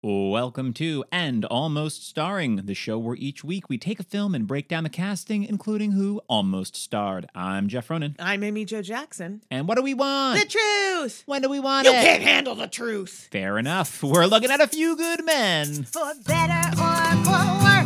Welcome 0.00 0.74
to 0.74 1.04
And 1.10 1.44
Almost 1.46 2.06
Starring, 2.08 2.54
the 2.66 2.74
show 2.74 3.00
where 3.00 3.16
each 3.16 3.42
week 3.42 3.68
we 3.68 3.78
take 3.78 3.98
a 3.98 4.04
film 4.04 4.32
and 4.32 4.46
break 4.46 4.68
down 4.68 4.84
the 4.84 4.88
casting, 4.90 5.42
including 5.42 5.90
who 5.90 6.20
almost 6.28 6.76
starred. 6.76 7.26
I'm 7.34 7.66
Jeff 7.66 7.90
Ronan. 7.90 8.14
I'm 8.20 8.44
Amy 8.44 8.64
Jo 8.64 8.80
Jackson. 8.80 9.42
And 9.50 9.66
what 9.66 9.74
do 9.76 9.82
we 9.82 9.94
want? 9.94 10.38
The 10.40 10.46
truth. 10.46 11.24
when 11.26 11.42
do 11.42 11.48
we 11.48 11.58
want 11.58 11.86
You 11.88 11.92
it? 11.94 12.04
can't 12.04 12.22
handle 12.22 12.54
the 12.54 12.68
truth. 12.68 13.26
Fair 13.32 13.58
enough. 13.58 14.00
We're 14.00 14.26
looking 14.26 14.52
at 14.52 14.60
a 14.60 14.68
few 14.68 14.94
good 14.96 15.24
men. 15.24 15.82
For 15.82 16.12
better 16.24 16.80
or 16.80 17.24
for 17.24 17.64
worse, 17.64 17.77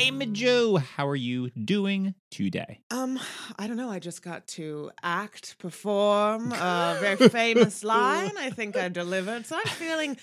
Amy 0.00 0.26
Jo, 0.26 0.76
how 0.76 1.08
are 1.08 1.16
you 1.16 1.50
doing 1.50 2.14
today? 2.30 2.78
Um, 2.92 3.18
I 3.58 3.66
don't 3.66 3.76
know. 3.76 3.90
I 3.90 3.98
just 3.98 4.22
got 4.22 4.46
to 4.48 4.92
act, 5.02 5.58
perform 5.58 6.52
a 6.52 6.96
very 7.00 7.28
famous 7.28 7.82
line. 7.82 8.30
I 8.38 8.50
think 8.50 8.76
I 8.76 8.88
delivered. 8.90 9.44
So 9.46 9.56
I'm 9.56 9.66
feeling, 9.66 10.16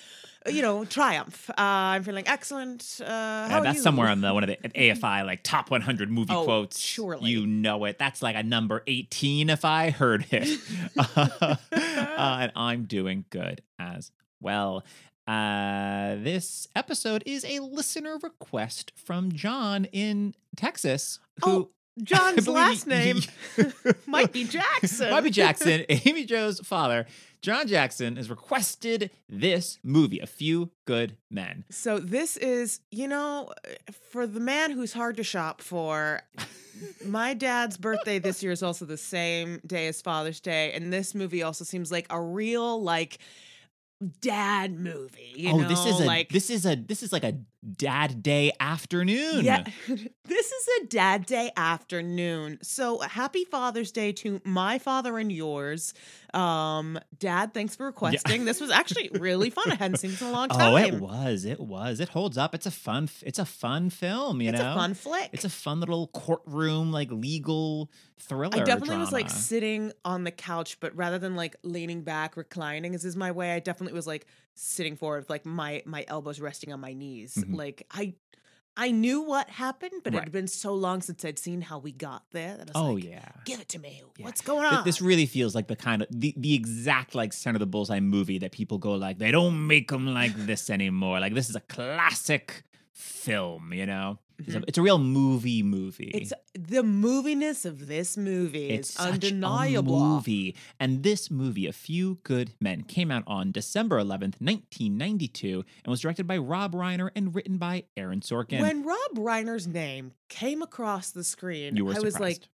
uh, 0.48 0.52
you 0.52 0.62
know, 0.62 0.86
triumph. 0.86 1.50
Uh, 1.50 1.54
I'm 1.58 2.04
feeling 2.04 2.26
excellent. 2.26 3.02
Uh, 3.02 3.50
how 3.50 3.58
Uh, 3.58 3.60
are 3.60 3.64
that's 3.64 3.78
you? 3.78 3.82
somewhere 3.84 4.08
on 4.08 4.22
the 4.22 4.34
one 4.34 4.44
of 4.44 4.50
the 4.50 4.56
AFI 4.70 5.26
like 5.26 5.44
top 5.44 5.70
100 5.70 6.10
movie 6.10 6.34
Oh, 6.34 6.46
quotes. 6.46 6.80
surely. 6.80 7.30
you 7.30 7.46
know 7.46 7.84
it. 7.84 7.98
That's 8.00 8.22
like 8.22 8.38
a 8.38 8.44
number 8.44 8.82
18 8.88 9.50
if 9.50 9.66
I 9.66 9.90
heard 9.90 10.26
it. 10.32 10.58
uh, 11.18 11.58
and 11.72 12.52
I'm 12.56 12.86
doing 12.86 13.26
good 13.30 13.62
as 13.78 14.12
well. 14.40 14.84
Uh, 15.28 16.16
this 16.16 16.68
episode 16.76 17.24
is 17.26 17.44
a 17.46 17.60
listener 17.60 18.18
request 18.22 18.92
from 18.96 19.32
John 19.32 19.86
in 19.86 20.36
Texas, 20.56 21.20
who 21.44 21.50
Oh, 21.52 21.70
John's 22.04 22.48
last 22.50 22.86
name 22.88 23.22
might 24.06 24.32
be 24.32 24.44
Jackson. 24.48 25.10
Might 25.10 25.24
be 25.24 25.32
Jackson, 25.32 25.84
Amy 25.90 26.26
Jo's 26.26 26.60
father, 26.60 27.08
John 27.42 27.68
Jackson, 27.68 28.18
has 28.18 28.30
requested 28.30 29.10
this 29.28 29.80
movie, 29.84 30.20
A 30.20 30.28
Few 30.28 30.70
Good 30.86 31.18
Men. 31.32 31.64
So 31.72 31.98
this 32.00 32.38
is, 32.38 32.82
you 32.92 33.08
know, 33.08 33.50
for 34.12 34.28
the 34.28 34.40
man 34.40 34.72
who's 34.72 34.94
hard 34.94 35.18
to 35.18 35.24
shop 35.24 35.62
for. 35.62 36.22
My 37.06 37.34
dad's 37.34 37.78
birthday 37.78 38.20
this 38.20 38.44
year 38.44 38.52
is 38.52 38.62
also 38.62 38.84
the 38.84 38.98
same 38.98 39.62
day 39.66 39.88
as 39.88 40.02
Father's 40.02 40.42
Day, 40.42 40.74
and 40.74 40.92
this 40.92 41.16
movie 41.16 41.42
also 41.42 41.64
seems 41.64 41.90
like 41.90 42.06
a 42.10 42.22
real 42.22 42.84
like 42.84 43.20
dad 44.22 44.74
movie. 44.74 45.34
You 45.36 45.52
oh, 45.52 45.58
know? 45.58 45.68
this 45.68 45.86
is 45.86 46.00
a 46.00 46.06
like 46.06 46.30
this 46.30 46.50
is 46.50 46.66
a 46.66 46.76
this 46.76 47.04
is 47.04 47.12
like 47.12 47.24
a 47.24 47.34
dad 47.78 48.22
day 48.22 48.52
afternoon. 48.60 49.44
yeah, 49.44 49.64
this 49.88 50.52
is 50.52 50.70
a 50.82 50.86
dad 50.86 51.26
day 51.26 51.52
afternoon. 51.58 52.60
So 52.62 53.00
happy 53.00 53.46
Father's 53.46 53.92
Day 53.92 54.12
to 54.14 54.42
my 54.44 54.78
father 54.80 55.18
and 55.18 55.32
yours. 55.32 55.94
Um, 56.34 57.00
Dad, 57.18 57.54
thanks 57.54 57.78
for 57.78 57.86
requesting. 57.86 58.44
This 58.44 58.60
was 58.60 58.70
actually 58.70 59.10
really 59.14 59.50
fun. 59.50 59.72
I 59.72 59.76
hadn't 59.76 59.98
seen 59.98 60.12
this 60.12 60.22
in 60.22 60.28
a 60.28 60.32
long 60.32 60.50
time. 60.50 60.56
Oh, 60.66 60.76
it 60.78 60.96
was. 61.00 61.46
It 61.46 61.60
was. 61.60 62.00
It 62.00 62.10
holds 62.10 62.38
up. 62.38 62.54
It's 62.54 62.66
a 62.66 62.72
fun. 62.72 63.08
It's 63.22 63.40
a 63.40 63.46
fun 63.46 63.90
film. 63.90 64.42
You 64.42 64.50
It's 64.50 64.60
know, 64.60 64.72
a 64.72 64.76
fun 64.76 64.94
flick. 64.96 65.30
It's 65.32 65.46
a 65.46 65.50
fun 65.50 65.80
little 65.80 66.08
courtroom 66.08 66.92
like 66.92 67.10
legal 67.12 67.90
thriller. 68.20 68.58
I 68.58 68.64
definitely 68.64 68.98
was 68.98 69.14
like 69.14 69.30
sitting 69.30 69.94
on 70.04 70.24
the 70.26 70.32
couch, 70.32 70.80
but 70.80 70.96
rather 70.96 71.20
than 71.20 71.36
like 71.36 71.56
leaning 71.64 72.02
back, 72.02 72.36
reclining, 72.36 72.96
as 72.96 73.06
is 73.06 73.16
my 73.16 73.32
way, 73.32 73.54
I 73.54 73.60
definitely 73.60 73.94
was 73.94 74.08
like 74.08 74.26
sitting 74.56 74.96
forward, 74.96 75.26
like 75.30 75.46
my 75.46 75.84
my 75.86 76.04
elbows 76.08 76.40
resting 76.40 76.74
on 76.74 76.80
my 76.80 76.94
knees. 76.94 77.36
Mhm. 77.36 77.56
Like 77.56 77.86
I 77.92 78.16
I 78.78 78.92
knew 78.92 79.22
what 79.22 79.50
happened, 79.50 80.02
but 80.04 80.14
it 80.14 80.20
had 80.20 80.34
been 80.34 80.48
so 80.48 80.74
long 80.74 81.02
since 81.02 81.24
I'd 81.24 81.40
seen 81.40 81.62
how 81.62 81.80
we 81.80 81.94
got 81.94 82.24
there 82.32 82.58
that 82.58 82.70
I 82.76 82.80
was 82.80 82.90
Oh 82.90 82.94
like, 82.96 83.06
yeah. 83.06 83.30
give 83.46 83.62
it 83.62 83.70
to 83.70 83.80
me. 83.80 84.02
Yeah. 84.18 84.26
What's 84.26 84.42
going 84.42 84.66
on? 84.66 84.84
This 84.84 85.02
really 85.02 85.26
feels 85.26 85.56
like 85.56 85.68
the 85.68 85.78
kind 85.78 86.02
of 86.02 86.10
the, 86.12 86.34
the 86.36 86.54
exact 86.56 87.16
like 87.16 87.32
center 87.32 87.56
of 87.56 87.62
the 87.62 87.68
bullseye 87.68 88.02
movie 88.02 88.38
that 88.40 88.52
people 88.52 88.78
go 88.78 88.96
like 88.96 89.18
they 89.18 89.32
don't 89.32 89.66
make 89.68 89.90
them 89.92 90.14
like 90.14 90.36
this 90.36 90.70
anymore. 90.70 91.22
Like 91.22 91.34
this 91.34 91.50
is 91.50 91.56
a 91.56 91.62
classic 91.62 92.64
film, 92.92 93.72
you 93.74 93.86
know. 93.86 94.20
It's, 94.40 94.56
a, 94.56 94.64
it's 94.68 94.78
a 94.78 94.82
real 94.82 95.00
movie 95.00 95.64
movie. 95.64 96.08
Mm-hmm. 96.14 96.18
it's 96.18 96.34
the 96.54 96.82
moviness 96.84 97.66
of 97.66 97.88
this 97.88 98.18
movie 98.18 98.70
It's 98.70 98.90
is 98.90 98.96
such 98.96 99.14
undeniable. 99.14 99.96
A 100.02 100.16
movie. 100.16 100.56
And 100.80 101.04
this 101.04 101.30
movie, 101.32 101.68
A 101.68 101.74
Few 101.74 102.20
Good 102.24 102.52
Men, 102.60 102.84
came 102.84 103.12
out 103.12 103.24
on 103.28 103.52
December 103.52 103.98
11th, 104.00 104.40
1992, 104.40 105.64
and 105.84 105.92
was 105.92 106.02
directed 106.02 106.28
by 106.28 106.38
Rob 106.38 106.74
Reiner 106.74 107.10
and 107.16 107.34
written 107.36 107.58
by 107.58 107.84
Aaron 107.98 108.22
Sorkin. 108.22 108.62
When 108.62 108.84
Rob 108.86 108.98
Reiner's 109.16 109.68
name 109.68 110.14
came 110.30 110.62
across 110.62 111.12
the 111.12 111.24
screen, 111.24 111.76
you 111.76 111.86
were 111.86 111.94
I 111.96 112.00
was 112.00 112.20
like, 112.20 112.36
surprised. 112.36 112.42
"W- 112.42 112.50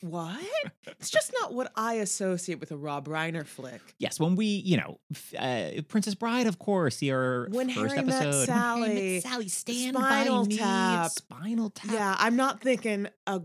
what? 0.00 0.40
it's 0.86 1.10
just 1.10 1.32
not 1.40 1.54
what 1.54 1.72
I 1.76 1.94
associate 1.94 2.60
with 2.60 2.70
a 2.72 2.76
Rob 2.76 3.08
Reiner 3.08 3.46
flick. 3.46 3.80
Yes, 3.98 4.18
when 4.20 4.36
we, 4.36 4.46
you 4.46 4.76
know, 4.76 4.98
uh, 5.38 5.82
Princess 5.88 6.14
Bride, 6.14 6.46
of 6.46 6.58
course, 6.58 7.02
your 7.02 7.48
When 7.50 7.68
first 7.68 7.94
Harry 7.94 8.06
Met 8.06 8.22
episode. 8.22 8.48
When 8.48 8.56
Harry 8.56 8.86
Sally, 8.86 9.14
Met 9.14 9.22
Sally, 9.22 9.48
stand 9.48 9.96
Spinal 9.96 10.42
by 10.42 10.48
me. 10.48 10.56
Tap. 10.56 11.10
Spinal 11.10 11.70
Tap. 11.70 11.92
Yeah, 11.92 12.16
I'm 12.18 12.36
not 12.36 12.60
thinking 12.60 13.08
a, 13.26 13.42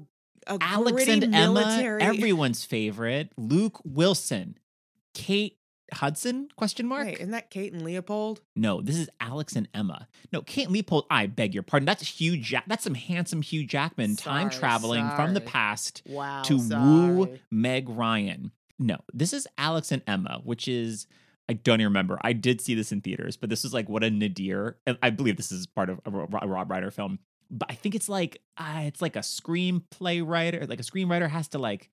a 0.48 0.58
Alex 0.62 1.08
and 1.08 1.36
Emma, 1.36 1.98
everyone's 2.00 2.66
favorite. 2.66 3.32
Luke 3.38 3.80
Wilson, 3.84 4.58
Kate 5.14 5.58
Hudson? 5.94 6.50
Question 6.56 6.88
mark. 6.88 7.06
Wait, 7.06 7.18
isn't 7.20 7.32
that 7.32 7.50
Kate 7.50 7.72
and 7.74 7.82
Leopold? 7.84 8.42
No, 8.56 8.82
this 8.82 8.98
is 8.98 9.10
Alex 9.20 9.56
and 9.56 9.68
Emma. 9.74 10.08
No, 10.34 10.42
Kate 10.42 10.64
and 10.66 10.74
Leopold. 10.74 11.06
I 11.10 11.28
beg 11.28 11.54
your 11.54 11.64
pardon. 11.64 11.86
That's 11.86 12.06
Hugh. 12.08 12.38
Jack. 12.38 12.66
that's 12.68 12.84
some 12.84 12.94
handsome 12.96 13.42
Hugh 13.42 13.66
Jackman 13.66 14.16
time 14.16 14.52
Sorry, 14.52 14.60
traveling 14.60 15.10
from 15.16 15.34
the 15.34 15.42
past 15.42 16.02
Wow. 16.08 16.42
to 16.44 16.58
woo. 16.58 17.38
Meg 17.52 17.88
Ryan. 17.90 18.52
No, 18.80 18.98
this 19.14 19.34
is 19.34 19.48
Alex 19.58 19.92
and 19.92 20.02
Emma, 20.06 20.40
which 20.44 20.68
is 20.68 21.08
I 21.50 21.54
don't 21.54 21.80
even 21.80 21.88
remember. 21.92 22.20
I 22.22 22.34
did 22.34 22.60
see 22.60 22.76
this 22.76 22.92
in 22.92 23.00
theaters, 23.02 23.38
but 23.38 23.50
this 23.50 23.64
is 23.64 23.74
like 23.74 23.88
what 23.88 24.04
a 24.04 24.10
nadir. 24.10 24.78
and 24.86 24.98
I 25.02 25.10
believe 25.12 25.38
this 25.38 25.52
is 25.52 25.66
part 25.66 25.90
of 25.90 26.00
a 26.06 26.12
Rob 26.12 26.70
Reiner 26.70 26.92
film. 26.92 27.20
But 27.50 27.72
I 27.72 27.76
think 27.76 27.96
it's 27.96 28.10
like 28.10 28.42
uh, 28.58 28.82
it's 28.84 29.02
like 29.02 29.16
a 29.16 29.20
screenplay 29.20 30.26
writer, 30.26 30.66
like 30.68 30.80
a 30.80 30.84
screenwriter 30.84 31.30
has 31.30 31.48
to 31.50 31.60
like 31.60 31.90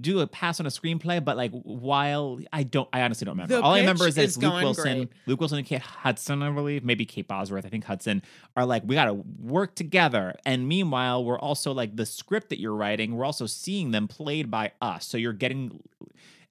do 0.00 0.20
a 0.20 0.26
pass 0.26 0.60
on 0.60 0.66
a 0.66 0.70
screenplay, 0.70 1.22
but 1.22 1.36
like 1.36 1.52
while 1.52 2.40
I 2.52 2.62
don't, 2.62 2.88
I 2.92 3.02
honestly 3.02 3.24
don't 3.24 3.34
remember. 3.34 3.56
The 3.56 3.62
All 3.62 3.74
I 3.74 3.80
remember 3.80 4.06
is 4.06 4.14
that 4.14 4.24
it's 4.24 4.36
Luke 4.36 4.54
Wilson, 4.54 4.98
great. 4.98 5.08
Luke 5.26 5.40
Wilson 5.40 5.58
and 5.58 5.66
Kate 5.66 5.82
Hudson, 5.82 6.42
I 6.42 6.50
believe, 6.50 6.84
maybe 6.84 7.04
Kate 7.04 7.28
Bosworth, 7.28 7.66
I 7.66 7.68
think 7.68 7.84
Hudson 7.84 8.22
are 8.56 8.64
like, 8.64 8.82
we 8.86 8.94
got 8.94 9.06
to 9.06 9.14
work 9.14 9.74
together. 9.74 10.34
And 10.44 10.66
meanwhile, 10.68 11.24
we're 11.24 11.38
also 11.38 11.72
like 11.72 11.96
the 11.96 12.06
script 12.06 12.48
that 12.50 12.60
you're 12.60 12.74
writing, 12.74 13.16
we're 13.16 13.24
also 13.24 13.46
seeing 13.46 13.90
them 13.90 14.08
played 14.08 14.50
by 14.50 14.72
us. 14.80 15.06
So 15.06 15.18
you're 15.18 15.32
getting 15.32 15.80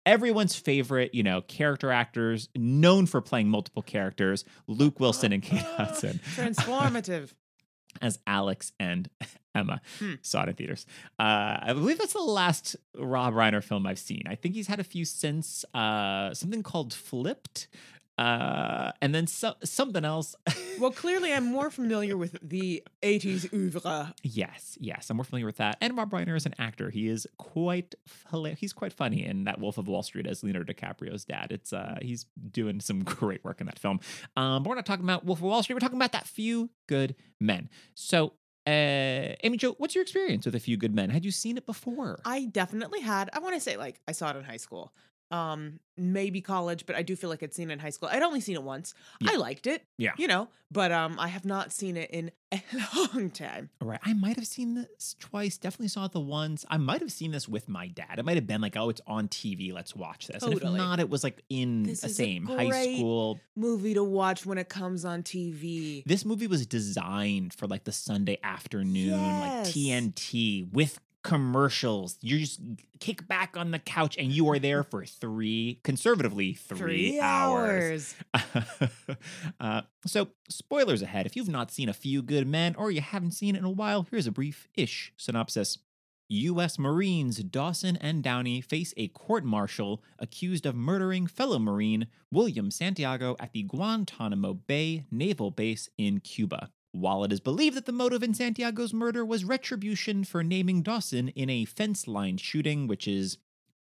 everyone's 0.06 0.56
favorite, 0.56 1.14
you 1.14 1.24
know, 1.24 1.42
character 1.42 1.92
actors 1.92 2.50
known 2.56 3.06
for 3.06 3.22
playing 3.22 3.48
multiple 3.48 3.82
characters, 3.82 4.46
Luke 4.68 5.00
Wilson 5.00 5.34
and 5.34 5.44
Kate 5.44 5.60
Hudson 5.78 6.20
Transformative. 6.36 7.34
As 8.02 8.20
Alex 8.28 8.72
and 8.80 9.10
Emma. 9.56 9.82
Hmm. 10.00 10.14
Saw 10.22 10.44
it 10.44 10.50
in 10.50 10.56
theaters. 10.56 10.86
Uh, 11.20 11.58
I 11.62 11.74
believe 11.74 11.98
that's 11.98 12.14
the 12.14 12.20
last 12.20 12.76
Rob 12.98 13.34
Reiner 13.34 13.64
film 13.64 13.86
I've 13.88 14.00
seen. 14.00 14.24
I 14.28 14.36
think 14.36 14.56
he's 14.56 14.68
had 14.68 14.80
a 14.80 14.84
few 14.84 15.06
since. 15.06 15.66
Uh, 15.74 16.34
something 16.34 16.64
called 16.64 16.94
Flipped, 16.94 17.68
uh, 18.19 18.91
and 19.02 19.16
then 19.16 19.28
so- 19.28 19.56
something 19.63 20.03
else. 20.03 20.35
well, 20.80 20.91
clearly, 20.91 21.31
I'm 21.31 21.46
more 21.46 21.69
familiar 21.69 22.18
with 22.18 22.38
the 22.41 22.84
80s 23.02 23.53
oeuvre. 23.53 24.13
yes, 24.24 24.78
yes, 24.81 25.09
I'm 25.09 25.16
more 25.16 25.24
familiar 25.24 25.46
with 25.46 25.56
that. 25.57 25.78
And 25.80 25.97
Rob 25.97 26.12
Reiner 26.12 26.35
is 26.35 26.46
an 26.46 26.53
actor. 26.59 26.90
He 26.90 27.07
is 27.07 27.25
quite 27.38 27.96
he's 28.57 28.74
quite 28.74 28.91
funny 28.91 29.25
in 29.25 29.46
that 29.46 29.62
Wolf 29.62 29.78
of 29.78 29.88
Wall 29.88 30.03
Street 30.03 30.28
as 30.28 30.44
Leonardo 30.44 30.74
DiCaprio's 30.74 31.24
dad. 31.24 31.53
It's 31.53 31.72
uh, 31.72 31.97
he's 32.02 32.25
doing 32.52 32.81
some 32.81 33.03
great 33.06 33.41
work 33.46 33.62
in 33.62 33.68
that 33.68 33.80
film. 33.80 34.02
Um, 34.36 34.63
but 34.63 34.69
we're 34.69 34.75
not 34.75 34.86
talking 34.86 35.06
about 35.06 35.24
Wolf 35.24 35.40
of 35.40 35.44
Wall 35.44 35.63
Street. 35.63 35.75
We're 35.75 35.80
talking 35.80 35.97
about 35.97 36.12
that 36.12 36.28
few 36.28 36.69
good 36.88 37.16
men. 37.40 37.69
So. 37.96 38.34
Uh, 38.68 39.34
Amy 39.44 39.57
Jo, 39.57 39.74
what's 39.80 39.95
your 39.95 40.04
experience 40.04 40.45
with 40.45 40.54
A 40.54 40.60
Few 40.60 40.77
Good 40.77 40.94
Men? 40.94 41.10
Had 41.10 41.25
you 41.25 41.31
seen 41.31 41.57
it 41.57 41.65
before? 41.65 42.19
I 42.24 42.45
definitely 42.45 43.00
had. 43.00 43.27
I 43.33 43.39
want 43.39 43.56
to 43.56 43.62
say 43.62 43.77
like 43.77 44.00
I 44.07 44.12
saw 44.12 44.30
it 44.30 44.36
in 44.36 44.44
high 44.44 44.57
school. 44.57 44.94
Um, 45.31 45.80
maybe 45.96 46.42
college, 46.42 46.86
but 46.86 46.96
I 46.96 47.02
do 47.04 47.16
feel 47.16 47.30
like 47.30 47.44
I'd 47.44 47.54
seen 47.54 47.70
it 47.70 47.74
in 47.74 47.80
high 47.80 47.90
school. 47.90 48.10
I'd 48.12 48.24
only 48.24 48.40
seen 48.42 48.56
it 48.56 48.64
once. 48.64 48.94
Yeah. 49.20 49.31
I 49.34 49.36
liked 49.36 49.68
it. 49.68 49.84
Yeah. 49.98 50.14
You 50.18 50.28
know, 50.28 50.48
but 50.72 50.92
um 50.92 51.20
I 51.20 51.28
have 51.28 51.46
not 51.46 51.72
seen 51.72 51.98
it 51.98 52.10
in 52.10 52.31
a 52.52 52.62
long 53.14 53.30
time. 53.30 53.70
All 53.81 53.88
right. 53.88 54.00
I 54.04 54.14
might 54.14 54.38
have 54.38 54.48
seen 54.48 54.74
this 54.76 55.16
twice. 55.20 55.58
Definitely 55.58 55.90
saw 55.90 56.06
it 56.06 56.14
the 56.14 56.20
once. 56.20 56.66
I 56.70 56.78
might 56.78 57.02
have 57.02 57.12
seen 57.12 57.31
this 57.31 57.48
with 57.48 57.68
my 57.70 57.88
dad. 57.90 58.18
It 58.18 58.26
might 58.26 58.38
have 58.38 58.48
been 58.48 58.62
like, 58.62 58.76
oh, 58.78 58.90
it's 58.90 59.02
on 59.06 59.28
TV. 59.28 59.72
Let's 59.74 59.96
watch 59.96 60.28
this. 60.28 60.42
And 60.42 60.54
if 60.54 60.62
Totally. 60.62 60.80
not, 60.80 61.00
it 61.00 61.10
was 61.10 61.24
like 61.24 61.44
in 61.50 61.84
This 61.84 62.02
the 62.02 62.10
same 62.10 62.46
high 62.46 62.96
school. 62.96 63.40
Movie 63.56 63.94
to 63.94 64.04
watch 64.04 64.46
when 64.46 64.58
it 64.58 64.70
comes 64.70 65.06
on 65.06 65.22
TV. 65.22 66.04
This 66.06 66.25
movie 66.25 66.48
was 66.48 66.66
designed 66.66 67.54
for 67.54 67.68
like 67.68 67.84
the 67.84 67.92
Sunday 67.92 68.40
afternoon, 68.42 69.20
like 69.42 69.66
TNT 69.66 70.72
with 70.72 71.00
commercials. 71.24 72.18
You 72.21 72.39
just 72.39 72.62
kick 73.00 73.27
back 73.27 73.57
on 73.57 73.71
the 73.71 73.80
couch 73.80 74.18
and 74.18 74.31
you 74.31 74.50
are 74.50 74.60
there 74.60 74.83
for 74.83 75.06
three, 75.06 75.80
conservatively, 75.83 76.54
three, 76.54 77.19
hours. 77.19 78.16
uh, 79.60 79.81
so, 80.06 80.30
spoilers 80.50 81.01
ahead. 81.01 81.25
If 81.25 81.36
you've 81.36 81.50
not 81.50 81.71
seen 81.71 81.89
A 81.89 81.94
Few 81.94 82.21
Good 82.21 82.48
Men 82.48 82.75
or 82.75 82.92
you 82.92 83.01
haven't 83.01 83.31
seen 83.31 83.56
it 83.56 83.60
in 83.60 83.66
a 83.66 83.69
while, 83.69 84.07
here's 84.10 84.27
a 84.27 84.31
brief 84.31 84.68
ish 84.75 85.13
synopsis. 85.18 85.77
U.S. 86.31 86.77
Marines 86.77 87.38
Dawson 87.38 87.98
and 87.98 88.22
Downey 88.22 88.62
face 88.62 88.94
a 88.98 89.07
court 89.07 89.44
martial 89.44 90.04
accused 90.19 90.68
of 90.68 90.75
murdering 90.75 91.25
fellow 91.25 91.57
Marine 91.57 92.06
William 92.31 92.69
Santiago 92.69 93.36
at 93.39 93.51
the 93.51 93.63
Guantanamo 93.63 94.54
Bay 94.54 95.06
Naval 95.10 95.50
Base 95.50 95.89
in 95.98 96.19
Cuba. 96.19 96.69
While 96.91 97.24
it 97.24 97.31
is 97.31 97.39
believed 97.39 97.77
that 97.77 97.86
the 97.86 97.91
motive 97.91 98.24
in 98.24 98.33
Santiago's 98.33 98.94
murder 98.94 99.24
was 99.24 99.45
retribution 99.45 100.24
for 100.24 100.44
naming 100.44 100.81
Dawson 100.81 101.30
in 101.30 101.50
a 101.50 101.65
fence 101.65 102.07
line 102.07 102.38
shooting, 102.38 102.88
which 102.88 103.07
is, 103.07 103.38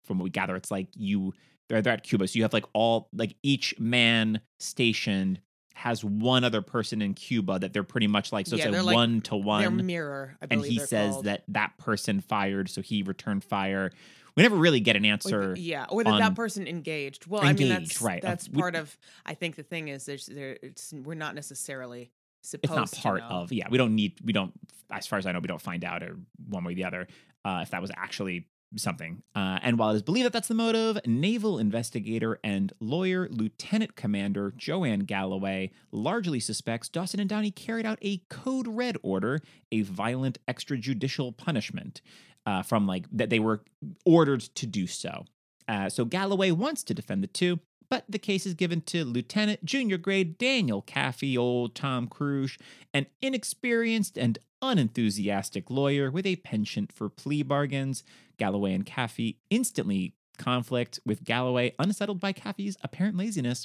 from 0.03 0.19
what 0.19 0.25
we 0.25 0.31
gather, 0.31 0.57
it's 0.57 0.71
like 0.71 0.89
you, 0.97 1.35
they're, 1.69 1.83
they're 1.83 1.93
at 1.93 2.03
Cuba. 2.03 2.27
So 2.29 2.37
you 2.39 2.43
have 2.45 2.55
like 2.55 2.65
all, 2.73 3.09
like 3.13 3.37
each 3.43 3.79
man 3.79 4.41
stationed 4.59 5.41
has 5.75 6.03
one 6.05 6.45
other 6.45 6.63
person 6.63 7.03
in 7.03 7.13
Cuba 7.15 7.59
that 7.59 7.73
they're 7.75 7.83
pretty 7.83 8.07
much 8.07 8.33
like, 8.33 8.47
so 8.47 8.57
Yeah, 8.57 8.69
it's 8.69 8.79
a 8.79 8.83
like- 8.83 8.95
one 8.95 9.21
to 9.23 9.37
one 9.37 9.85
mirror, 9.85 10.37
and 10.51 10.65
he 10.65 10.79
says 10.79 11.13
called. 11.15 11.25
that 11.27 11.43
that 11.49 11.77
person 11.79 12.21
fired, 12.21 12.71
so 12.71 12.81
he 12.81 13.03
returned 13.03 13.45
fire. 13.45 13.91
We 14.37 14.43
never 14.45 14.57
really 14.57 14.81
get 14.81 14.97
an 14.97 15.05
Or 15.05 15.09
answer. 15.09 15.55
th- 15.55 15.67
yeah, 15.67 15.87
or 15.91 16.05
that 16.05 16.19
that 16.21 16.35
person 16.37 16.67
engaged. 16.67 17.27
Well, 17.27 17.43
I 17.45 17.53
mean 17.53 17.69
that's 17.69 18.01
right. 18.01 18.23
That's 18.23 18.49
we- 18.49 18.61
part 18.61 18.75
of. 18.77 18.97
I 19.27 19.35
think 19.35 19.57
the 19.57 19.63
thing 19.63 19.89
is, 19.89 20.07
there's 20.07 20.27
there. 20.27 20.57
It's 20.63 20.93
we're 20.93 21.15
not 21.15 21.35
necessarily 21.35 22.11
supposed. 22.45 22.83
It's 22.83 22.95
not 22.95 23.03
part 23.03 23.23
of. 23.23 23.53
Yeah, 23.53 23.67
we 23.71 23.79
don't 23.79 23.95
need. 23.95 24.19
We 24.25 24.33
don't. 24.33 24.53
As 24.91 25.07
far 25.07 25.19
as 25.19 25.27
I 25.27 25.33
know, 25.33 25.41
we 25.41 25.49
don't 25.49 25.61
find 25.61 25.85
out 25.85 26.03
or 26.03 26.17
one 26.49 26.65
way 26.65 26.73
or 26.73 26.75
the 26.75 26.85
other 26.85 27.09
uh, 27.45 27.61
if 27.63 27.71
that 27.71 27.81
was 27.81 27.91
actually 27.97 28.47
something. 28.77 29.23
Uh, 29.35 29.59
and 29.63 29.79
while 29.79 29.91
it 29.91 29.97
is 29.97 30.03
believed 30.03 30.27
that 30.27 30.33
that's 30.33 30.49
the 30.49 30.55
motive, 30.55 30.99
naval 31.07 31.59
investigator 31.59 32.41
and 32.43 32.73
lawyer 32.81 33.29
Lieutenant 33.31 33.95
Commander 33.95 34.53
Joanne 34.57 35.01
Galloway 35.01 35.71
largely 35.93 36.41
suspects 36.41 36.89
Dawson 36.89 37.21
and 37.21 37.29
Downey 37.29 37.51
carried 37.51 37.87
out 37.87 37.99
a 38.03 38.19
code 38.31 38.67
red 38.67 38.97
order, 39.03 39.41
a 39.71 39.83
violent 39.83 40.39
extrajudicial 40.49 41.37
punishment 41.37 42.01
uh, 42.47 42.63
from 42.63 42.87
like 42.87 43.07
that 43.13 43.31
they 43.31 43.39
were 43.39 43.63
ordered 44.05 44.41
to 44.41 44.67
do 44.67 44.87
so. 44.87 45.25
Uh, 45.67 45.89
so 45.89 46.05
Galloway 46.05 46.51
wants 46.51 46.83
to 46.85 46.95
defend 46.95 47.23
the 47.23 47.29
two, 47.29 47.61
but 47.95 48.05
the 48.09 48.19
case 48.19 48.45
is 48.45 48.55
given 48.55 48.81
to 48.81 49.05
Lieutenant 49.05 49.65
Junior 49.65 49.97
Grade 49.99 50.37
Daniel 50.37 50.83
Kaffee, 50.83 51.39
old 51.39 51.77
Tom 51.77 52.09
Cruise, 52.09 52.59
an 52.93 53.07
inexperienced 53.23 54.19
and 54.19 54.37
unenthusiastic 54.61 55.71
lawyer 55.71 56.11
with 56.11 56.27
a 56.27 56.35
penchant 56.35 56.91
for 56.93 57.09
plea 57.09 57.45
bargains. 57.45 58.03
Galloway 58.37 58.75
and 58.75 58.85
Kaffee 58.85 59.37
instantly 59.49 60.13
conflict, 60.39 60.99
with 61.07 61.23
Galloway 61.23 61.73
unsettled 61.79 62.19
by 62.19 62.33
Kaffee's 62.33 62.77
apparent 62.83 63.17
laziness. 63.17 63.65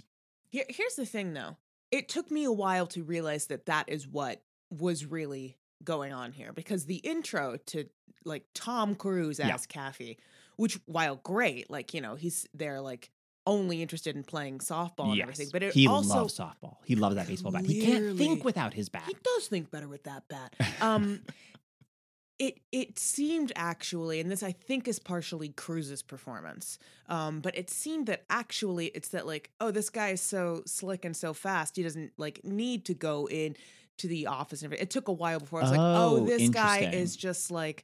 Here, 0.52 0.66
here's 0.70 0.94
the 0.94 1.08
thing, 1.08 1.34
though. 1.34 1.58
It 1.90 2.08
took 2.08 2.30
me 2.30 2.44
a 2.44 2.52
while 2.52 2.86
to 2.86 3.02
realize 3.02 3.48
that 3.48 3.66
that 3.66 3.90
is 3.90 4.08
what 4.08 4.44
was 4.70 5.08
really 5.08 5.58
going 5.84 6.14
on 6.14 6.34
here 6.34 6.54
because 6.54 6.86
the 6.86 6.98
intro 6.98 7.58
to 7.66 7.86
like 8.26 8.44
Tom 8.54 8.94
Cruise 8.94 9.40
Yeah. 9.40 9.56
as 9.56 9.66
Kaffee, 9.66 10.18
which 10.56 10.80
while 10.86 11.16
great, 11.16 11.72
like 11.72 11.96
you 11.96 12.02
know 12.02 12.14
he's 12.14 12.46
there 12.54 12.80
like 12.80 13.10
only 13.48 13.82
interested 13.82 14.16
in 14.16 14.24
playing 14.24 14.60
softball 14.60 15.12
and 15.12 15.22
everything, 15.22 15.48
but 15.52 15.64
it 15.64 15.74
he 15.74 15.88
also 15.88 16.16
loves 16.20 16.38
softball. 16.38 16.78
He 16.86 16.96
loves 16.96 17.16
that 17.16 17.28
baseball 17.28 17.52
bat. 17.52 17.66
He 17.66 17.82
can't 17.86 18.18
think 18.18 18.44
without 18.44 18.74
his 18.74 18.90
bat. 18.90 19.04
he 19.08 19.16
does 19.24 19.48
think 19.48 19.72
better 19.72 19.88
with 19.88 20.04
that 20.04 20.24
bat. 20.28 20.54
Um, 20.82 21.22
it 22.38 22.60
it 22.72 22.98
seemed 22.98 23.52
actually, 23.56 24.22
and 24.22 24.32
this 24.32 24.44
I 24.44 24.54
think 24.54 24.88
is 24.88 24.98
partially 24.98 25.50
Cruise's 25.50 26.02
performance. 26.02 26.80
Um, 27.10 27.42
but 27.42 27.58
it 27.58 27.70
seemed 27.70 28.08
that 28.08 28.24
actually 28.30 28.88
it's 28.88 29.10
that 29.10 29.28
like, 29.28 29.50
oh, 29.60 29.72
this 29.72 29.90
guy 29.90 30.10
is 30.10 30.22
so 30.22 30.64
slick 30.66 31.04
and 31.04 31.16
so 31.16 31.34
fast, 31.34 31.76
he 31.76 31.84
doesn't 31.84 32.14
like 32.18 32.40
need 32.46 32.86
to 32.86 32.94
go 32.94 33.28
in 33.28 33.58
to 33.98 34.08
the 34.08 34.28
office 34.28 34.62
and 34.62 34.68
everything. 34.68 34.84
It 34.84 34.90
took 34.90 35.10
a 35.10 35.12
while 35.14 35.40
before 35.42 35.60
I 35.60 35.64
was 35.64 35.72
like, 35.72 35.80
oh, 35.82 36.18
Oh, 36.22 36.26
this 36.26 36.48
guy 36.50 36.80
is 36.80 37.18
just 37.18 37.52
like 37.52 37.84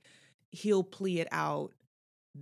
he'll 0.52 0.84
plea 0.84 1.20
it 1.20 1.28
out 1.34 1.74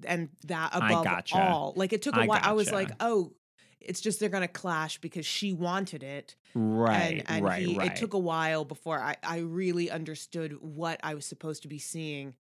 and 0.06 0.30
that 0.48 0.72
above 0.74 1.04
gotcha. 1.04 1.38
all. 1.38 1.74
Like 1.75 1.94
it 1.94 2.01
took 2.01 2.16
a 2.16 2.22
I 2.22 2.25
while. 2.25 2.40
I 2.42 2.54
was 2.54 2.72
like, 2.72 2.92
oh, 3.00 3.34
it's 3.80 4.01
just 4.01 4.19
they're 4.19 4.30
gonna 4.30 4.48
clash 4.48 5.00
because 5.00 5.25
she 5.25 5.54
wanted 5.54 6.04
it 6.04 6.36
right, 6.56 7.24
and, 7.28 7.30
and 7.30 7.45
right, 7.45 7.66
he, 7.66 7.78
right. 7.78 7.92
it 7.92 7.95
took 7.98 8.13
a 8.13 8.19
while 8.19 8.66
before 8.66 9.00
I, 9.00 9.18
I 9.24 9.40
really 9.40 9.92
understood 9.92 10.57
what 10.62 11.00
I 11.04 11.13
was 11.16 11.25
supposed 11.25 11.63
to 11.63 11.68
be 11.68 11.80
seeing, 11.80 12.36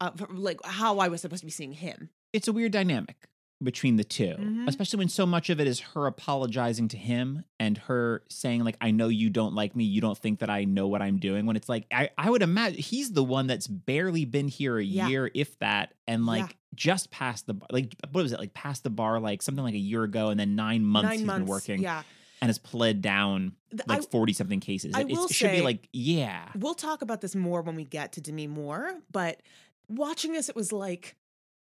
uh, 0.00 0.10
like 0.30 0.64
how 0.64 0.98
I 0.98 1.08
was 1.08 1.20
supposed 1.20 1.40
to 1.40 1.46
be 1.46 1.52
seeing 1.52 1.72
him. 1.72 2.10
it's 2.32 2.48
a 2.48 2.52
weird 2.52 2.72
dynamic 2.72 3.28
between 3.62 3.96
the 3.96 4.04
2 4.04 4.36
Mhm. 4.38 4.68
especially 4.68 4.98
when 4.98 5.08
so 5.08 5.26
much 5.26 5.50
of 5.50 5.58
it 5.60 5.66
is 5.66 5.80
her 5.80 6.06
apologizing 6.06 6.86
to 6.88 6.96
him 6.96 7.42
and 7.58 7.76
her 7.76 8.22
saying 8.28 8.62
like 8.62 8.76
i 8.80 8.92
know 8.92 9.08
you 9.08 9.30
don't 9.30 9.54
like 9.54 9.74
me 9.74 9.82
you 9.84 10.00
don't 10.00 10.16
think 10.16 10.38
that 10.38 10.48
i 10.50 10.62
know 10.64 10.86
what 10.86 11.02
i'm 11.02 11.18
doing 11.18 11.44
when 11.44 11.56
it's 11.56 11.68
like 11.68 11.84
i, 11.92 12.08
I 12.16 12.30
would 12.30 12.42
imagine 12.42 12.78
he's 12.78 13.10
the 13.12 13.24
one 13.24 13.48
that's 13.48 13.66
barely 13.66 14.24
been 14.24 14.46
here 14.46 14.78
a 14.78 14.84
Yeah. 14.84 15.08
year 15.08 15.30
if 15.34 15.58
that 15.58 15.94
and 16.06 16.24
like 16.24 16.42
Yeah. 16.42 16.56
just 16.76 17.10
past 17.10 17.46
the 17.48 17.54
bar 17.54 17.66
like 17.72 17.96
what 18.12 18.22
was 18.22 18.30
it 18.32 18.38
like 18.38 18.54
past 18.54 18.84
the 18.84 18.90
bar 18.90 19.18
like 19.18 19.42
something 19.42 19.64
like 19.64 19.74
a 19.74 19.78
year 19.78 20.04
ago 20.04 20.28
and 20.28 20.38
then 20.38 20.54
nine 20.54 20.84
months 20.84 21.08
Nine 21.08 21.18
he's 21.18 21.26
months, 21.26 21.40
been 21.40 21.48
working 21.48 21.82
Yeah, 21.82 22.02
and 22.40 22.48
has 22.48 22.58
pled 22.58 23.02
down 23.02 23.56
like 23.88 24.08
40 24.08 24.34
something 24.34 24.60
cases 24.60 24.94
I 24.94 25.00
it, 25.00 25.08
will 25.08 25.24
it 25.24 25.32
should 25.34 25.50
be 25.50 25.58
say- 25.58 25.64
like 25.64 25.88
yeah 25.92 26.48
we'll 26.54 26.74
talk 26.74 27.02
about 27.02 27.20
this 27.22 27.34
more 27.34 27.62
when 27.62 27.74
we 27.74 27.84
get 27.84 28.12
to 28.12 28.20
Demi 28.20 28.46
Moore, 28.46 28.94
but 29.10 29.40
watching 29.88 30.32
this, 30.32 30.48
it 30.48 30.54
was 30.54 30.70
like 30.72 31.16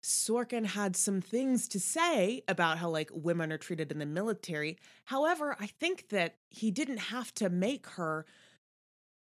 Sorkin 0.02 0.66
had 0.66 0.96
some 0.96 1.20
things 1.20 1.68
to 1.68 1.78
say 1.78 2.42
about 2.48 2.78
how 2.78 2.88
like 2.88 3.10
women 3.12 3.52
are 3.52 3.58
treated 3.58 3.92
in 3.92 3.98
the 3.98 4.06
military. 4.06 4.78
However, 5.04 5.56
I 5.60 5.66
think 5.66 6.08
that 6.08 6.36
he 6.50 6.70
didn't 6.70 6.98
have 6.98 7.32
to 7.36 7.48
make 7.48 7.86
her 7.90 8.26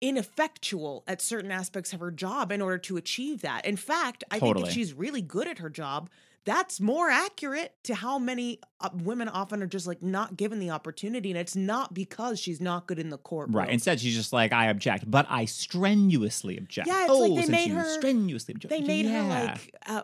ineffectual 0.00 1.05
at 1.06 1.23
certain 1.23 1.50
aspects 1.50 1.93
of 1.93 2.00
her 2.00 2.11
job 2.11 2.50
in 2.50 2.61
order 2.61 2.79
to 2.79 2.97
achieve 2.97 3.41
that. 3.43 3.65
In 3.65 3.76
fact, 3.76 4.25
I 4.31 4.38
think 4.38 4.61
if 4.61 4.71
she's 4.71 4.93
really 4.93 5.23
good 5.23 5.47
at 5.47 5.59
her 5.59 5.71
job, 5.71 6.11
that's 6.44 6.81
more 6.81 7.09
accurate 7.09 7.73
to 7.85 7.94
how 7.94 8.19
many 8.19 8.61
uh, 8.81 8.91
women 8.93 9.29
often 9.29 9.62
are 9.62 9.67
just 9.67 9.87
like 9.87 10.03
not 10.03 10.37
given 10.37 10.59
the 10.59 10.70
opportunity 10.70 11.31
and 11.31 11.38
it's 11.38 11.56
not 11.56 11.94
because 11.94 12.38
she's 12.38 12.61
not 12.61 12.87
good 12.87 12.99
in 12.99 13.09
the 13.09 13.17
courtroom. 13.17 13.56
Right. 13.56 13.70
Instead, 13.70 14.00
she's 14.00 14.15
just 14.15 14.32
like, 14.32 14.53
I 14.53 14.67
object, 14.67 15.11
but 15.11 15.27
I 15.31 15.47
strenuously 15.47 16.59
object. 16.59 16.87
Yeah, 16.87 17.05
it's 17.05 17.11
oh, 17.11 17.20
like 17.20 17.47
they 17.47 17.50
made 17.50 17.70
her- 17.70 17.88
strenuously 17.94 18.55
object. 18.55 18.70
they 18.70 18.82
made 18.82 19.06
her 19.06 19.23
like 19.23 19.75
uh, 19.87 20.03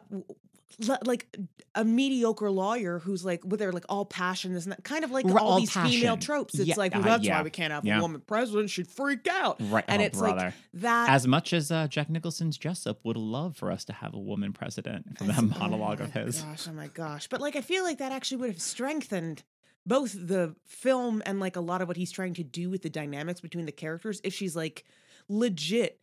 like 1.04 1.36
a 1.74 1.84
mediocre 1.84 2.50
lawyer 2.50 2.98
who's 2.98 3.24
like 3.24 3.44
with 3.44 3.60
their 3.60 3.72
like 3.72 3.84
all 3.88 4.04
passion 4.04 4.54
and 4.54 4.62
that 4.72 4.82
kind 4.84 5.04
of 5.04 5.10
like 5.10 5.24
all, 5.26 5.38
all 5.38 5.60
these 5.60 5.72
female 5.72 6.16
tropes 6.16 6.58
it's 6.58 6.66
Yeah, 6.68 6.74
like 6.76 6.92
well, 6.94 7.02
uh, 7.02 7.04
that's 7.06 7.24
yeah, 7.24 7.38
why 7.38 7.42
we 7.42 7.50
can't 7.50 7.72
have 7.72 7.84
yeah. 7.84 7.98
a 7.98 8.02
woman 8.02 8.22
president 8.26 8.70
she'd 8.70 8.88
freak 8.88 9.26
out 9.28 9.56
Right. 9.60 9.84
and 9.88 10.02
oh, 10.02 10.04
it's 10.04 10.20
like 10.20 10.52
that 10.74 11.10
as 11.10 11.26
much 11.26 11.52
as 11.52 11.70
uh, 11.70 11.86
Jack 11.88 12.10
Nicholson's 12.10 12.58
Jessup 12.58 12.98
would 13.04 13.16
love 13.16 13.56
for 13.56 13.70
us 13.70 13.84
to 13.86 13.92
have 13.92 14.14
a 14.14 14.18
woman 14.18 14.52
president 14.52 15.16
from 15.18 15.28
that 15.28 15.42
monologue 15.42 16.00
oh 16.00 16.04
of 16.04 16.12
his. 16.12 16.40
gosh 16.42 16.66
oh 16.68 16.72
my 16.72 16.88
gosh 16.88 17.28
but 17.28 17.40
like 17.40 17.56
i 17.56 17.60
feel 17.60 17.84
like 17.84 17.98
that 17.98 18.12
actually 18.12 18.38
would 18.38 18.50
have 18.50 18.60
strengthened 18.60 19.42
both 19.86 20.12
the 20.12 20.54
film 20.66 21.22
and 21.24 21.40
like 21.40 21.56
a 21.56 21.60
lot 21.60 21.80
of 21.80 21.88
what 21.88 21.96
he's 21.96 22.10
trying 22.12 22.34
to 22.34 22.42
do 22.42 22.68
with 22.68 22.82
the 22.82 22.90
dynamics 22.90 23.40
between 23.40 23.64
the 23.66 23.72
characters 23.72 24.20
if 24.24 24.34
she's 24.34 24.56
like 24.56 24.84
legit 25.28 25.99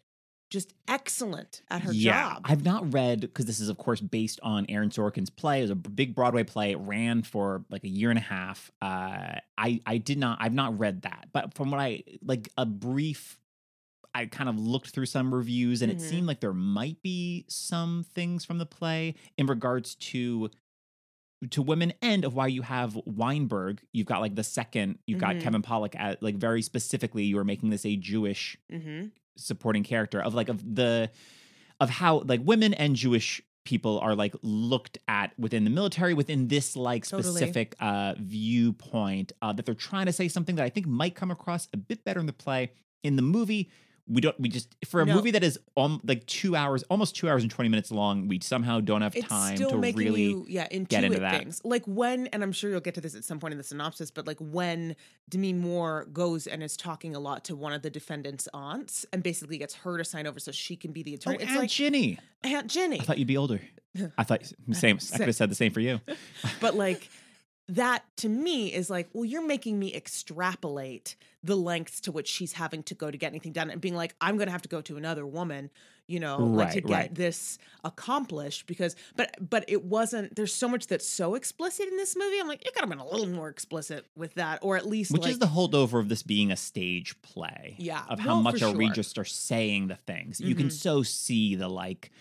just 0.50 0.74
excellent 0.88 1.62
at 1.70 1.82
her 1.82 1.92
yeah, 1.92 2.34
job 2.34 2.42
I've 2.46 2.64
not 2.64 2.94
read 2.94 3.22
because 3.22 3.46
this 3.46 3.60
is, 3.60 3.68
of 3.70 3.78
course, 3.78 4.00
based 4.00 4.40
on 4.44 4.66
Aaron 4.70 4.90
Sorkin's 4.90 5.30
play. 5.30 5.60
It 5.60 5.64
was 5.64 5.72
a 5.72 5.76
big 5.76 6.16
Broadway 6.16 6.44
play. 6.44 6.72
It 6.72 6.78
ran 6.80 7.24
for 7.24 7.66
like 7.70 7.84
a 7.84 7.90
year 7.90 8.10
and 8.10 8.18
a 8.18 8.22
half. 8.22 8.72
Uh, 8.82 9.40
I 9.58 9.82
I 9.86 9.98
did 9.98 10.18
not. 10.18 10.38
I've 10.42 10.54
not 10.54 10.80
read 10.80 11.02
that, 11.02 11.30
but 11.34 11.54
from 11.54 11.72
what 11.72 11.80
I 11.80 12.04
like, 12.22 12.50
a 12.58 12.66
brief. 12.66 13.40
I 14.16 14.26
kind 14.26 14.50
of 14.50 14.58
looked 14.58 14.90
through 14.92 15.06
some 15.06 15.32
reviews, 15.34 15.82
and 15.84 15.92
Mhm. 15.92 15.96
it 15.96 16.02
seemed 16.02 16.26
like 16.28 16.40
there 16.40 16.54
might 16.54 17.04
be 17.04 17.46
some 17.50 18.04
things 18.16 18.44
from 18.46 18.58
the 18.58 18.66
play 18.66 19.14
in 19.38 19.46
regards 19.48 19.94
to 19.96 20.50
to 21.52 21.62
women 21.62 21.94
and 22.02 22.26
of 22.26 22.34
why 22.34 22.48
you 22.48 22.64
have 22.64 22.98
Weinberg. 23.06 23.82
You've 23.94 24.08
got 24.08 24.22
like 24.22 24.34
the 24.34 24.44
second. 24.44 24.98
You've 25.06 25.20
got 25.20 25.36
Mhm. 25.36 25.42
Kevin 25.42 25.62
Pollak 25.62 25.94
at 25.96 26.24
like 26.24 26.36
very 26.38 26.64
specifically. 26.64 27.26
You 27.26 27.38
are 27.38 27.44
making 27.44 27.70
this 27.70 27.86
a 27.86 27.96
Jewish 27.96 28.58
mm-hmm. 28.72 29.10
Supporting 29.38 29.84
character 29.84 30.22
of 30.22 30.34
like 30.34 30.50
of 30.50 30.76
the 30.76 31.10
of 31.80 31.90
how 31.90 32.20
like 32.20 32.42
women 32.44 32.74
and 32.74 32.96
Jewish 32.96 33.42
people 33.66 34.00
are 34.00 34.16
like 34.16 34.34
looked 34.44 34.98
at 35.08 35.38
within 35.38 35.64
the 35.66 35.70
military 35.70 36.14
within 36.14 36.48
this 36.48 36.76
like 36.76 37.06
Totally. 37.06 37.24
specific 37.24 37.76
uh 37.80 38.14
viewpoint 38.18 39.34
uh 39.42 39.52
that 39.54 39.66
they're 39.66 39.76
trying 39.76 40.06
to 40.06 40.14
say 40.14 40.28
something 40.28 40.56
that 40.56 40.64
I 40.64 40.70
think 40.70 40.88
might 40.88 41.16
come 41.16 41.32
across 41.32 41.68
a 41.74 41.78
bit 41.78 42.04
better 42.06 42.20
in 42.20 42.28
the 42.28 42.34
play 42.34 42.72
in 43.04 43.18
the 43.18 43.22
movie 43.22 43.70
we 44.10 44.22
don't 44.22 44.40
we 44.40 44.50
just 44.50 44.74
for 44.86 45.02
a 45.02 45.06
No. 45.06 45.16
movie 45.16 45.32
that 45.32 45.44
is 45.44 45.60
um, 45.76 46.00
like 46.06 46.26
two 46.26 46.56
hours 46.56 46.84
almost 46.84 47.16
two 47.16 47.28
hours 47.30 47.44
and 47.44 47.52
20 47.52 47.70
minutes 47.70 47.92
long 47.92 48.28
we 48.28 48.40
somehow 48.40 48.80
don't 48.80 49.02
have 49.02 49.16
it's 49.16 49.28
time 49.28 49.58
to 49.58 49.78
really 49.78 50.22
you 50.24 50.46
yeah 50.48 50.68
get 50.70 51.04
into 51.04 51.20
that. 51.20 51.40
things 51.40 51.62
like 51.64 51.84
when 51.86 52.28
and 52.28 52.42
i'm 52.44 52.52
sure 52.52 52.70
you'll 52.70 52.80
get 52.80 52.96
to 52.96 53.02
this 53.02 53.16
at 53.16 53.24
some 53.24 53.40
point 53.40 53.52
in 53.52 53.58
the 53.58 53.64
synopsis 53.64 54.10
but 54.12 54.26
like 54.26 54.38
when 54.40 54.96
demi 55.30 55.52
moore 55.54 56.08
goes 56.14 56.48
and 56.48 56.64
is 56.64 56.78
talking 56.78 57.16
a 57.16 57.20
lot 57.20 57.44
to 57.44 57.56
one 57.56 57.74
of 57.74 57.82
the 57.82 57.90
defendant's 57.90 58.48
aunts 58.54 59.06
and 59.12 59.24
basically 59.24 59.58
gets 59.58 59.74
her 59.76 59.98
to 59.98 60.06
sign 60.06 60.26
over 60.26 60.40
so 60.40 60.52
she 60.52 60.76
can 60.76 60.92
be 60.92 61.04
the 61.04 61.12
oh, 61.14 61.16
attorney 61.16 61.38
it's 61.42 61.52
Aunt 61.52 61.60
like 61.60 61.70
Ginny. 61.70 62.20
aunt 62.44 62.68
ginny 62.68 63.00
I 63.00 63.04
thought 63.04 63.18
you'd 63.18 63.28
be 63.28 63.38
older. 63.38 63.60
I 64.18 64.24
thought 64.24 64.44
same. 64.74 65.00
I 65.14 65.18
could 65.18 65.26
have 65.28 65.36
said 65.36 65.50
the 65.50 65.56
same 65.56 65.72
for 65.72 65.80
you. 65.80 66.00
but 66.62 66.76
like 66.76 67.10
that 67.70 68.04
to 68.18 68.30
me 68.30 68.74
is 68.74 68.90
like 68.90 69.10
well 69.14 69.26
you're 69.26 69.46
making 69.46 69.78
me 69.78 69.94
extrapolate 69.94 71.16
the 71.44 71.56
lengths 71.56 72.00
to 72.02 72.12
which 72.12 72.28
she's 72.28 72.54
having 72.54 72.84
to 72.84 72.94
go 72.96 73.12
to 73.12 73.18
get 73.18 73.28
anything 73.28 73.52
done 73.52 73.70
and 73.70 73.82
being 73.82 73.96
like 73.96 74.16
i'm 74.22 74.38
going 74.38 74.48
to 74.48 74.52
have 74.52 74.62
to 74.62 74.70
go 74.70 74.82
to 74.82 74.96
another 74.98 75.26
woman 75.26 75.70
you 76.08 76.20
know 76.20 76.38
like 76.38 76.72
to 76.72 76.82
get 76.82 76.94
right. 76.94 77.16
this 77.16 77.58
accomplished 77.84 78.68
because 78.68 78.96
but 79.18 79.36
but 79.50 79.66
it 79.68 79.84
wasn't 79.84 80.34
there's 80.36 80.54
so 80.54 80.70
much 80.70 80.88
that's 80.88 81.08
so 81.08 81.36
explicit 81.36 81.88
in 81.90 81.98
this 81.98 82.16
movie 82.16 82.40
i'm 82.40 82.48
like 82.48 82.66
it 82.66 82.74
could 82.74 82.80
have 82.82 82.90
been 82.90 83.00
a 83.00 83.08
little 83.08 83.28
more 83.28 83.50
explicit 83.50 84.06
with 84.16 84.34
that 84.36 84.60
or 84.62 84.78
at 84.78 84.86
least 84.86 85.12
Which 85.12 85.24
like 85.24 85.32
is 85.32 85.40
the 85.40 85.48
holdover 85.48 86.00
of 86.00 86.08
this 86.08 86.24
being 86.24 86.52
a 86.52 86.56
stage 86.56 87.22
play. 87.22 87.76
Yeah, 87.78 88.04
Of 88.08 88.20
how 88.20 88.40
much 88.40 88.62
are 88.62 88.72
we 88.72 88.90
just 88.92 89.18
are 89.18 89.26
saying 89.26 89.88
the 89.88 89.96
things. 89.96 90.40
You 90.40 90.56
can 90.56 90.68
Mhm. 90.68 90.72
so 90.72 91.04
see 91.04 91.56
the 91.56 91.68
like 91.68 92.12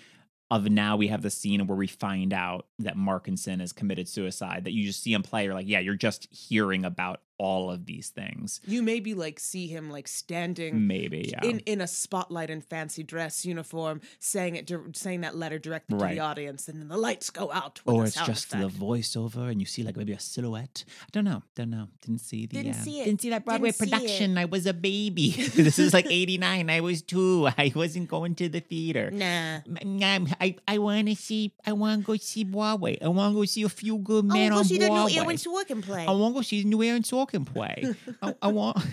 of 0.51 0.71
now 0.71 0.97
we 0.97 1.09
have 1.09 1.23
the 1.23 1.31
scene 1.31 1.67
where 1.67 1.77
we 1.77 1.87
find 1.87 2.33
out 2.33 2.67
that 2.79 2.97
Markinson 2.97 3.61
has 3.61 3.73
committed 3.73 4.09
suicide, 4.09 4.65
that 4.65 4.73
you 4.73 4.85
just 4.85 5.03
see 5.03 5.13
him 5.13 5.23
play, 5.23 5.45
you're 5.45 5.55
like, 5.55 5.69
yeah, 5.69 5.81
you're 5.81 5.95
just 5.95 6.29
hearing 6.33 6.85
about 6.85 7.21
all 7.39 7.71
of 7.71 7.87
these 7.87 8.09
things. 8.11 8.61
you 8.67 8.83
maybe 8.83 9.15
like 9.15 9.39
see 9.39 9.67
him 9.67 9.91
like 9.91 10.09
standing 10.09 10.87
Maybe, 10.87 11.31
yeah. 11.33 11.49
in 11.49 11.59
in 11.61 11.81
a 11.81 11.87
spotlight 11.87 12.51
and 12.51 12.65
fancy 12.65 13.03
dress 13.03 13.45
uniform 13.45 14.01
saying 14.19 14.57
it 14.57 14.67
dir- 14.67 14.91
saying 14.95 15.21
that 15.23 15.37
letter 15.37 15.59
directly 15.59 15.99
to 15.99 16.05
the 16.07 16.21
audience 16.21 16.69
and 16.69 16.81
then 16.81 16.89
the 16.89 16.97
lights 16.97 17.31
go 17.31 17.53
out 17.53 17.81
or 17.85 18.05
it's 18.05 18.15
just 18.27 18.51
the 18.51 18.69
voiceover 18.69 19.51
and 19.51 19.61
you 19.61 19.67
see 19.67 19.83
like 19.83 19.97
maybe 19.97 20.13
a 20.13 20.21
silhouette. 20.21 20.85
I 21.03 21.09
don't 21.13 21.25
know. 21.25 21.43
Don't 21.55 21.71
know. 21.71 21.89
Didn't 22.01 22.21
see 22.21 22.47
the 22.47 22.57
Didn't 22.57 22.73
uh, 22.73 22.83
see 22.85 23.01
it. 23.01 23.05
Didn't 23.05 23.21
see 23.21 23.31
that 23.31 23.45
Broadway 23.45 23.71
it. 23.71 23.79
production. 23.79 24.39
I 24.39 24.45
was 24.47 24.67
a 24.67 24.73
baby. 24.75 25.31
this 25.55 25.79
is 25.79 25.93
like 25.93 26.07
89. 26.07 26.71
I 26.71 26.81
was 26.81 27.03
2. 27.03 27.49
I 27.59 27.73
wasn't 27.75 28.09
going 28.09 28.35
to 28.37 28.49
the 28.49 28.61
theater. 28.61 29.11
nah 29.11 29.61
Mm, 29.67 30.33
I 30.41 30.57
I 30.69 30.79
want 30.79 31.09
to 31.09 31.17
see. 31.17 31.53
I 31.67 31.73
want 31.73 32.01
to 32.01 32.07
go 32.07 32.17
see 32.17 32.45
Broadway. 32.45 32.99
I 33.03 33.09
want 33.09 33.33
to 33.35 33.41
go 33.41 33.45
see 33.45 33.63
a 33.63 33.69
few 33.69 33.99
good 33.99 34.25
I 34.31 34.35
men 34.35 34.53
want 34.53 34.55
on 34.55 34.63
to 34.63 34.69
see 34.69 34.79
the 34.79 34.89
new 34.89 34.95
Broadway. 34.95 35.17
Aaron 35.19 35.37
Sorkin 35.37 35.83
play. 35.83 36.07
I 36.07 36.11
want 36.13 36.35
to 36.35 36.39
go 36.39 36.43
see 36.43 36.63
the 36.63 36.69
new 36.69 36.83
Aaron 36.83 37.03
Sorkin 37.03 37.26
play. 37.27 37.95
I, 38.23 38.35
I 38.43 38.49
want. 38.49 38.79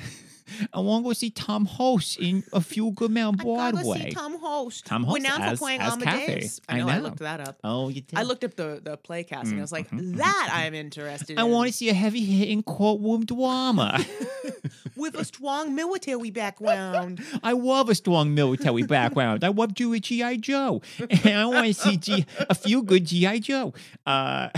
I 0.74 0.82
want 0.82 1.04
to 1.04 1.10
go 1.10 1.13
see 1.13 1.30
Tom 1.30 1.66
Hulce 1.66 2.18
in 2.18 2.44
a 2.52 2.60
few 2.60 2.92
good 2.92 3.10
men 3.10 3.25
on 3.28 3.40
I 3.40 3.44
gotta 3.44 3.74
Broadway. 3.78 4.00
see 4.00 4.12
Tom 4.12 4.38
Hulce. 4.40 4.84
Tom 4.84 5.10
Renowned 5.10 5.42
as- 5.42 5.52
for 5.58 5.66
playing 5.66 5.82
as 5.82 5.96
Kaffee. 5.96 6.06
Amadeus. 6.06 6.62
I 6.68 6.75
I 6.75 6.80
know. 6.80 6.88
I, 6.90 6.98
looked 7.00 7.20
that 7.20 7.40
up. 7.40 7.60
oh, 7.63 7.90
you 7.90 8.02
did. 8.02 8.20
I 8.20 8.24
looked 8.24 8.44
up 8.44 8.56
the 8.56 8.82
the 8.84 8.98
play 8.98 9.24
casting. 9.24 9.58
I 9.58 9.62
was 9.62 9.72
like, 9.72 9.88
mm-hmm, 9.88 10.00
mm-hmm, 10.00 10.18
that 10.18 10.50
mm-hmm. 10.52 10.60
I'm 10.60 10.74
interested. 10.74 11.40
I 11.40 11.46
in. 11.46 11.52
want 11.52 11.70
to 11.70 11.74
see 11.74 11.90
a 11.90 11.94
heavy 11.94 12.25
hitting 12.25 12.62
courtroom 12.62 13.25
drama. 13.25 14.04
with 14.96 15.16
a 15.16 15.25
strong 15.25 15.75
military 15.75 16.32
background. 16.32 17.24
I 17.42 17.54
love 17.54 17.90
a 17.90 17.96
strong 17.96 18.34
military 18.34 18.84
background. 18.84 19.44
I 19.44 19.50
love 19.50 19.74
Jewish 19.74 20.02
G.I. 20.02 20.38
Joe. 20.38 20.82
And 21.00 21.40
I 21.40 21.46
want 21.46 21.68
to 21.68 21.74
see 21.74 21.98
G- 21.98 22.25
a 22.50 22.56
few 22.56 22.84
good 22.84 23.06
G.I. 23.06 23.40
Joe. 23.40 23.74
Uh, 24.06 24.50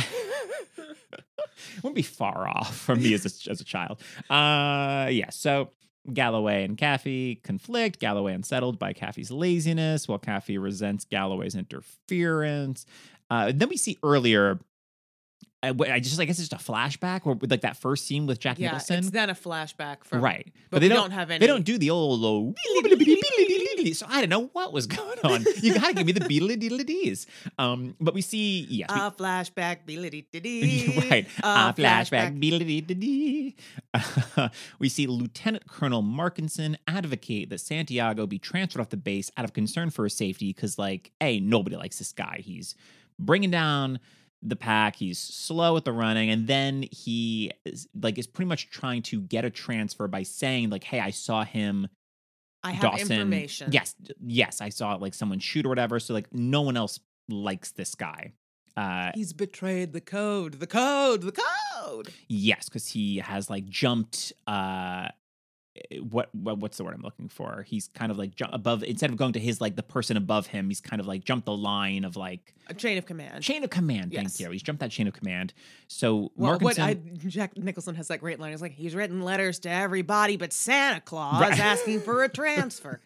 wouldn't 1.78 1.96
be 1.96 2.02
far 2.02 2.48
off 2.48 2.76
from 2.76 3.02
me 3.02 3.14
as 3.14 3.26
a, 3.26 3.52
as 3.52 3.62
a 3.62 3.64
child. 3.66 4.02
Uh, 4.30 5.08
yeah, 5.12 5.30
so 5.30 5.70
Galloway 6.14 6.64
and 6.64 6.78
Kaffee 6.78 7.36
conflict. 7.44 8.00
Galloway 8.00 8.34
unsettled 8.34 8.78
by 8.80 8.94
Kaffee's 8.94 9.32
laziness, 9.32 10.08
while 10.08 10.20
Kaffee 10.20 10.58
resents 10.58 11.06
Galloway's 11.06 11.56
interference. 11.56 12.86
Uh, 13.30 13.52
then 13.54 13.70
we 13.70 13.78
see 13.78 13.98
earlier. 14.04 14.60
I, 15.64 15.70
I 15.70 16.00
just 16.00 16.20
I 16.20 16.26
guess 16.26 16.38
it's 16.38 16.50
just 16.50 16.62
a 16.62 16.72
flashback 16.72 17.26
with 17.26 17.50
like 17.50 17.62
that 17.62 17.76
first 17.78 18.06
scene 18.06 18.28
with 18.28 18.40
Jack 18.40 18.60
yeah, 18.60 18.68
Nicholson. 18.68 19.00
it's 19.00 19.10
then 19.10 19.32
a 19.32 19.34
flashback 19.34 20.04
from 20.04 20.22
right, 20.22 20.54
but 20.70 20.80
they 20.82 20.88
don't, 20.90 20.98
don't 20.98 21.12
have 21.12 21.32
any. 21.32 21.40
They 21.40 21.48
don't 21.48 21.64
do 21.66 21.80
the 21.80 21.90
old 21.90 22.20
low. 22.20 22.54
So 23.94 24.06
I 24.10 24.20
don't 24.22 24.30
know 24.30 24.50
what 24.54 24.74
was 24.74 24.88
going 24.88 25.18
on. 25.24 25.46
You 25.62 25.74
gotta 25.74 25.94
give 25.94 26.06
me 26.06 26.12
the 26.12 26.22
beedly 26.22 26.56
diddly 26.62 26.86
dees. 26.86 27.28
Um, 27.58 27.96
but 28.00 28.14
we 28.14 28.22
see 28.22 28.66
yes, 28.70 28.90
we- 28.94 29.00
a 29.00 29.12
flashback. 29.12 29.78
Right. 29.88 31.10
right. 31.12 31.28
A 31.44 31.46
Uh, 31.48 31.74
flashback. 31.74 32.40
beedly-dee-dee-dee. 32.40 33.56
Uh, 33.94 34.50
we 34.80 34.90
see 34.90 35.08
Lieutenant 35.08 35.68
Colonel 35.68 36.02
Markinson 36.04 36.76
advocate 36.88 37.50
that 37.50 37.60
Santiago 37.60 38.26
be 38.28 38.38
transferred 38.40 38.82
off 38.82 38.90
the 38.90 38.98
base 38.98 39.32
out 39.38 39.46
of 39.46 39.54
concern 39.54 39.90
for 39.90 40.04
his 40.04 40.16
safety 40.16 40.52
because, 40.54 40.78
like, 40.78 41.12
a 41.22 41.40
nobody 41.40 41.76
likes 41.76 41.98
this 42.00 42.12
guy. 42.12 42.40
He's 42.44 42.76
bringing 43.20 43.52
down 43.52 44.00
the 44.48 44.56
pack. 44.56 44.96
He's 44.96 45.18
slow 45.20 45.76
at 45.78 45.86
the 45.86 45.92
running, 45.92 46.30
and 46.30 46.48
then 46.48 46.86
he 46.92 47.52
is, 47.66 47.88
like 48.00 48.18
is 48.18 48.28
pretty 48.28 48.48
much 48.48 48.70
trying 48.70 49.02
to 49.04 49.22
get 49.22 49.44
a 49.46 49.50
transfer 49.50 50.08
by 50.08 50.24
saying, 50.24 50.70
like, 50.70 50.84
"Hey, 50.84 51.00
I 51.00 51.10
saw 51.12 51.44
him 51.44 51.88
I 52.64 52.72
have 52.72 52.82
Dawson. 52.82 53.12
information. 53.12 53.72
Yes, 53.72 53.96
yes, 54.26 54.62
I 54.62 54.70
saw 54.70 54.96
like 54.96 55.14
someone 55.14 55.40
shoot 55.40 55.66
or 55.66 55.70
whatever. 55.70 56.00
So 56.00 56.14
like 56.14 56.34
no 56.34 56.62
one 56.62 56.78
else 56.78 57.00
likes 57.30 57.72
this 57.72 57.94
guy. 57.96 58.34
Uh 58.78 59.12
He's 59.16 59.34
betrayed 59.34 59.94
the 59.94 60.02
code. 60.02 60.60
The 60.60 60.68
code. 60.68 61.22
The 61.22 61.32
code. 61.32 62.10
yes, 62.28 62.68
because 62.68 62.88
he 62.88 63.18
has 63.18 63.50
like 63.50 63.66
jumped 63.70 64.34
uh 64.48 65.10
Eh, 65.92 65.98
what, 65.98 66.34
what 66.34 66.58
what's 66.60 66.78
the 66.78 66.84
word 66.86 66.94
I'm 66.94 67.02
looking 67.02 67.28
for? 67.28 67.64
He's 67.68 67.88
kind 67.90 68.12
of 68.12 68.18
like 68.18 68.36
jump 68.36 68.54
above 68.54 68.82
instead 68.84 69.10
of 69.10 69.18
going 69.18 69.34
to 69.34 69.40
his 69.40 69.60
like 69.60 69.76
the 69.76 69.84
person 69.84 70.16
above 70.16 70.48
him, 70.48 70.70
he's 70.70 70.80
kind 70.82 71.00
of 71.00 71.06
like 71.06 71.24
jumped 71.26 71.46
the 71.46 71.56
line 71.56 72.06
of 72.06 72.16
like 72.16 72.54
A 72.68 72.74
chain 72.74 72.98
of 72.98 73.06
command. 73.06 73.44
chain 73.44 73.64
of 73.64 73.70
command. 73.70 74.14
Yes. 74.14 74.24
Thank 74.24 74.40
you. 74.40 74.52
He's 74.52 74.64
jumped 74.64 74.80
that 74.80 74.92
chain 74.92 75.08
of 75.08 75.14
command. 75.14 75.54
So 75.88 76.32
Well, 76.36 76.58
what 76.60 76.78
Markinson- 76.78 76.82
I, 77.26 77.28
Jack 77.28 77.58
Nicholson 77.58 77.96
has 77.96 78.08
that 78.08 78.20
great 78.22 78.40
line. 78.40 78.52
He's 78.52 78.62
like, 78.62 78.74
he's 78.74 78.96
written 78.96 79.22
letters 79.22 79.60
to 79.60 79.70
everybody 79.70 80.38
but 80.38 80.54
Santa 80.54 81.02
Claus 81.02 81.42
Right. 81.42 81.60
asking 81.60 82.02
for 82.02 82.24
a 82.24 82.30
transfer. 82.42 83.02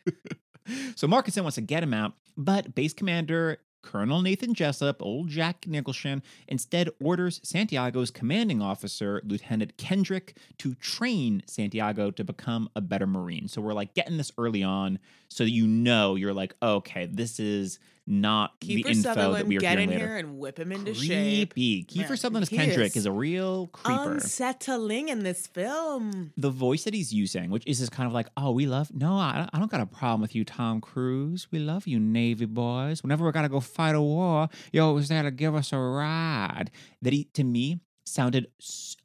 So 0.95 1.07
Markinson 1.07 1.41
wants 1.41 1.55
to 1.55 1.61
get 1.61 1.81
him 1.81 1.93
out, 1.95 2.13
but 2.37 2.75
base 2.75 2.93
commander 2.93 3.57
Colonel 3.81 4.21
Nathan 4.21 4.53
Jessup, 4.53 5.01
old 5.01 5.29
Jack 5.29 5.65
Nicholson, 5.67 6.21
instead 6.47 6.89
orders 7.01 7.39
Santiago's 7.43 8.11
commanding 8.11 8.61
officer, 8.61 9.21
Lieutenant 9.25 9.77
Kendrick, 9.77 10.35
to 10.57 10.75
train 10.75 11.43
Santiago 11.45 12.11
to 12.11 12.23
become 12.23 12.69
a 12.75 12.81
better 12.81 13.07
Marine. 13.07 13.47
So 13.47 13.61
we're 13.61 13.73
like 13.73 13.93
getting 13.93 14.17
this 14.17 14.31
early 14.37 14.63
on 14.63 14.99
so 15.27 15.43
that 15.43 15.51
you 15.51 15.67
know 15.67 16.15
you're 16.15 16.33
like, 16.33 16.55
okay, 16.61 17.05
this 17.05 17.39
is 17.39 17.79
not 18.09 18.59
Kiefer 18.59 18.83
the 18.83 18.89
info 18.89 19.33
that 19.33 19.47
we 19.47 19.57
are 19.57 19.59
get 19.59 19.79
in 19.79 19.89
later. 19.89 19.99
here 19.99 20.17
and 20.17 20.37
whip 20.39 20.59
him 20.59 20.71
into 20.71 20.93
shape. 20.93 21.53
Creepy. 21.53 21.83
Kiefer 21.85 22.17
Sutherland 22.17 22.43
as 22.43 22.49
Kendrick 22.49 22.87
is 22.87 22.97
is 22.97 23.05
a 23.05 23.11
real 23.11 23.67
creeper 23.67 24.13
Unsettling 24.13 25.09
in 25.09 25.23
this 25.23 25.47
film. 25.47 26.33
the 26.35 26.49
voice 26.49 26.83
that 26.85 26.93
he's 26.93 27.13
using, 27.13 27.49
which 27.51 27.63
is 27.67 27.79
this 27.79 27.89
kind 27.89 28.07
of 28.07 28.13
like, 28.13 28.27
oh, 28.35 28.51
we 28.51 28.65
love, 28.65 28.91
no, 28.93 29.13
I, 29.13 29.47
I 29.53 29.59
don't 29.59 29.71
got 29.71 29.79
a 29.79 29.85
problem 29.85 30.21
with 30.21 30.35
you, 30.35 30.43
Tom 30.43 30.81
Cruise. 30.81 31.47
We 31.51 31.59
love 31.59 31.87
you, 31.87 31.99
Navy 31.99 32.45
boys. 32.45 33.03
Whenever 33.03 33.25
we 33.25 33.31
got 33.31 33.43
to 33.43 33.49
go 33.49 33.59
fight 33.59 33.95
a 33.95 34.01
war, 34.01 34.49
you're 34.73 34.83
always 34.83 35.07
there 35.07 35.23
to 35.23 35.31
give 35.31 35.53
us 35.55 35.71
a 35.71 35.77
ride. 35.77 36.71
That 37.01 37.13
he, 37.13 37.25
to 37.35 37.43
me, 37.43 37.79
sounded 38.09 38.47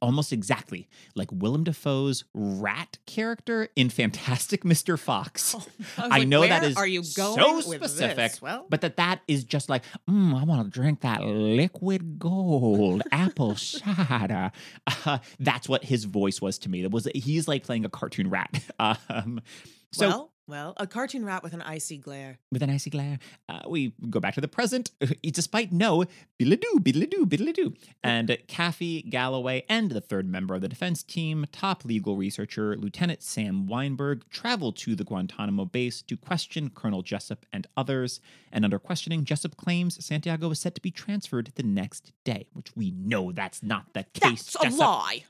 almost 0.01 0.33
exactly 0.33 0.87
like 1.15 1.29
Willem 1.31 1.63
Dafoe's 1.63 2.25
rat 2.33 2.97
character 3.05 3.69
in 3.75 3.89
Fantastic 3.89 4.63
Mr. 4.65 4.99
Fox. 4.99 5.55
I, 5.97 6.05
I 6.05 6.07
like, 6.19 6.27
know 6.27 6.41
that 6.45 6.63
is 6.63 6.75
are 6.77 6.87
you 6.87 7.03
going 7.15 7.37
so 7.37 7.61
specific. 7.61 8.33
Well, 8.41 8.65
but 8.69 8.81
that 8.81 8.97
that 8.97 9.21
is 9.27 9.43
just 9.43 9.69
like, 9.69 9.83
mm, 10.09 10.39
I 10.39 10.43
want 10.43 10.65
to 10.65 10.79
drink 10.79 11.01
that 11.01 11.23
liquid 11.23 12.19
gold 12.19 13.03
apple 13.11 13.55
cider. 13.55 14.51
Uh, 15.05 15.19
that's 15.39 15.69
what 15.69 15.83
his 15.83 16.05
voice 16.05 16.41
was 16.41 16.57
to 16.59 16.69
me. 16.69 16.81
That 16.81 16.91
was 16.91 17.07
he's 17.13 17.47
like 17.47 17.63
playing 17.63 17.85
a 17.85 17.89
cartoon 17.89 18.29
rat. 18.29 18.51
Um, 19.09 19.41
so 19.91 20.07
well, 20.09 20.33
well, 20.47 20.73
a 20.77 20.85
cartoon 20.87 21.25
rat 21.25 21.41
with 21.43 21.53
an 21.53 21.61
icy 21.61 21.97
glare. 21.97 22.37
with 22.51 22.61
an 22.61 22.69
icy 22.69 22.89
glare, 22.89 23.19
uh, 23.49 23.61
we 23.67 23.93
go 24.09 24.19
back 24.19 24.35
to 24.35 24.41
the 24.41 24.47
present, 24.47 24.91
despite 25.23 25.71
no 25.71 26.05
biddle-doo, 26.37 26.79
biddle-doo, 26.81 27.25
biddle-doo. 27.25 27.73
And 28.03 28.29
uh, 28.29 28.37
Kaffee, 28.47 29.01
Galloway, 29.09 29.63
and 29.67 29.91
the 29.91 30.01
third 30.01 30.27
member 30.27 30.53
of 30.55 30.61
the 30.61 30.69
defense 30.69 31.01
team, 31.03 31.45
top 31.51 31.83
legal 31.83 32.15
researcher 32.15 32.75
Lieutenant 32.77 33.23
Sam 33.23 33.65
Weinberg, 33.67 34.29
travel 34.29 34.71
to 34.73 34.95
the 34.95 35.03
Guantanamo 35.03 35.65
base 35.65 36.01
to 36.03 36.15
question 36.17 36.69
Colonel 36.69 37.01
Jessup 37.01 37.45
and 37.51 37.65
others. 37.75 38.19
And 38.51 38.63
under 38.63 38.79
questioning, 38.79 39.25
Jessup 39.25 39.57
claims 39.57 40.03
Santiago 40.05 40.49
is 40.51 40.59
set 40.59 40.75
to 40.75 40.81
be 40.81 40.91
transferred 40.91 41.51
the 41.55 41.63
next 41.63 42.11
day, 42.23 42.47
which 42.53 42.75
we 42.75 42.91
know 42.91 43.31
that's 43.31 43.63
not 43.63 43.93
the 43.93 44.03
case. 44.13 44.55
That's 44.61 44.75
a 44.75 44.77
lie. 44.77 45.23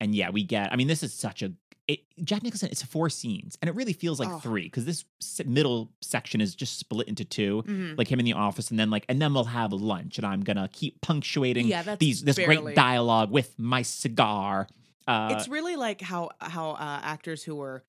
and 0.00 0.14
yeah, 0.14 0.30
we 0.30 0.44
get. 0.44 0.72
I 0.72 0.76
mean, 0.76 0.86
this 0.88 1.02
is 1.02 1.12
such 1.12 1.42
a. 1.42 1.52
It, 1.88 2.00
Jack 2.22 2.42
Nicholson. 2.44 2.68
It's 2.70 2.82
four 2.82 3.10
scenes, 3.10 3.58
and 3.60 3.68
it 3.68 3.74
really 3.74 3.92
feels 3.92 4.20
like 4.20 4.28
Oh. 4.28 4.38
three 4.38 4.62
because 4.64 4.84
this 4.84 5.04
middle 5.44 5.90
section 6.00 6.40
is 6.40 6.54
just 6.54 6.78
split 6.78 7.08
into 7.08 7.24
two, 7.24 7.64
Mhm. 7.66 7.98
like 7.98 8.06
him 8.08 8.20
in 8.20 8.24
the 8.24 8.34
office, 8.34 8.70
and 8.70 8.78
then 8.78 8.88
like, 8.88 9.04
and 9.08 9.20
then 9.20 9.34
we'll 9.34 9.44
have 9.44 9.72
lunch, 9.72 10.16
and 10.16 10.26
I'm 10.26 10.42
gonna 10.42 10.68
keep 10.72 11.00
punctuating 11.00 11.66
Yeah, 11.66 11.96
these 11.96 12.22
this 12.22 12.36
barely- 12.36 12.56
great 12.56 12.76
dialogue 12.76 13.30
with 13.32 13.58
my 13.58 13.82
cigar. 13.82 14.68
Uh, 15.08 15.34
it's 15.36 15.48
really 15.48 15.74
like 15.74 16.00
how 16.00 16.30
how 16.40 16.70
uh, 16.72 17.00
actors 17.02 17.42
who 17.42 17.56
were 17.56 17.82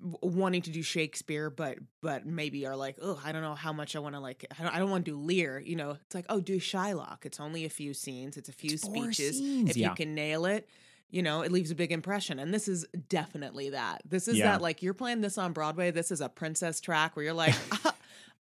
wanting 0.00 0.62
to 0.62 0.70
do 0.70 0.82
Shakespeare, 0.82 1.50
but 1.50 1.78
but 2.02 2.26
maybe 2.26 2.66
are 2.66 2.76
like, 2.76 2.96
oh, 3.02 3.20
I 3.24 3.32
don't 3.32 3.42
know 3.42 3.54
how 3.54 3.72
much 3.72 3.96
I 3.96 3.98
want 3.98 4.14
to 4.14 4.20
like. 4.20 4.46
I 4.58 4.62
don't, 4.62 4.74
I 4.74 4.78
don't 4.78 4.90
want 4.90 5.04
to 5.04 5.10
do 5.10 5.16
Lear. 5.18 5.58
You 5.58 5.76
know, 5.76 5.90
it's 6.06 6.14
like, 6.14 6.26
oh, 6.28 6.40
do 6.40 6.58
Shylock. 6.58 7.24
It's 7.24 7.40
only 7.40 7.64
a 7.66 7.70
few 7.70 7.92
scenes. 7.94 8.36
It's 8.36 8.48
a 8.48 8.52
few 8.52 8.72
It's 8.74 8.82
speeches. 8.82 9.38
scenes, 9.38 9.70
If 9.70 9.76
yeah. 9.76 9.90
you 9.90 9.94
can 9.94 10.14
nail 10.14 10.44
it, 10.46 10.68
you 11.10 11.22
know, 11.22 11.42
it 11.42 11.52
leaves 11.52 11.70
a 11.70 11.74
big 11.74 11.92
impression. 11.92 12.38
And 12.38 12.52
this 12.52 12.68
is 12.68 12.84
definitely 13.08 13.70
that. 13.70 14.02
This 14.08 14.28
is 14.28 14.36
Yeah. 14.38 14.52
that 14.52 14.62
like 14.62 14.82
you're 14.82 14.94
playing 14.94 15.20
this 15.20 15.38
on 15.38 15.52
Broadway. 15.52 15.90
This 15.90 16.10
is 16.10 16.20
a 16.20 16.28
princess 16.28 16.80
track 16.80 17.14
where 17.16 17.24
you're 17.24 17.34
like, 17.34 17.54
ah, 17.72 17.94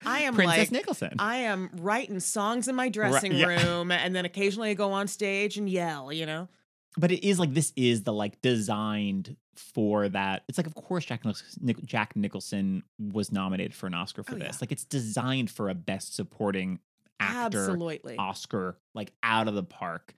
I 0.05 0.21
am 0.23 0.35
Princess 0.35 0.59
like. 0.59 0.73
Nicholson. 0.73 1.15
I 1.19 1.37
am 1.39 1.71
writing 1.75 2.21
songs 2.21 2.69
in 2.69 2.75
my 2.75 2.89
dressing 2.89 3.33
yeah. 3.33 3.47
room, 3.47 3.91
and 3.91 4.15
then 4.17 4.25
occasionally 4.25 4.71
I 4.71 4.75
go 4.75 4.93
on 4.93 5.07
stage 5.09 5.57
and 5.59 5.69
yell. 5.69 6.13
You 6.13 6.27
know, 6.27 6.49
but 6.97 7.11
it 7.13 7.27
is 7.27 7.39
like 7.39 7.55
this 7.55 7.73
is 7.77 8.03
the 8.05 8.13
like 8.13 8.41
designed 8.43 9.37
for 9.55 10.09
that. 10.09 10.43
It's 10.49 10.59
like 10.59 10.67
of 10.67 10.75
course 10.75 11.05
Jack 11.05 11.25
Nicholson, 11.25 11.47
Nic- 11.61 11.85
Jack 11.85 12.17
Nicholson 12.17 12.83
was 12.99 13.31
nominated 13.31 13.75
for 13.75 13.87
an 13.87 13.95
Oscar 13.95 14.23
for 14.23 14.35
Oh, 14.35 14.39
this. 14.39 14.47
yeah. 14.55 14.59
Like 14.61 14.73
it's 14.73 14.85
designed 14.85 15.51
for 15.51 15.69
a 15.69 15.75
best 15.75 16.15
supporting 16.17 16.79
actor 17.21 17.59
absolutely. 17.61 18.17
Oscar 18.17 18.79
like 18.95 19.13
out 19.23 19.47
of 19.49 19.55
the 19.55 19.63
park. 19.63 20.15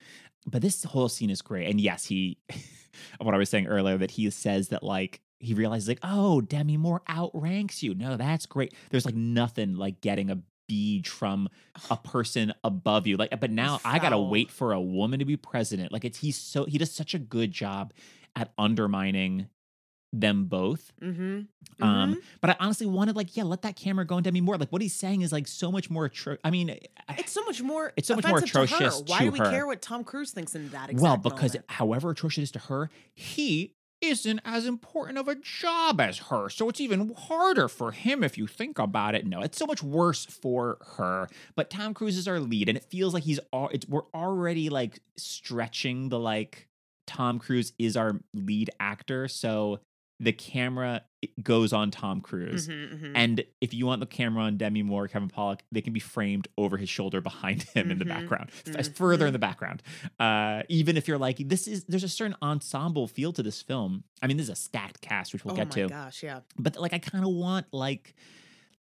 But 0.46 0.62
this 0.62 0.84
whole 0.84 1.08
scene 1.08 1.30
is 1.30 1.42
great. 1.42 1.68
And 1.68 1.80
yes, 1.80 2.04
he 2.04 2.38
what 3.18 3.34
I 3.34 3.38
was 3.38 3.48
saying 3.48 3.66
earlier 3.66 3.98
that 3.98 4.12
he 4.12 4.28
says 4.30 4.68
that 4.68 4.82
like 4.82 5.20
he 5.38 5.54
realizes 5.54 5.88
like, 5.88 6.00
oh, 6.02 6.40
Demi 6.40 6.76
Moore 6.76 7.02
outranks 7.08 7.82
you. 7.82 7.94
No, 7.94 8.16
that's 8.16 8.46
great. 8.46 8.74
There's 8.90 9.04
like 9.04 9.14
nothing 9.14 9.76
like 9.76 10.00
getting 10.00 10.30
a 10.30 10.38
beach 10.66 11.08
from 11.08 11.48
a 11.90 11.96
person 12.04 12.52
above 12.62 13.06
you. 13.06 13.16
Like, 13.16 13.38
but 13.40 13.50
now 13.50 13.80
I 13.84 13.98
gotta 13.98 14.18
wait 14.18 14.50
for 14.50 14.72
a 14.72 14.80
woman 14.80 15.18
to 15.18 15.24
be 15.24 15.36
president. 15.36 15.92
Like 15.92 16.04
it's 16.04 16.18
he's 16.18 16.36
so 16.36 16.64
he 16.64 16.78
does 16.78 16.90
such 16.90 17.14
a 17.14 17.18
good 17.18 17.52
job 17.52 17.92
at 18.36 18.52
undermining 18.58 19.48
them 20.20 20.44
both. 20.46 20.92
Mm-hmm. 21.02 21.82
Um, 21.82 22.20
but 22.40 22.50
I 22.50 22.56
honestly 22.60 22.86
wanted 22.86 23.16
like, 23.16 23.36
yeah, 23.36 23.42
let 23.42 23.62
that 23.62 23.76
camera 23.76 24.06
go 24.06 24.16
on 24.16 24.22
Demi 24.22 24.40
Moore. 24.40 24.56
Like 24.56 24.70
what 24.70 24.82
he's 24.82 24.94
saying 24.94 25.22
is 25.22 25.32
like 25.32 25.46
so 25.48 25.72
much 25.72 25.90
more 25.90 26.08
atro- 26.08 26.38
I 26.44 26.50
mean, 26.50 26.76
It's 27.18 27.32
so 27.32 27.42
much 27.44 27.60
more. 27.62 27.92
It's 27.96 28.08
so 28.08 28.14
much 28.16 28.26
more 28.26 28.38
offensive 28.38 28.52
to 28.52 28.58
her. 28.58 28.64
atrocious 28.86 29.02
Why 29.06 29.18
to 29.18 29.24
do 29.24 29.30
we 29.32 29.38
her. 29.38 29.50
care 29.50 29.66
what 29.66 29.82
Tom 29.82 30.04
Cruise 30.04 30.30
thinks 30.30 30.54
in 30.54 30.70
that 30.70 30.92
well, 30.94 31.16
because 31.16 31.54
moment? 31.54 31.64
however 31.68 32.10
atrocious 32.10 32.38
it 32.38 32.42
is 32.44 32.50
to 32.52 32.58
her, 32.60 32.90
he 33.14 33.74
isn't 34.00 34.40
as 34.44 34.66
important 34.66 35.16
of 35.18 35.28
a 35.28 35.34
job 35.34 36.00
as 36.00 36.18
her. 36.18 36.48
So 36.50 36.68
it's 36.68 36.80
even 36.80 37.14
harder 37.16 37.68
for 37.68 37.92
him 37.92 38.22
if 38.22 38.36
you 38.36 38.46
think 38.46 38.78
about 38.78 39.14
it. 39.14 39.26
No, 39.26 39.40
it's 39.40 39.56
so 39.58 39.66
much 39.66 39.82
worse 39.82 40.24
for 40.26 40.78
her. 40.96 41.28
But 41.56 41.70
Tom 41.70 41.94
Cruise 41.94 42.16
is 42.18 42.28
our 42.28 42.38
lead, 42.38 42.68
and 42.68 42.76
it 42.76 42.84
feels 42.84 43.14
like 43.14 43.22
he's 43.24 43.40
all 43.52 43.68
it's 43.70 43.88
we're 43.88 44.06
already 44.14 44.68
like 44.68 45.00
stretching 45.16 46.08
the 46.10 46.18
like 46.18 46.68
Tom 47.06 47.38
Cruise 47.38 47.72
is 47.78 47.96
our 47.96 48.20
lead 48.34 48.70
actor. 48.78 49.28
So 49.28 49.80
the 50.24 50.32
camera 50.32 51.02
goes 51.42 51.72
on 51.72 51.90
Tom 51.90 52.20
Cruise. 52.20 52.68
Mhm, 52.68 52.98
mhm. 53.00 53.12
And 53.14 53.44
if 53.60 53.72
you 53.72 53.86
want 53.86 54.00
the 54.00 54.06
camera 54.06 54.42
on 54.44 54.56
Demi 54.58 54.82
Moore, 54.82 55.08
Kevin 55.08 55.28
Pollak, 55.30 55.60
they 55.72 55.80
can 55.80 55.92
be 55.92 56.00
framed 56.00 56.48
over 56.58 56.76
his 56.76 56.88
shoulder 56.90 57.20
behind 57.20 57.62
him 57.74 57.90
in 57.90 57.98
the 57.98 58.04
Mhm, 58.04 58.08
background, 58.08 58.50
f- 58.66 58.94
further 58.94 59.26
in 59.26 59.32
the 59.32 59.38
background. 59.38 59.82
Uh, 60.18 60.62
even 60.68 60.96
if 60.96 61.08
you're 61.08 61.16
like, 61.18 61.38
this 61.48 61.66
is 61.66 61.84
there's 61.84 62.04
a 62.04 62.08
certain 62.08 62.36
ensemble 62.42 63.06
feel 63.06 63.32
to 63.32 63.42
this 63.42 63.62
film. 63.62 64.04
I 64.22 64.26
mean, 64.26 64.36
this 64.36 64.44
is 64.44 64.50
a 64.50 64.56
stacked 64.56 65.00
cast, 65.00 65.32
which 65.32 65.44
we'll 65.44 65.56
get 65.56 65.70
to. 65.72 65.82
oh 65.84 65.88
get 65.88 65.94
my 65.94 66.00
to. 66.02 66.04
gosh, 66.06 66.22
yeah. 66.22 66.40
But 66.58 66.76
like, 66.76 66.92
I 66.92 66.98
kind 66.98 67.24
of 67.24 67.30
want 67.32 67.66
like. 67.72 68.14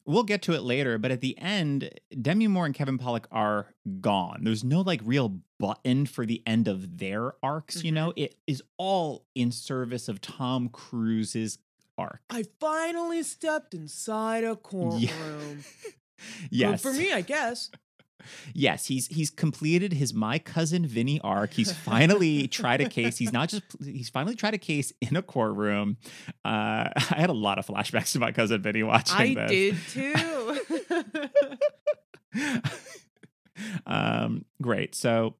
We'll 0.06 0.24
get 0.24 0.42
to 0.44 0.54
it 0.54 0.64
later, 0.64 0.98
but 0.98 1.12
at 1.12 1.22
the 1.22 1.38
end, 1.38 1.90
Demi 2.22 2.48
Moore 2.48 2.66
and 2.66 2.76
Kevin 2.76 2.98
Pollak 2.98 3.26
are 3.32 3.74
gone. 4.02 4.42
There's 4.44 4.64
no 4.64 4.82
like 4.82 5.00
real 5.04 5.40
button 5.60 6.06
for 6.06 6.26
the 6.26 6.44
end 6.46 6.68
of 6.68 6.98
their 6.98 7.34
arcs, 7.42 7.84
you 7.84 7.92
Mhm. 7.92 7.96
know? 7.96 8.14
It 8.18 8.36
is 8.46 8.62
all 8.78 9.26
in 9.34 9.52
service 9.52 10.10
of 10.10 10.20
Tom 10.20 10.68
Cruise's 10.70 11.58
arc. 11.98 12.22
I 12.30 12.44
finally 12.60 13.24
stepped 13.24 13.74
inside 13.74 14.44
a 14.44 14.56
courtroom. 14.56 15.64
Yes. 16.50 16.82
Good 16.82 16.90
for 16.90 16.98
me, 16.98 17.12
I 17.12 17.20
guess. 17.20 17.70
Yes, 18.54 18.86
he's 18.86 19.08
he's 19.08 19.30
completed 19.30 19.94
his 19.94 20.14
my 20.14 20.40
cousin 20.40 20.86
Vinny 20.86 21.20
arc. 21.22 21.54
He's 21.54 21.72
finally 21.86 22.48
tried 22.48 22.82
a 22.82 22.90
case. 22.90 23.18
He's 23.18 23.34
not 23.34 23.50
just 23.50 23.64
he's 23.84 24.10
finally 24.10 24.36
tried 24.36 24.54
a 24.54 24.60
case 24.60 24.94
in 25.02 25.16
a 25.16 25.22
courtroom. 25.22 25.98
Uh, 26.46 26.90
I 26.96 27.16
had 27.16 27.30
a 27.30 27.34
lot 27.34 27.60
of 27.60 27.66
flashbacks 27.66 28.12
to 28.14 28.20
my 28.20 28.32
cousin 28.32 28.62
Vinny 28.62 28.84
watching 28.84 29.38
I 29.38 29.48
this. 29.48 29.94
did 29.94 30.16
too. 30.16 30.60
um, 33.86 34.46
great. 34.62 34.96
So, 34.96 35.36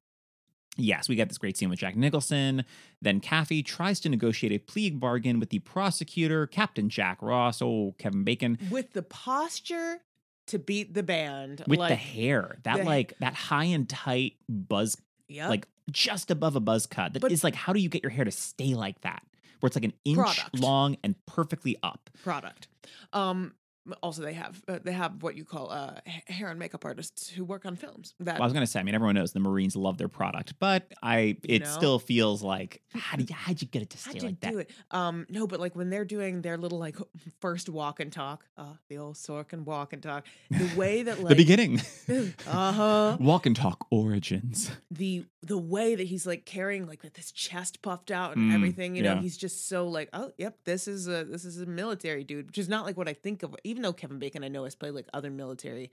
yes, 0.76 1.08
we 1.08 1.16
got 1.16 1.28
this 1.28 1.38
great 1.38 1.56
scene 1.56 1.70
with 1.70 1.78
Jack 1.78 1.96
Nicholson. 1.96 2.64
Then 3.02 3.20
Kaffee 3.20 3.64
tries 3.64 4.00
to 4.00 4.08
negotiate 4.08 4.52
a 4.52 4.58
plea 4.58 4.90
bargain 4.90 5.40
with 5.40 5.50
the 5.50 5.58
prosecutor, 5.60 6.46
Captain 6.46 6.88
Jack 6.88 7.18
Ross. 7.20 7.60
Oh, 7.60 7.94
Kevin 7.98 8.24
Bacon. 8.24 8.58
With 8.70 8.92
the 8.92 9.02
posture 9.02 10.00
to 10.48 10.58
beat 10.58 10.94
the 10.94 11.02
band. 11.02 11.62
With 11.66 11.78
like, 11.78 11.90
the 11.90 11.96
hair, 11.96 12.58
that 12.64 12.78
the- 12.78 12.84
like 12.84 13.14
that 13.20 13.34
high 13.34 13.64
and 13.64 13.88
tight 13.88 14.34
buzz 14.48 14.96
Yep. 15.28 15.48
like 15.48 15.66
just 15.90 16.30
above 16.30 16.54
a 16.56 16.60
buzz 16.60 16.86
cut. 16.86 17.14
That 17.14 17.24
is 17.32 17.40
But- 17.40 17.44
like, 17.46 17.54
how 17.54 17.72
do 17.72 17.80
you 17.80 17.88
get 17.88 18.02
your 18.02 18.10
hair 18.10 18.24
to 18.24 18.30
stay 18.30 18.74
like 18.74 19.00
that? 19.02 19.22
Where 19.60 19.68
it's 19.68 19.76
like 19.76 19.84
an 19.84 19.94
inch 20.04 20.16
Product. 20.18 20.58
long 20.58 20.96
and 21.02 21.14
perfectly 21.26 21.76
up. 21.82 22.10
product. 22.22 22.68
Um 23.12 23.54
also 24.02 24.22
they 24.22 24.32
have 24.34 24.62
uh, 24.68 24.78
they 24.82 24.92
have 24.92 25.22
what 25.22 25.36
you 25.36 25.44
call 25.44 25.70
uh 25.70 25.94
hair 26.26 26.48
and 26.48 26.58
makeup 26.58 26.84
artists 26.84 27.28
who 27.28 27.44
work 27.44 27.66
on 27.66 27.76
films. 27.76 28.14
That 28.20 28.34
Well, 28.36 28.42
I 28.42 28.46
was 28.46 28.52
gonna 28.52 28.66
say, 28.66 28.80
I 28.80 28.82
mean, 28.82 28.94
everyone 28.94 29.14
knows 29.14 29.32
the 29.32 29.40
Marines 29.40 29.76
love 29.76 29.98
their 29.98 30.08
product, 30.08 30.54
but 30.58 30.92
I 31.02 31.36
it 31.44 31.62
know? 31.62 31.74
still 31.74 31.98
feels 31.98 32.42
like 32.42 32.80
how 32.94 33.16
do 33.16 33.24
you 33.24 33.34
how'd 33.34 33.60
you 33.60 33.68
get 33.68 33.82
it 33.82 33.90
to 33.90 33.98
stay 33.98 34.10
How'd 34.12 34.22
you 34.22 34.28
like 34.28 34.40
do 34.40 34.56
that? 34.56 34.56
it? 34.60 34.70
Um, 34.90 35.26
no, 35.28 35.46
but 35.46 35.60
like 35.60 35.74
when 35.76 35.90
they're 35.90 36.04
doing 36.04 36.42
their 36.42 36.56
little 36.56 36.78
like 36.78 36.96
first 37.40 37.68
walk 37.68 38.00
and 38.00 38.12
talk, 38.12 38.44
uh, 38.56 38.74
the 38.88 38.98
old 38.98 39.16
Sorkin 39.16 39.64
walk 39.64 39.92
and 39.92 40.02
talk, 40.02 40.26
the 40.50 40.64
way 40.78 41.02
that 41.02 41.18
like 41.20 41.28
the 41.30 41.34
beginning. 41.36 41.80
uh 42.46 42.72
huh, 42.72 43.16
Walk 43.20 43.46
and 43.46 43.56
talk 43.56 43.86
origins. 43.90 44.70
the 44.90 45.24
the 45.42 45.58
way 45.58 45.94
that 45.94 46.06
he's 46.06 46.26
like 46.26 46.46
carrying 46.46 46.86
like 46.86 47.02
with 47.02 47.16
his 47.16 47.30
chest 47.32 47.82
puffed 47.82 48.10
out 48.10 48.36
and 48.36 48.50
Mm, 48.50 48.54
everything, 48.54 48.96
you 48.96 49.02
know, 49.02 49.16
he's 49.16 49.36
just 49.36 49.68
so 49.68 49.86
like, 49.88 50.08
oh, 50.12 50.30
yep, 50.38 50.56
this 50.64 50.88
is 50.88 51.06
a 51.08 51.24
this 51.24 51.44
is 51.44 51.60
a 51.60 51.66
military 51.66 52.24
dude, 52.24 52.46
which 52.46 52.58
is 52.58 52.68
not 52.68 52.84
like 52.86 52.96
what 52.96 53.08
I 53.08 53.12
think 53.12 53.42
of. 53.42 53.54
Even 53.64 53.73
though 53.82 53.92
Kevin 53.92 54.18
Bacon, 54.18 54.44
I 54.44 54.48
know 54.48 54.64
has 54.64 54.74
played 54.74 54.92
like 54.94 55.06
other 55.14 55.30
military 55.30 55.90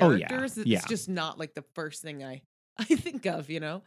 Oh, 0.00 0.10
yeah, 0.10 0.28
characters, 0.28 0.66
yeah. 0.66 0.78
it's 0.78 0.86
just 0.86 1.08
not 1.08 1.38
like 1.38 1.54
the 1.54 1.64
first 1.74 2.02
thing 2.02 2.22
I 2.22 2.42
I 2.78 2.84
think 2.84 3.26
of, 3.26 3.48
you 3.50 3.60
know. 3.60 3.82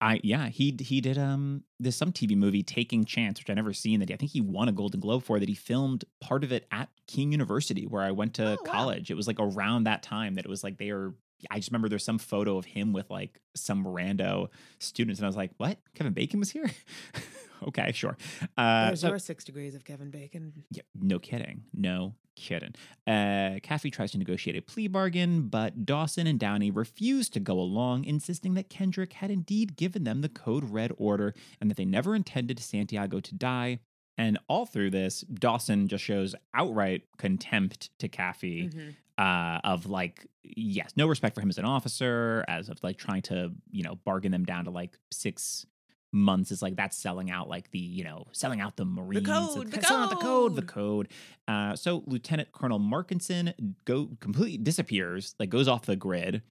I 0.00 0.20
yeah, 0.22 0.48
he 0.48 0.76
he 0.78 1.00
did 1.00 1.16
um 1.16 1.64
there's 1.80 1.96
some 1.96 2.12
TV 2.12 2.36
movie 2.36 2.62
Taking 2.62 3.06
Chance, 3.06 3.40
which 3.40 3.48
I 3.48 3.54
never 3.54 3.72
seen 3.72 4.00
that 4.00 4.10
I 4.10 4.16
think 4.16 4.32
he 4.32 4.42
won 4.42 4.68
a 4.68 4.72
Golden 4.72 5.00
Globe 5.00 5.22
for 5.22 5.38
that 5.40 5.48
he 5.48 5.54
filmed 5.54 6.04
part 6.20 6.44
of 6.44 6.52
it 6.52 6.66
at 6.70 6.90
King 7.06 7.32
University 7.32 7.86
where 7.86 8.02
I 8.02 8.10
went 8.10 8.34
to 8.34 8.44
Oh, 8.46 8.56
wow. 8.66 8.70
college. 8.72 9.10
It 9.10 9.14
was 9.16 9.26
like 9.26 9.40
around 9.40 9.84
that 9.84 10.02
time 10.02 10.34
that 10.34 10.44
it 10.44 10.48
was 10.48 10.62
like 10.62 10.76
they 10.76 10.90
are 10.90 11.14
I 11.50 11.56
just 11.56 11.70
remember 11.70 11.88
there's 11.88 12.04
some 12.04 12.18
photo 12.18 12.58
of 12.58 12.66
him 12.66 12.92
with 12.92 13.08
like 13.10 13.40
some 13.54 13.84
rando 13.84 14.48
students, 14.80 15.18
and 15.20 15.26
I 15.26 15.28
was 15.28 15.36
like, 15.36 15.50
"What? 15.58 15.78
Kevin 15.94 16.12
Bacon 16.14 16.40
was 16.40 16.50
here?" 16.50 16.70
okay, 17.68 17.92
sure. 17.92 18.16
Uh, 18.56 18.86
There's 18.88 19.00
so- 19.00 19.08
your 19.08 19.18
six 19.18 19.44
degrees 19.44 19.74
of 19.74 19.84
Kevin 19.84 20.10
Bacon. 20.10 20.52
yeah, 20.70 20.82
no 21.00 21.18
kidding. 21.18 21.64
No 21.74 22.14
kidding. 22.36 22.74
Uh, 23.06 23.58
Kaffee 23.62 23.90
tries 23.90 24.12
to 24.12 24.18
negotiate 24.18 24.56
a 24.56 24.62
plea 24.62 24.88
bargain, 24.88 25.48
but 25.48 25.86
Dawson 25.86 26.26
and 26.26 26.38
Downey 26.38 26.70
refuse 26.70 27.28
to 27.30 27.40
go 27.40 27.58
along, 27.58 28.04
insisting 28.04 28.54
that 28.54 28.68
Kendrick 28.68 29.14
had 29.14 29.30
indeed 29.30 29.76
given 29.76 30.04
them 30.04 30.20
the 30.20 30.28
code 30.28 30.68
red 30.70 30.92
order 30.98 31.34
and 31.60 31.70
that 31.70 31.76
they 31.78 31.86
never 31.86 32.14
intended 32.14 32.58
Santiago 32.58 33.20
to 33.20 33.34
die. 33.34 33.78
And 34.18 34.38
all 34.48 34.66
through 34.66 34.90
this, 34.90 35.22
Dawson 35.22 35.88
just 35.88 36.02
shows 36.04 36.34
outright 36.54 37.04
contempt 37.18 37.90
to 38.00 38.08
Kaffee 38.08 38.70
Mhm. 38.70 38.94
uh, 39.18 39.60
of 39.64 39.86
like, 39.86 40.26
yes, 40.42 40.92
no 40.96 41.06
respect 41.06 41.34
for 41.34 41.40
him 41.42 41.48
as 41.50 41.58
an 41.58 41.64
officer, 41.66 42.44
as 42.48 42.68
of 42.68 42.82
like 42.82 42.96
trying 42.98 43.22
to, 43.22 43.52
you 43.70 43.82
know, 43.82 43.94
bargain 44.04 44.32
them 44.32 44.44
down 44.44 44.64
to 44.66 44.70
like 44.70 44.98
six 45.10 45.66
months 46.12 46.50
is 46.50 46.62
like 46.62 46.76
that's 46.76 46.96
selling 46.96 47.30
out 47.30 47.48
like 47.48 47.70
the 47.72 47.78
you 47.78 48.04
know 48.04 48.26
selling 48.32 48.60
out 48.60 48.76
the 48.76 48.84
marines 48.84 49.26
code, 49.26 49.70
the 49.70 49.82
selling 49.82 50.04
out 50.04 50.10
the 50.10 50.16
code 50.16 50.56
the 50.56 50.62
code. 50.62 51.08
code 51.08 51.08
uh 51.48 51.76
so 51.76 52.02
lieutenant 52.06 52.50
colonel 52.52 52.78
markinson 52.78 53.52
go 53.84 54.08
completely 54.20 54.56
disappears 54.56 55.34
like 55.38 55.50
goes 55.50 55.68
off 55.68 55.84
the 55.84 55.96
grid 55.96 56.42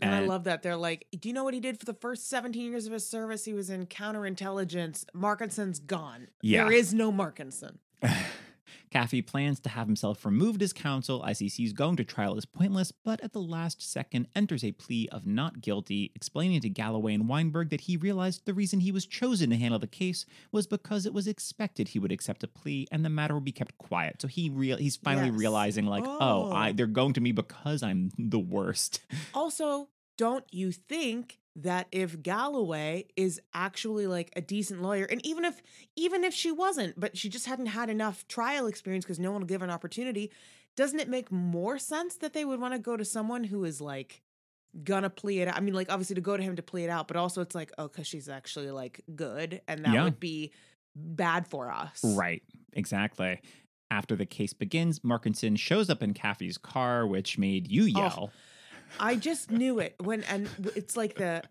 And 0.00 0.14
I 0.14 0.20
love 0.20 0.44
that 0.44 0.62
they're 0.62 0.76
like, 0.76 1.06
do 1.18 1.28
you 1.28 1.32
know 1.32 1.42
what 1.42 1.54
he 1.54 1.58
did 1.60 1.80
for 1.80 1.84
the 1.84 1.94
first 1.94 2.28
17 2.28 2.70
years 2.70 2.86
of 2.86 2.92
his 2.92 3.04
service? 3.04 3.44
He 3.44 3.52
was 3.52 3.68
in 3.68 3.86
counterintelligence. 3.86 5.04
Markinson's 5.12 5.80
gone. 5.80 6.28
Yeah. 6.40 6.62
There 6.64 6.72
is 6.72 6.94
no 6.94 7.10
Markinson. 7.10 7.78
Kaffee 8.90 9.20
plans 9.26 9.60
to 9.60 9.68
have 9.68 9.86
himself 9.86 10.24
removed 10.24 10.62
as 10.62 10.72
counsel 10.72 11.24
as 11.26 11.38
he 11.38 11.48
sees 11.48 11.72
going 11.72 11.96
to 11.96 12.04
trial 12.04 12.36
is 12.38 12.46
pointless, 12.46 12.90
but 12.92 13.20
at 13.22 13.32
the 13.32 13.40
last 13.40 13.82
second 13.82 14.28
enters 14.34 14.64
a 14.64 14.72
plea 14.72 15.08
of 15.12 15.26
not 15.26 15.60
guilty, 15.60 16.10
explaining 16.14 16.60
to 16.62 16.68
Galloway 16.70 17.14
and 17.14 17.28
Weinberg 17.28 17.70
that 17.70 17.82
he 17.82 17.96
realized 17.96 18.46
the 18.46 18.54
reason 18.54 18.80
he 18.80 18.92
was 18.92 19.06
chosen 19.06 19.50
to 19.50 19.56
handle 19.56 19.78
the 19.78 19.86
case 19.86 20.24
was 20.52 20.66
because 20.66 21.04
it 21.06 21.12
was 21.12 21.26
expected 21.26 21.88
he 21.88 21.98
would 21.98 22.12
accept 22.12 22.42
a 22.42 22.48
plea 22.48 22.86
and 22.90 23.04
the 23.04 23.10
matter 23.10 23.34
would 23.34 23.44
be 23.44 23.52
kept 23.52 23.76
quiet. 23.78 24.22
So 24.22 24.28
he 24.28 24.48
real 24.48 24.76
he's 24.78 24.96
finally 24.96 25.28
Yes. 25.28 25.38
realizing 25.38 25.86
like, 25.86 26.04
oh, 26.06 26.50
I 26.52 26.70
Oh. 26.70 26.72
they're 26.72 26.86
going 26.86 27.12
to 27.14 27.20
me 27.20 27.32
because 27.32 27.82
I'm 27.82 28.10
the 28.18 28.38
worst. 28.38 29.00
Also, 29.34 29.88
don't 30.18 30.44
you 30.52 30.70
think 30.72 31.38
that 31.56 31.88
if 31.90 32.22
Galloway 32.22 33.06
is 33.16 33.40
actually 33.54 34.06
like 34.06 34.30
a 34.36 34.40
decent 34.42 34.82
lawyer, 34.82 35.06
and 35.06 35.24
even 35.26 35.44
if 35.46 35.62
even 35.96 36.22
if 36.24 36.34
she 36.34 36.52
wasn't, 36.52 37.00
but 37.00 37.16
she 37.16 37.28
just 37.30 37.46
hadn't 37.46 37.66
had 37.66 37.88
enough 37.88 38.28
trial 38.28 38.66
experience 38.66 39.04
because 39.06 39.18
no 39.18 39.32
one 39.32 39.40
will 39.40 39.46
give 39.48 39.60
her 39.62 39.64
an 39.64 39.70
opportunity, 39.70 40.30
doesn't 40.76 41.00
it 41.00 41.08
make 41.08 41.32
more 41.32 41.78
sense 41.78 42.16
that 42.16 42.34
they 42.34 42.44
would 42.44 42.60
want 42.60 42.74
to 42.74 42.78
go 42.78 42.96
to 42.96 43.04
someone 43.04 43.44
who 43.44 43.64
is 43.64 43.80
like 43.80 44.22
gonna 44.84 45.10
plea 45.10 45.40
it 45.40 45.48
out? 45.48 45.56
I 45.56 45.60
mean, 45.60 45.74
like 45.74 45.90
obviously 45.90 46.14
to 46.16 46.20
go 46.20 46.36
to 46.36 46.42
him 46.42 46.56
to 46.56 46.62
plea 46.62 46.84
it 46.84 46.90
out, 46.90 47.08
but 47.08 47.16
also 47.16 47.40
it's 47.40 47.54
like, 47.54 47.72
oh, 47.78 47.88
because 47.88 48.06
she's 48.06 48.28
actually 48.28 48.70
like 48.70 49.00
good, 49.16 49.62
and 49.66 49.84
that 49.84 49.94
Yeah. 49.94 50.04
would 50.04 50.20
be 50.20 50.52
bad 50.94 51.46
for 51.48 51.70
us. 51.72 52.04
Right, 52.04 52.42
exactly. 52.74 53.40
After 53.90 54.14
the 54.16 54.26
case 54.26 54.52
begins, 54.52 55.00
Markinson 55.00 55.56
shows 55.56 55.88
up 55.90 56.02
in 56.02 56.12
Kaffee's 56.12 56.58
car, 56.58 57.06
which 57.06 57.38
made 57.38 57.68
you 57.70 57.82
Oh, 57.82 57.86
yell. 57.86 58.32
I 59.00 59.16
just 59.16 59.50
knew 59.50 59.78
it 59.78 59.94
when, 60.00 60.22
and 60.24 60.48
it's 60.74 60.96
like 60.96 61.14
the 61.16 61.42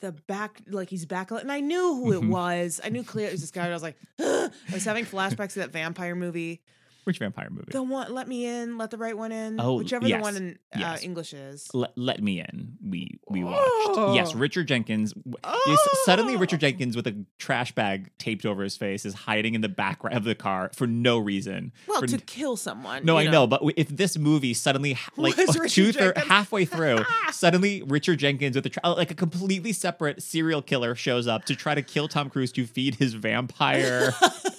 the 0.00 0.12
back, 0.12 0.60
like 0.68 0.90
he's 0.90 1.06
back, 1.06 1.30
and 1.30 1.50
I 1.50 1.60
knew 1.60 1.94
who 1.94 2.12
it 2.12 2.20
Mhm. 2.22 2.28
was. 2.28 2.80
I 2.84 2.90
knew 2.90 3.02
clearly 3.02 3.28
it 3.28 3.32
was 3.32 3.40
this 3.40 3.50
guy. 3.50 3.66
I 3.68 3.72
was 3.72 3.82
like, 3.82 3.96
I 4.18 4.50
was 4.72 4.84
having 4.84 5.06
flashbacks 5.06 5.54
to 5.54 5.60
that 5.60 5.70
vampire 5.72 6.14
movie, 6.14 6.60
Which 7.04 7.18
vampire 7.18 7.48
movie? 7.50 7.66
the 7.70 7.82
one, 7.82 8.12
let 8.14 8.26
me 8.28 8.46
in, 8.46 8.78
let 8.78 8.90
the 8.90 8.96
right 8.98 9.16
one 9.16 9.30
in, 9.32 9.60
Oh, 9.60 9.74
whichever 9.78 10.06
yes, 10.08 10.18
the 10.18 10.22
one 10.22 10.36
in 10.36 10.58
uh, 10.74 10.78
yes. 10.78 11.02
English 11.04 11.32
is. 11.34 11.68
Let, 11.74 11.92
Let 11.96 12.22
Me 12.22 12.40
In. 12.40 12.76
We 12.82 13.18
we 13.28 13.44
watched. 13.44 14.14
Yes, 14.16 14.32
Oh. 14.34 14.38
Richard 14.38 14.68
Jenkins. 14.68 15.12
w- 15.12 15.36
Yes, 15.66 15.78
suddenly, 16.04 16.34
Oh! 16.34 16.38
Richard 16.38 16.60
Jenkins 16.60 16.96
with 16.96 17.06
a 17.06 17.24
trash 17.38 17.72
bag 17.72 18.10
taped 18.18 18.44
over 18.46 18.62
his 18.62 18.76
face 18.76 19.04
is 19.04 19.14
hiding 19.14 19.54
in 19.54 19.60
the 19.60 19.68
background 19.68 20.16
of 20.16 20.24
the 20.24 20.34
car 20.34 20.70
for 20.74 20.86
no 20.86 21.18
reason. 21.18 21.72
Well, 21.86 22.00
For 22.00 22.06
to 22.06 22.18
kill 22.18 22.56
someone. 22.56 23.04
no, 23.04 23.16
I 23.18 23.24
know, 23.28 23.46
but 23.46 23.62
if 23.76 23.88
this 23.88 24.16
movie 24.18 24.54
suddenly, 24.54 24.96
like 25.16 25.36
two 25.68 25.86
Richard 25.86 26.16
halfway 26.18 26.64
through, 26.74 27.04
suddenly 27.32 27.82
Richard 27.82 28.18
Jenkins 28.18 28.56
with 28.56 28.66
a 28.66 28.70
tra- 28.70 28.90
like 28.90 29.10
a 29.10 29.14
completely 29.14 29.72
separate 29.72 30.22
serial 30.22 30.62
killer 30.62 30.94
shows 30.94 31.26
up 31.26 31.44
to 31.46 31.54
try 31.56 31.74
to 31.74 31.82
kill 31.82 32.08
Tom 32.08 32.30
Cruise 32.30 32.52
to 32.52 32.66
feed 32.66 32.96
his 32.96 33.14
vampire 33.14 34.12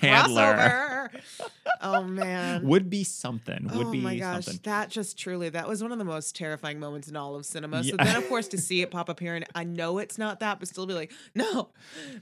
handler. 0.00 1.10
Crossover. 1.12 1.20
oh 1.82 2.04
man. 2.04 2.66
Would 2.66 2.90
be 2.90 3.04
something. 3.04 3.68
Would 3.74 3.86
oh 3.86 3.90
be 3.90 4.00
my 4.00 4.16
gosh, 4.16 4.44
something. 4.46 4.60
that 4.64 4.90
just 4.90 5.18
truly 5.18 5.48
that 5.50 5.68
was 5.68 5.82
one 5.82 5.92
of 5.92 5.98
the 5.98 6.04
most 6.04 6.36
terrifying 6.36 6.78
moments 6.80 7.08
in 7.08 7.16
all 7.16 7.34
of 7.34 7.44
cinema. 7.46 7.82
So 7.82 7.90
Yeah. 7.98 8.04
then, 8.04 8.16
of 8.16 8.28
course, 8.28 8.48
to 8.48 8.58
see 8.58 8.82
it 8.82 8.90
pop 8.90 9.08
up 9.10 9.20
here, 9.20 9.34
and 9.34 9.44
I 9.54 9.64
know 9.64 9.98
it's 9.98 10.18
not 10.18 10.40
that, 10.40 10.58
but 10.58 10.68
still 10.68 10.86
be 10.86 10.94
like, 10.94 11.12
no, 11.34 11.68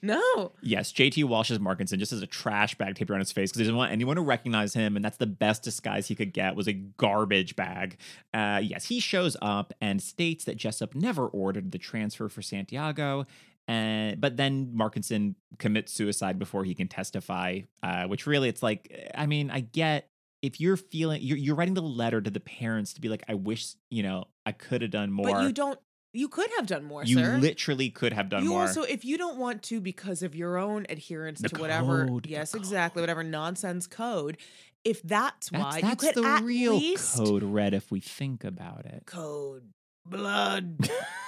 no. 0.02 0.52
Yes, 0.62 0.92
JT 0.92 1.24
Walsh's 1.24 1.58
Markinson 1.58 1.98
just 1.98 2.10
has 2.12 2.22
a 2.22 2.26
trash 2.26 2.74
bag 2.76 2.94
taped 2.94 3.10
around 3.10 3.20
his 3.20 3.32
face 3.32 3.50
because 3.50 3.58
he 3.60 3.64
doesn't 3.64 3.76
want 3.76 3.92
anyone 3.92 4.16
to 4.16 4.22
recognize 4.22 4.74
him, 4.74 4.96
and 4.96 5.04
that's 5.04 5.16
the 5.18 5.26
best 5.26 5.62
disguise 5.62 6.08
he 6.08 6.14
could 6.14 6.32
get 6.32 6.56
was 6.56 6.68
a 6.68 6.72
garbage 6.72 7.56
bag. 7.56 7.96
Uh, 8.34 8.60
yes, 8.62 8.86
he 8.86 9.00
shows 9.00 9.36
up 9.42 9.72
and 9.80 10.02
states 10.02 10.44
that 10.44 10.56
Jessup 10.56 10.94
never 10.94 11.26
ordered 11.26 11.72
the 11.72 11.78
transfer 11.78 12.28
for 12.28 12.42
Santiago, 12.42 13.26
and 13.68 14.20
but 14.20 14.36
then 14.36 14.72
Markinson 14.74 15.34
commits 15.58 15.92
suicide 15.92 16.38
before 16.38 16.64
he 16.64 16.74
can 16.74 16.88
testify. 16.88 17.60
Uh, 17.82 18.06
which 18.06 18.26
really, 18.26 18.48
it's 18.48 18.62
like, 18.62 19.10
I 19.14 19.26
mean, 19.26 19.50
I 19.50 19.60
get 19.60 20.08
if 20.42 20.60
you're 20.60 20.76
feeling 20.76 21.20
you're, 21.22 21.36
you're 21.36 21.54
writing 21.54 21.74
the 21.74 21.82
letter 21.82 22.20
to 22.20 22.30
the 22.30 22.40
parents 22.40 22.94
to 22.94 23.00
be 23.00 23.08
like, 23.08 23.22
I 23.28 23.34
wish 23.34 23.74
you 23.90 24.02
know 24.02 24.24
I 24.46 24.52
could 24.52 24.82
have 24.82 24.90
done 24.90 25.12
more. 25.12 25.30
But 25.30 25.42
you 25.42 25.52
don't. 25.52 25.78
You 26.14 26.28
could 26.28 26.48
have 26.56 26.66
done 26.66 26.84
more, 26.84 27.04
You 27.04 27.18
sir. 27.18 27.36
literally 27.36 27.90
could 27.90 28.14
have 28.14 28.30
done 28.30 28.42
you 28.42 28.48
more. 28.50 28.62
also, 28.62 28.82
if 28.82 29.04
you 29.04 29.18
don't 29.18 29.36
want 29.36 29.62
to, 29.64 29.78
because 29.78 30.22
of 30.22 30.34
your 30.34 30.56
own 30.56 30.86
adherence 30.88 31.38
The 31.40 31.50
to 31.50 31.60
whatever, 31.60 32.06
code, 32.06 32.26
yes, 32.26 32.54
exactly, 32.54 33.02
whatever 33.02 33.22
nonsense 33.22 33.86
code. 33.86 34.38
If 34.84 35.02
that's, 35.02 35.50
that's 35.50 35.62
why, 35.62 35.80
that's 35.82 36.02
you 36.02 36.12
could 36.14 36.24
the 36.24 36.26
at 36.28 36.42
real 36.42 36.78
least 36.78 37.14
code 37.18 37.42
red 37.42 37.74
if 37.74 37.90
we 37.92 38.00
think 38.00 38.42
about 38.42 38.86
it. 38.86 39.02
code 39.04 39.68
blood. 40.06 40.88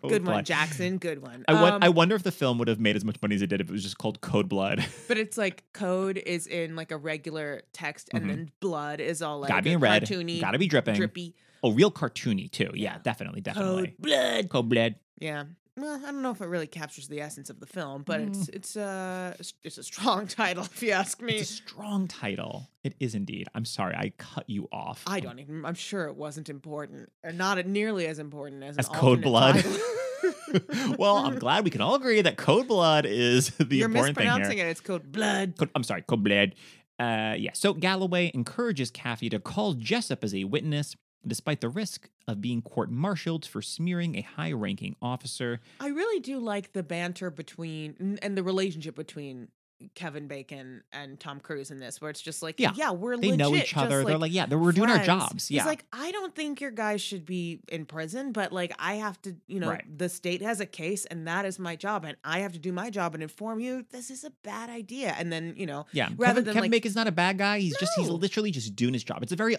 Code 0.00 0.10
Good 0.10 0.26
one, 0.26 0.44
Jackson. 0.44 0.98
Good 0.98 1.22
one. 1.22 1.44
I, 1.48 1.52
Um, 1.52 1.78
I 1.82 1.88
wonder 1.88 2.14
if 2.14 2.22
the 2.22 2.32
film 2.32 2.58
would 2.58 2.68
have 2.68 2.80
made 2.80 2.96
as 2.96 3.04
much 3.04 3.16
money 3.22 3.34
as 3.34 3.42
it 3.42 3.46
did 3.48 3.60
if 3.60 3.68
it 3.68 3.72
was 3.72 3.82
just 3.82 3.98
called 3.98 4.20
Code 4.20 4.48
Blood. 4.48 4.84
But 5.08 5.18
it's 5.18 5.36
like 5.38 5.64
code 5.72 6.16
is 6.18 6.46
in 6.46 6.76
like 6.76 6.90
a 6.90 6.96
regular 6.96 7.62
text, 7.72 8.08
and 8.12 8.24
Mhm. 8.24 8.28
then 8.28 8.50
blood 8.60 9.00
is 9.00 9.22
all 9.22 9.40
like 9.40 9.48
Gotta 9.48 9.62
be 9.62 9.72
in 9.72 9.80
red. 9.80 10.02
cartoony, 10.04 10.40
Gotta 10.40 10.58
be 10.58 10.66
dripping. 10.66 10.94
drippy. 10.96 11.34
Oh, 11.62 11.72
real 11.72 11.90
cartoony 11.90 12.50
too. 12.50 12.70
Yeah, 12.74 12.94
Yeah. 12.94 12.98
definitely, 13.02 13.40
definitely. 13.40 13.86
Code 13.88 13.94
blood. 13.98 14.48
Code 14.50 14.68
Blood. 14.68 14.94
Yeah. 15.18 15.44
Well, 15.76 15.96
I 15.96 16.12
don't 16.12 16.22
know 16.22 16.30
if 16.30 16.40
it 16.40 16.46
really 16.46 16.68
captures 16.68 17.08
the 17.08 17.20
essence 17.20 17.50
of 17.50 17.58
the 17.58 17.66
film, 17.66 18.02
but 18.04 18.20
it's 18.20 18.38
Mm. 18.46 18.54
it's 18.54 18.76
uh 18.76 19.30
it's- 19.34 19.54
it's 19.64 19.76
a 19.78 19.82
strong 19.82 20.26
title 20.40 20.64
if 20.64 20.82
you 20.82 20.92
ask 20.92 21.20
me. 21.20 21.34
It's 21.38 21.50
a 21.50 21.54
strong 21.54 22.06
title. 22.06 22.68
It 22.84 22.94
is 23.00 23.14
indeed. 23.16 23.48
I'm 23.56 23.64
sorry, 23.64 23.96
I 23.96 24.12
cut 24.16 24.48
you 24.48 24.68
off. 24.70 25.02
I 25.06 25.18
don't 25.20 25.40
even. 25.40 25.64
I'm 25.64 25.74
sure 25.74 26.06
it 26.06 26.14
wasn't 26.16 26.48
important, 26.48 27.10
or 27.24 27.32
not 27.32 27.64
nearly 27.66 28.06
as 28.06 28.18
important 28.20 28.62
as, 28.62 28.78
As 28.78 28.88
Code 28.88 29.20
Blood. 29.22 29.64
well, 30.98 31.16
I'm 31.16 31.38
glad 31.38 31.64
we 31.64 31.70
can 31.70 31.80
all 31.80 31.94
agree 31.96 32.20
that 32.22 32.36
Code 32.36 32.68
Blood 32.68 33.06
is 33.06 33.50
the 33.58 33.76
You're 33.76 33.86
important 33.86 34.16
thing 34.16 34.26
here. 34.26 34.32
mispronouncing 34.38 34.58
it. 34.58 34.66
It's 34.68 34.80
code 34.80 35.10
blood. 35.12 35.54
Code, 35.58 35.70
I'm 35.74 35.82
sorry, 35.82 36.02
Code 36.02 36.22
Blood. 36.24 36.54
Uh, 36.98 37.34
yeah. 37.36 37.50
So 37.54 37.72
Galloway 37.74 38.30
encourages 38.34 38.90
Kaffee 38.92 39.28
to 39.30 39.40
call 39.40 39.74
Jessup 39.74 40.22
as 40.22 40.32
a 40.34 40.44
witness, 40.44 40.94
despite 41.26 41.60
the 41.60 41.68
risk 41.68 42.08
of 42.28 42.40
being 42.40 42.62
court-martialed 42.62 43.44
for 43.46 43.62
smearing 43.62 44.16
a 44.16 44.22
high-ranking 44.22 44.96
officer. 45.02 45.60
I 45.80 45.88
really 45.88 46.20
do 46.20 46.38
like 46.38 46.72
the 46.72 46.82
banter 46.82 47.30
between 47.30 48.18
and 48.22 48.36
the 48.36 48.42
relationship 48.42 48.94
between 48.94 49.48
Kevin 49.96 50.28
Bacon 50.28 50.82
and 50.92 51.20
Tom 51.20 51.40
Cruise 51.40 51.70
in 51.70 51.78
this, 51.78 52.00
where 52.00 52.08
it's 52.08 52.22
just 52.22 52.42
like, 52.42 52.58
Yeah, 52.58 52.70
yeah, 52.74 52.92
we're 52.92 53.18
They 53.18 53.36
know 53.36 53.54
each 53.54 53.76
other. 53.76 54.02
They're 54.04 54.16
like, 54.16 54.32
yeah, 54.32 54.46
we're 54.46 54.72
doing 54.72 54.88
our 54.88 55.04
jobs. 55.04 55.48
He's 55.48 55.56
Yeah. 55.56 55.64
like, 55.66 55.84
I 55.92 56.10
don't 56.12 56.34
think 56.34 56.60
your 56.62 56.70
guys 56.70 57.02
should 57.02 57.26
be 57.26 57.60
in 57.68 57.84
prison, 57.84 58.32
but 58.32 58.50
like, 58.52 58.72
I 58.78 58.94
have 58.94 59.20
to, 59.22 59.36
you 59.46 59.60
know, 59.60 59.70
Right. 59.70 59.98
the 59.98 60.08
state 60.08 60.40
has 60.40 60.60
a 60.60 60.64
case, 60.66 61.04
and 61.06 61.26
that 61.26 61.44
is 61.44 61.58
my 61.58 61.76
job, 61.76 62.04
and 62.04 62.16
I 62.24 62.38
have 62.38 62.52
to 62.52 62.58
do 62.58 62.72
my 62.72 62.88
job 62.88 63.12
and 63.14 63.22
inform 63.22 63.60
you 63.60 63.84
this 63.90 64.10
is 64.10 64.24
a 64.24 64.30
bad 64.42 64.70
idea, 64.70 65.14
and 65.18 65.30
then 65.30 65.54
you 65.56 65.66
know, 65.66 65.84
Yeah, 65.92 66.04
rather 66.16 66.16
Kevin, 66.40 66.44
than, 66.44 66.54
Kevin 66.54 66.62
like- 66.62 66.70
Bacon's 66.70 66.96
not 66.96 67.08
a 67.08 67.12
bad 67.12 67.36
guy. 67.36 67.58
He's 67.58 67.76
just 67.76 67.92
he's 67.96 68.08
literally 68.08 68.52
just 68.52 68.74
doing 68.76 68.94
his 68.94 69.04
job. 69.04 69.22
It's 69.22 69.32
a 69.32 69.36
very 69.36 69.56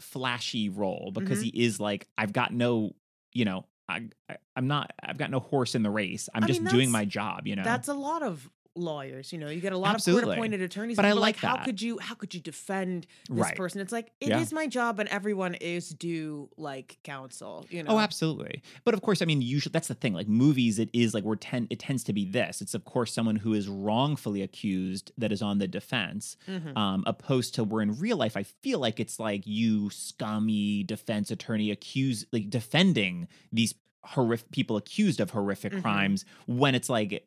unflashy 0.00 0.70
role 0.74 1.10
because 1.12 1.40
Mhm. 1.40 1.44
he 1.44 1.48
is 1.64 1.80
like, 1.80 2.08
I've 2.16 2.32
got 2.32 2.52
no, 2.52 2.94
you 3.32 3.44
know, 3.44 3.66
I, 3.88 4.08
I 4.28 4.36
I'm 4.56 4.66
not, 4.66 4.92
I've 5.02 5.18
got 5.18 5.30
no 5.30 5.40
horse 5.40 5.74
in 5.74 5.82
the 5.82 5.90
race. 5.90 6.28
I'm 6.34 6.44
I 6.44 6.46
just 6.46 6.60
mean, 6.62 6.70
doing 6.70 6.90
my 6.90 7.04
job. 7.04 7.46
You 7.46 7.56
know, 7.56 7.64
that's 7.64 7.88
a 7.88 7.94
lot 7.94 8.22
of 8.22 8.50
lawyers. 8.76 9.32
You 9.32 9.38
know, 9.38 9.48
you 9.48 9.60
get 9.60 9.72
a 9.72 9.78
lot 9.78 9.94
of 9.96 10.04
court-appointed 10.04 10.60
attorneys, 10.62 10.96
But 10.96 11.04
I 11.04 11.10
are 11.10 11.14
like 11.14 11.36
how 11.36 11.56
could 11.64 11.80
you, 11.82 11.98
how 11.98 12.14
could 12.14 12.34
you 12.34 12.40
defend 12.40 13.06
this 13.28 13.38
right. 13.38 13.56
person? 13.56 13.80
It's 13.80 13.92
like 13.92 14.12
it 14.20 14.30
is 14.30 14.52
Yeah. 14.52 14.56
my 14.56 14.66
job, 14.66 14.98
and 15.00 15.08
everyone 15.08 15.54
is 15.54 15.90
due 15.90 16.48
like 16.56 16.98
counsel. 17.02 17.66
You 17.70 17.82
know, 17.82 17.92
Oh, 17.92 17.98
absolutely. 17.98 18.62
But 18.84 18.94
of 18.94 19.02
course, 19.02 19.22
I 19.22 19.24
mean, 19.24 19.42
usually 19.42 19.72
that's 19.72 19.88
the 19.88 19.94
thing. 19.94 20.14
Like 20.14 20.28
movies, 20.28 20.78
it 20.78 20.88
is 20.92 21.14
like 21.14 21.24
we're 21.24 21.36
ten. 21.36 21.66
It 21.70 21.78
tends 21.78 22.04
to 22.04 22.12
be 22.12 22.24
this. 22.24 22.60
It's 22.60 22.74
of 22.74 22.84
course 22.84 23.12
someone 23.12 23.36
who 23.36 23.54
is 23.54 23.68
wrongfully 23.68 24.42
accused 24.42 25.12
that 25.18 25.32
is 25.32 25.42
on 25.42 25.58
the 25.58 25.68
defense, 25.68 26.36
Mhm. 26.48 26.76
um, 26.76 27.04
opposed 27.06 27.54
to 27.56 27.64
where 27.64 27.82
in 27.82 27.98
real 27.98 28.16
life, 28.16 28.36
I 28.36 28.42
feel 28.44 28.78
like 28.78 29.00
it's 29.00 29.18
like 29.18 29.46
you 29.46 29.90
scummy 29.90 30.82
defense 30.84 31.30
attorney 31.30 31.70
accused, 31.70 32.26
like 32.32 32.50
defending 32.50 33.28
these 33.52 33.74
horrific 34.02 34.50
people 34.50 34.76
accused 34.76 35.20
of 35.20 35.30
horrific 35.30 35.72
Mhm. 35.74 35.82
crimes 35.82 36.24
when 36.46 36.74
it's 36.74 36.88
like 36.88 37.26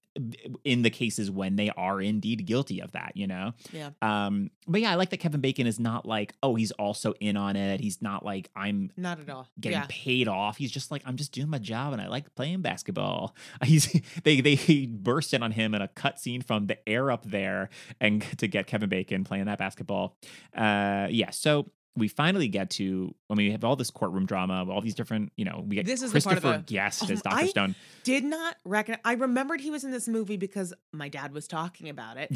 in 0.63 0.81
the 0.83 0.89
cases 0.89 1.29
when 1.31 1.55
they 1.55 1.69
are 1.71 1.99
indeed 2.01 2.45
guilty 2.45 2.79
of 2.81 2.91
that, 2.91 3.13
you 3.15 3.25
know. 3.27 3.53
Yeah. 3.71 3.91
Um. 4.01 4.51
But 4.67 4.81
yeah, 4.81 4.91
I 4.91 4.95
like 4.95 5.09
that 5.09 5.17
Kevin 5.17 5.41
Bacon 5.41 5.65
is 5.67 5.79
not 5.79 6.05
like, 6.05 6.33
oh, 6.43 6.55
he's 6.55 6.71
also 6.73 7.13
in 7.19 7.35
on 7.37 7.55
it. 7.55 7.79
He's 7.79 8.01
not 8.01 8.23
like 8.23 8.49
I'm 8.55 8.91
Not 8.95 9.19
at 9.19 9.29
all. 9.29 9.47
getting 9.59 9.79
yeah. 9.79 9.85
paid 9.89 10.27
off. 10.27 10.57
He's 10.57 10.71
just 10.71 10.89
like, 10.91 11.01
I'm 11.05 11.15
just 11.17 11.31
doing 11.31 11.49
my 11.49 11.57
job 11.57 11.93
and 11.93 12.01
I 12.01 12.07
like 12.07 12.33
playing 12.35 12.61
basketball. 12.61 13.35
He's 13.63 13.91
they 14.23 14.41
they 14.41 14.85
burst 14.87 15.33
in 15.33 15.41
on 15.43 15.51
him 15.51 15.73
in 15.73 15.81
a 15.81 15.87
cut 15.87 16.19
scene 16.19 16.41
from 16.41 16.67
the 16.67 16.77
air 16.87 17.09
up 17.11 17.23
there 17.25 17.69
and 17.99 18.21
to 18.37 18.47
get 18.47 18.67
Kevin 18.67 18.89
Bacon 18.89 19.23
playing 19.23 19.45
that 19.45 19.57
basketball. 19.59 20.15
Uh 20.55 21.07
yeah, 21.09 21.29
so 21.31 21.71
we 21.95 22.07
finally 22.07 22.47
get 22.47 22.69
to 22.71 23.13
when 23.27 23.37
we 23.37 23.51
have 23.51 23.63
all 23.63 23.75
this 23.75 23.91
courtroom 23.91 24.25
drama, 24.25 24.65
all 24.69 24.81
these 24.81 24.95
different, 24.95 25.31
you 25.35 25.45
know, 25.45 25.63
we 25.67 25.75
get 25.75 25.85
This 25.85 26.01
is 26.01 26.11
Christopher 26.11 26.35
of 26.53 26.65
the- 26.65 26.73
Guest 26.73 27.03
Oh, 27.07 27.13
as 27.13 27.21
Dr. 27.21 27.35
I- 27.35 27.47
Stone. 27.47 27.75
Did 28.03 28.23
not 28.23 28.55
reckon. 28.65 28.97
I 29.05 29.13
remembered 29.13 29.61
he 29.61 29.69
was 29.71 29.83
in 29.83 29.91
this 29.91 30.07
movie 30.07 30.37
because 30.37 30.73
my 30.91 31.09
dad 31.09 31.33
was 31.33 31.47
talking 31.47 31.89
about 31.89 32.17
it. 32.17 32.35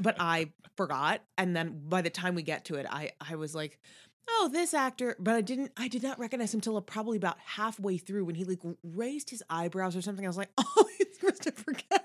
but 0.00 0.16
I 0.20 0.52
forgot. 0.76 1.22
And 1.38 1.56
then 1.56 1.80
by 1.88 2.02
the 2.02 2.10
time 2.10 2.34
we 2.34 2.42
get 2.42 2.66
to 2.66 2.74
it, 2.76 2.86
I 2.90 3.12
I 3.20 3.36
was 3.36 3.54
like, 3.54 3.78
oh, 4.28 4.50
this 4.52 4.74
actor. 4.74 5.16
But 5.18 5.34
I 5.34 5.40
didn't. 5.40 5.72
I 5.76 5.88
did 5.88 6.02
not 6.02 6.18
recognize 6.18 6.52
him 6.52 6.60
till 6.60 6.78
probably 6.82 7.16
about 7.16 7.38
halfway 7.40 7.96
through 7.96 8.26
when 8.26 8.34
he 8.34 8.44
like 8.44 8.60
raised 8.82 9.30
his 9.30 9.42
eyebrows 9.48 9.96
or 9.96 10.02
something. 10.02 10.24
I 10.24 10.28
was 10.28 10.36
like, 10.36 10.50
oh, 10.58 10.88
it's 11.00 11.18
Christopher 11.18 11.72
Guest. 11.72 12.02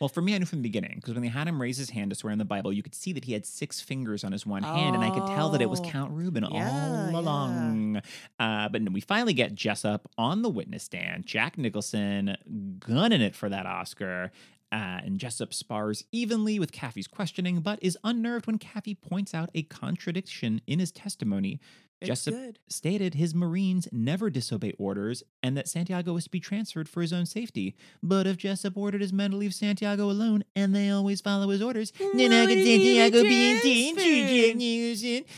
Well, 0.00 0.08
for 0.08 0.22
me, 0.22 0.34
I 0.34 0.38
knew 0.38 0.46
from 0.46 0.58
the 0.58 0.62
beginning 0.68 0.94
because 0.96 1.14
when 1.14 1.22
they 1.22 1.28
had 1.28 1.46
him 1.48 1.60
raise 1.60 1.76
his 1.76 1.90
hand 1.90 2.10
to 2.10 2.16
swear 2.16 2.32
in 2.32 2.38
the 2.38 2.44
Bible, 2.44 2.72
you 2.72 2.82
could 2.82 2.94
see 2.94 3.12
that 3.12 3.24
he 3.24 3.32
had 3.32 3.44
six 3.44 3.80
fingers 3.80 4.24
on 4.24 4.32
his 4.32 4.46
one 4.46 4.62
hand, 4.62 4.94
and 4.94 5.04
I 5.04 5.10
could 5.10 5.26
tell 5.26 5.50
that 5.50 5.60
it 5.60 5.68
was 5.68 5.80
Oh. 5.80 5.84
Count 5.84 6.12
Rugen 6.12 6.42
Yeah, 6.42 6.70
all 6.70 7.10
yeah. 7.12 7.18
along. 7.18 8.02
Uh, 8.38 8.68
but 8.68 8.88
we 8.92 9.00
finally 9.00 9.32
get 9.34 9.54
Jessup 9.54 10.08
on 10.16 10.42
the 10.42 10.48
witness 10.48 10.84
stand, 10.84 11.26
Jack 11.26 11.58
Nicholson 11.58 12.36
gunning 12.78 13.20
it 13.20 13.34
for 13.34 13.48
that 13.48 13.66
Oscar. 13.66 14.30
Uh, 14.72 15.00
and 15.04 15.18
Jessup 15.18 15.52
spars 15.52 16.04
evenly 16.12 16.60
with 16.60 16.70
Kaffee's 16.70 17.08
questioning, 17.08 17.58
but 17.60 17.80
is 17.82 17.98
unnerved 18.04 18.46
when 18.46 18.56
Kaffee 18.56 18.94
points 18.94 19.34
out 19.34 19.50
a 19.52 19.64
contradiction 19.64 20.60
in 20.68 20.78
his 20.78 20.92
testimony 20.92 21.58
It's 22.00 22.08
Jessup 22.08 22.34
stated 22.68 23.14
his 23.14 23.34
Marines 23.34 23.86
never 23.92 24.30
disobey 24.30 24.72
orders 24.78 25.22
and 25.42 25.56
that 25.56 25.68
Santiago 25.68 26.14
was 26.14 26.24
to 26.24 26.30
be 26.30 26.40
transferred 26.40 26.88
for 26.88 27.02
his 27.02 27.12
own 27.12 27.26
safety. 27.26 27.76
But 28.02 28.26
if 28.26 28.36
Jessup 28.38 28.76
ordered 28.76 29.02
his 29.02 29.12
men 29.12 29.32
to 29.32 29.36
leave 29.36 29.52
Santiago 29.54 30.10
alone 30.10 30.44
and 30.56 30.74
they 30.74 30.90
always 30.90 31.20
follow 31.20 31.48
his 31.50 31.60
orders, 31.60 31.92
then 32.14 32.30
Why 32.30 32.46
could 32.46 32.64
Santiago 32.64 33.22
be 33.22 33.50
in 33.50 33.60
danger? 33.60 34.00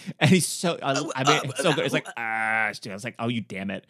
And 0.20 0.30
he's 0.30 0.46
so, 0.46 0.78
I, 0.82 0.92
I 1.16 1.24
mean, 1.24 1.50
it's 1.50 1.62
so 1.62 1.72
good. 1.72 1.84
It's 1.84 1.94
like, 1.94 2.06
ah, 2.16 2.66
I 2.66 2.72
was 2.86 3.04
like, 3.04 3.16
oh, 3.18 3.28
you 3.28 3.40
damn 3.40 3.70
it. 3.70 3.86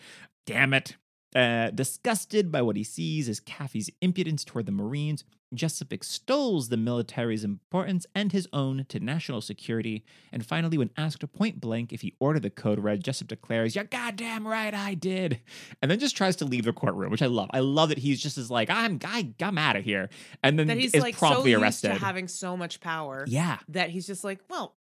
Damn 0.46 0.72
it. 0.72 0.96
Uh, 1.34 1.70
disgusted 1.70 2.52
by 2.52 2.60
what 2.60 2.76
he 2.76 2.84
sees 2.84 3.28
as 3.28 3.40
Kaffee's 3.40 3.88
impudence 4.02 4.44
toward 4.44 4.66
the 4.66 4.72
Marines, 4.72 5.24
Jessup 5.54 5.92
extols 5.92 6.68
the 6.68 6.76
military's 6.76 7.42
importance 7.44 8.06
and 8.14 8.32
his 8.32 8.46
own 8.52 8.84
to 8.88 9.00
national 9.00 9.40
security. 9.40 10.04
And 10.30 10.44
finally, 10.44 10.76
when 10.78 10.90
asked 10.96 11.24
point 11.32 11.60
blank 11.60 11.92
if 11.92 12.00
he 12.02 12.14
ordered 12.20 12.42
the 12.42 12.50
code 12.50 12.80
red, 12.80 13.02
Jessup 13.04 13.28
declares, 13.28 13.74
You're 13.74 13.84
goddamn 13.84 14.46
right, 14.46 14.74
I 14.74 14.94
did. 14.94 15.40
And 15.80 15.90
then 15.90 15.98
just 15.98 16.16
tries 16.16 16.36
to 16.36 16.44
leave 16.44 16.64
the 16.64 16.72
courtroom, 16.72 17.10
which 17.10 17.22
I 17.22 17.26
love. 17.26 17.48
I 17.52 17.60
love 17.60 17.88
that 17.90 17.98
he's 17.98 18.20
just 18.20 18.36
as 18.38 18.50
like, 18.50 18.68
I'm 18.70 18.98
I, 19.04 19.32
I'm 19.40 19.56
out 19.58 19.76
of 19.76 19.84
here. 19.84 20.10
And 20.42 20.58
then 20.58 20.66
That 20.66 20.76
he's 20.78 20.94
is 20.94 21.02
like 21.02 21.14
so 21.14 21.18
promptly 21.20 21.50
used 21.52 21.62
arrested. 21.62 21.88
to 21.88 21.94
having 21.94 22.28
so 22.28 22.56
much 22.56 22.80
power 22.80 23.24
yeah. 23.26 23.58
that 23.68 23.90
he's 23.90 24.06
just 24.06 24.22
like, 24.24 24.40
well, 24.50 24.76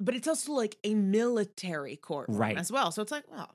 but 0.00 0.14
it's 0.16 0.26
also 0.28 0.52
like 0.52 0.76
a 0.84 0.94
military 0.94 1.96
courtroom 1.96 2.38
Right. 2.38 2.56
as 2.58 2.72
well. 2.72 2.90
So 2.90 3.02
it's 3.02 3.12
like, 3.12 3.24
well, 3.30 3.54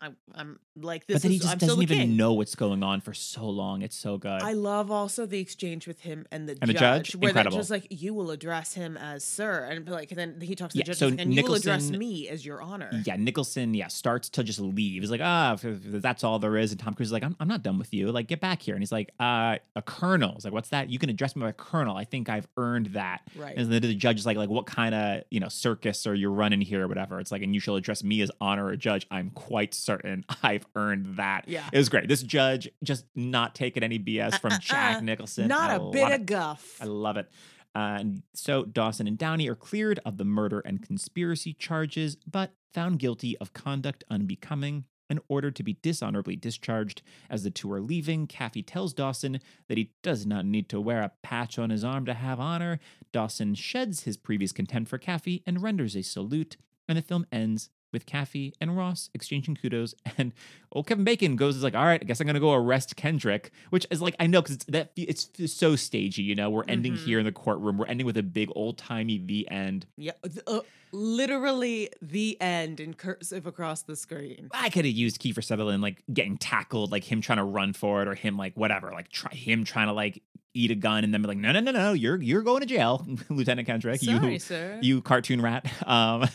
I'm, 0.00 0.16
I'm 0.34 0.58
like 0.76 1.06
But 1.06 1.14
this 1.14 1.22
then 1.22 1.30
he 1.32 1.38
just 1.38 1.52
I'm 1.52 1.58
doesn't 1.58 1.82
even 1.82 1.96
king. 1.98 2.16
know 2.18 2.34
what's 2.34 2.54
going 2.54 2.82
on 2.82 3.00
for 3.00 3.14
so 3.14 3.48
long. 3.48 3.80
It's 3.80 3.96
so 3.96 4.18
good. 4.18 4.42
I 4.42 4.52
love 4.52 4.90
also 4.90 5.24
the 5.24 5.38
exchange 5.40 5.86
with 5.86 6.00
him 6.00 6.26
and 6.30 6.46
the 6.48 6.58
And 6.60 6.68
the 6.68 6.74
judge, 6.74 7.12
judge? 7.12 7.16
where 7.16 7.32
they're 7.32 7.40
Incredible. 7.40 7.56
just 7.56 7.70
like, 7.70 7.86
"You 7.90 8.12
will 8.12 8.30
address 8.30 8.74
him 8.74 8.98
as 8.98 9.24
sir," 9.24 9.66
and 9.70 9.88
like 9.88 10.10
then 10.10 10.38
he 10.42 10.54
talks 10.54 10.74
to 10.74 10.78
Yeah, 10.78 10.84
the 10.84 10.86
judge, 10.92 10.98
so 10.98 11.08
and 11.08 11.32
you 11.32 11.42
will 11.42 11.54
address 11.54 11.84
Nicholson- 11.84 11.98
me 11.98 12.28
as 12.28 12.44
your 12.44 12.60
honor. 12.60 12.90
yeah, 13.06 13.16
Nicholson, 13.16 13.72
yeah, 13.72 13.88
starts 13.88 14.28
to 14.30 14.44
just 14.44 14.60
leave. 14.60 15.02
He's 15.02 15.10
like, 15.10 15.22
ah, 15.24 15.54
if 15.54 15.62
that's 16.02 16.22
all 16.24 16.38
there 16.38 16.58
is. 16.58 16.72
And 16.72 16.80
Tom 16.80 16.92
Cruise 16.92 17.08
is 17.08 17.12
like, 17.12 17.24
I'm, 17.24 17.34
I'm 17.40 17.48
not 17.48 17.62
done 17.62 17.78
with 17.78 17.94
you. 17.94 18.12
Like, 18.12 18.26
get 18.28 18.40
back 18.40 18.60
here. 18.60 18.74
And 18.74 18.82
he's 18.82 18.92
like, 18.92 19.12
uh, 19.18 19.56
a 19.76 19.82
colonel. 19.82 20.34
He's 20.34 20.44
like, 20.44 20.52
what's 20.52 20.68
that? 20.68 20.90
You 20.90 20.98
can 20.98 21.08
address 21.08 21.34
me 21.36 21.42
by 21.42 21.52
colonel. 21.52 21.96
I 21.96 22.04
think 22.04 22.28
I've 22.28 22.46
earned 22.58 22.86
that. 22.88 23.22
Right. 23.34 23.56
And 23.56 23.72
then 23.72 23.80
the 23.80 23.94
judge 23.94 24.18
is 24.18 24.26
like, 24.26 24.36
like, 24.36 24.50
what 24.50 24.66
kind 24.66 24.94
of, 24.94 25.22
you 25.30 25.40
know, 25.40 25.48
circus 25.48 26.06
are 26.06 26.14
you 26.14 26.28
running 26.30 26.60
here 26.60 26.84
or 26.84 26.88
whatever? 26.88 27.18
It's 27.18 27.32
like, 27.32 27.40
and 27.42 27.54
you 27.54 27.60
shall 27.60 27.76
address 27.76 28.04
me 28.04 28.20
as 28.20 28.30
honor 28.42 28.66
or 28.66 28.76
judge. 28.76 29.06
I'm 29.10 29.30
quite 29.30 29.72
certain 29.86 30.24
I've 30.42 30.66
earned 30.74 31.16
that. 31.16 31.44
Yeah. 31.48 31.68
It 31.72 31.78
was 31.78 31.88
great. 31.88 32.08
This 32.08 32.22
judge 32.22 32.68
just 32.82 33.06
not 33.14 33.54
taking 33.54 33.82
any 33.82 33.98
BS 33.98 34.38
from 34.40 34.52
Uh, 34.52 34.56
uh, 34.56 34.58
Jack 34.58 34.96
uh, 34.96 35.00
Nicholson. 35.00 35.48
Not 35.48 35.70
I 35.70 35.76
a 35.76 35.90
bit 35.90 36.08
it. 36.12 36.20
of 36.20 36.26
guff. 36.26 36.76
I 36.80 36.84
love 36.84 37.16
it. 37.16 37.30
Uh, 37.74 37.96
and 38.00 38.22
so 38.34 38.64
Dawson 38.64 39.06
and 39.06 39.16
Downey 39.18 39.48
are 39.48 39.54
cleared 39.54 40.00
of 40.04 40.16
the 40.16 40.24
murder 40.24 40.60
and 40.60 40.82
conspiracy 40.82 41.52
charges, 41.52 42.16
but 42.16 42.52
found 42.72 42.98
guilty 42.98 43.36
of 43.38 43.52
conduct 43.52 44.02
unbecoming 44.10 44.84
and 45.08 45.20
ordered 45.28 45.54
to 45.56 45.62
be 45.62 45.76
dishonorably 45.82 46.36
discharged. 46.36 47.00
As 47.30 47.42
the 47.44 47.50
two 47.50 47.70
are 47.72 47.80
leaving, 47.80 48.26
Kaffee 48.26 48.62
tells 48.66 48.92
Dawson 48.94 49.40
that 49.68 49.78
he 49.78 49.92
does 50.02 50.26
not 50.26 50.44
need 50.46 50.68
to 50.70 50.80
wear 50.80 51.02
a 51.02 51.12
patch 51.22 51.58
on 51.58 51.70
his 51.70 51.84
arm 51.84 52.06
to 52.06 52.14
have 52.14 52.40
honor. 52.40 52.80
Dawson 53.12 53.54
sheds 53.54 54.02
his 54.02 54.16
previous 54.16 54.52
contempt 54.52 54.88
for 54.90 54.98
Kaffee 54.98 55.42
and 55.46 55.62
renders 55.62 55.94
a 55.94 56.02
salute, 56.02 56.56
and 56.88 56.98
the 56.98 57.02
film 57.02 57.26
ends 57.30 57.70
with 57.96 58.04
Kaffee 58.06 58.52
and 58.60 58.76
Ross 58.76 59.08
exchanging 59.14 59.56
kudos, 59.56 59.94
and 60.18 60.32
old 60.70 60.86
Kevin 60.86 61.04
Bacon 61.04 61.34
goes 61.34 61.56
is 61.56 61.62
like, 61.62 61.74
"All 61.74 61.84
right, 61.86 62.00
I 62.00 62.04
guess 62.04 62.20
I'm 62.20 62.26
gonna 62.26 62.38
go 62.40 62.52
arrest 62.52 62.94
Kendrick," 62.96 63.50
which 63.70 63.86
is 63.90 64.02
like 64.02 64.14
I 64.20 64.26
know 64.26 64.42
because 64.42 64.56
it's 64.56 64.64
that 64.66 64.92
it's 64.96 65.30
so 65.52 65.74
stagey. 65.76 66.22
You 66.22 66.34
know, 66.34 66.50
we're 66.50 66.64
ending 66.68 66.92
Mhm. 66.92 67.04
here 67.04 67.18
in 67.18 67.24
the 67.24 67.32
courtroom. 67.32 67.78
We're 67.78 67.86
ending 67.86 68.06
with 68.06 68.16
a 68.18 68.22
big 68.22 68.50
old 68.54 68.76
timey 68.76 69.18
the 69.18 69.48
end. 69.50 69.86
Yeah, 69.96 70.12
uh, 70.46 70.60
literally 70.92 71.90
the 72.02 72.40
end 72.40 72.80
in 72.80 72.94
cursive 72.94 73.46
across 73.46 73.82
the 73.82 73.96
screen. 73.96 74.48
I 74.52 74.68
could 74.68 74.84
have 74.84 74.94
used 74.94 75.20
Kiefer 75.20 75.42
Sutherland 75.42 75.82
like 75.82 76.02
getting 76.12 76.36
tackled, 76.36 76.92
like 76.92 77.04
him 77.04 77.20
trying 77.20 77.38
to 77.38 77.44
run 77.44 77.72
for 77.72 78.02
it, 78.02 78.08
or 78.08 78.14
him 78.14 78.36
like 78.36 78.54
whatever, 78.56 78.90
like 78.92 79.08
try 79.08 79.32
him 79.32 79.64
trying 79.64 79.86
to 79.88 79.92
like 79.92 80.22
eat 80.54 80.70
a 80.70 80.74
gun, 80.74 81.04
and 81.04 81.12
then 81.12 81.20
be 81.22 81.28
like, 81.28 81.36
"No, 81.38 81.52
no, 81.52 81.60
no, 81.60 81.70
no, 81.70 81.92
you're 81.92 82.20
you're 82.22 82.42
going 82.42 82.60
to 82.60 82.66
jail, 82.66 83.06
Lieutenant 83.28 83.66
Kendrick. 83.66 84.00
Sorry, 84.00 84.32
you 84.34 84.38
sir. 84.38 84.78
you 84.82 85.02
cartoon 85.02 85.40
rat." 85.42 85.66
Um, 85.86 86.26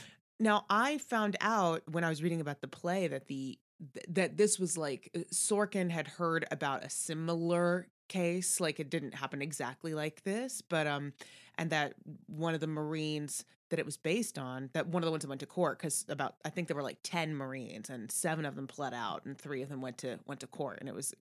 Now, 0.42 0.66
I 0.72 0.98
found 0.98 1.38
out 1.40 1.84
when 1.92 2.04
I 2.04 2.10
was 2.10 2.24
reading 2.24 2.42
about 2.42 2.62
the 2.62 2.68
play 2.68 3.08
that 3.08 3.28
the 3.28 3.60
that 4.10 4.38
this 4.38 4.60
was 4.60 4.78
like 4.78 5.10
uh, 5.16 5.20
Sorkin 5.32 5.90
had 5.90 6.08
heard 6.08 6.46
about 6.52 6.84
a 6.84 6.90
similar 6.90 7.88
case, 8.10 8.60
like 8.60 8.80
it 8.80 8.90
didn't 8.90 9.14
happen 9.14 9.42
exactly 9.42 9.94
like 9.94 10.24
this, 10.24 10.62
but 10.62 10.88
um, 10.88 11.14
and 11.62 11.70
that 11.70 11.94
one 12.26 12.56
of 12.56 12.60
the 12.60 12.66
Marines 12.66 13.46
that 13.70 13.78
it 13.78 13.86
was 13.86 13.96
based 13.96 14.40
on, 14.40 14.72
that 14.74 14.88
one 14.88 15.04
of 15.04 15.06
the 15.06 15.12
ones 15.12 15.22
that 15.22 15.30
went 15.30 15.42
to 15.42 15.46
court, 15.46 15.78
because 15.78 16.04
about 16.10 16.34
I 16.44 16.50
think 16.50 16.68
there 16.68 16.76
were 16.76 16.82
like 16.82 16.98
ten 17.04 17.36
Marines 17.36 17.88
and 17.88 18.12
seven 18.12 18.46
of 18.46 18.56
them 18.56 18.66
pled 18.66 18.96
out, 18.96 19.26
and 19.26 19.38
three 19.38 19.62
of 19.62 19.70
them 19.70 19.80
went 19.80 20.00
to 20.00 20.18
went 20.26 20.40
to 20.40 20.48
court, 20.48 20.80
and 20.80 20.90
it 20.90 20.96
was 20.96 21.14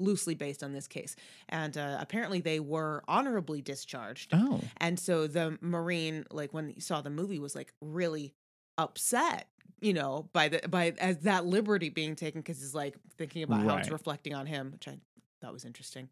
loosely 0.00 0.34
based 0.34 0.64
on 0.64 0.72
this 0.72 0.88
case, 0.88 1.14
and 1.48 1.78
uh, 1.78 1.96
apparently 2.00 2.40
they 2.40 2.58
were 2.58 3.04
honorably 3.06 3.62
discharged. 3.62 4.34
oh, 4.34 4.60
And 4.78 4.98
so 4.98 5.28
the 5.28 5.56
Marine, 5.60 6.26
like 6.32 6.52
when 6.52 6.70
he 6.70 6.80
saw 6.80 7.00
the 7.00 7.10
movie, 7.10 7.38
was 7.38 7.54
like 7.54 7.72
really 7.80 8.34
upset, 8.78 9.46
you 9.80 9.92
know, 9.92 10.28
by 10.32 10.48
the 10.48 10.68
by 10.68 10.92
as 10.98 11.18
that 11.18 11.46
liberty 11.46 11.88
being 11.88 12.16
taken 12.16 12.40
because 12.40 12.58
he's 12.58 12.74
like 12.74 12.96
thinking 13.16 13.44
about 13.44 13.62
how 13.62 13.76
it's 13.76 13.90
reflecting 13.90 14.34
on 14.34 14.46
him, 14.46 14.72
which 14.72 14.88
I 14.88 14.98
thought 15.40 15.52
was 15.52 15.64
interesting. 15.64 16.08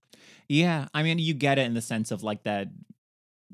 Yeah, 0.48 0.86
I 0.94 1.02
mean, 1.02 1.18
you 1.18 1.34
get 1.34 1.58
it 1.58 1.62
in 1.62 1.74
the 1.74 1.82
sense 1.82 2.12
of 2.12 2.22
like 2.22 2.44
that. 2.44 2.68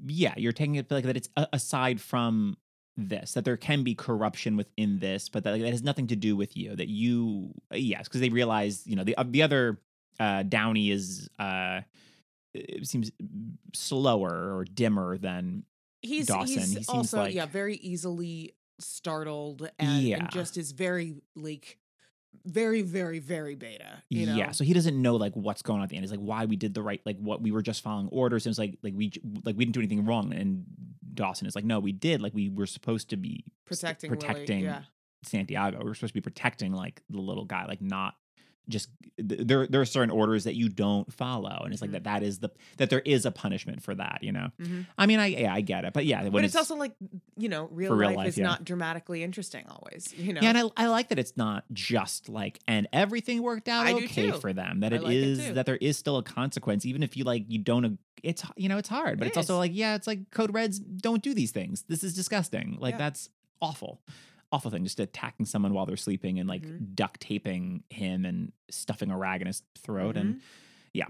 Yeah, 0.05 0.35
you're 0.37 0.53
taking 0.53 0.75
it 0.77 0.91
like 0.91 1.05
that. 1.05 1.17
It's 1.17 1.29
a- 1.37 1.49
aside 1.53 2.01
from 2.01 2.57
this 2.97 3.33
that 3.35 3.45
there 3.45 3.57
can 3.57 3.83
be 3.85 3.95
corruption 3.95 4.57
within 4.57 4.99
this, 4.99 5.29
but 5.29 5.45
that, 5.45 5.53
like, 5.53 5.63
that 5.63 5.71
has 5.71 5.83
nothing 5.83 6.07
to 6.09 6.17
do 6.17 6.35
with 6.37 6.57
you. 6.57 6.75
That 6.75 6.89
you, 6.89 7.53
yes, 7.73 8.05
because 8.09 8.21
they 8.21 8.29
realize 8.31 8.87
you 8.87 8.97
know 8.97 9.05
the 9.05 9.17
uh, 9.17 9.25
the 9.27 9.43
other 9.43 9.79
uh, 10.19 10.43
Downey 10.45 10.91
is 10.91 11.29
uh, 11.39 11.81
it 12.55 12.87
seems 12.87 13.11
slower 13.75 14.57
or 14.57 14.65
dimmer 14.65 15.19
than 15.19 15.65
He's 16.03 16.27
Dawson, 16.27 16.47
he's 16.59 16.69
he 16.69 16.75
seems 16.75 16.89
also 16.89 17.19
like- 17.19 17.35
yeah 17.35 17.47
very 17.47 17.77
easily 17.77 18.55
startled 18.79 19.69
and, 19.79 20.03
Yeah. 20.03 20.19
and 20.19 20.31
just 20.31 20.57
is 20.57 20.73
very 20.73 21.17
like 21.35 21.79
very 22.45 22.83
very 22.83 23.19
very 23.19 23.55
beta. 23.55 24.03
You 24.09 24.27
know? 24.27 24.35
yeah. 24.35 24.51
So 24.53 24.65
he 24.65 24.73
doesn't 24.73 25.01
know 25.01 25.17
like 25.17 25.35
what's 25.35 25.63
going 25.63 25.79
on 25.79 25.85
at 25.85 25.91
the 25.91 25.97
end. 25.97 26.05
It's 26.05 26.13
like 26.13 26.21
why 26.21 26.45
we 26.45 26.57
did 26.57 26.75
the 26.75 26.83
right, 26.83 27.01
like 27.05 27.19
what 27.19 27.43
we 27.43 27.51
were 27.51 27.63
just 27.63 27.83
following 27.83 28.09
orders. 28.11 28.47
And 28.47 28.53
it's 28.53 28.59
like 28.59 28.79
like 28.83 28.95
we 28.97 29.13
like 29.45 29.57
we 29.57 29.65
didn't 29.65 29.75
do 29.75 29.81
anything 29.81 30.05
wrong. 30.05 30.33
And 30.33 30.65
Dawson 31.15 31.47
is 31.47 31.55
like, 31.55 31.65
no, 31.65 31.81
we 31.81 31.93
did. 31.93 32.21
Like 32.21 32.35
we 32.35 32.49
were 32.49 32.67
supposed 32.67 33.11
to 33.11 33.17
be 33.17 33.45
st- 33.45 33.53
protecting 33.67 34.11
Willie, 34.11 34.21
protecting 34.21 34.65
yeah. 34.65 34.83
Santiago. 35.25 35.79
We 35.79 35.85
were 35.85 35.95
supposed 35.95 36.13
to 36.13 36.21
be 36.21 36.21
protecting 36.21 36.73
like 36.73 37.03
the 37.11 37.21
little 37.21 37.45
guy, 37.45 37.67
like 37.67 37.83
not 37.83 38.15
just 38.69 38.89
there. 39.17 39.67
There 39.67 39.81
are 39.81 39.85
certain 39.87 40.11
orders 40.11 40.45
that 40.45 40.55
you 40.57 40.69
don't 40.69 41.11
follow, 41.13 41.61
and 41.65 41.73
it's 41.73 41.81
like 41.81 41.91
Mhm. 41.91 41.95
that. 41.95 42.05
That 42.05 42.23
is 42.23 42.39
the 42.41 42.51
that 42.79 42.91
there 42.91 43.01
is 43.01 43.25
a 43.25 43.31
punishment 43.31 43.83
for 43.83 43.95
that. 43.95 44.19
You 44.23 44.33
know. 44.33 44.51
Mhm. 44.61 44.87
I 44.99 45.07
mean, 45.07 45.19
I 45.21 45.27
yeah, 45.27 45.55
I 45.55 45.61
get 45.61 45.85
it, 45.85 45.93
but 45.93 46.05
yeah, 46.05 46.29
But 46.29 46.45
it's, 46.45 46.57
also 46.57 46.75
like 46.77 46.95
you 47.37 47.49
know, 47.49 47.69
real, 47.71 47.95
real 47.95 48.09
life, 48.11 48.17
life, 48.17 48.29
is 48.29 48.39
yeah. 48.39 48.45
not 48.47 48.65
dramatically 48.65 49.23
interesting 49.23 49.65
always. 49.69 50.13
You 50.17 50.33
know, 50.33 50.41
Yeah, 50.43 50.49
and 50.51 50.59
I, 50.59 50.85
I 50.85 50.87
like 50.89 51.09
that 51.09 51.19
it's 51.19 51.37
not 51.37 51.65
just 51.73 52.29
like 52.29 52.59
and 52.67 52.89
everything 52.93 53.43
worked 53.43 53.69
out 53.69 53.87
I 53.87 53.93
okay 53.95 54.33
for 54.33 54.53
them. 54.53 54.81
That 54.81 54.93
I 54.93 54.97
it 54.97 55.03
like 55.03 55.13
it 55.15 55.23
is 55.23 55.47
too. 55.47 55.53
that 55.55 55.67
there 55.67 55.77
is 55.77 55.97
still 55.97 56.17
a 56.19 56.23
consequence, 56.23 56.85
even 56.85 57.03
if 57.03 57.17
you 57.17 57.25
like 57.25 57.45
you 57.49 57.59
don't. 57.59 57.99
It's 58.23 58.43
you 58.57 58.69
know 58.69 58.79
it's 58.79 58.89
hard, 58.89 59.19
but 59.19 59.27
It 59.27 59.29
it's 59.29 59.37
also 59.37 59.57
like 59.59 59.73
yeah, 59.75 59.95
it's 59.95 60.07
like 60.07 60.31
code 60.31 60.53
reds 60.53 60.79
don't 60.81 61.23
do 61.23 61.33
these 61.35 61.53
things. 61.53 61.85
This 61.89 62.03
is 62.03 62.15
disgusting. 62.15 62.77
Like 62.81 62.95
Yeah. 62.95 62.99
that's 62.99 63.31
awful, 63.63 64.01
awful 64.53 64.71
thing. 64.71 64.85
Just 64.85 65.01
attacking 65.01 65.47
someone 65.47 65.73
while 65.75 65.87
they're 65.87 65.97
sleeping 65.97 66.39
and 66.39 66.49
like 66.49 66.63
Mhm. 66.63 66.95
duct 66.95 67.21
taping 67.21 67.83
him 67.91 68.25
and 68.25 68.53
stuffing 68.71 69.11
a 69.11 69.17
rag 69.19 69.41
in 69.41 69.47
his 69.47 69.63
throat. 69.83 70.17
Mm-hmm. 70.17 70.29
And 70.29 70.41
yeah. 70.93 71.07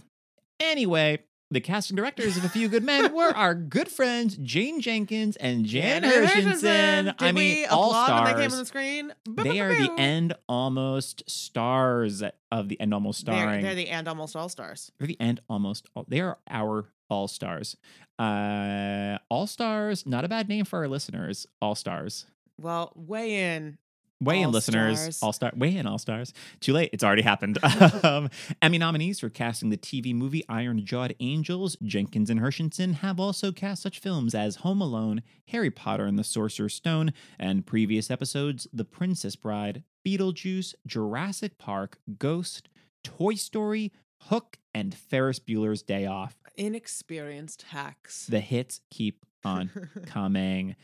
Anyway. 0.60 1.20
The 1.48 1.60
casting 1.60 1.94
directors 1.94 2.36
of 2.36 2.44
A 2.44 2.48
Few 2.48 2.66
Good 2.66 2.82
Men 2.82 3.14
were 3.14 3.28
our 3.28 3.54
good 3.54 3.88
friends 3.88 4.36
Jane 4.42 4.80
Jenkins 4.80 5.36
and 5.36 5.64
Jan 5.64 6.02
Janet 6.02 6.28
Hirshenson. 6.28 7.04
Did 7.04 7.14
I 7.20 7.30
mean, 7.30 7.58
we 7.58 7.66
all 7.66 7.90
stars. 7.92 8.10
when 8.10 8.24
they 8.36 8.42
came 8.42 8.50
on 8.52 8.58
the 8.58 8.66
screen? 8.66 9.12
They 9.30 9.60
are 9.60 9.72
the 9.72 9.92
end 9.96 10.34
almost 10.48 11.22
stars 11.30 12.24
of 12.50 12.68
the 12.68 12.80
end 12.80 12.92
almost 12.92 13.26
They're, 13.26 13.36
starring. 13.36 13.62
they're 13.62 13.76
the 13.76 13.88
end 13.88 14.08
almost 14.08 14.34
all 14.34 14.48
stars. 14.48 14.90
They're 14.98 15.06
the 15.06 15.20
end 15.20 15.40
almost. 15.48 15.86
All, 15.94 16.04
they 16.08 16.18
are 16.20 16.36
our 16.50 16.86
all 17.08 17.28
stars. 17.28 17.76
Uh, 18.18 19.18
all 19.30 19.46
stars. 19.46 20.04
Not 20.04 20.24
a 20.24 20.28
bad 20.28 20.48
name 20.48 20.64
for 20.64 20.80
our 20.80 20.88
listeners. 20.88 21.46
All 21.62 21.76
stars. 21.76 22.26
Well, 22.58 22.92
weigh 22.94 23.54
in. 23.54 23.78
Weigh 24.18 24.40
in, 24.40 24.50
listeners. 24.50 25.22
All 25.22 25.32
star. 25.32 25.52
Weigh 25.54 25.76
in, 25.76 25.86
all 25.86 25.98
stars. 25.98 26.32
Too 26.60 26.72
late. 26.72 26.90
It's 26.94 27.04
already 27.04 27.22
happened. 27.22 27.58
um, 28.02 28.30
Emmy 28.62 28.78
nominees 28.78 29.20
for 29.20 29.28
casting 29.28 29.68
the 29.68 29.76
TV 29.76 30.14
movie 30.14 30.42
Iron 30.48 30.84
Jawed 30.86 31.14
Angels. 31.20 31.76
Jenkins 31.82 32.30
and 32.30 32.40
Hirshenson 32.40 32.94
have 32.94 33.20
also 33.20 33.52
cast 33.52 33.82
such 33.82 33.98
films 33.98 34.34
as 34.34 34.56
Home 34.56 34.80
Alone, 34.80 35.22
Harry 35.48 35.70
Potter 35.70 36.06
and 36.06 36.18
the 36.18 36.24
Sorcerer's 36.24 36.74
Stone, 36.74 37.12
and 37.38 37.66
previous 37.66 38.10
episodes 38.10 38.66
The 38.72 38.86
Princess 38.86 39.36
Bride, 39.36 39.82
Beetlejuice, 40.06 40.74
Jurassic 40.86 41.58
Park, 41.58 41.98
Ghost, 42.18 42.70
Toy 43.04 43.34
Story, 43.34 43.92
Hook, 44.22 44.58
and 44.74 44.94
Ferris 44.94 45.38
Bueller's 45.38 45.82
Day 45.82 46.06
Off. 46.06 46.36
Inexperienced 46.56 47.62
hacks. 47.68 48.26
The 48.26 48.40
hits 48.40 48.80
keep 48.90 49.26
on 49.44 49.70
coming. 50.06 50.74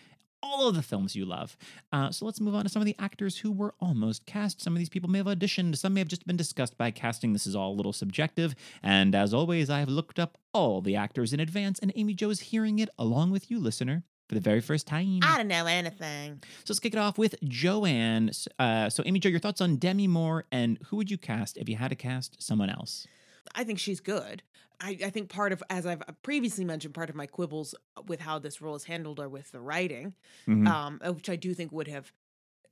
All 0.43 0.69
of 0.69 0.75
the 0.75 0.83
films 0.83 1.15
you 1.17 1.25
love. 1.25 1.57
Uh, 1.93 2.11
so 2.11 2.25
let's 2.25 2.41
move 2.41 2.55
on 2.55 2.65
to 2.65 2.69
some 2.69 2.83
of 2.83 2.87
the 2.87 2.97
actors 2.99 3.39
who 3.39 3.53
were 3.53 3.75
almost 3.81 4.27
cast. 4.27 4.61
Some 4.61 4.75
of 4.75 4.79
these 4.79 4.89
people 4.89 5.09
may 5.09 5.19
have 5.19 5.27
auditioned, 5.27 5.77
some 5.77 5.95
may 5.95 6.01
have 6.01 6.09
just 6.09 6.27
been 6.27 6.37
discussed 6.37 6.77
by 6.77 6.91
casting. 6.91 7.33
This 7.33 7.47
is 7.47 7.57
all 7.57 7.73
a 7.73 7.75
little 7.75 7.93
subjective. 7.93 8.55
And 8.83 9.15
as 9.15 9.33
always, 9.33 9.71
I 9.71 9.81
have 9.81 9.89
looked 9.89 10.19
up 10.19 10.39
all 10.53 10.81
the 10.81 10.97
actors 10.97 11.33
in 11.33 11.41
advance, 11.41 11.79
and 11.79 11.93
Amy 11.97 12.15
Jo 12.15 12.31
is 12.31 12.41
hearing 12.41 12.79
it 12.79 12.89
along 12.99 13.31
with 13.31 13.51
you, 13.51 13.59
listener. 13.59 14.05
For 14.29 14.37
the 14.37 14.41
very 14.41 14.63
first 14.63 14.87
time. 14.87 15.21
I 15.23 15.37
don't 15.37 15.49
know 15.49 15.67
anything. 15.67 16.43
So 16.65 16.73
let's 16.73 16.81
kick 16.81 16.95
it 16.95 16.99
off 16.99 17.19
with 17.19 17.35
Joanne. 17.45 18.31
Uh, 18.59 18.89
so, 18.89 19.03
Amy 19.05 19.19
Jo, 19.19 19.29
your 19.29 19.41
thoughts 19.41 19.61
on 19.61 19.77
Demi 19.77 20.07
Moore 20.07 20.47
and 20.51 20.79
who 20.87 20.97
would 20.97 21.11
you 21.11 21.19
cast 21.19 21.59
if 21.59 21.69
you 21.69 21.77
had 21.77 21.89
to 21.89 21.97
cast 21.97 22.43
someone 22.43 22.71
else? 22.71 23.07
I 23.55 23.65
think 23.65 23.79
she's 23.79 24.01
good. 24.01 24.43
I, 24.83 24.99
I 25.05 25.11
think 25.11 25.31
part 25.31 25.53
of, 25.53 25.63
as 25.71 25.87
I've 25.87 26.03
previously 26.23 26.65
mentioned, 26.65 26.95
part 26.95 27.11
of 27.11 27.17
my 27.17 27.27
quibbles 27.27 27.75
with 28.07 28.21
how 28.21 28.39
this 28.39 28.61
role 28.61 28.75
is 28.75 28.85
handled 28.85 29.21
are 29.21 29.29
with 29.29 29.53
the 29.53 29.61
writing, 29.61 30.15
Mhm. 30.47 30.73
um, 30.73 31.01
uh, 31.07 31.13
which 31.13 31.31
I 31.31 31.37
do 31.37 31.55
think 31.55 31.73
would 31.73 31.89
have 31.89 32.13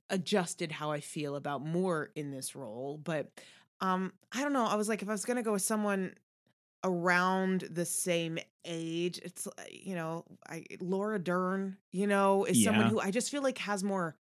adjusted 0.09 0.71
how 0.73 0.91
I 0.91 0.99
feel 1.01 1.35
about 1.35 1.61
Moore 1.65 2.11
in 2.15 2.31
this 2.31 2.55
role. 2.55 2.97
But 2.97 3.31
um, 3.81 4.13
I 4.33 4.43
don't 4.43 4.53
know. 4.53 4.65
I 4.65 4.75
was 4.75 4.89
like, 4.89 5.01
if 5.01 5.09
I 5.09 5.13
was 5.13 5.25
going 5.25 5.37
to 5.37 5.43
go 5.43 5.53
with 5.53 5.63
someone 5.63 6.15
around 6.83 7.61
the 7.71 7.85
same 7.85 8.39
age, 8.65 9.19
it's, 9.23 9.47
uh, 9.47 9.51
you 9.71 9.95
know, 9.95 10.25
I, 10.47 10.65
Laura 10.79 11.19
Dern, 11.19 11.77
you 11.91 12.07
know, 12.07 12.45
is 12.45 12.59
someone 12.61 12.87
who 12.87 12.99
I 12.99 13.11
just 13.11 13.31
feel 13.31 13.43
like 13.43 13.57
has 13.59 13.83
more 13.83 14.17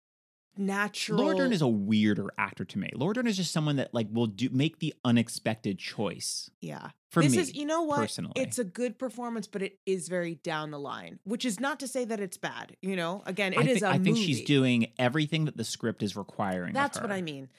natural. 0.58 1.20
Laura 1.20 1.36
Dern 1.36 1.54
is 1.54 1.62
a 1.62 1.68
weirder 1.68 2.28
actor 2.38 2.66
to 2.66 2.80
me. 2.80 2.90
Laura 2.94 3.14
Dern 3.14 3.28
is 3.28 3.38
just 3.38 3.52
someone 3.52 3.78
that 3.78 3.94
like 3.94 4.08
will 4.12 4.28
do 4.28 4.50
make 4.52 4.80
the 4.80 4.94
unexpected 5.06 5.80
choice 5.80 6.50
yeah. 6.62 6.90
for 7.10 7.24
this 7.24 7.34
me. 7.34 7.40
is, 7.40 7.56
you 7.56 7.66
know 7.66 7.84
what? 7.84 8.00
personally. 8.00 8.34
It's 8.36 8.60
a 8.60 8.64
good 8.64 8.98
performance, 8.98 9.48
but 9.48 9.62
it 9.62 9.80
is 9.86 10.08
very 10.08 10.36
down 10.36 10.72
the 10.72 10.80
line, 10.80 11.20
which 11.24 11.46
is 11.46 11.60
not 11.60 11.80
to 11.82 11.88
say 11.88 12.06
that 12.06 12.20
it's 12.20 12.38
bad. 12.38 12.76
You 12.82 12.96
know, 12.96 13.24
again, 13.26 13.54
it 13.54 13.60
I, 13.60 13.64
is 13.64 13.80
thi- 13.80 13.86
a 13.86 13.90
I 13.90 14.00
think 14.00 14.18
she's 14.18 14.42
doing 14.42 14.92
everything 14.98 15.46
that 15.46 15.58
the 15.58 15.64
script 15.64 16.04
is 16.04 16.16
requiring. 16.16 16.70
of 16.70 16.74
That's 16.76 17.00
what. 17.00 17.12
I 17.12 17.22
mean. 17.22 17.50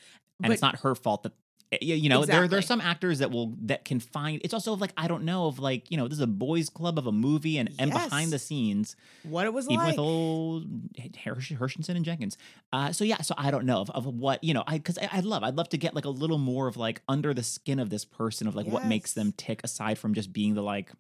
and 0.42 0.53
it's 0.53 0.62
not 0.62 0.81
her 0.81 0.94
fault 0.94 1.22
that 1.24 1.33
you 1.81 2.09
know 2.09 2.25
there 2.25 2.49
there 2.49 2.59
are 2.59 2.63
some 2.63 2.81
actors 2.81 3.21
that 3.21 3.31
will 3.31 3.55
that 3.63 3.85
can 3.85 4.01
find 4.01 4.41
it's 4.43 4.53
also 4.53 4.75
like 4.75 4.93
I 4.97 5.07
don't 5.07 5.25
know 5.25 5.47
of 5.47 5.61
like 5.61 5.89
you 5.91 5.97
know 5.97 6.09
this 6.09 6.19
is 6.19 6.23
a 6.23 6.27
boys 6.27 6.69
club 6.69 6.99
of 6.99 7.07
a 7.07 7.13
movie 7.13 7.59
and 7.59 7.71
and 7.79 7.93
behind 7.93 8.33
the 8.33 8.41
scenes 8.41 8.97
what 9.23 9.47
it 9.47 9.53
was 9.53 9.67
even 9.67 9.77
like. 9.77 9.93
with 9.93 9.99
old 10.01 10.93
Hersh- 10.95 11.57
Hirshenson 11.57 11.97
and 11.97 12.05
Jenkins. 12.05 12.37
Uh, 12.73 12.93
so 12.93 13.05
yeah, 13.05 13.21
so 13.23 13.35
I 13.39 13.51
don't 13.51 13.67
know 13.67 13.81
of, 13.81 13.91
of 13.91 14.07
what 14.07 14.43
you 14.43 14.55
know. 14.55 14.65
I 14.67 14.79
because 14.79 14.99
I, 14.99 15.09
I'd 15.13 15.25
love 15.25 15.43
I'd 15.45 15.57
love 15.57 15.69
to 15.71 15.79
get 15.79 15.95
like 15.95 16.05
a 16.05 16.11
little 16.11 16.39
more 16.39 16.67
of 16.67 16.77
like 16.77 17.03
under 17.09 17.33
the 17.35 17.43
skin 17.43 17.79
of 17.79 17.91
this 17.91 18.05
person 18.05 18.47
of 18.49 18.55
like 18.55 18.67
what 18.67 18.87
makes 18.87 19.13
them 19.13 19.33
tick 19.37 19.61
aside 19.63 19.99
from 19.99 20.15
just 20.15 20.33
being 20.33 20.55
the 20.55 20.63
like. 20.63 20.91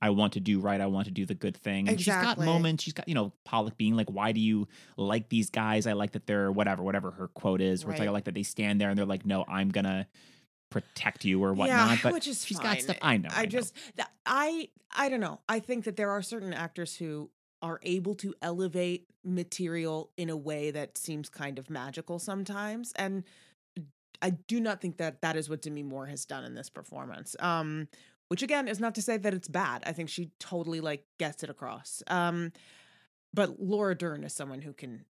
I 0.00 0.10
want 0.10 0.34
to 0.34 0.40
do 0.40 0.60
right. 0.60 0.80
I 0.80 0.86
want 0.86 1.06
to 1.06 1.10
do 1.10 1.26
the 1.26 1.34
good 1.34 1.56
thing. 1.56 1.88
And 1.88 2.00
she's 2.00 2.14
got 2.14 2.38
moments. 2.38 2.84
She's 2.84 2.92
got, 2.92 3.08
you 3.08 3.14
know, 3.14 3.32
Pollak 3.46 3.76
being 3.76 3.96
like, 3.96 4.08
why 4.08 4.32
do 4.32 4.40
you 4.40 4.68
like 4.96 5.28
these 5.28 5.50
guys? 5.50 5.86
I 5.86 5.92
like 5.94 6.12
that 6.12 6.26
they're 6.26 6.52
whatever, 6.52 6.82
whatever 6.82 7.10
her 7.10 7.28
quote 7.28 7.60
is, 7.60 7.84
where 7.84 7.92
it's 7.92 8.00
like, 8.00 8.08
I 8.08 8.12
like 8.12 8.24
that 8.24 8.34
they 8.34 8.44
stand 8.44 8.80
there 8.80 8.90
and 8.90 8.98
they're 8.98 9.06
like, 9.06 9.26
no, 9.26 9.44
I'm 9.48 9.70
going 9.70 9.84
to 9.84 10.06
protect 10.70 11.24
you 11.24 11.42
or 11.42 11.48
yeah, 11.48 11.54
whatnot. 11.54 11.98
but 12.02 12.12
which 12.12 12.28
is 12.28 12.44
she's 12.44 12.58
fine. 12.58 12.74
got 12.74 12.82
stuff. 12.82 12.98
I 13.02 13.16
know. 13.16 13.28
I, 13.32 13.40
I, 13.40 13.42
know. 13.42 13.48
just 13.48 13.74
th- 13.96 14.08
I 14.26 14.68
I 14.96 15.08
don't 15.08 15.20
know. 15.20 15.40
I 15.48 15.60
think 15.60 15.84
that 15.84 15.96
there 15.96 16.10
are 16.10 16.22
certain 16.22 16.52
actors 16.52 16.96
who 16.96 17.30
are 17.62 17.80
able 17.82 18.14
to 18.16 18.34
elevate 18.40 19.06
material 19.24 20.10
in 20.16 20.30
a 20.30 20.36
way 20.36 20.70
that 20.70 20.96
seems 20.96 21.28
kind 21.28 21.58
of 21.58 21.68
magical 21.68 22.18
sometimes 22.18 22.92
and 22.96 23.24
I 24.20 24.30
do 24.30 24.60
not 24.60 24.80
think 24.80 24.96
that 24.96 25.22
that 25.22 25.36
is 25.36 25.48
what 25.48 25.62
Demi 25.62 25.82
Moore 25.82 26.06
has 26.06 26.24
done 26.24 26.44
in 26.44 26.54
this 26.54 26.70
performance. 26.70 27.34
Um 27.40 27.88
which 28.28 28.42
again 28.42 28.68
is 28.68 28.80
not 28.80 28.94
to 28.94 29.02
say 29.02 29.16
that 29.16 29.34
it's 29.34 29.48
bad. 29.48 29.82
I 29.86 29.92
think 29.92 30.08
she 30.08 30.30
totally 30.38 30.80
like 30.80 31.04
gets 31.18 31.42
it 31.42 31.50
across. 31.50 32.02
Um 32.06 32.52
but 33.34 33.60
Laura 33.60 33.94
Dern 33.94 34.24
is 34.24 34.32
someone 34.32 34.62
who 34.62 34.72
can 34.72 35.04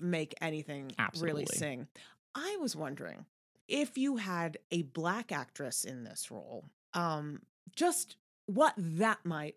make 0.00 0.34
anything 0.40 0.92
really 1.20 1.44
sing. 1.58 1.88
I 2.34 2.56
was 2.60 2.76
wondering 2.76 3.26
if 3.68 3.96
you 3.98 4.16
had 4.16 4.58
a 4.70 4.82
black 4.82 5.32
actress 5.32 5.84
in 5.84 6.04
this 6.04 6.30
role, 6.30 6.64
um, 6.92 7.40
just 7.74 8.16
what 8.46 8.74
that 8.76 9.18
might 9.24 9.56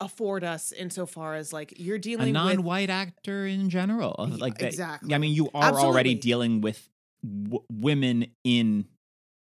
afford 0.00 0.42
us 0.42 0.72
insofar 0.72 1.34
as 1.34 1.52
like 1.52 1.74
you're 1.76 1.98
dealing 1.98 2.26
with 2.26 2.34
non-white 2.34 2.90
actor 2.90 3.46
in 3.46 3.70
general. 3.70 4.16
Like 4.38 4.58
that, 4.58 4.66
exactly. 4.66 5.14
I 5.14 5.18
mean, 5.18 5.34
you 5.34 5.48
are 5.54 5.78
already 5.78 6.14
dealing 6.14 6.60
with 6.60 6.88
w- 7.22 7.64
women 7.72 8.26
in 8.42 8.86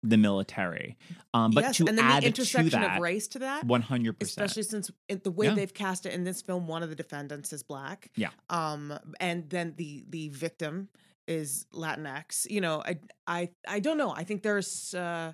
the 0.03 0.17
military, 0.17 0.97
um, 1.35 1.51
but 1.51 1.65
yes, 1.65 1.77
to 1.79 1.87
and 1.87 1.97
then 1.99 2.05
add 2.05 2.23
the 2.23 2.27
intersection 2.29 2.71
to 2.71 2.77
that, 2.87 2.97
of 2.97 3.03
race 3.03 3.27
to 3.29 3.39
that. 3.41 3.65
one 3.65 3.83
hundred 3.83 4.19
percent. 4.19 4.47
Especially 4.47 4.63
since 4.63 4.91
it, 5.09 5.25
the 5.25 5.31
way 5.31 5.47
Yeah. 5.47 5.55
they've 5.55 5.75
cast 5.75 6.07
it 6.07 6.13
in 6.13 6.25
this 6.25 6.43
film, 6.43 6.69
one 6.69 6.83
of 6.83 6.91
the 6.91 6.95
defendants 6.97 7.53
is 7.53 7.63
black. 7.63 8.11
Yeah. 8.15 8.31
Um, 8.51 8.97
and 9.21 9.49
then 9.51 9.75
the 9.77 10.05
the 10.09 10.29
victim 10.29 10.89
is 11.27 11.67
Latinx. 11.73 12.49
You 12.49 12.61
know, 12.61 12.83
I 12.85 12.99
I 13.27 13.51
I 13.67 13.81
don't 13.81 13.99
know. 13.99 14.13
I 14.13 14.23
think 14.25 14.43
there's 14.43 14.95
uh, 14.95 15.33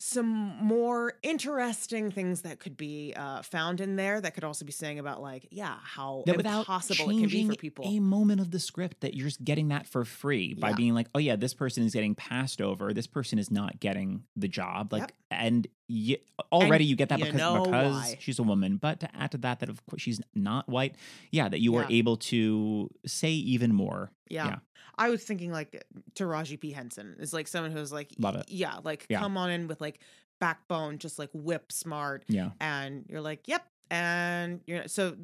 some 0.00 0.26
more 0.62 1.14
interesting 1.24 2.10
things 2.12 2.42
that 2.42 2.60
could 2.60 2.76
be 2.76 3.12
uh, 3.16 3.42
found 3.42 3.80
in 3.80 3.96
there 3.96 4.20
that 4.20 4.32
could 4.34 4.44
also 4.44 4.64
be 4.64 4.70
saying 4.70 5.00
about 5.00 5.20
like, 5.20 5.48
yeah, 5.50 5.76
how 5.82 6.22
that 6.26 6.36
impossible 6.36 7.10
it 7.10 7.18
can 7.20 7.28
be 7.28 7.46
for 7.48 7.54
people. 7.56 7.84
a 7.84 7.98
moment 7.98 8.40
of 8.40 8.52
the 8.52 8.60
script 8.60 9.00
that 9.00 9.14
you're 9.14 9.26
just 9.26 9.42
getting 9.42 9.68
that 9.68 9.86
for 9.88 10.04
free 10.04 10.54
by 10.54 10.70
Yeah. 10.70 10.76
being 10.76 10.94
like, 10.94 11.08
oh 11.14 11.18
yeah, 11.18 11.34
this 11.34 11.52
person 11.52 11.82
is 11.84 11.92
getting 11.92 12.14
passed 12.14 12.60
over. 12.60 12.92
This 12.94 13.08
person 13.08 13.38
is 13.40 13.50
not 13.50 13.80
getting 13.80 14.22
the 14.36 14.46
job. 14.46 14.92
Like, 14.92 15.00
Yep. 15.02 15.12
and 15.32 15.66
y- 15.88 16.18
already 16.52 16.84
you 16.84 16.94
get 16.94 17.08
that 17.08 17.18
you 17.18 17.24
because 17.26 17.62
because 17.64 17.94
why. 17.94 18.16
she's 18.20 18.38
a 18.38 18.44
woman. 18.44 18.76
But 18.76 19.00
to 19.00 19.16
add 19.16 19.32
to 19.32 19.38
that, 19.38 19.58
that 19.60 19.68
of 19.68 19.84
course 19.86 20.00
she's 20.02 20.20
not 20.34 20.68
white. 20.68 20.94
Yeah, 21.32 21.48
that 21.48 21.60
you 21.60 21.74
are 21.74 21.86
able 21.90 22.16
to 22.18 22.88
say 23.04 23.32
even 23.32 23.74
more. 23.74 24.12
Yeah. 24.30 24.46
Yeah. 24.46 24.56
I 24.96 25.10
was 25.10 25.22
thinking 25.22 25.52
like 25.52 25.84
Taraji 26.14 26.58
P. 26.60 26.72
Henson 26.72 27.16
is 27.20 27.32
like 27.32 27.46
someone 27.48 27.70
who's 27.72 27.92
like, 27.92 28.10
Love 28.18 28.34
it. 28.36 28.46
Yeah, 28.48 28.78
like 28.84 29.06
Yeah. 29.08 29.20
come 29.20 29.36
on 29.36 29.50
in 29.50 29.68
with 29.68 29.80
like 29.80 30.00
backbone, 30.40 30.98
just 30.98 31.18
like 31.18 31.30
whip 31.32 31.70
smart, 31.72 32.24
Yeah. 32.28 32.50
and 32.60 33.04
you're 33.08 33.20
like, 33.20 33.46
yep. 33.48 33.64
And 33.90 34.60
you're 34.66 34.86
so 34.86 35.16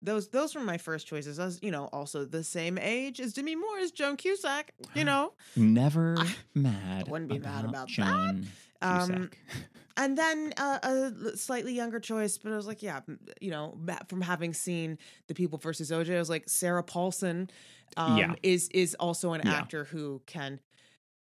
those 0.00 0.28
those 0.28 0.54
were 0.54 0.62
my 0.62 0.78
first 0.78 1.06
choices. 1.06 1.38
I 1.38 1.44
was, 1.44 1.58
you 1.62 1.70
know, 1.70 1.90
also 1.92 2.24
the 2.24 2.42
same 2.42 2.78
age 2.78 3.20
as 3.20 3.34
Demi 3.34 3.56
Moore 3.56 3.78
as 3.78 3.90
Joan 3.90 4.16
Cusack. 4.16 4.72
You 4.94 5.04
know, 5.10 5.34
Never 5.54 6.14
I 6.18 6.34
mad. 6.54 7.08
wouldn't 7.08 7.30
be 7.30 7.38
mad 7.38 7.64
about 7.66 7.88
that. 7.88 7.92
Joan 7.94 8.46
Um, 8.80 9.08
Cusack. 9.08 9.38
and 9.98 10.16
then 10.16 10.54
uh, 10.56 10.78
a 10.82 11.36
slightly 11.36 11.74
younger 11.74 12.00
choice, 12.00 12.38
but 12.38 12.52
I 12.52 12.56
was 12.56 12.66
like, 12.66 12.82
yeah, 12.82 13.00
you 13.40 13.50
know, 13.50 13.76
from 14.08 14.22
having 14.22 14.54
seen 14.54 14.96
The 15.26 15.34
People 15.34 15.58
versus 15.58 15.90
OJ, 15.90 16.14
I 16.14 16.18
was 16.18 16.30
like, 16.30 16.48
Sarah 16.48 16.82
Paulson, 16.82 17.50
um, 17.96 18.18
Yeah. 18.18 18.34
is 18.42 18.68
is 18.68 18.94
also 18.98 19.32
an 19.32 19.42
Yeah. 19.44 19.52
actor 19.54 19.84
who 19.84 20.22
can 20.26 20.60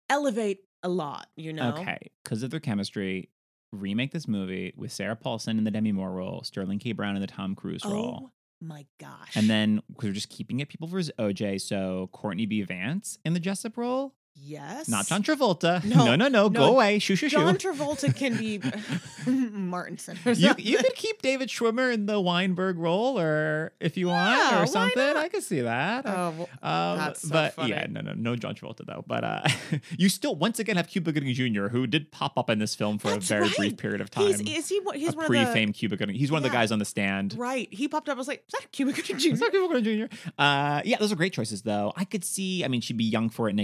elevate 0.09 0.61
a 0.83 0.89
lot. 0.89 1.29
You 1.37 1.53
know, 1.53 1.71
Okay, 1.79 1.99
because 2.25 2.43
of 2.43 2.51
their 2.51 2.61
chemistry, 2.61 3.31
remake 3.73 4.13
this 4.13 4.29
movie 4.29 4.73
with 4.77 4.93
Sarah 4.93 5.17
Paulson 5.17 5.59
in 5.59 5.65
the 5.65 5.71
Demi 5.71 5.93
Moore 5.93 6.13
role, 6.13 6.43
Sterling 6.43 6.79
K. 6.79 6.93
Brown 6.93 7.15
in 7.17 7.21
the 7.21 7.27
Tom 7.27 7.55
Cruise 7.55 7.85
role. 7.85 8.21
Oh 8.25 8.31
my 8.61 8.87
gosh! 8.99 9.37
And 9.37 9.49
then 9.49 9.83
we're 10.03 10.13
just 10.13 10.29
keeping 10.31 10.61
it 10.61 10.69
people 10.69 10.89
versus 10.89 11.13
OJ. 11.19 11.61
So 11.61 12.09
Courtney 12.13 12.47
B. 12.47 12.63
Vance 12.63 13.19
in 13.25 13.35
the 13.35 13.41
Jessup 13.41 13.77
role, 13.77 14.15
yes, 14.43 14.89
not 14.89 15.07
John 15.07 15.23
Travolta. 15.23 15.83
No, 15.85 16.05
No, 16.05 16.17
no, 16.17 16.29
no, 16.29 16.43
no. 16.45 16.49
go 16.49 16.65
away. 16.67 16.99
Shoo, 16.99 17.15
shoo, 17.17 17.29
shoo. 17.29 17.37
John 17.39 17.57
Travolta 17.57 18.15
can 18.15 18.37
be 18.37 18.59
Markinson. 19.27 20.17
or 20.27 20.33
You, 20.33 20.55
you 20.59 20.79
could 20.79 20.95
keep 20.95 21.23
David 21.23 21.49
Schwimmer 21.49 21.93
in 21.93 22.07
the 22.07 22.21
Weinberg 22.21 22.79
role, 22.79 23.19
or 23.19 23.73
if 23.81 23.97
you 23.97 24.09
want, 24.09 24.37
Yeah, 24.39 24.57
why 24.57 24.63
or 24.63 24.67
something. 24.67 24.97
not? 25.03 25.17
I 25.17 25.29
could 25.29 25.43
see 25.43 25.61
that. 25.63 26.07
Oh, 26.07 26.35
well, 26.37 26.49
Um, 26.63 26.99
that's 26.99 27.23
so 27.23 27.29
but 27.31 27.55
funny. 27.55 27.71
yeah, 27.71 27.87
no, 27.89 28.01
no, 28.01 28.13
no 28.15 28.37
John 28.37 28.55
Travolta 28.55 28.85
though. 28.87 29.05
But 29.07 29.25
uh, 29.25 29.43
you 29.99 30.09
still 30.09 30.35
once 30.35 30.59
again 30.59 30.77
have 30.77 30.89
Cuba 30.89 31.13
Gooding 31.13 31.33
Jr., 31.35 31.69
who 31.69 31.87
did 31.87 32.11
pop 32.11 32.39
up 32.39 32.51
in 32.51 32.59
this 32.59 32.75
film 32.75 32.99
for 32.99 33.09
That's 33.09 33.27
a 33.27 33.29
very 33.29 33.43
right. 33.49 33.57
brief 33.57 33.77
period 33.77 34.01
of 34.01 34.11
time. 34.11 34.27
he's 34.27 34.41
is 34.41 34.69
he? 34.69 34.81
He's 34.95 35.15
one 35.15 35.25
of 35.27 35.31
the 35.31 35.45
pre-fame 35.45 35.73
Cuba 35.73 35.97
Gooding. 35.97 36.15
He's 36.17 36.31
one 36.31 36.39
of 36.39 36.43
the 36.45 36.51
guys 36.57 36.73
on 36.73 36.79
the 36.79 36.85
stand. 36.85 37.35
right. 37.39 37.69
He 37.73 37.89
popped 37.89 38.09
up. 38.09 38.17
I 38.17 38.19
was 38.19 38.29
like, 38.29 38.45
is 38.47 38.53
that 38.61 38.73
Cuba 38.73 38.93
Gooding 38.93 39.19
Jr.? 39.19 39.29
It's 39.31 39.41
not 39.41 39.51
Cuba 39.51 39.75
Gooding 39.75 40.09
Jr. 40.09 40.15
Uh, 40.39 40.83
yeah, 40.85 40.97
those 40.99 41.13
are 41.13 41.17
great 41.17 41.33
choices 41.33 41.63
though. 41.63 41.93
I 41.97 42.05
could 42.05 42.25
see. 42.25 42.65
I 42.65 42.69
mean, 42.69 42.81
she'd 42.81 42.97
be 42.97 43.05
young 43.05 43.29
for 43.29 43.49
it 43.49 43.53
in 43.53 43.57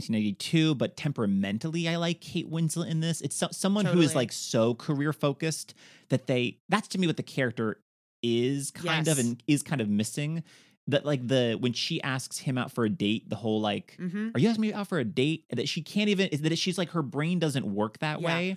1992, 0.71 0.75
but 0.75 0.97
temperamentally, 0.97 1.89
I 1.89 1.97
like 1.97 2.21
Kate 2.21 2.51
Winslet 2.51 2.89
in 2.91 3.01
this. 3.01 3.21
It's 3.21 3.37
so, 3.37 3.49
someone 3.51 3.87
who 3.87 4.01
is 4.01 4.15
like 4.15 4.33
so 4.33 4.75
career 4.75 5.13
focused 5.13 5.75
that 6.09 6.27
they. 6.27 6.59
That's 6.69 6.89
to 6.89 6.99
me 6.99 7.07
what 7.07 7.17
the 7.17 7.23
character 7.23 7.81
is 8.23 8.71
kind 8.71 9.07
of 9.09 9.19
and 9.19 9.43
is 9.47 9.63
kind 9.63 9.81
of 9.81 9.89
missing. 9.89 10.43
That 10.89 11.07
like 11.07 11.27
the 11.27 11.57
when 11.59 11.73
she 11.73 12.03
asks 12.03 12.39
him 12.39 12.59
out 12.59 12.71
for 12.71 12.85
a 12.85 12.91
date, 12.91 13.31
the 13.31 13.37
whole 13.37 13.61
like 13.61 13.97
Mm-hmm. 13.99 14.31
are 14.35 14.39
you 14.39 14.49
asking 14.49 14.61
me 14.63 14.73
out 14.75 14.87
for 14.89 14.99
a 14.99 15.05
date? 15.05 15.45
That 15.51 15.67
she 15.69 15.81
can't 15.83 16.11
even, 16.11 16.29
is 16.29 16.43
that 16.43 16.59
she's 16.59 16.77
like, 16.77 16.91
her 16.91 17.03
brain 17.03 17.39
doesn't 17.39 17.65
work 17.67 17.99
that 18.01 18.21
Yeah. 18.21 18.27
way. 18.27 18.57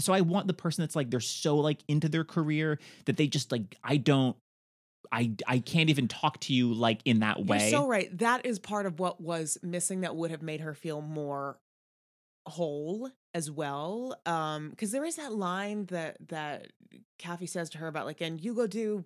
So 0.00 0.12
I 0.12 0.20
want 0.22 0.48
the 0.48 0.54
person 0.54 0.82
that's 0.82 0.96
like, 0.96 1.08
they're 1.08 1.20
so 1.20 1.56
like 1.56 1.78
into 1.88 2.08
their 2.08 2.24
career 2.24 2.78
that 3.06 3.16
they 3.16 3.26
just 3.28 3.52
like, 3.52 3.76
I 3.84 3.96
don't, 3.96 4.36
I, 5.12 5.32
I 5.46 5.58
can't 5.58 5.90
even 5.90 6.08
talk 6.08 6.40
to 6.40 6.54
you 6.54 6.72
like 6.72 7.00
in 7.04 7.20
that 7.20 7.44
way. 7.44 7.70
You're 7.70 7.80
so 7.80 7.86
right. 7.86 8.16
That 8.18 8.46
is 8.46 8.58
part 8.58 8.86
of 8.86 8.98
what 8.98 9.20
was 9.20 9.58
missing 9.62 10.02
that 10.02 10.16
would 10.16 10.30
have 10.30 10.42
made 10.42 10.60
her 10.60 10.74
feel 10.74 11.00
more 11.00 11.58
whole 12.46 13.10
as 13.34 13.50
well. 13.50 14.18
Um, 14.26 14.70
because 14.70 14.90
there 14.90 15.04
is 15.04 15.16
that 15.16 15.32
line 15.32 15.86
that 15.86 16.16
that 16.28 16.68
Kaffee 17.18 17.48
says 17.48 17.70
to 17.70 17.78
her 17.78 17.86
about 17.86 18.06
like, 18.06 18.20
and 18.20 18.40
you 18.40 18.54
go 18.54 18.66
do 18.66 19.04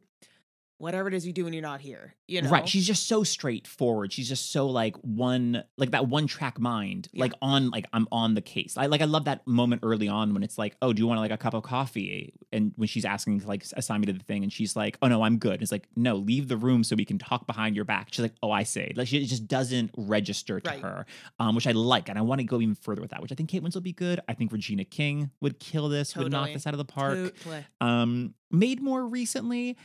whatever 0.83 1.07
it 1.07 1.15
is 1.15 1.25
you 1.25 1.33
do 1.33 1.45
when 1.45 1.53
you're 1.53 1.63
not 1.63 1.81
here. 1.81 2.15
You 2.27 2.43
know, 2.43 2.51
Right. 2.51 2.69
She's 2.69 2.85
just 2.87 3.07
so 3.07 3.23
straightforward. 3.23 4.13
She's 4.13 4.29
just 4.29 4.51
so 4.51 4.67
like 4.67 4.97
one 4.97 5.63
like 5.79 5.93
that 5.93 6.09
one 6.09 6.27
track 6.27 6.59
mind. 6.59 7.09
Yeah. 7.13 7.23
Like 7.23 7.33
on 7.41 7.71
like 7.71 7.87
I'm 7.93 8.09
on 8.11 8.35
the 8.35 8.41
case. 8.41 8.75
I 8.77 8.87
like 8.87 9.01
I 9.01 9.05
love 9.05 9.27
that 9.27 9.47
moment 9.47 9.83
early 9.85 10.09
on 10.09 10.35
when 10.35 10.43
it's 10.43 10.59
like, 10.59 10.77
oh, 10.83 10.93
do 10.93 11.01
you 11.01 11.07
want 11.07 11.21
like 11.21 11.31
a 11.31 11.37
cup 11.37 11.55
of 11.55 11.63
coffee? 11.63 12.35
And 12.53 12.73
when 12.77 12.89
she's 12.89 13.05
asking 13.05 13.41
to 13.41 13.47
like 13.47 13.65
assign 13.77 14.01
me 14.01 14.07
to 14.07 14.13
the 14.13 14.25
thing 14.25 14.43
and 14.43 14.53
she's 14.53 14.75
like, 14.75 14.99
oh 15.03 15.09
no, 15.09 15.23
I'm 15.23 15.39
good. 15.39 15.63
It's 15.63 15.71
like, 15.71 15.87
no, 15.95 16.17
leave 16.17 16.49
the 16.49 16.57
room 16.57 16.83
so 16.83 16.97
we 16.97 17.05
can 17.05 17.19
talk 17.19 17.47
behind 17.47 17.77
your 17.77 17.85
back. 17.85 18.09
She's 18.11 18.23
like, 18.23 18.35
oh, 18.43 18.51
I 18.51 18.65
say. 18.65 18.93
Like 18.97 19.07
she 19.07 19.19
it 19.23 19.27
just 19.27 19.47
doesn't 19.47 19.93
register 19.97 20.59
to 20.61 20.69
Right. 20.71 20.81
her. 20.81 21.07
Um, 21.39 21.55
which 21.55 21.67
I 21.69 21.73
like. 21.73 22.09
And 22.09 22.19
I 22.19 22.23
want 22.23 22.41
to 22.41 22.45
go 22.45 22.61
even 22.61 22.75
further 22.75 23.01
with 23.03 23.11
that, 23.13 23.23
which 23.23 23.31
I 23.31 23.37
think 23.37 23.49
Kate 23.51 23.63
Winslet 23.63 23.77
would 23.77 23.85
be 23.85 23.93
good. 23.93 24.21
I 24.29 24.35
think 24.35 24.51
Regina 24.53 24.85
King 24.85 25.31
would 25.41 25.61
kill 25.61 25.89
this, 25.89 26.17
would 26.17 26.33
knock 26.33 26.53
this 26.53 26.67
out 26.67 26.75
of 26.75 26.79
the 26.79 26.85
park. 26.85 27.15
Totally. 27.37 27.65
Um, 27.81 28.35
made 28.51 28.83
more 28.83 29.07
recently, 29.07 29.77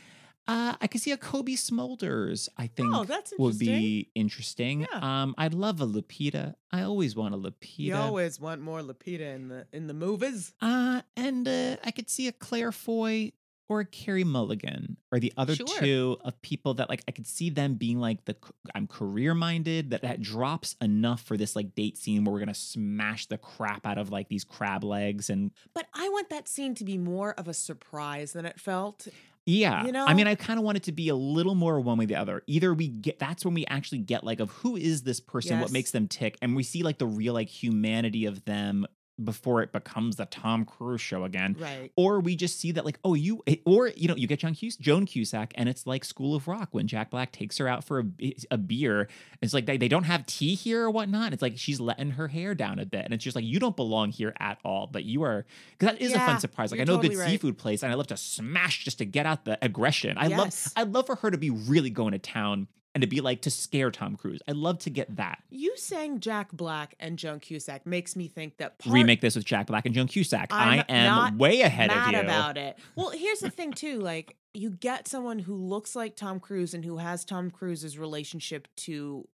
uh, 0.48 0.74
I 0.80 0.86
could 0.86 1.00
see 1.02 1.12
a 1.12 1.16
Cobie 1.18 1.56
Smulders. 1.56 2.48
I 2.56 2.66
think 2.66 2.88
Oh, 2.94 3.04
that's 3.04 3.32
would 3.38 3.58
be 3.58 4.10
interesting. 4.14 4.80
Yeah. 4.90 5.22
Um, 5.22 5.34
I'd 5.38 5.54
love 5.54 5.80
a 5.80 5.86
Lupita. 5.86 6.54
I 6.72 6.82
always 6.82 7.14
want 7.14 7.34
a 7.34 7.38
Lupita. 7.38 7.78
You 7.78 7.94
always 7.96 8.40
want 8.40 8.60
more 8.62 8.80
Lupita 8.80 9.34
in 9.34 9.48
the 9.48 9.66
in 9.72 9.86
the 9.86 9.94
movies. 9.94 10.54
uh, 10.60 11.02
and 11.16 11.46
uh, 11.46 11.76
I 11.84 11.90
could 11.90 12.08
see 12.10 12.28
a 12.28 12.32
Claire 12.32 12.72
Foy 12.72 13.32
or 13.70 13.80
a 13.80 13.84
Carey 13.84 14.24
Mulligan, 14.24 14.96
or 15.12 15.20
the 15.20 15.30
other 15.36 15.54
Sure. 15.54 15.66
two 15.66 16.16
of 16.24 16.40
people 16.40 16.72
that 16.74 16.88
like 16.88 17.02
I 17.06 17.10
could 17.10 17.26
see 17.26 17.50
them 17.50 17.74
being 17.74 17.98
like 18.00 18.24
the 18.24 18.34
I'm 18.74 18.86
career 18.86 19.34
minded. 19.34 19.90
That 19.90 20.00
that 20.02 20.22
drops 20.22 20.74
enough 20.80 21.20
for 21.20 21.36
this 21.36 21.54
like 21.54 21.74
date 21.74 21.98
scene 21.98 22.24
where 22.24 22.32
we're 22.32 22.38
gonna 22.40 22.54
smash 22.54 23.26
the 23.26 23.36
crap 23.36 23.84
out 23.86 23.98
of 23.98 24.10
like 24.10 24.28
these 24.30 24.42
crab 24.44 24.84
legs 24.84 25.28
and 25.28 25.50
But 25.74 25.86
I 25.92 26.08
want 26.08 26.30
that 26.30 26.48
scene 26.48 26.74
to 26.76 26.84
be 26.84 26.96
more 26.96 27.34
of 27.34 27.46
a 27.46 27.52
surprise 27.52 28.32
than 28.32 28.46
it 28.46 28.58
felt. 28.58 29.06
Yeah. 29.48 29.86
You 29.86 29.92
I 29.96 30.14
mean. 30.14 30.26
I 30.26 30.34
kind 30.34 30.58
of 30.58 30.64
want 30.64 30.76
it 30.76 30.82
to 30.84 30.92
be 30.92 31.08
a 31.08 31.14
little 31.16 31.54
more 31.54 31.80
one 31.80 31.96
way 31.96 32.04
or 32.04 32.08
the 32.08 32.16
other. 32.16 32.42
Either 32.46 32.74
we 32.74 32.88
get 32.88 33.18
that's 33.18 33.44
when 33.44 33.54
we 33.54 33.64
actually 33.66 33.98
get 33.98 34.22
like 34.22 34.40
of 34.40 34.50
who 34.50 34.76
is 34.76 35.02
this 35.02 35.20
person, 35.20 35.58
what 35.60 35.72
makes 35.72 35.90
them 35.90 36.06
tick, 36.06 36.36
and 36.42 36.54
we 36.54 36.62
see 36.62 36.82
like 36.82 36.98
the 36.98 37.06
real 37.06 37.34
like 37.34 37.48
humanity 37.48 38.26
of 38.26 38.44
them 38.44 38.86
before 39.22 39.62
it 39.62 39.72
becomes 39.72 40.16
the 40.16 40.26
Tom 40.26 40.64
Cruise 40.64 41.00
show 41.00 41.24
again. 41.24 41.56
Right. 41.58 41.90
Or 41.96 42.20
we 42.20 42.36
just 42.36 42.60
see 42.60 42.72
that 42.72 42.84
like, 42.84 42.98
oh, 43.04 43.14
you 43.14 43.42
or 43.64 43.88
you 43.88 44.08
know, 44.08 44.16
you 44.16 44.26
get 44.26 44.40
John 44.40 44.54
Cus- 44.54 44.76
Joan 44.76 45.06
Cusack, 45.06 45.52
and 45.56 45.68
it's 45.68 45.86
like 45.86 46.04
School 46.04 46.34
of 46.34 46.46
Rock 46.48 46.68
when 46.72 46.86
Jack 46.86 47.10
Black 47.10 47.32
takes 47.32 47.58
her 47.58 47.68
out 47.68 47.84
for 47.84 48.06
a, 48.20 48.34
a 48.50 48.58
beer. 48.58 49.08
It's 49.42 49.54
like 49.54 49.66
they, 49.66 49.76
they 49.76 49.88
don't 49.88 50.04
have 50.04 50.26
tea 50.26 50.54
here 50.54 50.84
or 50.84 50.90
whatnot. 50.90 51.32
It's 51.32 51.42
like 51.42 51.58
she's 51.58 51.80
letting 51.80 52.12
her 52.12 52.28
hair 52.28 52.54
down 52.54 52.78
a 52.78 52.86
bit, 52.86 53.04
and 53.04 53.12
it's 53.14 53.24
just 53.24 53.34
like 53.36 53.44
you 53.44 53.58
don't 53.58 53.76
belong 53.76 54.10
here 54.10 54.34
at 54.38 54.58
all. 54.64 54.86
But 54.86 55.04
you 55.04 55.22
are 55.22 55.44
because 55.78 55.94
that 55.94 56.02
is 56.02 56.12
a 56.14 56.18
fun 56.18 56.40
surprise. 56.40 56.70
Like 56.70 56.80
I 56.80 56.84
know 56.84 56.98
a 56.98 57.02
good 57.02 57.16
right. 57.16 57.28
seafood 57.28 57.58
place, 57.58 57.82
and 57.82 57.90
I 57.92 57.94
love 57.94 58.08
to 58.08 58.16
smash 58.16 58.84
just 58.84 58.98
to 58.98 59.04
get 59.04 59.26
out 59.26 59.44
the 59.44 59.58
aggression. 59.62 60.16
I 60.16 60.28
Yes. 60.28 60.38
love 60.38 60.72
I 60.76 60.82
love 60.88 61.06
for 61.06 61.16
her 61.16 61.30
to 61.30 61.38
be 61.38 61.50
really 61.50 61.90
going 61.90 62.12
to 62.12 62.18
town 62.18 62.68
and 62.98 63.02
to 63.02 63.06
be 63.06 63.20
like 63.20 63.42
to 63.42 63.50
scare 63.50 63.90
Tom 63.92 64.16
Cruise. 64.16 64.40
I 64.48 64.52
love 64.52 64.80
to 64.80 64.90
get 64.90 65.14
that. 65.16 65.40
You 65.50 65.76
saying 65.76 66.18
Jack 66.20 66.50
Black 66.52 66.94
and 66.98 67.16
Joan 67.16 67.38
Cusack 67.38 67.86
makes 67.86 68.16
me 68.16 68.26
think 68.26 68.56
that 68.56 68.78
part 68.78 68.92
Remake 68.92 69.20
this 69.20 69.36
with 69.36 69.44
Jack 69.44 69.68
Black 69.68 69.86
and 69.86 69.94
Joan 69.94 70.08
Cusack. 70.08 70.48
I'm 70.50 70.80
I 70.80 70.84
am 70.88 71.38
way 71.38 71.60
ahead 71.60 71.90
of 71.90 72.12
you. 72.12 72.18
about 72.20 72.56
it. 72.58 72.76
Well, 72.96 73.10
here's 73.10 73.38
the 73.40 73.50
thing 73.50 73.72
too, 73.72 74.00
like 74.00 74.34
you 74.52 74.70
get 74.70 75.06
someone 75.06 75.38
who 75.38 75.54
looks 75.54 75.94
like 75.94 76.16
Tom 76.16 76.40
Cruise 76.40 76.74
and 76.74 76.84
who 76.84 76.96
has 76.96 77.24
Tom 77.24 77.50
Cruise's 77.50 77.98
relationship 77.98 78.66
to 78.78 79.28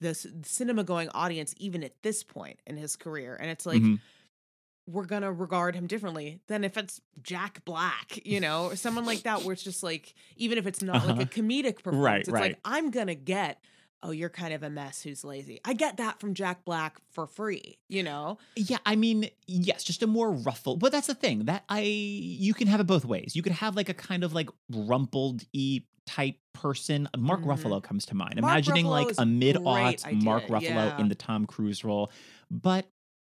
the 0.00 0.14
cinema 0.44 0.84
going 0.84 1.08
audience 1.10 1.54
even 1.58 1.82
at 1.82 1.92
this 2.02 2.22
point 2.22 2.60
in 2.68 2.76
his 2.76 2.94
career 2.94 3.36
and 3.40 3.50
it's 3.50 3.66
like 3.66 3.82
Mhm. 3.82 3.98
We're 4.90 5.04
to 5.22 5.30
regard 5.30 5.74
him 5.74 5.86
differently 5.86 6.40
than 6.46 6.64
if 6.64 6.76
it's 6.78 7.00
Jack 7.22 7.62
Black, 7.66 8.18
you 8.24 8.40
know, 8.40 8.66
or 8.66 8.76
someone 8.76 9.04
like 9.04 9.22
that 9.24 9.42
where 9.42 9.52
it's 9.52 9.62
just 9.62 9.82
like 9.82 10.14
even 10.36 10.56
if 10.56 10.66
it's 10.66 10.82
not 10.82 11.04
like 11.06 11.16
Uh-huh. 11.16 11.22
a 11.22 11.26
comedic 11.26 11.76
performance 11.82 12.02
Right, 12.04 12.20
it's 12.20 12.30
right. 12.30 12.42
like 12.52 12.58
I'm 12.64 12.90
to 13.08 13.14
get 13.14 13.60
oh 14.02 14.12
you're 14.12 14.28
kind 14.30 14.54
of 14.54 14.62
a 14.62 14.70
mess 14.70 15.02
who's 15.02 15.24
lazy. 15.24 15.60
I 15.64 15.72
get 15.74 15.96
that 15.96 16.20
from 16.20 16.32
Jack 16.32 16.64
Black 16.64 16.98
for 17.10 17.26
free, 17.26 17.78
you 17.88 18.02
know. 18.04 18.38
Yeah, 18.54 18.78
I 18.86 18.94
mean, 18.94 19.28
yes, 19.48 19.82
just 19.82 20.02
a 20.04 20.06
more 20.06 20.30
ruffled. 20.30 20.78
But 20.78 20.92
that's 20.92 21.08
the 21.08 21.14
thing 21.16 21.46
that 21.46 21.64
I 21.68 21.80
you 21.80 22.54
can 22.54 22.68
have 22.68 22.78
it 22.80 22.86
both 22.86 23.04
ways. 23.04 23.34
You 23.34 23.42
could 23.42 23.52
have 23.52 23.74
like 23.76 23.88
a 23.88 23.94
kind 23.94 24.22
of 24.24 24.32
like 24.32 24.48
rumpled 24.70 25.42
e 25.52 25.80
type 26.06 26.36
person. 26.54 27.08
Mark 27.18 27.40
Mhm. 27.40 27.46
Ruffalo 27.46 27.82
comes 27.82 28.06
to 28.06 28.14
mind. 28.14 28.40
Mark 28.40 28.52
Imagining 28.52 28.86
Ruffalo 28.86 28.90
like 29.06 29.14
a 29.18 29.26
mid 29.26 29.56
aughts 29.56 30.22
Mark 30.22 30.44
Ruffalo 30.46 30.62
yeah. 30.62 31.00
in 31.00 31.08
the 31.08 31.14
Tom 31.14 31.44
Cruise 31.44 31.84
role. 31.84 32.10
But 32.50 32.88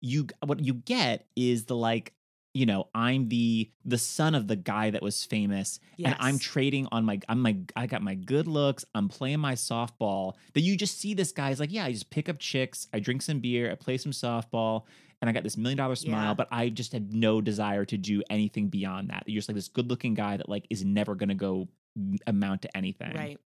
you 0.06 0.28
what 0.46 0.60
you 0.60 0.74
get 0.76 1.26
is 1.36 1.66
the 1.66 1.76
like 1.76 2.14
you 2.54 2.66
know 2.66 2.88
i'm 2.94 3.28
the 3.28 3.70
the 3.84 3.98
son 3.98 4.34
of 4.36 4.48
the 4.48 4.56
guy 4.56 4.90
that 4.92 5.02
was 5.02 5.24
famous 5.26 5.80
and 6.06 6.16
i'm 6.20 6.38
trading 6.40 6.88
on 6.92 7.04
my 7.04 7.20
i'm 7.28 7.42
my 7.42 7.58
i 7.76 7.86
got 7.88 8.02
my 8.02 8.14
good 8.16 8.48
looks 8.48 8.86
i'm 8.96 9.10
playing 9.10 9.40
my 9.40 9.56
softball 9.56 10.34
that 10.54 10.62
you 10.62 10.78
just 10.78 11.00
see 11.00 11.14
this 11.14 11.32
guy's 11.32 11.60
like 11.60 11.72
yeah 11.72 11.86
i 11.86 11.92
just 11.92 12.10
pick 12.10 12.30
up 12.30 12.38
chicks 12.40 12.88
i 12.94 13.00
drink 13.00 13.22
some 13.22 13.40
beer 13.40 13.72
i 13.72 13.76
play 13.76 13.98
some 13.98 14.12
softball 14.14 14.84
and 15.22 15.30
i 15.30 15.34
got 15.34 15.44
this 15.44 15.58
million 15.58 15.78
dollar 15.78 15.96
smile 15.96 16.30
Yeah. 16.30 16.34
but 16.36 16.48
i 16.52 16.70
just 16.70 16.94
have 16.94 17.12
no 17.12 17.42
desire 17.42 17.84
to 17.86 17.98
do 17.98 18.22
anything 18.30 18.68
beyond 18.70 19.10
that 19.10 19.24
you're 19.26 19.40
just 19.40 19.50
like 19.50 19.56
this 19.56 19.68
good 19.68 19.90
looking 19.90 20.14
guy 20.14 20.38
that 20.38 20.48
like 20.48 20.66
is 20.70 20.86
never 20.86 21.16
gonna 21.16 21.36
go 21.36 21.68
mm, 22.00 22.18
amount 22.28 22.62
to 22.62 22.78
anything 22.78 23.14
Right. 23.16 23.40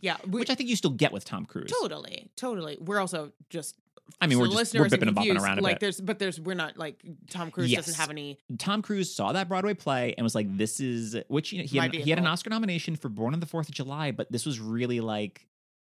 Yeah, 0.00 0.16
which 0.26 0.50
i 0.50 0.54
think 0.54 0.70
you 0.70 0.76
still 0.76 0.90
get 1.04 1.12
with 1.12 1.24
tom 1.24 1.44
cruise 1.44 1.70
Totally, 1.82 2.30
totally. 2.36 2.78
We're 2.80 3.00
also 3.00 3.32
just. 3.50 3.76
I 4.20 4.26
mean, 4.26 4.38
so 4.38 4.42
we're 4.42 4.48
just- 4.50 4.74
we're 4.74 4.86
bipping 4.86 5.08
and 5.08 5.16
bopping 5.16 5.40
around 5.40 5.58
a 5.58 5.62
like 5.62 5.74
bit. 5.76 5.80
there's, 5.80 6.00
but 6.00 6.18
there's, 6.18 6.40
we're 6.40 6.54
not 6.54 6.76
like 6.78 7.02
Tom 7.28 7.50
Cruise 7.50 7.72
doesn't 7.72 7.94
have 7.94 8.10
any. 8.10 8.38
Tom 8.58 8.80
Cruise 8.82 9.12
saw 9.14 9.32
that 9.32 9.48
Broadway 9.48 9.74
play 9.74 10.14
and 10.16 10.24
was 10.24 10.34
like, 10.34 10.56
"This 10.56 10.80
is 10.80 11.16
which 11.28 11.52
you 11.52 11.58
know, 11.60 11.64
he 11.66 11.78
had, 11.78 11.92
he 11.94 12.10
had 12.10 12.18
an. 12.18 12.26
Oscar 12.26 12.50
nomination 12.50 12.96
for 12.96 13.08
Born 13.08 13.34
on 13.34 13.40
the 13.40 13.46
Fourth 13.46 13.68
of 13.68 13.74
July, 13.74 14.12
but 14.12 14.30
this 14.30 14.46
was 14.46 14.58
really 14.60 15.00
like, 15.00 15.46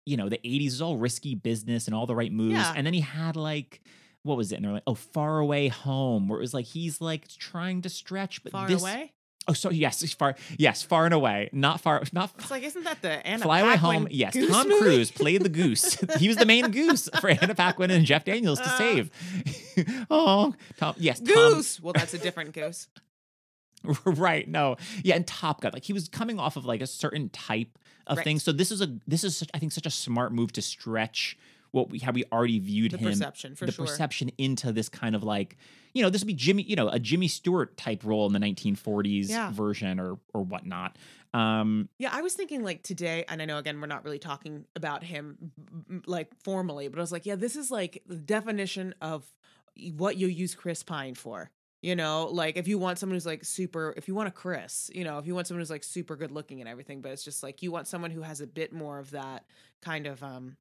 you 0.06 0.16
know, 0.16 0.28
the 0.28 0.38
'80s 0.44 0.66
was 0.66 0.82
all 0.82 0.96
risky 0.96 1.34
business 1.34 1.86
and 1.86 1.94
all 1.94 2.06
the 2.06 2.14
right 2.14 2.32
moves, 2.32 2.52
Yeah. 2.54 2.72
and 2.76 2.86
then 2.86 2.94
he 2.94 3.00
had 3.00 3.36
like." 3.36 3.80
What 4.22 4.38
was 4.38 4.52
it? 4.52 4.56
And 4.56 4.64
they're 4.64 4.72
like, 4.72 4.84
"Oh, 4.86 4.94
far 4.94 5.38
away 5.38 5.68
home," 5.68 6.28
where 6.28 6.38
it 6.38 6.42
was 6.42 6.54
like 6.54 6.64
he's 6.64 7.00
like 7.02 7.28
trying 7.28 7.82
to 7.82 7.90
stretch, 7.90 8.42
but 8.42 8.52
Far 8.52 8.68
this, 8.68 8.80
away. 8.80 9.12
Oh, 9.46 9.52
so 9.52 9.70
yes, 9.70 10.10
far, 10.14 10.36
yes, 10.56 10.82
far 10.82 11.04
and 11.04 11.12
away, 11.12 11.50
not 11.52 11.80
far, 11.80 12.02
not 12.12 12.32
It's 12.38 12.50
like, 12.50 12.62
isn't 12.62 12.84
that 12.84 13.02
the 13.02 13.26
Anna 13.26 13.42
Fly 13.42 13.60
Away 13.60 13.76
Home. 13.76 14.08
Yes, 14.10 14.32
Goose 14.32 14.50
Tom 14.50 14.68
movie? 14.68 14.80
Cruise 14.80 15.10
played 15.10 15.42
the 15.42 15.48
goose. 15.62 15.94
he 16.18 16.28
was 16.28 16.38
the 16.38 16.46
main 16.46 16.70
goose 16.70 17.10
for 17.20 17.28
Anna 17.28 17.54
Paquin 17.54 17.90
and 17.90 18.06
Jeff 18.06 18.24
Daniels 18.24 18.58
to 18.60 18.66
Uh. 18.68 18.78
save. 18.78 19.10
oh, 20.10 20.54
Tom. 20.78 20.94
Yes, 20.96 21.20
Tom, 21.20 21.26
Goose. 21.26 21.78
Well, 21.80 21.92
that's 21.92 22.14
a 22.14 22.18
different 22.18 22.52
goose. 22.54 22.88
right 24.06 24.48
no 24.48 24.76
yeah 25.02 25.14
and 25.14 25.26
top 25.26 25.60
gun 25.60 25.70
like 25.74 25.84
he 25.84 25.92
was 25.92 26.08
coming 26.08 26.38
off 26.40 26.56
of 26.56 26.64
like 26.64 26.80
a 26.80 26.86
certain 26.86 27.28
type 27.28 27.78
of 28.06 28.16
Right. 28.16 28.24
thing 28.24 28.38
so 28.38 28.50
this 28.50 28.70
is 28.70 28.80
a 28.80 28.98
this 29.06 29.24
is 29.24 29.36
such, 29.36 29.50
i 29.52 29.58
think 29.58 29.72
such 29.72 29.84
a 29.84 29.90
smart 29.90 30.32
move 30.32 30.52
to 30.54 30.62
stretch 30.62 31.36
what 31.74 31.90
we 31.90 31.98
how 31.98 32.12
we 32.12 32.24
already 32.32 32.58
viewed 32.60 32.92
The 32.92 32.98
him 32.98 33.10
perception, 33.10 33.54
for 33.56 33.66
the 33.66 33.72
sure. 33.72 33.84
perception 33.86 34.30
into 34.38 34.72
this 34.72 34.88
kind 34.88 35.14
of 35.16 35.22
like 35.24 35.56
you 35.92 36.02
know 36.02 36.08
this 36.10 36.22
would 36.22 36.28
be 36.28 36.34
jimmy 36.34 36.62
you 36.62 36.76
know 36.76 36.88
a 36.88 36.98
jimmy 36.98 37.28
stewart 37.28 37.76
type 37.76 38.02
role 38.04 38.26
in 38.26 38.32
the 38.32 38.38
1940s 38.38 39.28
Yeah. 39.28 39.50
version 39.52 39.98
or 39.98 40.18
or 40.32 40.42
whatnot 40.42 40.96
um 41.34 41.88
Yeah, 41.98 42.10
I 42.12 42.22
was 42.22 42.34
thinking 42.34 42.62
like 42.62 42.82
today, 42.84 43.24
and 43.28 43.42
I 43.42 43.44
know 43.44 43.58
again 43.58 43.80
we're 43.80 43.88
not 43.88 44.04
really 44.04 44.20
talking 44.20 44.66
about 44.76 45.02
him 45.02 45.50
like 46.06 46.28
formally, 46.42 46.86
but 46.88 46.98
I 46.98 47.02
was 47.02 47.10
like, 47.12 47.26
yeah, 47.26 47.34
this 47.34 47.56
is 47.56 47.70
like 47.72 48.02
the 48.06 48.16
definition 48.16 48.94
of 49.00 49.24
what 49.96 50.16
you 50.16 50.28
use 50.28 50.54
Chris 50.54 50.84
Pine 50.84 51.14
for. 51.14 51.50
You 51.82 51.96
know, 51.96 52.28
like 52.32 52.56
if 52.56 52.66
you 52.68 52.78
want 52.78 52.98
someone 52.98 53.14
who's 53.16 53.26
like 53.26 53.44
super, 53.44 53.92
if 53.96 54.08
you 54.08 54.14
want 54.14 54.28
a 54.28 54.30
Chris, 54.30 54.90
you 54.94 55.04
know, 55.04 55.18
if 55.18 55.26
you 55.26 55.34
want 55.34 55.46
someone 55.48 55.60
who's 55.60 55.70
like 55.70 55.84
super 55.84 56.16
good 56.16 56.30
looking 56.30 56.60
and 56.60 56.68
everything, 56.68 57.02
but 57.02 57.10
it's 57.12 57.22
just 57.24 57.42
like 57.42 57.62
you 57.62 57.70
want 57.72 57.86
someone 57.88 58.10
who 58.10 58.22
has 58.22 58.40
a 58.40 58.46
bit 58.46 58.72
more 58.72 58.98
of 58.98 59.10
that 59.10 59.44
kind 59.82 60.06
of 60.06 60.22
um 60.22 60.56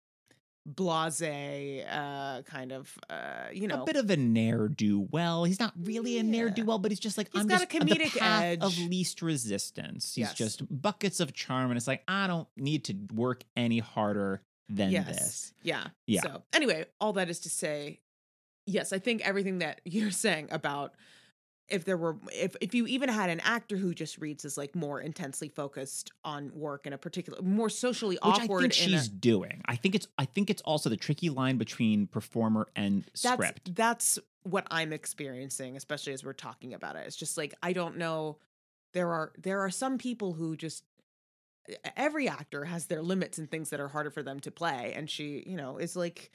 blase 0.66 1.22
uh 1.22 2.42
kind 2.46 2.72
of 2.72 2.98
uh 3.10 3.48
you 3.52 3.68
know 3.68 3.84
a 3.84 3.86
bit 3.86 3.96
of 3.98 4.10
a 4.10 4.16
ne'er 4.18 4.68
do 4.70 5.08
well. 5.12 5.44
He's 5.44 5.60
not 5.60 5.74
really 5.82 6.18
a 6.18 6.24
ne'er 6.24 6.50
do 6.50 6.64
well 6.66 6.80
but 6.80 6.92
he's 6.92 7.00
just 7.00 7.18
like 7.18 7.30
He's 7.32 7.42
I'm 7.42 7.48
got 7.48 7.64
a 7.64 7.66
just 7.66 7.86
the 7.86 7.94
comedic 7.96 8.18
path 8.18 8.62
of 8.62 8.78
least 8.78 9.22
resistance. 9.22 10.16
He's 10.16 10.24
Yes. 10.24 10.34
just 10.36 10.82
buckets 10.82 11.20
of 11.20 11.34
charm, 11.34 11.70
and 11.72 11.78
it's 11.78 11.88
like 11.88 12.04
I 12.08 12.28
don't 12.28 12.48
need 12.56 12.86
to 12.86 12.96
work 13.14 13.44
any 13.58 13.80
harder 13.80 14.42
than 14.70 14.92
yes. 14.92 15.08
this. 15.08 15.54
Yeah. 15.64 15.88
Yeah. 16.08 16.22
So 16.22 16.44
anyway, 16.54 16.86
all 17.02 17.14
that 17.14 17.30
is 17.30 17.42
to 17.42 17.50
say, 17.50 18.00
yes, 18.66 18.94
I 18.94 19.00
think 19.00 19.22
everything 19.28 19.60
that 19.60 19.82
you're 19.86 20.12
saying 20.12 20.48
about 20.52 20.94
if 21.70 21.86
there 21.86 21.98
were 21.98 22.18
if 22.32 22.56
if 22.62 22.76
you 22.76 22.86
even 22.88 23.10
had 23.10 23.30
an 23.30 23.40
actor 23.40 23.78
who 23.78 23.94
just 23.94 24.18
reads 24.20 24.44
as 24.46 24.58
like 24.58 24.76
more 24.76 25.00
intensely 25.00 25.48
focused 25.50 26.12
on 26.24 26.52
work 26.54 26.86
in 26.86 26.94
a 26.94 26.98
particular 26.98 27.42
more 27.42 27.70
socially 27.70 28.18
Which 28.22 28.36
I 28.40 28.48
think 28.48 28.52
in 28.62 28.66
a- 28.66 28.74
she's 28.74 29.08
doing. 29.08 29.62
I 29.66 29.76
think 29.76 29.96
it's 29.96 30.08
I 30.18 30.26
think 30.26 30.50
it's 30.50 30.62
also 30.64 30.90
the 30.90 30.98
tricky 30.98 31.30
line 31.30 31.58
between 31.58 32.08
performer 32.08 32.68
and 32.76 33.04
that's 33.06 33.22
script. 33.22 33.76
that's 33.76 34.20
what 34.44 34.68
I'm 34.70 34.92
experiencing, 34.92 35.78
especially 35.78 36.12
as 36.14 36.24
we're 36.24 36.34
talking 36.34 36.74
about 36.74 36.98
it. 36.98 37.08
It's 37.08 37.16
just 37.16 37.38
like 37.38 37.54
I 37.64 37.72
don't 37.74 37.98
know. 37.98 38.38
There 38.94 39.12
are 39.12 39.32
there 39.42 39.62
are 39.62 39.70
some 39.72 39.98
people 39.98 40.34
who 40.34 40.58
just 40.58 40.84
every 41.96 42.28
actor 42.28 42.66
has 42.66 42.88
their 42.88 43.02
limits 43.02 43.38
and 43.38 43.50
things 43.50 43.70
that 43.70 43.80
are 43.80 43.88
harder 43.88 44.12
for 44.12 44.22
them 44.22 44.40
to 44.42 44.52
play, 44.52 44.94
and 44.96 45.10
she, 45.10 45.44
you 45.48 45.56
know, 45.56 45.78
is 45.78 45.96
like 45.96 46.30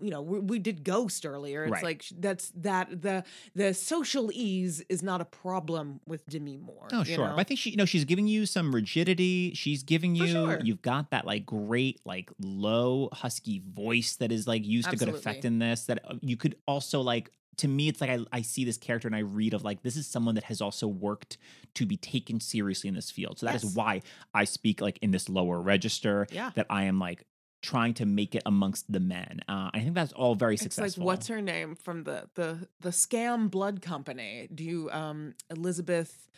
you 0.00 0.10
know 0.10 0.20
we, 0.20 0.40
we 0.40 0.58
did 0.58 0.82
ghost 0.84 1.24
earlier 1.24 1.64
it's 1.64 1.72
Right. 1.72 1.82
like 1.84 2.04
that's 2.18 2.50
that 2.56 3.02
the 3.02 3.24
the 3.54 3.72
social 3.72 4.30
ease 4.32 4.82
is 4.88 5.02
not 5.02 5.20
a 5.20 5.24
problem 5.24 6.00
with 6.06 6.26
demi 6.26 6.56
moore 6.56 6.88
Oh, 6.92 7.02
sure. 7.02 7.18
know? 7.18 7.32
But 7.34 7.40
I 7.40 7.44
think 7.44 7.58
she, 7.58 7.70
you 7.70 7.76
know, 7.76 7.84
she's 7.84 8.04
giving 8.04 8.28
you 8.28 8.46
some 8.46 8.72
rigidity. 8.72 9.52
She's 9.54 9.82
giving 9.82 10.14
you, 10.14 10.28
sure. 10.28 10.58
you've 10.62 10.82
got 10.82 11.10
that 11.10 11.26
like 11.26 11.44
great, 11.44 12.00
like 12.04 12.30
low, 12.40 13.08
husky 13.12 13.60
voice 13.68 14.14
that 14.16 14.30
is 14.30 14.46
like 14.46 14.64
used 14.64 14.90
to 14.90 14.96
good 14.96 15.08
effect 15.08 15.44
in 15.44 15.58
this. 15.58 15.86
That 15.86 15.98
uh, 16.08 16.14
you 16.20 16.36
could 16.36 16.54
also 16.68 17.00
like, 17.00 17.32
to 17.56 17.66
me, 17.66 17.88
it's 17.88 18.00
like 18.00 18.10
I, 18.10 18.20
I 18.32 18.42
see 18.42 18.64
this 18.64 18.76
character 18.76 19.08
and 19.08 19.16
I 19.16 19.20
read 19.20 19.52
of 19.52 19.64
like, 19.64 19.82
this 19.82 19.96
is 19.96 20.06
someone 20.06 20.36
that 20.36 20.44
has 20.44 20.60
also 20.60 20.86
worked 20.86 21.38
to 21.74 21.86
be 21.86 21.96
taken 21.96 22.38
seriously 22.38 22.86
in 22.88 22.94
this 22.94 23.10
field. 23.10 23.40
So 23.40 23.46
that 23.46 23.56
is 23.56 23.64
Yes. 23.64 23.74
why 23.74 24.02
I 24.32 24.44
speak 24.44 24.80
like 24.80 24.98
in 25.02 25.10
this 25.10 25.28
lower 25.28 25.60
register, 25.60 26.28
yeah 26.30 26.50
that 26.54 26.66
I 26.70 26.84
am 26.84 27.00
like 27.00 27.24
trying 27.72 27.94
to 27.94 28.06
make 28.06 28.34
it 28.34 28.42
amongst 28.46 28.90
the 28.92 29.00
men. 29.00 29.40
Uh, 29.48 29.70
I 29.74 29.80
think 29.80 29.94
that's 29.94 30.12
all 30.12 30.34
very 30.34 30.54
it's 30.54 30.62
successful. 30.62 31.02
like 31.02 31.06
what's 31.06 31.26
her 31.28 31.42
name 31.42 31.74
from 31.74 32.04
the 32.04 32.18
the 32.34 32.68
the 32.80 32.90
scam 32.90 33.50
blood 33.50 33.82
company 33.82 34.48
do 34.54 34.62
you 34.64 34.88
um 34.90 35.34
elizabeth 35.50 36.28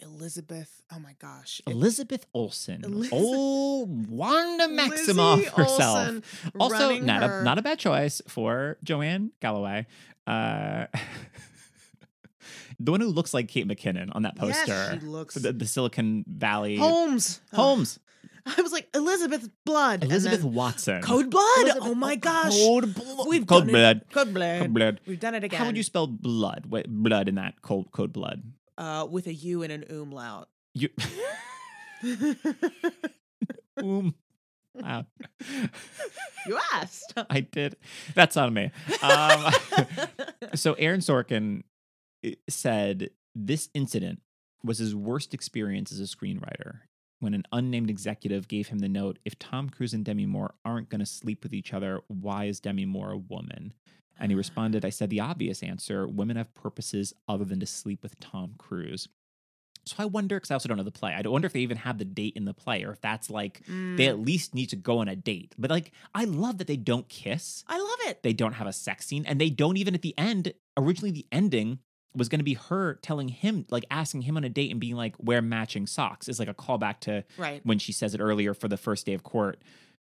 elizabeth 0.00 0.82
oh 0.94 0.98
my 0.98 1.14
gosh 1.20 1.60
Elizabeth 1.66 2.24
Olsen. 2.34 2.82
Eliz- 2.84 3.10
Oh, 3.12 3.84
Wanda 4.08 4.66
Lizzie 4.68 5.12
Maximoff 5.12 5.44
herself. 5.60 5.98
Olsen 6.08 6.22
Also, 6.60 6.98
not 7.00 7.22
her- 7.22 7.40
a 7.40 7.44
not 7.44 7.58
a 7.58 7.62
bad 7.62 7.78
choice 7.78 8.20
for 8.28 8.76
Joanne 8.84 9.32
Galloway. 9.40 9.86
Uh, 10.26 10.86
the 12.80 12.90
one 12.92 13.00
who 13.00 13.08
looks 13.08 13.34
like 13.34 13.48
Kate 13.48 13.66
McKinnon 13.66 14.10
on 14.14 14.22
that 14.22 14.34
Yes, 14.40 14.58
poster. 14.68 14.98
she 15.00 15.06
looks 15.06 15.34
the, 15.34 15.52
the 15.52 15.66
Silicon 15.66 16.24
Valley 16.28 16.76
Holmes. 16.76 17.40
Holmes. 17.52 17.98
I 18.58 18.62
was 18.62 18.72
like 18.72 18.88
Elizabeth 18.94 19.48
Blood. 19.64 20.04
Elizabeth 20.04 20.42
then 20.42 20.52
Watson. 20.52 21.02
Code 21.02 21.30
Blood. 21.30 21.44
Elizabeth- 21.60 21.82
oh 21.88 21.94
my 21.94 22.16
gosh. 22.16 22.56
Code 22.58 22.94
blood. 22.94 23.28
We've 23.28 23.46
Code 23.46 23.64
done 23.64 23.72
blood. 23.72 23.96
It. 23.98 24.10
Code 24.10 24.34
Blood. 24.34 24.60
Code 24.60 24.74
blood. 24.74 25.00
We've 25.06 25.20
done 25.20 25.34
it 25.34 25.44
again. 25.44 25.58
How 25.58 25.66
would 25.66 25.76
you 25.76 25.82
spell 25.82 26.06
blood? 26.06 26.66
Wait, 26.68 26.88
blood 26.88 27.28
in 27.28 27.34
that 27.36 27.60
code 27.62 27.90
code 27.92 28.12
blood. 28.12 28.42
Uh, 28.76 29.06
with 29.10 29.26
a 29.26 29.34
U 29.34 29.62
and 29.62 29.72
an 29.72 29.84
umlaut. 29.90 30.48
You. 30.74 30.88
um. 33.76 34.14
Wow. 34.74 35.06
you 36.46 36.58
asked. 36.72 37.12
I 37.28 37.40
did. 37.40 37.76
That's 38.14 38.36
on 38.36 38.54
me. 38.54 38.70
Um, 39.02 39.52
so 40.54 40.74
Aaron 40.74 41.00
Sorkin 41.00 41.62
eh, 42.22 42.34
said 42.48 43.10
this 43.34 43.70
incident 43.74 44.20
was 44.62 44.78
his 44.78 44.94
worst 44.94 45.34
experience 45.34 45.90
as 45.90 45.98
a 45.98 46.04
screenwriter 46.04 46.80
when 47.20 47.34
an 47.34 47.44
unnamed 47.52 47.90
executive 47.90 48.48
gave 48.48 48.68
him 48.68 48.78
the 48.78 48.88
note 48.88 49.18
if 49.24 49.38
Tom 49.38 49.68
Cruise 49.70 49.94
and 49.94 50.04
Demi 50.04 50.26
Moore 50.26 50.54
aren't 50.64 50.88
going 50.88 51.00
to 51.00 51.06
sleep 51.06 51.42
with 51.42 51.52
each 51.52 51.72
other, 51.74 52.00
why 52.08 52.44
is 52.44 52.60
Demi 52.60 52.86
Moore 52.86 53.10
a 53.12 53.16
woman? 53.18 53.72
And 54.20 54.30
he 54.30 54.36
responded, 54.36 54.84
I 54.84 54.90
said 54.90 55.10
the 55.10 55.20
obvious 55.20 55.62
answer 55.62 56.06
women 56.06 56.36
have 56.36 56.54
purposes 56.54 57.14
other 57.28 57.44
than 57.44 57.60
to 57.60 57.66
sleep 57.66 58.02
with 58.02 58.18
Tom 58.20 58.54
Cruise. 58.58 59.08
So 59.84 59.94
I 60.00 60.04
wonder, 60.04 60.36
because 60.36 60.50
I 60.50 60.54
also 60.54 60.68
don't 60.68 60.76
know 60.76 60.82
the 60.84 60.90
play, 60.90 61.14
I 61.14 61.22
don't 61.22 61.32
wonder 61.32 61.46
if 61.46 61.54
they 61.54 61.60
even 61.60 61.78
have 61.78 61.96
the 61.96 62.04
date 62.04 62.34
in 62.36 62.44
the 62.44 62.52
play 62.52 62.84
or 62.84 62.92
if 62.92 63.00
that's 63.00 63.30
like 63.30 63.62
they 63.66 63.72
Mm, 63.72 64.08
at 64.08 64.18
least 64.20 64.54
need 64.54 64.66
to 64.70 64.76
go 64.76 64.98
on 64.98 65.08
a 65.08 65.16
date. 65.16 65.54
But 65.56 65.70
like, 65.70 65.92
I 66.14 66.24
love 66.24 66.58
that 66.58 66.66
they 66.66 66.76
don't 66.76 67.08
kiss 67.08 67.64
I 67.66 67.78
love 67.78 67.98
it. 68.10 68.22
they 68.22 68.34
don't 68.34 68.52
have 68.52 68.66
a 68.66 68.72
sex 68.72 69.06
scene 69.06 69.24
and 69.24 69.40
they 69.40 69.48
don't 69.48 69.78
even 69.78 69.94
at 69.94 70.02
the 70.02 70.14
end 70.18 70.52
originally 70.76 71.10
the 71.10 71.26
ending 71.32 71.78
was 72.14 72.28
going 72.28 72.40
to 72.40 72.44
be 72.44 72.54
her 72.54 72.94
telling 73.02 73.28
him 73.28 73.66
like 73.70 73.84
asking 73.90 74.22
him 74.22 74.36
on 74.36 74.44
a 74.44 74.48
date 74.48 74.70
and 74.70 74.80
being 74.80 74.96
like 74.96 75.14
wear 75.18 75.40
matching 75.42 75.86
socks 75.86 76.28
is 76.28 76.38
like 76.38 76.48
a 76.48 76.54
callback 76.54 77.00
to 77.00 77.24
Right. 77.36 77.60
when 77.64 77.78
she 77.78 77.92
says 77.92 78.14
it 78.14 78.20
earlier 78.20 78.54
for 78.54 78.66
the 78.68 78.76
first 78.76 79.06
day 79.06 79.14
of 79.14 79.22
court 79.22 79.58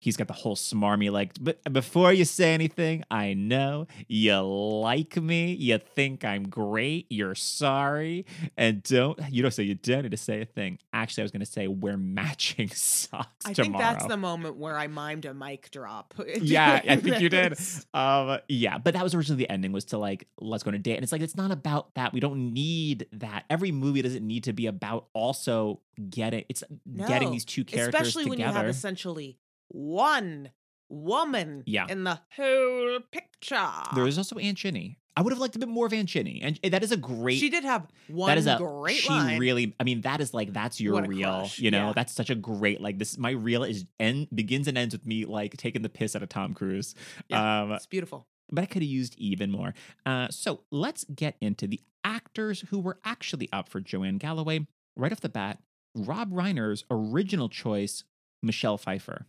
he's 0.06 0.16
got 0.16 0.28
the 0.28 0.34
whole 0.34 0.56
smarmy 0.56 1.12
like 1.12 1.32
but 1.42 1.62
before 1.74 2.14
you 2.14 2.24
say 2.24 2.54
anything 2.54 3.04
i 3.10 3.34
know 3.34 3.88
you 4.08 4.40
like 4.40 5.18
me 5.18 5.54
you 5.54 5.80
think 5.80 6.24
i'm 6.24 6.48
great 6.48 7.08
you're 7.10 7.34
sorry 7.34 8.24
and 8.56 8.84
don't 8.84 9.20
you 9.32 9.42
don't 9.42 9.52
say 9.52 9.64
you 9.64 9.74
don't 9.74 10.04
need 10.04 10.12
to 10.12 10.18
say 10.18 10.42
a 10.42 10.46
thing 10.46 10.78
actually 10.94 11.22
i 11.22 11.26
was 11.26 11.32
going 11.32 11.40
to 11.40 11.46
say 11.46 11.68
wear 11.68 11.98
matching 11.98 12.70
socks 12.74 13.46
I 13.46 13.54
tomorrow 13.54 13.84
think 13.84 14.00
that's 14.00 14.06
the 14.08 14.18
moment 14.18 14.58
where 14.58 14.78
I 14.78 14.88
mimed 14.88 15.26
a 15.26 15.34
mic 15.34 15.72
drop. 15.72 16.14
Yeah, 16.42 16.82
I 16.88 16.96
think 16.98 17.22
you 17.22 17.30
did. 17.30 17.58
Um, 17.94 18.40
yeah, 18.48 18.78
but 18.78 18.94
that 18.94 19.04
was 19.04 19.16
originally 19.16 19.44
the 19.44 19.50
ending 19.50 19.72
was 19.72 19.86
to 19.86 19.98
like 19.98 20.28
let's 20.40 20.64
go 20.64 20.70
on 20.70 20.76
a 20.76 20.80
date, 20.80 20.96
and 20.96 21.04
it's 21.04 21.12
like 21.12 21.22
it's 21.22 21.36
not 21.36 21.52
about 21.52 21.94
that. 21.96 22.14
We 22.14 22.20
don't 22.20 22.54
need 22.54 23.08
that. 23.14 23.46
Every 23.50 23.72
movie 23.72 24.02
doesn't 24.02 24.26
need 24.26 24.44
to 24.46 24.54
be 24.54 24.68
about 24.68 25.08
also 25.14 25.82
getting 26.10 26.46
it's 26.50 26.64
getting 27.08 27.32
these 27.32 27.46
two 27.46 27.64
characters 27.64 28.08
Especially 28.08 28.30
when 28.30 28.40
you 28.40 28.46
have 28.46 28.68
essentially 28.68 29.38
one 29.70 30.52
woman 30.90 31.64
Yeah. 31.66 31.88
in 31.90 32.04
the 32.04 32.20
whole 32.36 33.00
picture. 33.12 33.72
there 33.96 34.08
is 34.08 34.18
also 34.18 34.38
Aunt 34.38 34.58
Ginny. 34.58 35.00
I 35.18 35.22
would 35.22 35.32
have 35.32 35.40
liked 35.40 35.56
a 35.56 35.60
bit 35.60 35.70
more 35.70 35.86
of 35.86 35.94
Aunt 35.94 36.10
Ginny, 36.10 36.42
and 36.42 36.60
that 36.72 36.84
is 36.84 36.92
a 36.92 36.98
great. 36.98 37.40
she 37.40 37.50
did 37.50 37.64
have 37.64 37.88
one 38.10 38.28
that 38.28 38.38
is 38.38 38.48
a 38.48 38.58
great 38.58 38.98
she 38.98 39.10
line. 39.10 39.40
really. 39.40 39.74
I 39.80 39.86
mean, 39.86 40.02
that 40.02 40.20
is 40.20 40.34
like 40.34 40.52
that's 40.52 40.82
your 40.82 41.02
real, 41.04 41.30
crush, 41.40 41.58
You 41.60 41.72
know, 41.72 41.88
yeah. 41.88 41.94
that's 41.94 42.14
such 42.14 42.30
a 42.30 42.36
great 42.36 42.82
like 42.82 43.00
this. 43.00 43.18
My 43.18 43.32
reel 43.32 43.64
is 43.64 43.86
end 44.00 44.28
begins 44.36 44.68
and 44.68 44.78
ends 44.78 44.94
with 44.94 45.06
me 45.06 45.24
like 45.26 45.56
taking 45.56 45.84
the 45.84 45.90
piss 45.90 46.16
out 46.18 46.24
of 46.24 46.28
Tom 46.30 46.54
Cruise. 46.54 46.96
Um, 47.32 47.72
it's 47.72 47.86
beautiful. 47.86 48.28
but 48.52 48.64
I 48.64 48.66
could 48.66 48.82
have 48.82 48.92
used 48.92 49.16
even 49.18 49.52
more. 49.52 49.74
Uh, 50.06 50.28
so 50.30 50.62
let's 50.70 51.06
get 51.06 51.38
into 51.40 51.66
the 51.66 51.80
actors 52.04 52.66
who 52.70 52.80
were 52.80 53.00
actually 53.06 53.48
up 53.54 53.70
for 53.70 53.80
Joanne 53.80 54.18
Galloway. 54.18 54.68
Right 54.98 55.12
off 55.14 55.22
the 55.22 55.30
bat, 55.30 55.60
Rob 55.96 56.32
Reiner's 56.32 56.84
original 56.92 57.48
choice, 57.48 58.04
Michelle 58.44 58.78
Pfeiffer. 58.78 59.26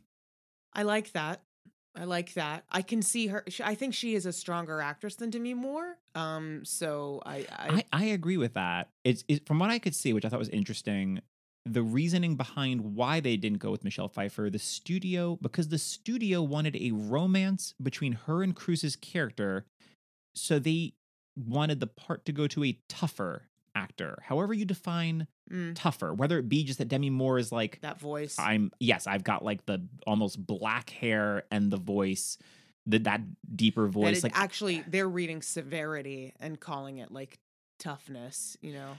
I 0.77 0.83
like 0.83 1.13
that. 1.13 1.41
I 1.97 2.05
like 2.05 2.35
that. 2.35 2.65
I 2.71 2.83
can 2.83 3.01
see 3.01 3.29
her. 3.29 3.43
I 3.65 3.75
think 3.75 3.95
she 3.95 4.15
is 4.15 4.27
a 4.27 4.33
stronger 4.33 4.83
actress 4.83 5.17
than 5.17 5.31
Demi 5.31 5.55
Moore. 5.55 5.97
Um, 6.15 6.63
so 6.65 7.23
I, 7.25 7.47
I, 7.51 7.69
I, 7.69 7.85
I 7.93 8.05
agree 8.05 8.37
with 8.37 8.53
that. 8.55 8.91
It's 9.03 9.25
it, 9.29 9.47
from 9.47 9.59
what 9.59 9.71
I 9.71 9.79
could 9.79 9.95
see, 9.95 10.13
which 10.13 10.27
I 10.27 10.29
thought 10.29 10.39
was 10.39 10.51
interesting. 10.51 11.23
The 11.65 11.83
reasoning 11.83 12.37
behind 12.37 12.95
why 12.95 13.21
they 13.21 13.37
didn't 13.39 13.59
go 13.59 13.71
with 13.71 13.83
Michelle 13.83 14.09
Pfeiffer, 14.09 14.51
the 14.51 14.59
studio, 14.59 15.39
because 15.41 15.69
the 15.69 15.79
studio 15.79 16.43
wanted 16.43 16.77
a 16.77 16.93
romance 16.93 17.75
between 17.83 18.13
her 18.13 18.43
and 18.43 18.55
Cruise's 18.55 18.95
character, 18.95 19.65
so 20.35 20.59
they 20.59 20.93
wanted 21.35 21.81
the 21.81 21.87
part 21.87 22.25
to 22.27 22.33
go 22.33 22.47
to 22.47 22.63
a 22.63 22.79
tougher 22.89 23.49
actor. 23.77 24.19
However, 24.23 24.55
you 24.55 24.65
define 24.65 25.27
mm, 25.53 25.73
tougher, 25.77 26.13
whether 26.13 26.39
it 26.39 26.49
be 26.49 26.65
just 26.65 26.79
that 26.79 26.89
Demi 26.89 27.11
Moore 27.11 27.39
is 27.39 27.53
like, 27.53 27.79
that 27.83 28.01
voice. 28.01 28.37
I'm, 28.39 28.73
yes, 28.81 29.07
I've 29.07 29.23
got 29.23 29.45
like 29.45 29.67
the 29.67 29.87
almost 30.07 30.45
black 30.45 30.91
hair 30.91 31.45
and 31.53 31.71
the 31.71 31.77
voice, 31.77 32.39
the, 32.87 32.99
that 33.01 33.21
deeper 33.55 33.85
that 33.85 33.93
voice. 33.93 34.19
it 34.19 34.25
Like, 34.25 34.39
actually, 34.39 34.83
they're 34.89 35.09
reading 35.09 35.43
severity 35.43 36.33
and 36.41 36.59
calling 36.59 36.99
it 36.99 37.13
like 37.13 37.39
toughness. 37.79 38.57
You 38.61 38.73
know. 38.73 38.93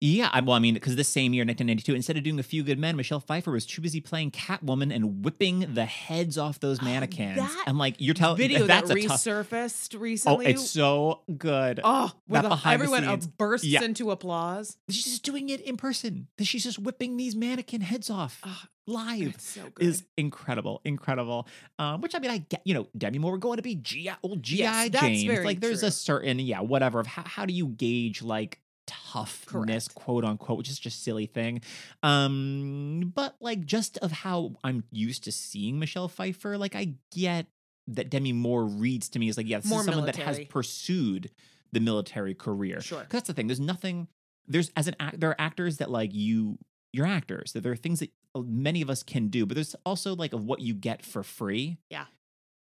Yeah, 0.00 0.28
I, 0.32 0.40
well, 0.40 0.54
I 0.56 0.58
mean, 0.58 0.74
because 0.74 0.96
this 0.96 1.08
same 1.08 1.32
year, 1.32 1.42
1992, 1.44 1.94
instead 1.94 2.16
of 2.16 2.22
doing 2.24 2.38
A 2.38 2.42
Few 2.42 2.62
Good 2.62 2.78
Men, 2.78 2.96
Michelle 2.96 3.20
Pfeiffer 3.20 3.50
was 3.52 3.64
too 3.64 3.80
busy 3.80 4.00
playing 4.00 4.32
Catwoman 4.32 4.94
and 4.94 5.24
whipping 5.24 5.74
the 5.74 5.84
heads 5.86 6.36
off 6.36 6.60
those 6.60 6.82
mannequins. 6.82 7.36
that 7.38 7.64
I'm 7.66 7.78
like, 7.78 7.94
you're 7.98 8.14
telling 8.14 8.36
Video 8.36 8.66
that 8.66 8.86
that's 8.86 9.04
tough. 9.06 9.24
resurfaced 9.24 9.94
Oh, 9.96 9.98
recently. 10.00 10.46
it's 10.46 10.70
so 10.70 11.22
good. 11.38 11.80
Oh, 11.82 12.12
where 12.26 12.42
that 12.42 12.48
the, 12.48 12.54
the 12.56 12.68
everyone 12.68 13.04
uh, 13.04 13.16
bursts 13.38 13.66
Yeah. 13.66 13.82
into 13.82 14.10
applause. 14.10 14.76
She's 14.90 15.04
just 15.04 15.22
doing 15.22 15.48
it 15.48 15.60
in 15.62 15.76
person. 15.76 16.26
That 16.38 16.44
she's 16.44 16.64
just 16.64 16.78
whipping 16.78 17.16
these 17.16 17.34
mannequin 17.36 17.80
heads 17.80 18.10
off 18.10 18.40
Oh, 18.44 18.62
live. 18.86 19.40
so 19.40 19.62
good. 19.74 19.86
is 19.86 20.04
incredible, 20.18 20.80
incredible. 20.84 21.46
Um, 21.78 22.00
which 22.00 22.14
I 22.14 22.18
mean, 22.18 22.30
I 22.30 22.38
get, 22.38 22.60
you 22.64 22.74
know, 22.74 22.88
Demi 22.96 23.18
Moore 23.18 23.38
going 23.38 23.56
to 23.56 23.62
be 23.62 23.74
GI, 23.76 24.10
old 24.22 24.42
GI 24.42 24.56
Yes, 24.58 24.90
that's 24.90 25.04
Jane. 25.06 25.26
very 25.28 25.44
like, 25.44 25.60
there's 25.60 25.80
true. 25.80 25.88
a 25.88 25.92
certain, 25.92 26.38
yeah, 26.38 26.60
whatever. 26.60 27.00
Of 27.00 27.06
how, 27.06 27.22
how 27.24 27.46
do 27.46 27.54
you 27.54 27.68
gauge 27.68 28.22
like 28.22 28.58
toughness, 28.86 29.88
Correct. 29.88 29.94
quote 29.94 30.24
unquote, 30.24 30.58
which 30.58 30.68
is 30.70 30.78
just 30.78 30.98
a 30.98 31.00
silly 31.00 31.26
thing. 31.26 31.60
Um, 32.02 33.12
but 33.14 33.36
like 33.40 33.64
just 33.64 33.98
of 33.98 34.12
how 34.12 34.56
I'm 34.62 34.84
used 34.90 35.24
to 35.24 35.32
seeing 35.32 35.78
Michelle 35.78 36.08
Pfeiffer, 36.08 36.56
like 36.58 36.74
I 36.74 36.94
get 37.14 37.46
that 37.88 38.10
Demi 38.10 38.32
Moore 38.32 38.64
reads 38.64 39.08
to 39.10 39.18
me 39.18 39.28
as 39.28 39.36
like, 39.36 39.48
yeah, 39.48 39.58
this 39.58 39.66
More 39.68 39.80
is 39.80 39.86
someone 39.86 40.06
that 40.06 40.16
has 40.16 40.40
pursued 40.48 41.30
the 41.72 41.80
military 41.80 42.34
career. 42.34 42.80
Sure. 42.80 43.00
'Cause 43.00 43.08
that's 43.10 43.26
the 43.26 43.34
thing. 43.34 43.46
There's 43.48 43.60
nothing. 43.60 44.08
There's 44.46 44.70
as 44.76 44.86
an 44.88 44.96
act. 45.00 45.20
There 45.20 45.30
are 45.30 45.40
actors 45.40 45.78
that 45.78 45.90
like 45.90 46.14
you. 46.14 46.58
You're 46.92 47.06
actors. 47.06 47.52
That 47.52 47.62
there 47.62 47.72
are 47.72 47.76
things 47.76 47.98
that 48.00 48.10
uh, 48.36 48.40
many 48.40 48.80
of 48.80 48.88
us 48.88 49.02
can 49.02 49.26
do, 49.28 49.46
but 49.46 49.54
there's 49.56 49.74
also 49.84 50.14
like 50.14 50.32
of 50.32 50.44
what 50.44 50.60
you 50.60 50.74
get 50.74 51.04
for 51.04 51.22
free. 51.24 51.78
Yeah. 51.90 52.04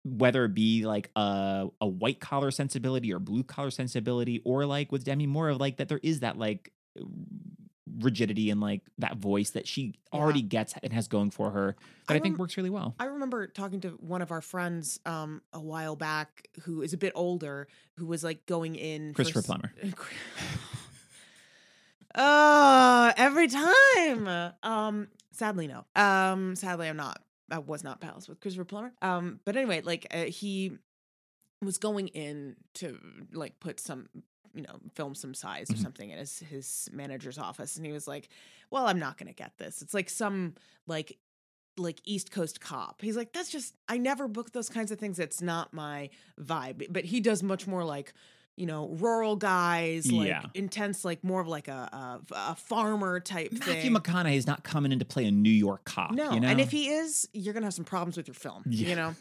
Whether 0.04 0.44
it 0.44 0.54
be 0.54 0.84
like 0.86 1.10
a 1.16 1.68
a 1.80 1.86
white 1.86 2.20
collar 2.20 2.50
sensibility 2.50 3.12
or 3.12 3.18
blue 3.18 3.42
collar 3.42 3.70
sensibility, 3.70 4.40
or 4.44 4.66
like 4.66 4.92
with 4.92 5.04
Demi 5.04 5.26
Moore 5.26 5.48
of 5.48 5.58
like 5.58 5.78
that 5.78 5.88
there 5.88 6.00
is 6.02 6.20
that 6.20 6.36
like 6.38 6.72
rigidity 8.00 8.50
and 8.50 8.60
like 8.60 8.82
that 8.98 9.16
voice 9.18 9.50
that 9.50 9.66
she 9.68 9.94
Yeah. 10.12 10.18
already 10.20 10.42
gets 10.42 10.74
and 10.82 10.92
has 10.92 11.06
going 11.08 11.30
for 11.30 11.50
her 11.52 11.76
that 12.08 12.14
I, 12.14 12.16
I 12.16 12.20
think 12.20 12.38
works 12.38 12.56
really 12.56 12.68
well. 12.70 12.94
I 12.98 13.04
remember 13.06 13.46
talking 13.46 13.80
to 13.82 13.90
one 14.00 14.20
of 14.20 14.30
our 14.32 14.40
friends 14.40 14.98
um, 15.06 15.40
a 15.52 15.60
while 15.60 15.94
back 15.96 16.48
who 16.62 16.82
is 16.82 16.92
a 16.92 16.96
bit 16.98 17.12
older, 17.14 17.68
who 17.96 18.06
was 18.06 18.24
like 18.24 18.46
going 18.46 18.74
in. 18.74 19.14
Christopher 19.14 19.38
s- 19.40 19.46
Plummer. 19.46 19.72
Oh, 22.16 23.12
every 23.16 23.48
time. 23.48 24.52
Um, 24.62 25.08
sadly, 25.32 25.66
no. 25.66 25.84
Um, 25.96 26.54
sadly, 26.54 26.88
I'm 26.88 26.96
not. 26.96 27.20
Uh, 27.52 27.60
was 27.60 27.82
not 27.84 28.00
pals 28.00 28.28
with 28.28 28.40
Christopher 28.40 28.64
Plummer. 28.64 28.92
Um, 29.02 29.40
but 29.44 29.56
anyway, 29.56 29.80
like 29.82 30.06
uh, 30.12 30.24
he 30.24 30.78
was 31.62 31.78
going 31.78 32.08
in 32.08 32.56
to 32.74 32.98
like 33.32 33.58
put 33.60 33.80
some 33.80 34.08
you 34.54 34.62
know 34.62 34.78
film 34.94 35.14
some 35.14 35.34
size 35.34 35.70
or 35.70 35.74
Mhm. 35.74 35.82
something 35.82 36.10
in 36.10 36.18
his 36.18 36.38
his 36.40 36.88
manager's 36.92 37.38
office 37.38 37.76
and 37.76 37.84
he 37.84 37.90
was 37.90 38.06
like 38.06 38.28
well 38.70 38.86
i'm 38.86 39.00
not 39.00 39.18
gonna 39.18 39.32
get 39.32 39.56
this 39.58 39.82
it's 39.82 39.94
like 39.94 40.08
some 40.08 40.54
like 40.86 41.18
like 41.76 42.00
east 42.04 42.30
coast 42.30 42.60
cop 42.60 43.00
he's 43.02 43.16
like 43.16 43.32
that's 43.32 43.50
just 43.50 43.74
i 43.88 43.98
never 43.98 44.28
book 44.28 44.52
those 44.52 44.68
kinds 44.68 44.92
of 44.92 44.98
things 45.00 45.18
it's 45.18 45.42
not 45.42 45.72
my 45.72 46.08
vibe 46.40 46.86
but 46.90 47.04
he 47.04 47.18
does 47.20 47.42
much 47.42 47.66
more 47.66 47.82
like 47.82 48.12
you 48.56 48.66
know 48.66 48.88
rural 49.00 49.36
guys 49.36 50.10
like 50.12 50.28
Yeah. 50.28 50.42
intense 50.54 51.04
like 51.04 51.24
more 51.24 51.40
of 51.40 51.48
like 51.48 51.68
a 51.68 51.72
a, 51.92 52.20
a 52.34 52.54
farmer 52.54 53.18
type 53.20 53.52
Matthew 53.52 53.74
thing 53.74 53.94
McConaughey 53.94 54.36
is 54.36 54.46
not 54.46 54.62
coming 54.64 54.92
in 54.92 54.98
to 55.00 55.04
play 55.04 55.24
a 55.26 55.30
New 55.30 55.50
York 55.50 55.84
cop. 55.84 56.12
no 56.12 56.32
you 56.32 56.40
know? 56.40 56.48
and 56.48 56.60
if 56.60 56.70
he 56.70 56.88
is 56.88 57.28
you're 57.32 57.52
gonna 57.54 57.66
have 57.66 57.74
some 57.74 57.84
problems 57.84 58.16
with 58.16 58.28
your 58.28 58.34
film 58.34 58.62
Yeah. 58.66 58.88
you 58.88 58.96
know 58.96 59.14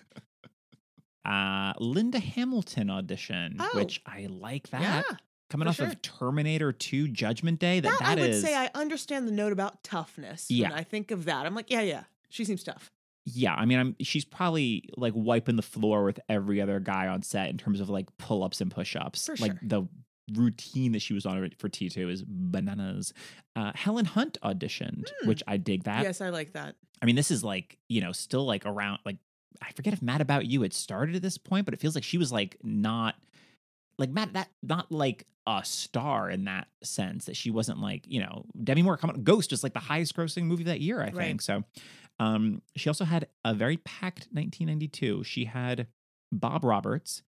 uh, 1.25 1.73
Linda 1.79 2.19
Hamilton 2.19 2.89
audition, 2.89 3.55
Oh. 3.59 3.69
which 3.73 4.01
I 4.05 4.27
like 4.29 4.69
that. 4.69 4.81
yeah 4.81 5.17
Coming 5.49 5.67
off 5.67 5.75
sure. 5.75 5.86
of 5.88 6.01
Terminator 6.01 6.71
2 6.73 7.09
Judgment 7.09 7.59
Day, 7.59 7.79
that, 7.79 7.99
that, 7.99 8.07
I 8.07 8.15
would 8.19 8.31
is- 8.31 8.41
say 8.41 8.55
I 8.55 8.71
understand 8.73 9.27
the 9.27 9.31
note 9.31 9.51
about 9.53 9.84
toughness. 9.84 10.49
Yeah. 10.49 10.71
I 10.73 10.84
think 10.84 11.11
of 11.11 11.25
that, 11.25 11.45
I'm 11.45 11.53
like, 11.53 11.69
yeah, 11.69 11.81
yeah, 11.81 12.03
she 12.29 12.43
seems 12.43 12.63
tough. 12.63 12.91
Yeah, 13.26 13.53
I 13.55 13.65
mean, 13.65 13.80
I'm 13.80 13.95
she's 14.01 14.26
probably 14.26 14.89
like 14.97 15.13
wiping 15.15 15.55
the 15.55 15.61
floor 15.61 16.03
with 16.03 16.19
every 16.30 16.59
other 16.61 16.80
guy 16.80 17.07
on 17.07 17.24
set 17.24 17.49
in 17.49 17.57
terms 17.57 17.80
of 17.80 17.89
like 17.89 18.07
pull 18.17 18.43
ups 18.43 18.59
and 18.61 18.69
push 18.69 18.95
ups. 18.95 19.26
For 19.28 19.36
Like 19.38 19.51
sure. 19.51 19.59
the 19.63 19.84
routine 20.34 20.93
that 20.93 21.01
she 21.01 21.13
was 21.13 21.26
on 21.26 21.49
for 21.57 21.69
T2 21.69 22.09
is 22.09 22.24
bananas. 22.28 23.13
Uh, 23.55 23.71
Helen 23.76 24.05
Hunt 24.05 24.38
auditioned, 24.43 25.09
Hmm. 25.21 25.28
which 25.28 25.43
I 25.47 25.57
dig 25.57 25.84
that. 25.84 26.03
yes, 26.03 26.21
I 26.21 26.30
like 26.30 26.53
that. 26.53 26.76
I 27.01 27.05
mean, 27.05 27.15
this 27.15 27.30
is 27.32 27.43
like, 27.43 27.78
you 27.89 28.01
know, 28.01 28.11
still 28.13 28.45
like 28.45 28.65
around 28.65 28.99
like 29.05 29.17
I 29.61 29.71
forget 29.74 29.93
if 29.93 30.01
Mad 30.01 30.19
About 30.21 30.45
You 30.45 30.61
had 30.61 30.74
started 30.74 31.15
at 31.15 31.21
this 31.21 31.38
point, 31.38 31.65
but 31.65 31.74
it 31.74 31.80
feels 31.80 31.95
like 31.95 32.03
she 32.03 32.17
was 32.17 32.32
like 32.32 32.57
not 32.63 33.15
like 33.97 34.09
Matt 34.09 34.34
that 34.34 34.49
not 34.61 34.91
like 34.91 35.28
a 35.45 35.61
star 35.65 36.30
in 36.30 36.45
that 36.45 36.67
sense 36.84 37.26
that 37.26 37.36
she 37.36 37.51
wasn't 37.51 37.80
like, 37.80 38.03
you 38.07 38.21
know, 38.21 38.45
Demi 38.63 38.82
Moore 38.82 38.95
coming 38.97 39.24
Ghost 39.24 39.51
was 39.51 39.61
like 39.61 39.74
the 39.74 39.80
highest 39.80 40.15
grossing 40.15 40.43
movie 40.45 40.63
that 40.63 40.80
year, 40.80 41.01
I 41.01 41.11
think. 41.11 41.41
So 41.41 41.63
um 42.20 42.61
she 42.76 42.89
also 42.89 43.05
had 43.05 43.28
a 43.45 43.53
very 43.53 43.78
packed 43.78 44.28
1992. 44.32 45.24
She 45.24 45.45
had 45.45 45.88
Bob 46.32 46.64
Roberts, 46.64 47.24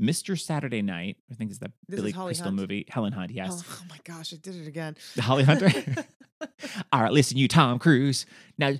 Mr. 0.00 0.38
Saturday 0.38 0.82
Night, 0.82 1.16
I 1.30 1.34
think 1.34 1.50
is 1.50 1.58
the 1.58 1.72
This 1.88 1.98
is 1.98 2.02
Billy 2.02 2.12
Holly 2.12 2.28
Crystal 2.30 2.46
Hunt? 2.46 2.56
movie. 2.56 2.86
Helen 2.88 3.12
Hunt, 3.12 3.30
yes. 3.30 3.62
Oh, 3.68 3.78
oh 3.82 3.84
my 3.88 3.98
gosh, 4.04 4.32
I 4.32 4.36
did 4.36 4.56
it 4.56 4.66
again. 4.68 4.96
The 5.16 5.22
Holly 5.22 5.44
Hunter. 5.44 5.70
All 6.92 7.02
right, 7.02 7.12
listen, 7.12 7.36
you 7.36 7.48
Tom 7.48 7.78
Cruise. 7.78 8.26
Now, 8.58 8.74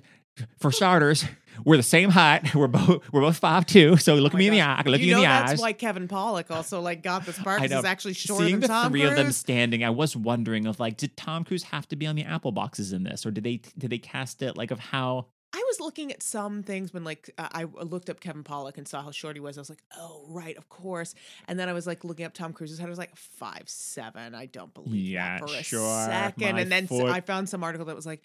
for 0.59 0.71
starters, 0.71 1.25
we're 1.65 1.75
the 1.75 1.83
same 1.83 2.09
height. 2.11 2.55
We're 2.55 2.67
both 2.67 3.11
we're 3.11 3.19
both 3.19 3.35
five 3.37 3.65
two. 3.65 3.97
So 3.97 4.15
look 4.15 4.33
Oh 4.33 4.37
at 4.37 4.39
me 4.39 4.47
in 4.47 4.53
the 4.53 4.61
eye. 4.61 4.79
I 4.79 4.83
can 4.83 4.91
look 4.93 5.01
you 5.01 5.07
you 5.07 5.15
in 5.15 5.21
the 5.21 5.27
that's 5.27 5.51
eyes. 5.53 5.59
why 5.59 5.73
Kevin 5.73 6.07
Pollak 6.07 6.49
also 6.49 6.79
like 6.79 7.03
got 7.03 7.25
this 7.25 7.37
part 7.37 7.61
he's 7.61 7.73
actually 7.73 8.13
shorter 8.13 8.45
Seeing 8.45 8.53
than 8.55 8.61
the 8.61 8.67
Tom 8.69 8.89
three 8.91 9.01
Cruise. 9.01 9.11
of 9.11 9.17
them 9.17 9.31
standing, 9.33 9.83
I 9.83 9.89
was 9.89 10.15
wondering 10.15 10.65
of 10.67 10.79
like, 10.79 10.95
did 10.95 11.17
Tom 11.17 11.43
Cruise 11.43 11.63
have 11.63 11.85
to 11.89 11.97
be 11.97 12.07
on 12.07 12.15
the 12.15 12.23
apple 12.23 12.53
boxes 12.53 12.93
in 12.93 13.03
this, 13.03 13.25
or 13.25 13.31
did 13.31 13.43
they 13.43 13.57
did 13.77 13.89
they 13.89 13.97
cast 13.97 14.41
it 14.41 14.55
like 14.55 14.71
of 14.71 14.79
how? 14.79 15.25
I 15.51 15.63
was 15.67 15.79
looking 15.79 16.11
at 16.11 16.21
some 16.21 16.61
things 16.61 16.93
when 16.93 17.03
like 17.03 17.31
uh, 17.37 17.47
I 17.51 17.63
looked 17.63 18.09
up 18.09 18.19
Kevin 18.19 18.43
Pollak 18.43 18.77
and 18.77 18.87
saw 18.87 19.01
how 19.01 19.11
short 19.11 19.35
he 19.35 19.39
was. 19.39 19.57
I 19.57 19.61
was 19.61 19.69
like, 19.69 19.81
oh 19.97 20.23
right, 20.29 20.55
of 20.57 20.69
course. 20.69 21.15
And 21.47 21.59
then 21.59 21.67
I 21.67 21.73
was 21.73 21.87
like 21.87 22.03
looking 22.03 22.25
up 22.25 22.33
Tom 22.33 22.53
Cruise's 22.53 22.77
head. 22.77 22.85
I 22.85 22.89
was 22.89 22.99
like 22.99 23.15
five 23.15 23.63
seven. 23.65 24.35
I 24.35 24.45
don't 24.45 24.73
believe 24.73 24.93
Yeah, 24.93 25.39
that 25.39 25.49
for 25.49 25.55
a 25.55 25.63
sure, 25.63 26.05
second. 26.05 26.53
my 26.53 26.61
And 26.61 26.71
then 26.71 26.85
foot. 26.87 27.05
I 27.09 27.21
found 27.21 27.49
some 27.49 27.63
article 27.63 27.85
that 27.87 27.95
was 27.95 28.05
like, 28.05 28.21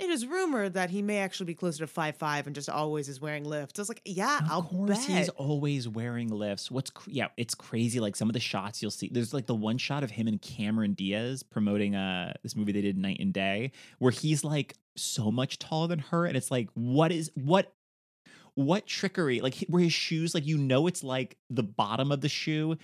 it 0.00 0.10
is 0.10 0.26
rumored 0.26 0.74
that 0.74 0.90
he 0.90 1.02
may 1.02 1.18
actually 1.18 1.46
be 1.46 1.54
closer 1.54 1.78
to 1.80 1.86
five 1.86 2.16
five 2.16 2.46
and 2.46 2.54
just 2.54 2.68
always 2.68 3.08
is 3.08 3.20
wearing 3.20 3.44
lifts. 3.44 3.78
I 3.78 3.82
was 3.82 3.88
like, 3.88 4.02
yeah, 4.04 4.38
Of 4.38 4.50
I'll 4.50 4.62
course, 4.62 5.06
bet. 5.06 5.16
he's 5.16 5.28
always 5.30 5.88
wearing 5.88 6.28
lifts. 6.28 6.70
What's 6.70 6.90
cr- 6.90 7.10
yeah, 7.10 7.28
it's 7.36 7.54
crazy. 7.54 8.00
Like 8.00 8.16
some 8.16 8.28
of 8.28 8.32
the 8.32 8.40
shots 8.40 8.80
you'll 8.82 8.90
see. 8.90 9.08
There's 9.12 9.34
like 9.34 9.46
the 9.46 9.54
one 9.54 9.78
shot 9.78 10.02
of 10.04 10.10
him 10.10 10.28
and 10.28 10.40
Cameron 10.40 10.94
Diaz 10.94 11.42
promoting 11.42 11.94
uh 11.96 12.34
this 12.42 12.54
movie 12.56 12.72
they 12.72 12.80
did 12.82 12.96
Knight 12.98 13.18
and 13.20 13.32
Day, 13.32 13.72
where 13.98 14.12
he's 14.12 14.44
like 14.44 14.74
so 14.96 15.30
much 15.30 15.58
taller 15.58 15.88
than 15.88 15.98
her, 16.00 16.26
and 16.26 16.36
it's 16.36 16.50
like, 16.50 16.68
what 16.74 17.12
is 17.12 17.30
what 17.34 17.72
what 18.54 18.86
trickery? 18.86 19.40
Like 19.40 19.54
where 19.68 19.82
his 19.82 19.92
shoes, 19.92 20.34
like 20.34 20.46
you 20.46 20.58
know, 20.58 20.86
it's 20.86 21.04
like 21.04 21.36
the 21.50 21.62
bottom 21.62 22.10
of 22.10 22.20
the 22.20 22.28
shoe. 22.28 22.76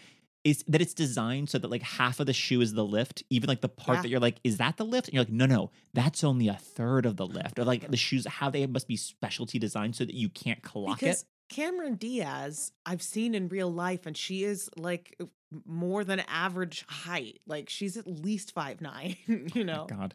Is 0.45 0.63
that 0.69 0.83
it's 0.83 0.93
designed 0.93 1.49
so 1.49 1.57
that 1.59 1.71
like 1.71 1.83
half 1.83 2.21
of 2.21 2.27
the 2.27 2.35
shoe 2.35 2.61
is 2.61 2.75
the 2.75 2.85
lift, 2.85 3.23
even 3.31 3.49
like 3.49 3.63
the 3.63 3.69
part 3.69 3.97
Yeah. 3.97 4.03
that 4.03 4.09
you're 4.11 4.21
like, 4.21 4.37
is 4.45 4.59
that 4.59 4.77
the 4.77 4.85
lift? 4.85 5.09
And 5.09 5.15
you're 5.15 5.25
like, 5.25 5.33
no, 5.33 5.47
no, 5.47 5.71
that's 5.95 6.23
only 6.23 6.49
a 6.49 6.55
third 6.55 7.07
of 7.07 7.17
the 7.17 7.27
lift. 7.27 7.59
Or 7.59 7.65
like 7.65 7.91
the 7.91 7.97
shoes, 7.97 8.27
how 8.27 8.51
they 8.51 8.67
must 8.67 8.87
be 8.87 8.97
specialty 8.97 9.59
designed 9.59 9.97
so 9.97 10.05
that 10.05 10.15
you 10.15 10.29
can't 10.29 10.63
clock 10.63 11.03
it. 11.03 11.25
Cameron 11.49 11.95
Diaz, 11.95 12.73
I've 12.85 13.03
seen 13.03 13.35
in 13.35 13.49
real 13.49 13.73
life, 13.73 14.07
and 14.07 14.17
she 14.17 14.45
is 14.45 14.69
like 14.77 15.19
more 15.67 16.05
than 16.05 16.21
average 16.29 16.85
height. 16.89 17.41
Like 17.47 17.71
she's 17.71 17.97
at 17.97 18.07
least 18.07 18.53
five 18.53 18.81
nine. 18.81 19.17
you 19.27 19.65
know, 19.65 19.87
God. 19.89 20.15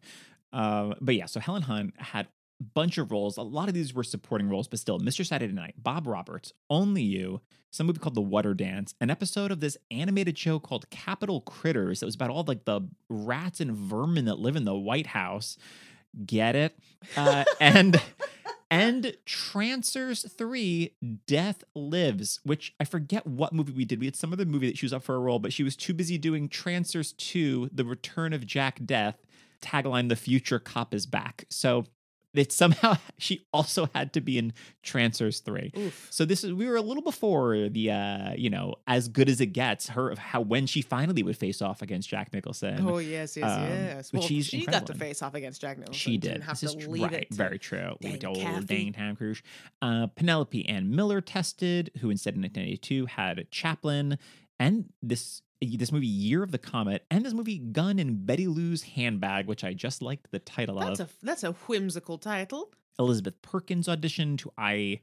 Um, 0.51 0.95
but 1.01 1.15
yeah, 1.15 1.25
so 1.25 1.39
Helen 1.39 1.61
Hunt 1.63 1.93
had 1.99 2.27
bunch 2.62 2.97
of 2.97 3.12
roles. 3.12 3.38
A 3.38 3.41
lot 3.41 3.68
of 3.68 3.74
these 3.74 3.93
were 3.93 4.03
supporting 4.03 4.49
roles, 4.49 4.68
but 4.68 4.80
still, 4.80 4.99
Mr. 4.99 5.26
Saturday 5.26 5.53
Night, 5.53 5.76
Bob 5.78 6.07
Roberts, 6.07 6.53
Only 6.70 7.03
You, 7.03 7.41
some 7.72 7.88
movie 7.88 7.99
called 7.99 8.16
The 8.16 8.22
Water 8.22 8.53
Dance, 8.53 8.95
an 8.99 9.10
episode 9.10 9.51
of 9.51 9.60
this 9.60 9.78
animated 9.91 10.38
show 10.38 10.60
called 10.60 10.89
Capitol 10.89 11.41
Critters 11.41 11.99
that 11.99 12.05
was 12.05 12.16
about 12.16 12.30
all 12.30 12.43
like 12.47 12.66
the 12.66 12.82
rats 13.10 13.60
and 13.60 13.72
vermin 13.72 14.26
that 14.26 14.39
live 14.39 14.55
in 14.55 14.66
the 14.66 14.76
White 14.76 15.07
House. 15.07 15.57
Get 16.26 16.55
it? 16.55 16.78
Uh, 17.16 17.45
and 17.60 18.01
and 18.72 19.16
Trancers 19.26 20.24
3 20.32 20.93
Death 21.26 21.64
Lives, 21.76 22.39
which 22.43 22.76
I 22.80 22.84
forget 22.84 23.26
what 23.26 23.53
movie 23.53 23.72
we 23.72 23.86
did. 23.86 23.99
We 23.99 24.05
had 24.05 24.16
some 24.16 24.34
other 24.34 24.45
movie 24.45 24.68
that 24.68 24.78
she 24.78 24.86
was 24.86 24.93
up 24.93 25.03
for 25.03 25.16
a 25.16 25.20
role, 25.20 25.39
but 25.39 25.53
she 25.53 25.64
was 25.64 25.76
too 25.76 25.93
busy 25.93 26.18
doing 26.18 26.49
Trancers 26.49 27.14
2 27.14 27.70
The 27.74 27.86
Return 27.86 28.34
of 28.34 28.45
Jack 28.45 28.80
Deth, 28.80 29.16
tagline 29.62 30.10
The 30.10 30.16
Future 30.16 30.60
Cop 30.60 30.93
is 30.93 31.05
Back. 31.05 31.45
So 31.49 31.86
it 32.34 32.51
somehow 32.51 32.95
she 33.17 33.45
also 33.51 33.89
had 33.95 34.13
to 34.13 34.21
be 34.21 34.38
in 34.38 34.53
Trancers 34.84 35.39
3. 35.39 35.71
oof. 35.77 36.07
So 36.11 36.25
this 36.25 36.43
is 36.43 36.53
we 36.53 36.67
were 36.67 36.75
a 36.75 36.82
little 36.82 37.01
before 37.03 37.69
the 37.69 37.91
uh, 37.91 38.34
you 38.38 38.49
know, 38.49 38.75
as 38.88 39.07
good 39.07 39.30
as 39.30 39.41
it 39.41 39.47
gets, 39.47 39.89
her 39.89 40.09
of 40.09 40.17
how 40.17 40.41
when 40.41 40.65
she 40.67 40.82
finally 40.82 41.23
would 41.23 41.38
face 41.38 41.61
off 41.61 41.82
against 41.82 42.07
Jack 42.09 42.32
Nicholson. 42.34 42.88
Oh 42.88 42.97
yes, 42.99 43.36
yes, 43.36 43.49
um, 43.51 43.63
yes. 43.63 44.13
Well, 44.13 44.21
she 44.21 44.65
got 44.65 44.86
to 44.88 44.93
face 44.93 45.21
off 45.21 45.34
against 45.34 45.61
Jack 45.61 45.77
Nicholson. 45.80 45.99
She 45.99 46.17
Didn't 46.17 46.41
have 46.41 46.59
This 46.59 46.73
to 46.73 46.80
is 46.80 46.88
leave 46.88 47.03
right. 47.03 47.13
it. 47.13 47.30
to- 47.32 47.36
Very 47.36 47.59
true. 47.59 47.95
Dang 48.01 48.23
old 48.25 48.38
Kaffee. 48.38 48.65
dang 48.65 48.93
Tom 48.93 49.15
Cruise. 49.15 49.41
Uh, 49.82 50.07
Penelope 50.07 50.67
Ann 50.69 50.95
Miller 50.95 51.21
tested, 51.21 51.91
who 52.01 52.09
instead 52.09 52.36
in 52.36 52.41
1982 52.41 53.05
had 53.07 53.49
Chaplin, 53.51 54.17
and 54.59 54.86
this 55.01 55.41
this 55.62 55.91
movie 55.91 56.07
Year 56.07 56.43
of 56.43 56.51
the 56.51 56.57
Comet, 56.57 57.05
and 57.12 57.26
this 57.26 57.34
movie 57.34 57.57
Gun 57.60 57.99
and 57.99 58.26
Betty 58.26 58.47
Lou's 58.47 58.82
Handbag, 58.84 59.47
which 59.47 59.64
I 59.64 59.74
just 59.74 60.01
liked 60.01 60.32
the 60.32 60.39
title 60.39 60.80
That's 60.80 60.99
of. 60.99 61.10
a 61.22 61.26
that's 61.26 61.43
a 61.43 61.51
whimsical 61.51 62.18
title. 62.18 62.72
Elizabeth 62.97 63.41
Perkins 63.41 63.88
auditioned, 63.88 64.41
who 64.41 64.51
I 64.57 64.99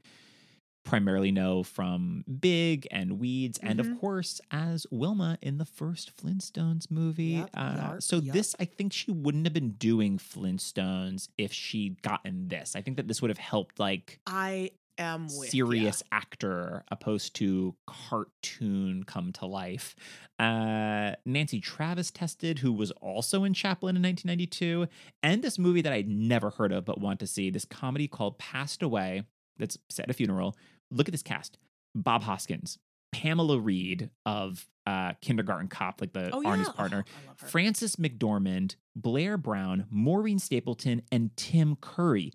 primarily 0.83 1.31
know 1.33 1.63
from 1.63 2.23
Big 2.39 2.87
and 2.91 3.19
Weeds, 3.19 3.59
and 3.61 3.79
of 3.81 3.85
Mhm. 3.87 3.99
course 3.99 4.39
as 4.51 4.87
Wilma 4.89 5.37
in 5.41 5.57
the 5.57 5.65
first 5.65 6.15
Flintstones 6.15 6.89
movie. 6.89 7.25
Yup, 7.25 7.49
uh, 7.53 7.99
so 7.99 8.17
yup. 8.21 8.33
this, 8.33 8.55
I 8.57 8.63
think, 8.65 8.93
she 8.93 9.11
wouldn't 9.11 9.45
have 9.45 9.53
been 9.53 9.71
doing 9.71 10.17
Flintstones 10.17 11.27
if 11.37 11.51
she'd 11.51 12.01
gotten 12.01 12.47
this. 12.47 12.73
I 12.75 12.81
think 12.81 12.95
that 12.97 13.07
this 13.09 13.21
would 13.21 13.29
have 13.29 13.37
helped, 13.37 13.79
like 13.79 14.21
I 14.25 14.71
am 14.97 15.29
serious 15.29 16.03
actor 16.11 16.83
opposed 16.89 17.35
to 17.35 17.75
cartoon 17.85 19.03
come 19.03 19.31
to 19.33 19.45
life. 19.45 19.95
Uh, 20.39 21.13
Nancy 21.25 21.59
Travis 21.59 22.11
tested, 22.11 22.59
who 22.59 22.71
was 22.71 22.91
also 22.91 23.43
in 23.43 23.53
Chaplin 23.53 23.95
in 23.95 24.03
1992, 24.03 24.87
and 25.23 25.41
this 25.41 25.57
movie 25.57 25.81
that 25.81 25.93
I'd 25.93 26.09
never 26.09 26.51
heard 26.51 26.71
of 26.71 26.85
but 26.85 26.99
want 26.99 27.19
to 27.21 27.27
see 27.27 27.49
this 27.49 27.65
comedy 27.65 28.07
called 28.07 28.37
Passed 28.37 28.83
Away 28.83 29.23
that's 29.57 29.77
set 29.89 30.03
at 30.03 30.11
a 30.11 30.13
funeral. 30.13 30.55
Look 30.91 31.07
at 31.07 31.11
this 31.11 31.23
cast 31.23 31.57
Bob 31.95 32.23
Hoskins, 32.23 32.77
Pamela 33.11 33.59
Reed 33.59 34.09
of 34.25 34.67
uh, 34.85 35.13
Kindergarten 35.21 35.67
Cop, 35.67 35.99
like 35.99 36.13
the 36.13 36.29
Oh 36.31 36.41
Arnie's 36.43 36.67
yeah, 36.67 36.73
partner. 36.75 37.05
Oh, 37.07 37.11
I 37.23 37.27
love 37.27 37.39
her. 37.41 37.47
Frances 37.47 37.95
McDormand, 37.97 38.75
Blair 38.95 39.37
Brown, 39.37 39.85
Maureen 39.89 40.39
Stapleton, 40.39 41.01
and 41.11 41.35
Tim 41.35 41.75
Curry. 41.81 42.33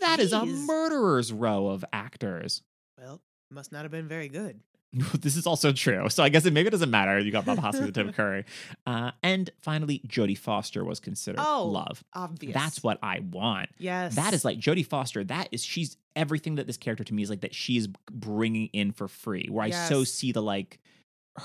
That 0.00 0.20
is 0.20 0.32
a 0.32 0.44
murderer's 0.44 1.32
row 1.32 1.68
of 1.68 1.84
actors. 1.92 2.62
well, 3.00 3.20
must 3.50 3.72
not 3.72 3.82
have 3.82 3.90
been 3.90 4.08
very 4.08 4.28
good. 4.28 4.60
this 5.20 5.36
is 5.36 5.46
also 5.46 5.72
true. 5.72 6.08
So 6.08 6.22
I 6.22 6.28
guess 6.28 6.46
it 6.46 6.52
maybe 6.52 6.68
it 6.68 6.70
doesn't 6.70 6.90
matter. 6.90 7.18
You 7.18 7.32
got 7.32 7.44
Bob 7.44 7.58
Hoskins 7.58 7.86
and 7.86 7.94
Tim 7.94 8.12
Curry. 8.14 8.44
Uh, 8.86 9.10
and 9.24 9.50
finally, 9.60 10.00
Jodie 10.06 10.38
Foster 10.38 10.84
was 10.84 11.00
considered 11.00 11.40
Oh, 11.44 11.66
love. 11.66 12.04
Obvious. 12.14 12.54
That's 12.54 12.82
what 12.82 12.98
I 13.02 13.18
want. 13.20 13.70
Yes. 13.78 14.14
That 14.14 14.34
is 14.34 14.44
like 14.44 14.58
Jodie 14.58 14.86
Foster. 14.86 15.24
That 15.24 15.48
is 15.50 15.64
she's 15.64 15.96
everything 16.14 16.54
that 16.56 16.66
this 16.68 16.76
character 16.76 17.02
to 17.04 17.14
me 17.14 17.22
is 17.22 17.30
like 17.30 17.40
that 17.40 17.54
she 17.54 17.76
is 17.76 17.88
bringing 18.12 18.66
in 18.72 18.92
for 18.92 19.08
free. 19.08 19.48
Where 19.50 19.64
I 19.64 19.70
so 19.70 20.04
see 20.04 20.30
the 20.30 20.42
like 20.42 20.78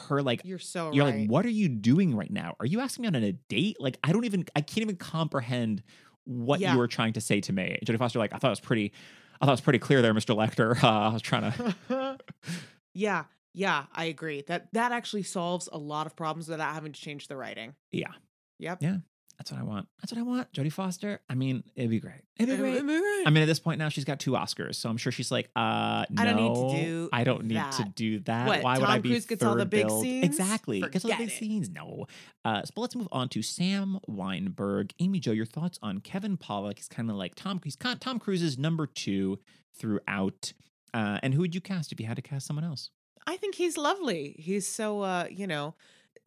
her 0.07 0.21
like 0.21 0.41
You're 0.43 0.59
so 0.59 0.91
you're 0.93 1.05
right. 1.05 1.21
like, 1.21 1.29
what 1.29 1.43
are 1.45 1.49
you 1.49 1.69
doing 1.69 2.15
right 2.15 2.31
now? 2.31 2.55
Are 2.59 2.67
you 2.67 2.79
asking 2.79 3.01
me 3.03 3.07
on 3.07 3.15
a 3.15 3.31
date? 3.31 3.77
Like, 3.79 3.97
I 4.03 4.11
don't 4.11 4.25
even, 4.25 4.45
I 4.55 4.61
can't 4.61 4.83
even 4.83 4.97
comprehend 4.97 5.81
what 6.29 6.59
Yeah. 6.59 6.73
you 6.73 6.77
were 6.79 6.87
trying 6.87 7.13
to 7.13 7.21
say 7.21 7.41
to 7.41 7.51
me. 7.53 7.79
Jodie 7.85 7.97
Foster, 7.97 8.19
like, 8.19 8.33
I 8.33 8.37
thought 8.37 8.47
it 8.49 8.51
was 8.51 8.59
pretty. 8.59 8.93
I 9.41 9.45
thought 9.45 9.51
it 9.51 9.53
was 9.53 9.61
pretty 9.61 9.79
clear 9.79 10.01
there, 10.01 10.13
Mr. 10.13 10.35
Lecter. 10.35 10.77
Uh, 10.83 11.09
I 11.09 11.13
was 11.13 11.21
trying 11.21 11.51
to. 11.51 12.17
yeah, 12.93 13.23
yeah, 13.53 13.85
I 13.93 14.05
agree. 14.05 14.43
That 14.47 14.67
that 14.73 14.91
actually 14.91 15.23
solves 15.23 15.67
a 15.71 15.77
lot 15.77 16.05
of 16.07 16.15
problems 16.15 16.47
without 16.49 16.73
having 16.73 16.91
to 16.93 16.99
change 17.01 17.27
the 17.27 17.35
writing. 17.37 17.73
Yeah, 17.91 18.11
Yep. 18.59 18.77
Yeah. 18.83 18.97
That's 19.39 19.53
what 19.53 19.59
I 19.59 19.63
want. 19.63 19.87
That's 20.01 20.11
what 20.11 20.19
I 20.19 20.23
want. 20.23 20.51
Jodie 20.51 20.71
Foster. 20.71 21.21
I 21.29 21.33
mean, 21.33 21.63
it'd 21.73 21.89
be 21.89 22.01
great. 22.01 22.21
It'd 22.37 22.49
be 22.49 22.61
great. 22.61 22.73
It'd 22.75 22.85
be 22.85 22.99
great. 22.99 23.23
I 23.25 23.29
mean, 23.29 23.41
at 23.41 23.45
this 23.45 23.61
point 23.61 23.79
now, 23.79 23.87
she's 23.87 24.03
got 24.03 24.19
two 24.19 24.31
Oscars, 24.31 24.75
so 24.75 24.89
I'm 24.89 24.97
sure 24.97 25.13
she's 25.13 25.31
like, 25.31 25.49
uh, 25.55 26.03
no, 26.09 26.21
I 26.21 26.25
don't 26.25 26.35
need 26.35 26.55
to 26.55 26.85
do 26.85 27.09
I 27.13 27.23
don't 27.23 27.45
need 27.45 27.53
to 27.71 27.83
that. 27.83 27.95
do 27.95 28.19
that. 28.21 28.47
What, 28.47 28.63
Why 28.63 28.77
would 28.77 28.89
I 28.89 28.99
be 28.99 29.09
Cruise 29.11 29.25
gets 29.25 29.41
all 29.41 29.55
the 29.55 29.61
third 29.61 29.69
big 29.69 29.87
billed? 29.87 30.03
scenes? 30.03 30.25
Exactly, 30.25 30.81
gets 30.81 31.05
all 31.05 31.11
the 31.11 31.17
big 31.17 31.29
it. 31.29 31.31
scenes. 31.31 31.69
No. 31.69 32.05
Uh, 32.43 32.63
so 32.63 32.73
let's 32.75 32.97
move 32.97 33.07
on 33.13 33.29
to 33.29 33.41
Sam 33.41 33.99
Weinberg. 34.07 34.93
Amy 34.99 35.21
Jo, 35.21 35.31
your 35.31 35.45
thoughts 35.45 35.79
on 35.81 36.01
Kevin 36.01 36.35
Pollak? 36.35 36.77
He's 36.77 36.89
kind 36.89 37.09
of 37.09 37.15
like 37.15 37.35
Tom. 37.35 37.61
He's 37.63 37.77
kind 37.77 37.99
Tom 37.99 38.19
Cruise's 38.19 38.57
number 38.57 38.85
two 38.87 39.39
throughout. 39.73 40.51
Uh, 40.93 41.19
and 41.23 41.33
who 41.33 41.39
would 41.39 41.55
you 41.55 41.61
cast 41.61 41.93
if 41.93 41.99
you 42.01 42.07
had 42.07 42.17
to 42.17 42.21
cast 42.21 42.45
someone 42.45 42.65
else? 42.65 42.89
I 43.25 43.37
think 43.37 43.55
he's 43.55 43.77
lovely. 43.77 44.35
He's 44.37 44.67
so 44.67 45.01
uh, 45.01 45.27
you 45.29 45.47
know, 45.47 45.75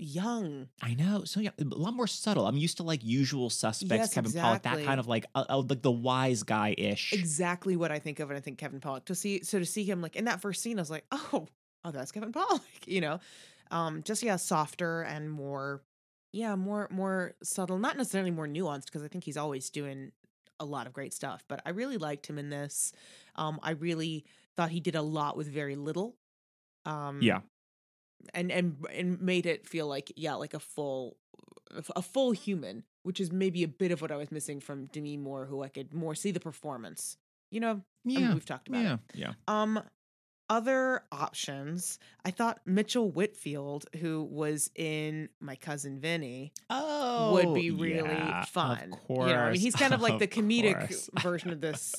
young. 0.03 0.69
I 0.81 0.95
know. 0.95 1.25
So 1.25 1.41
yeah, 1.41 1.51
a 1.59 1.65
lot 1.65 1.95
more 1.95 2.07
subtle. 2.07 2.47
I'm 2.47 2.57
used 2.57 2.77
to 2.79 2.83
like 2.83 3.05
usual 3.05 3.51
suspects, 3.51 3.91
Yes, 3.91 4.15
Kevin 4.15 4.33
Pollak, 4.33 4.63
that 4.63 4.85
kind 4.85 5.01
of 5.01 5.07
like 5.07 5.27
uh, 5.35 5.45
uh, 5.49 5.59
like 5.59 5.83
the 5.83 5.91
wise 5.91 6.43
guy 6.43 6.75
ish. 6.77 7.13
Exactly 7.13 7.77
what 7.77 7.91
I 7.91 7.99
think 7.99 8.21
of 8.21 8.29
when 8.29 8.37
I 8.37 8.41
think 8.41 8.59
Kevin 8.59 8.81
Pollak. 8.81 9.05
To 9.07 9.15
see 9.15 9.43
so 9.43 9.59
to 9.59 9.67
see 9.67 9.85
him 9.85 10.03
like 10.03 10.17
in 10.17 10.25
that 10.27 10.41
first 10.41 10.63
scene, 10.63 10.79
I 10.79 10.83
was 10.83 10.91
like, 10.91 11.05
oh, 11.13 11.47
oh, 11.85 11.91
that's 11.91 12.13
Kevin 12.13 12.33
Pollak. 12.33 12.61
You 12.87 13.01
know, 13.01 13.21
um, 13.71 14.03
just 14.03 14.23
yeah, 14.23 14.37
softer 14.37 15.03
and 15.03 15.31
more, 15.31 15.83
yeah, 16.33 16.57
more 16.57 16.89
more 16.91 17.35
subtle. 17.43 17.79
Not 17.79 17.97
necessarily 17.97 18.31
more 18.31 18.47
nuanced 18.49 18.87
because 18.87 19.03
I 19.03 19.09
think 19.09 19.25
he's 19.25 19.37
always 19.37 19.71
doing 19.71 20.13
a 20.61 20.65
lot 20.65 20.87
of 20.87 20.93
great 20.93 21.15
stuff. 21.15 21.45
But 21.49 21.63
I 21.65 21.71
really 21.71 21.97
liked 21.97 22.27
him 22.27 22.39
in 22.39 22.51
this. 22.51 22.93
Um, 23.37 23.59
I 23.63 23.73
really 23.73 24.25
thought 24.57 24.71
he 24.71 24.81
did 24.81 24.95
a 24.95 25.03
lot 25.03 25.37
with 25.37 25.49
very 25.49 25.77
little. 25.77 26.17
Um, 26.85 27.21
Yeah. 27.23 27.41
And 28.35 28.51
and 28.53 28.77
and 28.93 29.21
made 29.21 29.47
it 29.47 29.67
feel 29.67 29.87
like 29.87 30.13
yeah, 30.17 30.35
like 30.35 30.55
a 30.55 30.61
full 30.61 31.17
a 31.97 32.03
full 32.03 32.33
human, 32.33 32.85
which 33.03 33.19
is 33.21 33.33
maybe 33.33 33.63
a 33.63 33.69
bit 33.69 33.93
of 33.93 34.03
what 34.03 34.11
I 34.11 34.17
was 34.17 34.31
missing 34.31 34.61
from 34.61 34.87
Demi 34.87 35.17
Moore, 35.17 35.47
who 35.47 35.63
I 35.63 35.69
could 35.69 35.95
more 35.95 36.15
see 36.15 36.31
the 36.31 36.41
performance. 36.41 37.17
You 37.51 37.61
know, 37.61 37.71
I 37.73 37.81
mean, 38.09 38.21
Yeah. 38.21 38.35
we've 38.35 38.45
talked 38.45 38.69
about 38.69 38.83
Yeah. 38.85 38.95
it. 38.95 39.01
Yeah. 39.15 39.33
Um, 39.49 39.83
other 40.51 41.03
options, 41.11 41.99
I 42.27 42.31
thought 42.31 42.61
Mitchell 42.67 43.11
Whitfield, 43.11 43.87
who 44.01 44.23
was 44.25 44.71
in 44.75 45.31
My 45.41 45.57
Cousin 45.57 45.99
Vinny, 45.99 46.53
Oh, 46.69 47.33
would 47.33 47.55
be 47.55 47.71
really 47.71 48.09
yeah, 48.11 48.45
fun. 48.45 48.93
Of 48.93 49.03
course. 49.05 49.29
You 49.31 49.35
know, 49.35 49.41
I 49.41 49.53
mean, 49.53 49.61
he's 49.61 49.75
kind 49.75 49.95
of 49.95 50.01
like 50.03 50.19
the 50.19 50.29
comedic 50.29 51.09
version 51.23 51.51
of 51.51 51.63
this. 51.63 51.95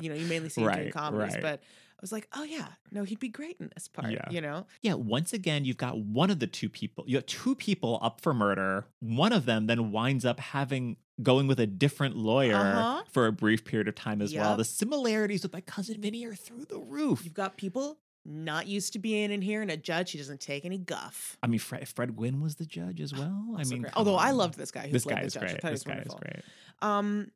You 0.00 0.10
know, 0.10 0.14
you 0.14 0.26
mainly 0.26 0.48
see 0.48 0.60
him 0.60 0.68
doing 0.68 0.78
Right, 0.84 0.92
comedies, 0.94 1.34
right. 1.34 1.42
but 1.42 1.62
I 1.98 2.00
was 2.00 2.12
like, 2.12 2.28
oh 2.32 2.44
yeah, 2.44 2.68
no, 2.92 3.02
he'd 3.02 3.18
be 3.18 3.28
great 3.28 3.56
in 3.58 3.70
this 3.74 3.88
part. 3.88 4.12
Yeah. 4.12 4.30
You 4.30 4.40
know, 4.40 4.66
Yeah, 4.82 4.94
once 4.94 5.32
again, 5.32 5.64
you've 5.64 5.76
got 5.78 5.98
one 5.98 6.30
of 6.30 6.38
the 6.38 6.46
two 6.46 6.68
people. 6.68 7.02
You 7.08 7.16
have 7.16 7.26
two 7.26 7.56
people 7.56 7.98
up 8.00 8.20
for 8.20 8.32
murder. 8.32 8.86
One 9.00 9.32
of 9.32 9.46
them 9.46 9.66
then 9.66 9.90
winds 9.90 10.24
up 10.24 10.38
having 10.38 10.96
going 11.20 11.48
with 11.48 11.58
a 11.58 11.66
different 11.66 12.14
lawyer 12.16 12.54
Uh-huh. 12.54 13.02
for 13.10 13.26
a 13.26 13.32
brief 13.32 13.64
period 13.64 13.88
of 13.88 13.96
time 13.96 14.22
as 14.22 14.32
well. 14.32 14.56
The 14.56 14.64
similarities 14.64 15.42
with 15.42 15.52
my 15.52 15.60
cousin 15.60 16.00
Vinny 16.00 16.24
are 16.24 16.36
through 16.36 16.66
the 16.66 16.78
roof. 16.78 17.24
you've 17.24 17.34
got 17.34 17.56
people 17.56 17.98
not 18.24 18.66
used 18.68 18.92
to 18.92 18.98
being 18.98 19.32
in 19.32 19.40
here, 19.42 19.62
and 19.62 19.70
a 19.70 19.76
judge 19.76 20.12
who 20.12 20.18
doesn't 20.18 20.40
take 20.40 20.64
any 20.66 20.76
guff. 20.78 21.36
I 21.42 21.46
mean, 21.46 21.58
Fred, 21.60 21.88
Fred 21.88 22.14
Gwynne 22.14 22.40
was 22.40 22.56
the 22.56 22.66
judge 22.66 23.00
as 23.00 23.12
well. 23.14 23.56
I 23.56 23.64
mean, 23.64 23.86
although 23.94 24.16
I 24.16 24.30
loved 24.32 24.56
this 24.58 24.70
guy 24.70 24.86
who 24.86 24.92
this 24.92 25.04
played 25.04 25.14
guy 25.16 25.20
the 25.22 25.26
is 25.26 25.34
judge. 25.34 25.42
I 25.44 25.46
great. 25.46 25.62
he 25.64 25.70
This 25.70 25.82
guy 25.82 25.98
is 26.06 26.14
great. 26.14 26.42
Um, 26.80 27.30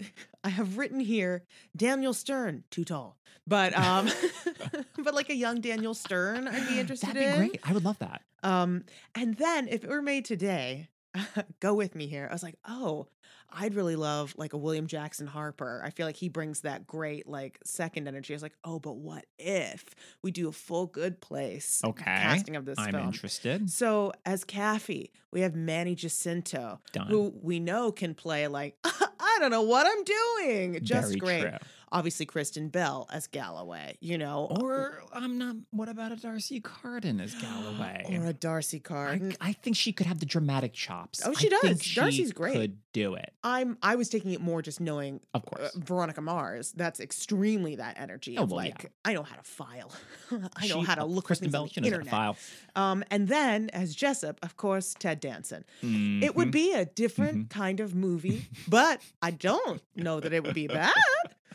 I 0.44 0.48
have 0.50 0.78
written 0.78 1.00
here 1.00 1.44
Daniel 1.76 2.14
Stern, 2.14 2.64
too 2.70 2.84
tall, 2.84 3.16
but 3.46 3.76
um, 3.76 4.08
but 5.02 5.14
like 5.14 5.30
a 5.30 5.34
young 5.34 5.60
Daniel 5.60 5.94
Stern, 5.94 6.48
I'd 6.48 6.68
be 6.68 6.78
interested 6.80 7.10
That'd 7.10 7.22
be 7.22 7.26
in. 7.26 7.36
great. 7.36 7.60
I 7.64 7.72
would 7.72 7.84
love 7.84 7.98
that. 7.98 8.22
Um, 8.42 8.84
and 9.14 9.34
then 9.36 9.68
if 9.68 9.84
it 9.84 9.90
were 9.90 10.02
made 10.02 10.24
today, 10.24 10.88
go 11.60 11.74
with 11.74 11.94
me 11.94 12.06
here. 12.06 12.26
I 12.30 12.32
was 12.32 12.42
like, 12.42 12.56
oh, 12.66 13.06
I'd 13.50 13.74
really 13.74 13.96
love 13.96 14.34
like 14.36 14.52
a 14.52 14.56
William 14.58 14.86
Jackson 14.86 15.26
Harper. 15.26 15.80
I 15.84 15.90
feel 15.90 16.06
like 16.06 16.16
he 16.16 16.28
brings 16.28 16.60
that 16.60 16.86
great 16.86 17.26
like 17.26 17.58
second 17.64 18.06
energy. 18.06 18.34
I 18.34 18.36
was 18.36 18.42
like, 18.42 18.56
oh, 18.64 18.78
but 18.78 18.96
what 18.96 19.24
if 19.38 19.84
we 20.22 20.30
do 20.30 20.48
a 20.48 20.52
full 20.52 20.86
good 20.86 21.20
place 21.20 21.80
Okay. 21.84 22.04
casting 22.04 22.56
of 22.56 22.64
this 22.66 22.78
I'm 22.78 22.92
film? 22.92 23.06
interested. 23.06 23.70
So 23.70 24.12
as 24.26 24.44
Kaffee, 24.44 25.10
we 25.32 25.40
have 25.40 25.54
Manny 25.54 25.94
Jacinto, 25.94 26.80
Done. 26.92 27.06
who 27.06 27.32
we 27.42 27.58
know 27.60 27.90
can 27.92 28.14
play 28.14 28.48
like 28.48 28.76
I 28.84 29.36
don't 29.40 29.50
know 29.50 29.62
what 29.62 29.86
I'm 29.86 30.04
doing. 30.04 30.80
Just 30.82 31.08
Very 31.08 31.18
great. 31.18 31.40
true. 31.42 31.58
Obviously, 31.90 32.26
Kristen 32.26 32.68
Bell 32.68 33.08
as 33.12 33.26
Galloway. 33.26 33.96
You 34.00 34.18
know, 34.18 34.48
Or 34.60 35.02
I'm 35.12 35.38
not. 35.38 35.56
What 35.70 35.88
about 35.88 36.12
a 36.12 36.16
D'Arcy 36.16 36.60
Carden 36.60 37.20
as 37.20 37.34
Galloway? 37.34 38.04
or 38.22 38.26
a 38.28 38.32
D'Arcy 38.32 38.78
I, 38.78 38.80
Carden. 38.80 39.34
I 39.40 39.52
think 39.52 39.76
she 39.76 39.92
could 39.92 40.06
have 40.06 40.20
the 40.20 40.26
dramatic 40.26 40.72
chops. 40.72 41.20
Oh, 41.24 41.32
she 41.34 41.46
I 41.48 41.58
think 41.60 41.62
does. 41.78 41.82
she 41.82 42.00
D'Arcy's 42.00 42.32
great. 42.32 42.54
Could 42.54 42.78
do 42.92 43.14
it, 43.14 43.32
I'm 43.44 43.78
I 43.82 43.94
was 43.96 44.08
taking 44.08 44.32
it 44.32 44.40
more 44.40 44.60
just 44.62 44.80
knowing 44.80 45.20
of 45.34 45.42
uh, 45.42 45.44
course. 45.56 45.74
Veronica 45.76 46.20
Mars. 46.20 46.72
That's 46.72 47.00
extremely 47.00 47.76
that 47.76 47.98
energy 47.98 48.36
Oh, 48.38 48.42
of 48.44 48.50
well, 48.52 48.64
yeah. 48.66 48.74
I 49.04 49.12
know 49.14 49.22
how 49.22 49.36
to 49.36 49.42
file. 49.42 49.92
I 50.56 50.66
know 50.66 50.80
She- 50.80 50.86
how 50.86 50.94
to 50.96 51.02
uh, 51.02 51.06
look 51.06 51.24
Kristen 51.26 51.50
Bell. 51.50 51.62
on 51.62 51.68
She 51.68 51.80
the 51.80 51.90
knows 51.90 51.90
how 51.92 51.96
to 51.98 52.02
internet. 52.08 52.36
file. 52.74 52.82
Um, 52.90 53.04
and 53.10 53.28
then 53.28 53.70
as 53.72 53.94
Jessup, 53.94 54.38
of 54.42 54.56
course, 54.56 54.94
Ted 54.98 55.20
Danson. 55.20 55.64
It 55.82 56.34
would 56.34 56.48
Mhm. 56.48 56.52
be 56.52 56.72
a 56.74 56.84
different 56.84 57.46
Mhm. 57.46 57.50
kind 57.50 57.80
of 57.80 57.94
movie, 57.94 58.48
but 58.68 59.00
I 59.22 59.30
don't 59.30 59.80
know 59.94 60.18
that 60.20 60.32
it 60.32 60.42
would 60.44 60.54
be 60.54 60.66
bad. 60.66 60.92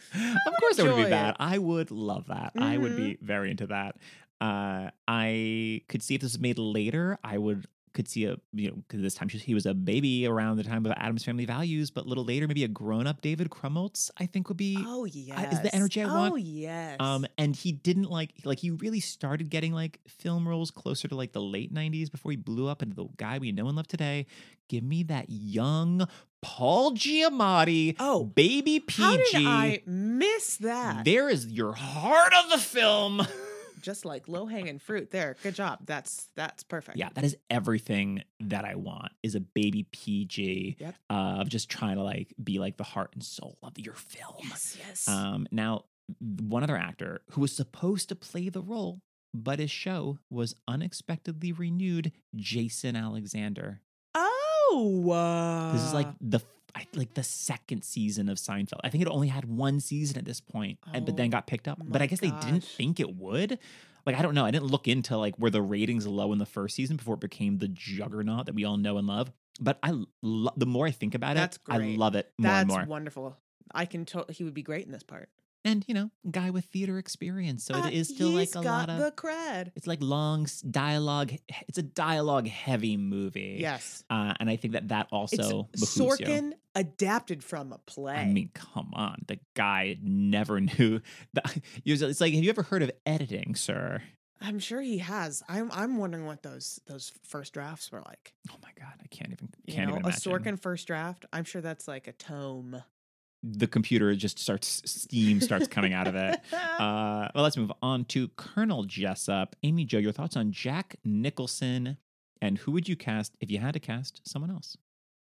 of 0.45 0.53
course, 0.59 0.79
it 0.79 0.83
would 0.83 0.95
be 0.95 1.09
bad. 1.09 1.31
it. 1.31 1.35
I 1.39 1.57
would 1.57 1.91
love 1.91 2.27
that. 2.27 2.53
I 2.57 2.77
would 2.77 2.93
Mhm. 2.93 2.97
be 2.97 3.17
very 3.21 3.51
into 3.51 3.67
that. 3.67 3.97
Uh, 4.41 4.89
I 5.07 5.81
could 5.87 6.03
see 6.03 6.15
if 6.15 6.21
this 6.21 6.33
was 6.33 6.39
made 6.41 6.57
later. 6.59 7.17
I 7.23 7.37
would 7.37 7.65
could 7.93 8.07
see 8.07 8.25
a 8.25 8.37
you 8.53 8.69
know 8.69 8.75
because 8.87 9.01
this 9.01 9.13
time 9.13 9.27
she, 9.27 9.37
he 9.37 9.53
was 9.53 9.65
a 9.65 9.73
baby 9.73 10.25
around 10.25 10.57
the 10.57 10.63
time 10.63 10.85
of 10.85 10.91
Addams 10.93 11.23
Family 11.23 11.45
Values, 11.45 11.91
but 11.91 12.05
a 12.05 12.07
little 12.07 12.25
later 12.25 12.47
maybe 12.47 12.63
a 12.63 12.67
grown 12.67 13.07
up 13.07 13.21
David 13.21 13.49
Krumholtz. 13.49 14.09
I 14.17 14.25
think 14.25 14.47
would 14.49 14.57
be. 14.57 14.77
Oh 14.79 15.05
is 15.05 15.15
yes, 15.15 15.59
the 15.59 15.73
energy 15.75 16.01
I 16.01 16.05
want. 16.05 16.33
Oh 16.33 16.35
yes. 16.35 16.97
Um, 16.99 17.25
and 17.37 17.55
he 17.55 17.71
didn't 17.71 18.09
like 18.09 18.33
like 18.43 18.59
he 18.59 18.71
really 18.71 18.99
started 18.99 19.49
getting 19.49 19.73
like 19.73 19.99
film 20.07 20.47
roles 20.47 20.71
closer 20.71 21.07
to 21.07 21.15
like 21.15 21.33
the 21.33 21.41
late 21.41 21.73
'90s 21.73 22.11
before 22.11 22.31
he 22.31 22.37
blew 22.37 22.67
up 22.67 22.81
into 22.81 22.95
the 22.95 23.07
guy 23.17 23.37
we 23.37 23.51
know 23.51 23.67
and 23.67 23.75
love 23.75 23.87
today. 23.87 24.25
Give 24.69 24.83
me 24.83 25.03
that 25.03 25.25
young 25.29 26.07
Paul 26.41 26.93
Giamatti, 26.93 27.95
Oh, 27.99 28.25
baby 28.25 28.79
PG. 28.79 29.01
how 29.01 29.15
did 29.17 29.35
I 29.35 29.81
miss 29.85 30.57
that? 30.57 31.05
There 31.05 31.29
is 31.29 31.47
your 31.47 31.73
heart 31.73 32.33
of 32.43 32.49
the 32.51 32.57
film. 32.57 33.25
Just 33.83 34.05
like 34.05 34.27
low 34.27 34.47
hanging 34.47 34.79
fruit. 34.79 35.11
There, 35.11 35.35
good 35.43 35.53
job. 35.55 35.79
That's 35.85 36.27
that's 36.35 36.63
perfect. 36.63 36.97
yeah, 36.97 37.09
that 37.13 37.23
is 37.23 37.37
everything 37.51 38.23
that 38.39 38.65
I 38.65 38.75
want. 38.75 39.11
Is 39.21 39.35
a 39.35 39.39
baby 39.41 39.85
PG 39.91 40.77
Yep. 40.79 40.95
uh, 41.09 41.13
of 41.41 41.49
just 41.49 41.69
trying 41.69 41.97
to 41.97 42.03
like 42.03 42.33
be 42.43 42.57
like 42.59 42.77
the 42.77 42.83
heart 42.83 43.11
and 43.13 43.23
soul 43.23 43.57
of 43.61 43.77
your 43.77 43.93
film. 43.93 44.35
Yes. 44.49 44.77
Yes. 44.87 45.07
Um, 45.07 45.45
now, 45.51 45.83
one 46.41 46.63
other 46.63 46.77
actor 46.77 47.21
who 47.31 47.41
was 47.41 47.55
supposed 47.55 48.09
to 48.09 48.15
play 48.15 48.49
the 48.49 48.61
role, 48.61 48.99
but 49.33 49.59
his 49.59 49.71
show 49.71 50.17
was 50.29 50.55
unexpectedly 50.67 51.51
renewed, 51.51 52.11
Jason 52.35 52.95
Alexander. 52.95 53.81
oh. 54.15 55.09
Uh, 55.11 55.73
This 55.73 55.83
is 55.83 55.93
like 55.93 56.07
the 56.21 56.39
I, 56.39 56.62
like 56.95 57.13
the 57.13 57.23
second 57.23 57.83
season 57.83 58.29
of 58.29 58.37
Seinfeld. 58.37 58.79
I 58.83 58.89
think 58.89 59.01
it 59.03 59.07
only 59.07 59.27
had 59.27 59.45
one 59.45 59.79
season 59.79 60.17
at 60.17 60.25
this 60.25 60.39
point, 60.41 60.79
and 60.93 61.05
but 61.05 61.15
then 61.17 61.27
Oh 61.27 61.31
got 61.31 61.47
picked 61.47 61.67
up. 61.67 61.79
But 61.83 62.01
I 62.01 62.07
guess 62.07 62.19
they 62.19 62.31
didn't 62.31 62.63
think 62.63 62.99
it 62.99 63.15
would. 63.15 63.59
Like 64.05 64.17
I 64.17 64.21
don't 64.21 64.35
know. 64.35 64.45
I 64.45 64.51
didn't 64.51 64.67
look 64.67 64.87
into 64.87 65.17
like 65.17 65.37
were 65.39 65.49
the 65.49 65.61
ratings 65.61 66.05
low 66.05 66.33
in 66.33 66.39
the 66.39 66.45
first 66.45 66.75
season 66.75 66.97
before 66.97 67.13
it 67.15 67.21
became 67.21 67.57
the 67.59 67.67
juggernaut 67.69 68.47
that 68.47 68.55
we 68.55 68.65
all 68.65 68.77
know 68.77 68.97
and 68.97 69.07
love. 69.07 69.31
But 69.61 69.77
I 69.83 69.93
lo- 70.21 70.53
the 70.57 70.65
more 70.65 70.87
I 70.87 70.91
think 70.91 71.13
about 71.15 71.35
That's 71.35 71.57
it, 71.57 71.61
I 71.69 71.77
love 71.77 72.15
it 72.15 72.31
more 72.37 72.49
that's 72.51 72.61
and 72.61 72.67
more. 72.69 72.85
wonderful. 72.85 73.37
I 73.71 73.85
can. 73.85 74.05
To- 74.05 74.25
he 74.29 74.43
would 74.43 74.53
be 74.53 74.63
great 74.63 74.85
in 74.85 74.91
this 74.91 75.03
part. 75.03 75.29
And 75.65 75.85
you 75.87 75.93
know, 75.93 76.11
guy 76.29 76.49
with 76.49 76.65
theater 76.65 76.97
experience, 76.97 77.63
so 77.63 77.75
Uh, 77.75 77.87
it 77.87 77.93
is 77.93 78.09
still 78.09 78.29
like 78.29 78.53
a 78.53 78.61
lot 78.61 78.89
of 78.89 78.99
the 78.99 79.11
cred. 79.11 79.71
It's 79.75 79.87
like 79.87 79.99
long 80.01 80.47
dialogue. 80.69 81.31
It's 81.67 81.77
a 81.77 81.83
dialogue 81.83 82.47
heavy 82.47 82.97
movie. 82.97 83.57
Yes. 83.59 84.03
Uh, 84.09 84.33
and 84.39 84.49
I 84.49 84.57
think 84.57 84.73
that 84.73 84.89
that 84.89 85.07
also 85.11 85.69
it's 85.73 85.95
behooves 85.95 86.19
you. 86.19 86.25
Sorkin 86.25 86.51
adapted 86.75 87.43
from 87.43 87.71
a 87.71 87.77
play. 87.77 88.15
I 88.15 88.25
mean, 88.25 88.49
come 88.53 88.91
on. 88.93 89.23
The 89.27 89.39
guy 89.53 89.97
never 90.01 90.59
knew. 90.79 90.99
That, 91.33 91.57
it's 91.85 92.19
like, 92.19 92.33
have 92.33 92.43
you 92.43 92.49
ever 92.49 92.63
heard 92.63 92.83
of 92.83 92.91
editing, 93.05 93.55
sir? 93.55 94.01
I'm 94.41 94.59
sure 94.59 94.81
he 94.81 94.97
has. 94.97 95.41
I'm 95.47 95.71
I'm 95.71 95.95
wondering 95.95 96.25
what 96.25 96.43
those 96.43 96.77
those 96.87 97.13
first 97.23 97.53
drafts 97.53 97.89
were 97.93 98.01
like. 98.01 98.33
Oh 98.51 98.55
my 98.61 98.71
God, 98.77 98.93
I 99.01 99.07
can't 99.07 99.31
even. 99.31 99.49
You 99.65 99.75
Can't 99.75 99.89
know, 99.91 99.99
even 99.99 100.11
a. 100.11 100.13
Sorkin 100.13 100.59
first 100.59 100.85
draft. 100.87 101.25
I'm 101.31 101.45
sure 101.45 101.61
that's 101.61 101.87
like 101.87 102.07
a 102.07 102.11
tome. 102.11 102.83
The 103.43 103.67
computer 103.67 104.15
just 104.15 104.39
starts. 104.39 104.81
Steam 104.85 105.41
starts 105.41 105.67
coming 105.67 105.93
out 105.93 106.07
of 106.07 106.15
it. 106.15 106.39
Uh, 106.73 107.29
well, 107.35 107.43
let's 107.43 107.55
move 107.55 107.71
on 107.83 108.03
to 108.03 108.27
Colonel 108.29 108.83
Jessup. 108.83 109.55
Amy 109.61 109.85
Jo, 109.85 109.99
your 109.99 110.11
thoughts 110.11 110.35
on 110.35 110.51
Jack 110.51 110.95
Nicholson, 111.05 111.97
and 112.41 112.57
who 112.57 112.71
would 112.71 112.89
you 112.89 112.95
cast 112.95 113.37
if 113.39 113.51
you 113.51 113.59
had 113.59 113.73
to 113.75 113.79
cast 113.79 114.27
someone 114.27 114.49
else? 114.49 114.75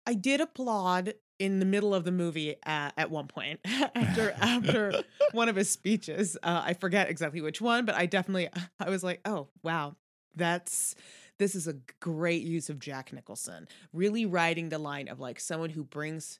I 0.05 0.13
did 0.13 0.41
applaud 0.41 1.15
in 1.39 1.59
the 1.59 1.65
middle 1.65 1.93
of 1.93 2.03
the 2.03 2.11
movie 2.11 2.55
uh, 2.65 2.91
at 2.95 3.09
one 3.09 3.27
point 3.27 3.59
after 3.65 4.31
after 4.41 5.03
one 5.31 5.49
of 5.49 5.55
his 5.55 5.69
speeches. 5.69 6.37
Uh, 6.43 6.61
I 6.63 6.73
forget 6.73 7.09
exactly 7.09 7.41
which 7.41 7.61
one, 7.61 7.85
but 7.85 7.95
I 7.95 8.05
definitely 8.05 8.49
I 8.79 8.89
was 8.89 9.03
like, 9.03 9.21
oh 9.25 9.47
wow, 9.63 9.95
that's 10.35 10.95
this 11.39 11.55
is 11.55 11.67
a 11.67 11.75
great 11.99 12.43
use 12.43 12.69
of 12.69 12.79
Jack 12.79 13.11
Nicholson, 13.11 13.67
really 13.91 14.25
riding 14.25 14.69
the 14.69 14.77
line 14.77 15.07
of 15.07 15.19
like 15.19 15.39
someone 15.39 15.71
who 15.71 15.83
brings 15.83 16.37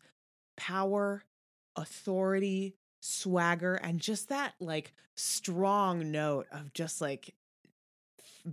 power, 0.55 1.23
authority, 1.75 2.75
swagger, 3.01 3.75
and 3.75 3.99
just 3.99 4.29
that 4.29 4.53
like 4.59 4.93
strong 5.15 6.11
note 6.11 6.47
of 6.51 6.73
just 6.73 7.01
like 7.01 7.33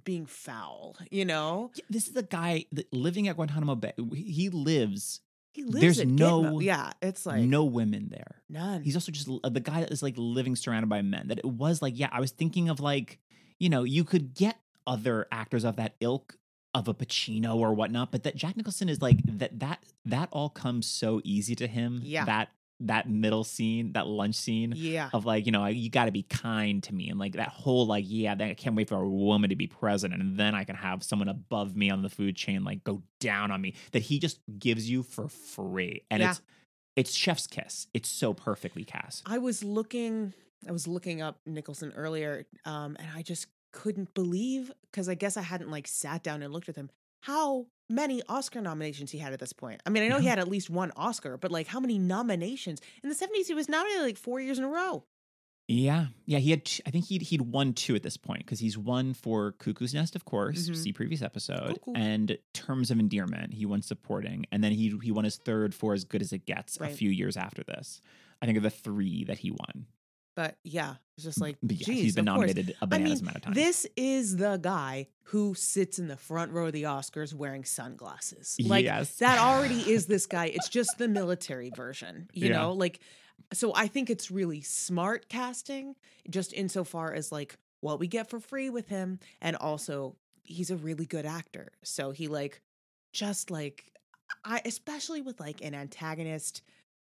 being 0.04 0.26
foul, 0.26 0.96
you 1.10 1.24
know? 1.24 1.70
This 1.88 2.08
is 2.08 2.16
a 2.16 2.22
guy 2.22 2.66
that 2.72 2.92
living 2.92 3.28
at 3.28 3.36
Guantanamo 3.36 3.74
Bay. 3.74 3.92
He 4.14 4.48
lives 4.48 5.20
He 5.52 5.64
lives 5.64 5.80
There's 5.80 6.04
no- 6.06 6.42
Gitmo. 6.42 6.62
yeah, 6.62 6.92
it's 7.02 7.26
like 7.26 7.42
no 7.42 7.64
women 7.64 8.08
there. 8.10 8.42
none. 8.48 8.82
He's 8.82 8.94
also 8.96 9.10
just 9.12 9.26
the 9.26 9.60
guy 9.60 9.80
that 9.80 9.90
is 9.90 10.02
like 10.02 10.14
living 10.16 10.54
surrounded 10.56 10.88
by 10.88 11.02
men. 11.02 11.28
That 11.28 11.38
it 11.38 11.44
was 11.44 11.82
like, 11.82 11.98
yeah, 11.98 12.08
I 12.12 12.20
was 12.20 12.30
thinking 12.30 12.68
of 12.68 12.78
like, 12.80 13.18
you 13.58 13.68
know, 13.68 13.82
you 13.84 14.04
could 14.04 14.34
get 14.34 14.56
other 14.86 15.26
actors 15.32 15.64
of 15.64 15.76
that 15.76 15.94
ilk 16.00 16.36
of 16.72 16.86
a 16.86 16.94
Pacino 16.94 17.56
or 17.56 17.74
whatnot, 17.74 18.12
but 18.12 18.22
that 18.22 18.36
Jack 18.36 18.56
Nicholson 18.56 18.88
is 18.88 19.02
like 19.02 19.18
that 19.24 19.58
that 19.58 19.82
that 20.04 20.28
all 20.30 20.50
comes 20.50 20.86
so 20.86 21.20
easy 21.24 21.56
to 21.56 21.66
him. 21.66 22.00
Yeah. 22.04 22.24
That 22.26 22.50
that 22.80 23.08
middle 23.08 23.44
scene, 23.44 23.92
that 23.92 24.06
lunch 24.06 24.34
scene 24.34 24.72
yeah. 24.76 25.10
of 25.12 25.26
like, 25.26 25.46
you 25.46 25.52
know, 25.52 25.66
you 25.66 25.90
got 25.90 26.06
to 26.06 26.12
be 26.12 26.22
kind 26.22 26.82
to 26.84 26.94
me 26.94 27.08
and 27.08 27.18
like 27.18 27.34
that 27.34 27.48
whole 27.48 27.86
like, 27.86 28.04
yeah, 28.06 28.34
I 28.38 28.54
can't 28.54 28.74
wait 28.74 28.88
for 28.88 28.96
a 29.00 29.08
woman 29.08 29.50
to 29.50 29.56
be 29.56 29.66
president 29.66 30.20
and 30.22 30.36
then 30.36 30.54
I 30.54 30.64
can 30.64 30.76
have 30.76 31.02
someone 31.02 31.28
above 31.28 31.76
me 31.76 31.90
on 31.90 32.02
the 32.02 32.08
food 32.08 32.36
chain 32.36 32.64
like 32.64 32.82
go 32.84 33.02
down 33.20 33.50
on 33.50 33.60
me 33.60 33.74
that 33.92 34.02
he 34.02 34.18
just 34.18 34.40
gives 34.58 34.88
you 34.88 35.02
for 35.02 35.28
free. 35.28 36.02
And 36.10 36.20
Yeah. 36.22 36.30
it's 36.30 36.42
it's 36.96 37.14
chef's 37.14 37.46
kiss. 37.46 37.86
It's 37.94 38.08
so 38.08 38.34
perfectly 38.34 38.84
cast. 38.84 39.22
I 39.26 39.38
was 39.38 39.62
looking 39.62 40.34
I 40.68 40.72
was 40.72 40.86
looking 40.86 41.22
up 41.22 41.38
Nicholson 41.46 41.92
earlier 41.96 42.46
um 42.64 42.96
and 42.98 43.08
I 43.14 43.22
just 43.22 43.46
couldn't 43.72 44.14
believe 44.14 44.72
cuz 44.92 45.08
I 45.08 45.14
guess 45.14 45.36
I 45.36 45.42
hadn't 45.42 45.70
like 45.70 45.86
sat 45.86 46.22
down 46.22 46.42
and 46.42 46.52
looked 46.52 46.68
at 46.68 46.76
him 46.76 46.90
how 47.20 47.66
many 47.88 48.22
Oscar 48.28 48.60
nominations 48.60 49.10
he 49.10 49.18
had 49.18 49.32
at 49.32 49.40
this 49.40 49.52
point. 49.52 49.82
I 49.84 49.90
mean, 49.90 50.04
I 50.04 50.08
know 50.08 50.18
he 50.18 50.26
had 50.28 50.38
at 50.38 50.48
least 50.48 50.70
one 50.70 50.92
Oscar, 50.96 51.36
but 51.36 51.50
like 51.50 51.66
how 51.66 51.80
many 51.80 51.98
nominations? 51.98 52.80
In 53.02 53.08
the 53.08 53.14
70s 53.16 53.46
he 53.48 53.54
was 53.54 53.68
nominated 53.68 54.02
like 54.02 54.16
4 54.16 54.40
years 54.40 54.58
in 54.58 54.64
a 54.64 54.68
row. 54.68 55.04
Yeah, 55.68 56.06
yeah. 56.26 56.38
He 56.38 56.50
had. 56.50 56.68
I 56.84 56.90
think 56.90 57.04
he'd 57.06 57.22
he'd 57.22 57.42
won 57.42 57.74
two 57.74 57.94
at 57.94 58.02
this 58.02 58.16
point 58.16 58.40
because 58.40 58.58
he's 58.58 58.76
won 58.76 59.14
for 59.14 59.52
Cuckoo's 59.52 59.94
Nest, 59.94 60.16
of 60.16 60.24
course. 60.24 60.68
Mhm. 60.68 60.74
See 60.76 60.92
previous 60.92 61.22
episode, 61.22 61.74
Cuckoo. 61.74 61.92
and 61.94 62.38
Terms 62.52 62.90
of 62.90 62.98
Endearment. 62.98 63.54
He 63.54 63.66
won 63.66 63.80
supporting, 63.80 64.46
and 64.50 64.64
then 64.64 64.72
he 64.72 64.98
he 65.00 65.12
won 65.12 65.24
his 65.24 65.36
third 65.36 65.72
for 65.72 65.94
As 65.94 66.02
Good 66.04 66.22
as 66.22 66.32
It 66.32 66.44
Gets 66.44 66.80
a 66.80 66.88
few 66.88 67.08
years 67.10 67.36
after 67.36 67.62
this. 67.62 68.02
I 68.42 68.46
think 68.46 68.56
of 68.56 68.64
the 68.64 68.70
three 68.70 69.22
that 69.24 69.38
he 69.38 69.52
won. 69.52 69.86
But 70.36 70.56
yeah, 70.64 70.94
it's 71.16 71.24
just 71.24 71.40
like 71.40 71.56
geez, 71.66 71.86
he's 71.86 72.14
been 72.14 72.28
of 72.28 72.36
course. 72.36 72.48
nominated 72.54 72.76
a 72.80 72.84
I 72.84 72.86
bananas 72.86 73.20
mean, 73.20 73.22
amount 73.22 73.36
of 73.36 73.42
times. 73.42 73.56
This 73.56 73.86
is 73.96 74.36
the 74.36 74.58
guy 74.62 75.08
who 75.24 75.54
sits 75.54 75.98
in 75.98 76.08
the 76.08 76.16
front 76.16 76.52
row 76.52 76.66
of 76.66 76.72
the 76.72 76.84
Oscars 76.84 77.34
wearing 77.34 77.64
sunglasses. 77.64 78.56
Like 78.64 78.84
yes, 78.84 79.16
that 79.16 79.38
already 79.38 79.80
is 79.92 80.06
this 80.06 80.26
guy. 80.26 80.46
It's 80.46 80.68
just 80.68 80.98
the 80.98 81.08
military 81.08 81.70
version, 81.74 82.28
you 82.32 82.48
Yeah. 82.48 82.58
know? 82.58 82.72
Like 82.72 83.00
so 83.52 83.72
I 83.74 83.86
think 83.88 84.10
it's 84.10 84.30
really 84.30 84.60
smart 84.60 85.28
casting 85.28 85.96
just 86.28 86.52
insofar 86.52 87.12
as 87.12 87.32
like 87.32 87.56
what 87.80 87.98
we 87.98 88.06
get 88.06 88.28
for 88.30 88.38
free 88.38 88.70
with 88.70 88.88
him 88.88 89.18
and 89.40 89.56
also 89.56 90.16
he's 90.42 90.70
a 90.70 90.76
really 90.76 91.06
good 91.06 91.26
actor. 91.26 91.72
So 91.82 92.10
he 92.12 92.28
like 92.28 92.60
just 93.12 93.50
like 93.50 93.90
I 94.44 94.60
especially 94.64 95.22
with 95.22 95.40
like 95.40 95.60
an 95.62 95.74
antagonist 95.74 96.62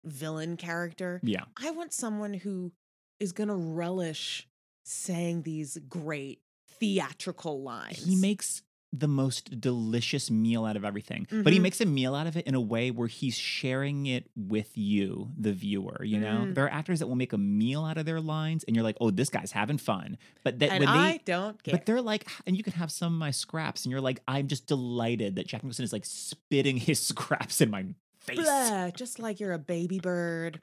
villain 0.05 0.57
character, 0.57 1.21
yeah. 1.23 1.45
I 1.63 1.71
want 1.73 1.93
someone 1.93 2.33
who 2.33 2.73
is 3.21 3.33
going 3.33 3.49
to 3.49 3.55
relish 3.55 4.49
saying 4.85 5.43
these 5.43 5.79
great 5.89 6.41
theatrical 6.81 7.63
lines. 7.63 8.05
He 8.05 8.17
makes 8.17 8.63
the 8.93 9.07
most 9.07 9.61
delicious 9.61 10.33
meal 10.33 10.65
out 10.65 10.75
of 10.75 10.85
everything, 10.85 11.25
but 11.31 11.53
he 11.53 11.61
Mhm. 11.61 11.63
makes 11.63 11.81
a 11.81 11.87
meal 11.87 12.13
out 12.17 12.27
of 12.27 12.37
it 12.37 12.45
in 12.49 12.57
a 12.57 12.61
way 12.61 12.91
where 12.91 13.07
he's 13.07 13.37
sharing 13.39 14.07
it 14.07 14.29
with 14.35 14.77
you, 14.77 15.31
the 15.39 15.53
viewer. 15.53 16.03
You 16.03 16.19
know, 16.19 16.47
Mm. 16.47 16.55
there 16.57 16.65
are 16.65 16.73
actors 16.73 16.99
that 16.99 17.07
will 17.07 17.15
make 17.15 17.33
a 17.33 17.39
meal 17.39 17.85
out 17.85 17.99
of 17.99 18.05
their 18.07 18.21
lines, 18.21 18.65
and 18.65 18.75
you're 18.75 18.83
like, 18.83 18.97
"Oh, 19.01 19.13
this 19.13 19.29
guy's 19.29 19.53
having 19.53 19.79
fun," 19.79 20.19
but 20.43 20.59
that 20.59 20.71
and 20.73 20.81
when 20.81 20.89
I 20.89 21.13
they 21.13 21.19
don't 21.25 21.63
care. 21.63 21.71
But 21.73 21.87
they're 21.87 22.03
like, 22.03 22.29
and 22.49 22.57
you 22.57 22.65
can 22.65 22.73
have 22.73 22.91
some 22.91 23.13
of 23.13 23.19
my 23.21 23.31
scraps, 23.31 23.85
and 23.85 23.93
you're 23.93 24.01
like, 24.01 24.23
I'm 24.27 24.49
just 24.49 24.67
delighted 24.67 25.37
that 25.37 25.47
Jack 25.47 25.63
Nicholson 25.63 25.85
is 25.85 25.93
like 25.93 26.05
spitting 26.05 26.77
his 26.89 26.99
scraps 27.01 27.61
in 27.61 27.71
my 27.71 27.85
face. 28.19 28.41
Blah, 28.41 28.91
just 28.91 29.21
like 29.21 29.39
you're 29.39 29.53
a 29.53 29.59
baby 29.59 30.01
bird. 30.01 30.61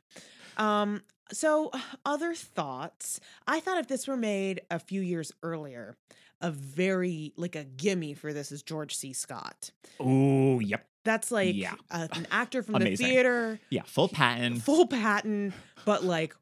Um, 0.58 1.02
so 1.32 1.72
other 2.06 2.34
thoughts. 2.36 3.20
I 3.48 3.60
thought 3.60 3.78
if 3.80 3.88
this 3.88 4.08
were 4.08 4.18
made 4.18 4.62
a 4.70 4.80
few 4.80 5.02
years 5.02 5.32
earlier, 5.44 5.96
a 6.42 6.52
very 6.52 7.34
like 7.38 7.56
a 7.56 7.64
gimme 7.64 8.14
for 8.14 8.34
this 8.34 8.52
is 8.52 8.62
George 8.64 8.96
C. 8.96 9.14
Scott. 9.14 9.72
Oh, 10.00 10.60
yep, 10.60 10.86
That's 11.04 11.32
like 11.32 11.56
Yeah. 11.56 11.74
a- 11.90 12.10
an 12.14 12.28
actor 12.32 12.62
from 12.64 12.76
the 12.84 12.96
theater, 12.96 13.60
yeah, 13.70 13.84
full 13.86 14.08
Patton. 14.10 14.60
full 14.60 14.86
Patton, 14.88 15.54
but 15.86 16.04
like 16.04 16.36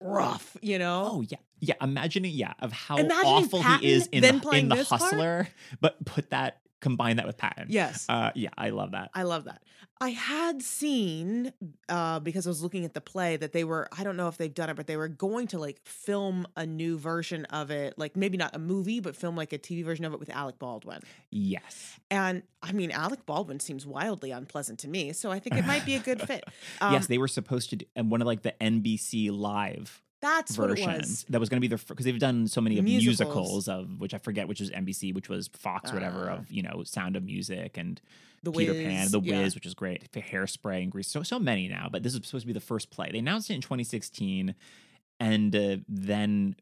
rough, 0.00 0.56
you 0.62 0.78
know? 0.78 1.08
Oh 1.12 1.20
yeah, 1.22 1.38
yeah. 1.58 1.74
Imagining, 1.80 2.32
yeah, 2.32 2.52
of 2.60 2.72
how 2.72 2.96
awful 2.98 3.60
Patton 3.62 3.80
he 3.86 3.92
is 3.92 4.06
in 4.08 4.22
the, 4.22 4.48
in 4.52 4.68
the 4.68 4.76
this 4.76 4.88
part? 4.88 5.00
Hustler, 5.02 5.48
but 5.80 6.02
put 6.04 6.30
that, 6.30 6.60
combine 6.80 7.16
that 7.16 7.26
with 7.26 7.36
Patton. 7.36 7.66
Yes. 7.68 8.06
Uh, 8.08 8.30
yeah, 8.34 8.50
I 8.56 8.70
love 8.70 8.92
that. 8.92 9.10
I 9.14 9.22
love 9.22 9.44
that. 9.44 9.62
I 10.02 10.10
had 10.10 10.62
seen 10.62 11.52
uh 11.90 12.20
because 12.20 12.46
I 12.46 12.50
was 12.50 12.62
looking 12.62 12.86
at 12.86 12.94
the 12.94 13.02
play 13.02 13.36
that 13.36 13.52
they 13.52 13.64
were 13.64 13.86
I 13.96 14.02
don't 14.02 14.16
know 14.16 14.28
if 14.28 14.38
they've 14.38 14.52
done 14.52 14.70
it 14.70 14.76
but 14.76 14.86
they 14.86 14.96
were 14.96 15.08
going 15.08 15.46
to 15.48 15.58
like 15.58 15.80
film 15.84 16.46
a 16.56 16.64
new 16.64 16.96
version 16.96 17.44
of 17.46 17.70
it 17.70 17.94
like 17.98 18.16
maybe 18.16 18.38
not 18.38 18.56
a 18.56 18.58
movie 18.58 19.00
but 19.00 19.14
film 19.14 19.36
like 19.36 19.52
a 19.52 19.58
TV 19.58 19.84
version 19.84 20.06
of 20.06 20.14
it 20.14 20.18
with 20.18 20.30
Alec 20.30 20.58
Baldwin. 20.58 21.00
Yes. 21.30 21.98
And 22.10 22.42
I 22.62 22.72
mean 22.72 22.90
Alec 22.90 23.26
Baldwin 23.26 23.60
seems 23.60 23.86
wildly 23.86 24.30
unpleasant 24.30 24.78
to 24.80 24.88
me 24.88 25.12
so 25.12 25.30
I 25.30 25.38
think 25.38 25.56
it 25.56 25.66
might 25.66 25.84
be 25.84 25.96
a 25.96 26.00
good 26.00 26.22
fit. 26.22 26.44
Um, 26.80 26.92
yes, 26.94 27.06
they 27.06 27.18
were 27.18 27.28
supposed 27.28 27.70
to 27.70 27.76
do 27.76 27.86
and 27.94 28.10
one 28.10 28.22
of 28.22 28.26
like 28.26 28.42
the 28.42 28.54
NBC 28.60 29.30
live 29.30 30.02
that's 30.20 30.58
what 30.58 30.70
it 30.70 30.84
was. 30.86 31.24
that 31.30 31.40
was 31.40 31.48
going 31.48 31.56
to 31.56 31.60
be 31.60 31.68
their 31.68 31.78
because 31.88 32.04
they've 32.04 32.18
done 32.18 32.46
so 32.46 32.60
many 32.60 32.78
of 32.78 32.84
Musicals. 32.84 33.20
musicals 33.36 33.68
of 33.68 34.00
which 34.00 34.14
I 34.14 34.18
forget 34.18 34.48
which 34.48 34.60
was 34.60 34.70
NBC, 34.70 35.14
which 35.14 35.28
was 35.28 35.48
Fox, 35.48 35.90
or 35.90 35.94
whatever 35.94 36.30
Uh, 36.30 36.36
of 36.38 36.50
you 36.50 36.62
know 36.62 36.82
Sound 36.84 37.16
of 37.16 37.22
Music 37.24 37.76
and 37.78 38.00
The 38.42 38.52
Peter 38.52 38.72
Wiz, 38.72 38.82
Pan, 38.84 39.10
The 39.10 39.20
yeah. 39.20 39.42
Wiz, 39.42 39.54
which 39.54 39.66
is 39.66 39.74
great, 39.74 40.08
for 40.12 40.20
Hairspray 40.20 40.82
and 40.82 40.90
Grease. 40.92 41.08
So 41.08 41.22
so 41.22 41.38
many 41.38 41.68
now, 41.68 41.88
but 41.90 42.02
this 42.02 42.14
is 42.14 42.20
supposed 42.26 42.42
to 42.42 42.46
be 42.46 42.52
the 42.52 42.60
first 42.60 42.90
play. 42.90 43.10
They 43.12 43.18
announced 43.18 43.50
it 43.50 43.54
in 43.54 43.60
2016, 43.60 44.54
and 45.18 45.56
uh, 45.56 45.76
then 45.88 46.56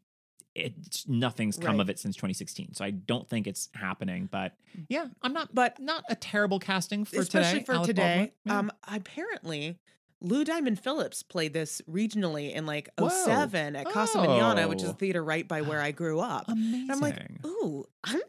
it's 0.55 1.07
nothing's 1.07 1.57
come 1.57 1.77
Right. 1.77 1.83
of 1.83 1.91
it 1.91 1.99
since 2.01 2.17
2016. 2.17 2.75
So 2.75 2.85
I 2.85 2.91
don't 2.91 3.29
think 3.29 3.47
it's 3.47 3.69
happening. 3.75 4.29
But 4.31 4.55
yeah, 4.89 5.07
I'm 5.23 5.33
not. 5.33 5.55
But 5.55 5.79
not 5.79 6.03
a 6.09 6.17
terrible 6.17 6.59
casting 6.59 7.05
for 7.05 7.21
especially 7.21 7.61
today. 7.61 7.65
for 7.65 7.73
Alec 7.75 7.87
today. 7.87 8.33
Yeah. 8.45 8.59
Um 8.59 8.73
apparently 8.89 9.79
Lou 10.21 10.45
Diamond 10.45 10.81
Phillips 10.81 11.23
played 11.23 11.53
this 11.53 11.81
regionally 11.89 12.53
in 12.53 12.67
like 12.67 12.89
Whoa. 12.99 13.09
07 13.09 13.77
at 13.77 13.87
Casa 13.87 14.19
Manana, 14.21 14.67
which 14.69 14.83
is 14.83 14.89
a 14.89 14.93
Oh. 14.93 14.95
theater 14.95 15.23
right 15.23 15.47
by 15.47 15.63
where 15.63 15.81
I 15.81 15.93
grew 15.93 16.21
up. 16.21 16.49
amazing. 16.49 16.81
And 16.83 16.93
I'm 16.93 17.01
like, 17.01 17.17
ooh, 17.47 17.85
I'm 18.05 18.21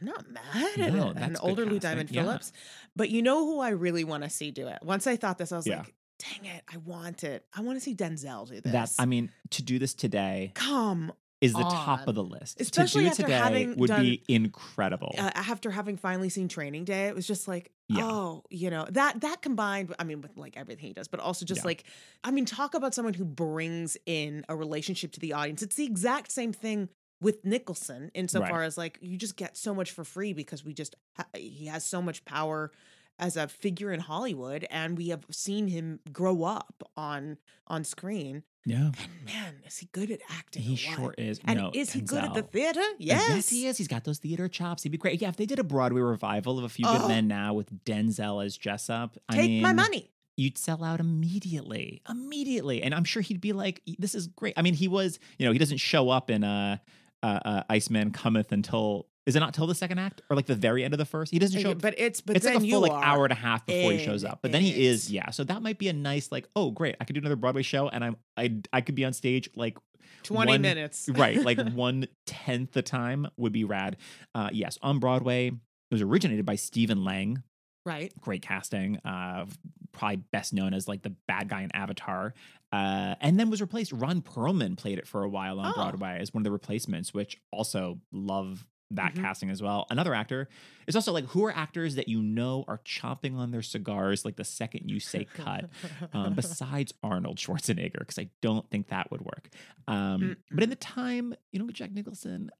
I'm 0.00 0.06
not 0.06 0.28
mad 0.30 0.78
at 0.80 0.92
No, 0.94 1.08
an 1.10 1.36
older 1.40 1.66
Lou 1.66 1.78
Diamond 1.78 2.10
yeah. 2.10 2.22
Phillips. 2.22 2.52
But 2.96 3.10
you 3.10 3.22
know 3.22 3.44
who 3.46 3.60
I 3.60 3.70
really 3.70 4.04
want 4.04 4.24
to 4.24 4.30
see 4.30 4.50
do 4.50 4.66
it? 4.68 4.78
Once 4.82 5.06
I 5.06 5.16
thought 5.16 5.36
this, 5.38 5.52
I 5.52 5.56
was 5.56 5.66
Yeah. 5.66 5.78
like, 5.78 5.94
dang 6.18 6.44
it, 6.46 6.62
I 6.72 6.76
want 6.78 7.22
it. 7.24 7.44
I 7.54 7.60
want 7.62 7.76
to 7.76 7.80
see 7.82 7.94
Denzel 7.94 8.48
do 8.48 8.60
this. 8.60 8.72
that 8.72 8.90
I 8.98 9.04
mean, 9.06 9.30
to 9.50 9.62
do 9.62 9.78
this 9.78 9.94
today 9.94 10.52
come 10.54 11.12
is 11.40 11.52
the 11.52 11.62
top 11.62 12.06
of 12.06 12.14
the 12.14 12.22
list. 12.24 12.60
Especially 12.60 13.04
to 13.10 13.16
do 13.16 13.22
today 13.22 13.66
would 13.76 13.88
done- 13.88 14.02
be 14.02 14.22
incredible. 14.28 15.14
uh, 15.18 15.30
after 15.34 15.70
having 15.70 15.96
finally 15.96 16.28
seen 16.28 16.48
Training 16.48 16.84
Day, 16.84 17.06
it 17.08 17.14
was 17.14 17.26
just 17.26 17.48
like, 17.48 17.70
Yeah. 17.88 18.04
oh, 18.04 18.44
you 18.50 18.68
know, 18.70 18.86
that 18.90 19.20
that 19.22 19.40
combined, 19.42 19.94
I 19.98 20.04
mean, 20.04 20.20
with 20.20 20.36
like 20.36 20.56
everything 20.56 20.86
he 20.88 20.92
does, 20.92 21.08
but 21.08 21.20
also 21.20 21.44
just 21.46 21.62
Yeah. 21.62 21.66
like, 21.66 21.84
I 22.24 22.30
mean, 22.30 22.44
talk 22.44 22.74
about 22.74 22.94
someone 22.94 23.14
who 23.14 23.24
brings 23.24 23.96
in 24.06 24.44
a 24.48 24.56
relationship 24.56 25.12
to 25.12 25.20
the 25.20 25.32
audience. 25.32 25.62
It's 25.62 25.76
the 25.76 25.84
exact 25.86 26.30
same 26.30 26.52
thing 26.52 26.88
with 27.22 27.44
Nicholson, 27.44 28.10
insofar 28.14 28.62
as 28.62 28.78
like 28.78 28.98
you 29.02 29.16
just 29.16 29.36
get 29.36 29.56
so 29.56 29.74
much 29.74 29.90
for 29.90 30.04
free 30.04 30.32
because 30.32 30.64
we 30.64 30.72
just 30.74 30.96
ha- 31.16 31.26
he 31.34 31.66
has 31.66 31.84
so 31.84 32.00
much 32.00 32.24
power 32.24 32.70
as 33.18 33.36
a 33.36 33.46
figure 33.48 33.92
in 33.92 34.00
Hollywood, 34.00 34.66
and 34.70 34.96
we 34.96 35.08
have 35.08 35.24
seen 35.30 35.68
him 35.68 36.00
grow 36.12 36.44
up 36.44 36.82
on 36.96 37.36
on 37.66 37.84
screen. 37.84 38.42
Yeah, 38.66 38.76
And 38.76 39.24
man, 39.26 39.54
is 39.66 39.78
he 39.78 39.88
good 39.92 40.10
at 40.10 40.20
acting? 40.30 40.62
he 40.62 40.76
sure 40.76 41.14
is. 41.16 41.40
And 41.44 41.58
no, 41.58 41.70
is 41.74 41.92
he 41.92 42.00
good 42.00 42.22
at 42.24 42.34
the 42.34 42.42
theater? 42.42 42.80
Uh, 42.80 42.94
Yes, 42.98 43.28
Yes, 43.28 43.48
he 43.48 43.66
is. 43.66 43.78
He's 43.78 43.88
got 43.88 44.04
those 44.04 44.18
theater 44.18 44.48
chops. 44.48 44.82
He'd 44.82 44.90
be 44.90 44.98
great. 44.98 45.20
Yeah, 45.22 45.28
if 45.28 45.36
they 45.36 45.46
did 45.46 45.58
a 45.58 45.64
Broadway 45.64 46.00
revival 46.02 46.58
of 46.58 46.64
A 46.64 46.68
Few 46.68 46.84
Good 46.84 47.00
Oh. 47.02 47.08
Men 47.08 47.26
Now 47.28 47.54
with 47.54 47.84
Denzel 47.84 48.44
as 48.44 48.56
Jessup, 48.56 49.16
I 49.28 49.36
Take 49.36 49.48
mean, 49.50 49.62
my 49.62 49.72
money. 49.72 50.10
You'd 50.36 50.56
sell 50.56 50.82
out 50.84 51.00
immediately, 51.00 52.00
immediately, 52.08 52.82
and 52.82 52.94
I'm 52.94 53.04
sure 53.04 53.20
he'd 53.22 53.40
be 53.42 53.52
like, 53.52 53.82
"This 53.98 54.14
is 54.14 54.26
great." 54.26 54.54
I 54.56 54.62
mean, 54.62 54.72
he 54.74 54.88
was, 54.88 55.18
you 55.38 55.44
know, 55.46 55.52
he 55.52 55.58
doesn't 55.58 55.78
show 55.78 56.08
up 56.10 56.30
in 56.30 56.44
a. 56.44 56.80
uh, 57.22 57.38
uh, 57.44 57.62
Iceman 57.68 58.12
cometh 58.12 58.50
until 58.50 59.06
Is 59.26 59.36
it 59.36 59.40
not 59.40 59.52
till 59.54 59.66
the 59.66 59.74
second 59.74 59.98
act 59.98 60.22
or 60.30 60.36
like 60.36 60.46
the 60.46 60.54
very 60.54 60.82
end 60.82 60.94
of 60.94 60.98
the 60.98 61.04
first? 61.04 61.30
He 61.30 61.38
doesn't 61.38 61.60
show 61.60 61.72
up. 61.72 61.80
but 61.82 61.94
it's 61.98 62.20
but 62.20 62.36
it's 62.36 62.44
then 62.44 62.54
like 62.54 62.64
a 62.64 62.70
full 62.70 62.80
like 62.80 62.92
hour 62.92 63.24
and 63.24 63.32
a 63.32 63.36
half 63.36 63.66
before 63.66 63.92
he 63.92 63.98
shows 64.04 64.24
up. 64.24 64.40
But 64.42 64.52
then 64.52 64.62
he 64.62 64.86
is, 64.86 65.10
yeah. 65.12 65.30
So 65.30 65.44
that 65.44 65.62
might 65.62 65.78
be 65.78 65.88
a 65.88 65.92
nice 65.92 66.32
like, 66.32 66.48
oh 66.56 66.70
great, 66.70 66.96
I 67.00 67.04
could 67.04 67.14
do 67.14 67.20
another 67.20 67.36
Broadway 67.36 67.62
show 67.62 67.88
and 67.88 68.02
I'm 68.02 68.16
I 68.36 68.56
I 68.72 68.80
could 68.80 68.94
be 68.94 69.04
on 69.04 69.12
stage 69.12 69.50
like 69.54 69.76
20 70.24 70.52
one- 70.52 70.62
minutes. 70.62 71.08
right, 71.14 71.36
like 71.36 71.60
one 71.72 72.06
tenth 72.26 72.72
the 72.72 72.82
time 72.82 73.28
would 73.36 73.52
be 73.52 73.64
rad. 73.64 73.98
Uh, 74.34 74.48
yes, 74.52 74.78
on 74.82 74.98
Broadway, 74.98 75.48
it 75.48 75.54
was 75.94 76.02
originated 76.02 76.46
by 76.46 76.56
Stephen 76.56 77.04
Lang. 77.04 77.42
right. 77.84 78.12
Great 78.20 78.42
casting. 78.42 78.98
Uh, 79.04 79.46
probably 79.92 80.16
best 80.32 80.52
known 80.54 80.72
as 80.72 80.86
like 80.88 81.02
the 81.02 81.14
bad 81.28 81.48
guy 81.48 81.62
in 81.62 81.70
Avatar. 81.74 82.32
Uh, 82.72 83.16
and 83.20 83.38
then 83.40 83.50
was 83.50 83.60
replaced. 83.60 83.90
Ron 83.92 84.22
Perlman 84.22 84.76
played 84.76 84.98
it 84.98 85.06
for 85.06 85.24
a 85.24 85.28
while 85.28 85.58
on 85.58 85.66
Oh. 85.66 85.74
Broadway 85.74 86.18
as 86.20 86.32
one 86.32 86.42
of 86.42 86.44
the 86.44 86.52
replacements, 86.52 87.12
which 87.12 87.36
also 87.52 87.98
love 88.12 88.64
that 88.92 89.14
Mhm. 89.14 89.20
casting 89.22 89.50
as 89.50 89.62
well. 89.62 89.86
Another 89.90 90.14
actor 90.14 90.48
is 90.86 90.96
also 90.96 91.12
like 91.12 91.24
who 91.26 91.44
are 91.44 91.54
actors 91.54 91.94
that 91.94 92.08
you 92.08 92.20
know 92.22 92.64
are 92.66 92.78
chomping 92.78 93.36
on 93.36 93.50
their 93.52 93.62
cigars 93.62 94.24
like 94.24 94.36
the 94.36 94.44
second 94.44 94.90
you 94.90 94.98
say 94.98 95.24
cut 95.24 95.70
um, 96.12 96.34
besides 96.34 96.92
Arnold 97.02 97.36
Schwarzenegger, 97.38 98.00
because 98.00 98.18
I 98.18 98.30
don't 98.40 98.68
think 98.70 98.88
that 98.88 99.10
would 99.10 99.20
work. 99.22 99.48
Um, 99.86 100.36
but 100.50 100.64
in 100.64 100.70
the 100.70 100.76
time, 100.76 101.34
you 101.52 101.58
know, 101.60 101.66
with 101.66 101.76
Jack 101.76 101.92
Nicholson, 101.92 102.50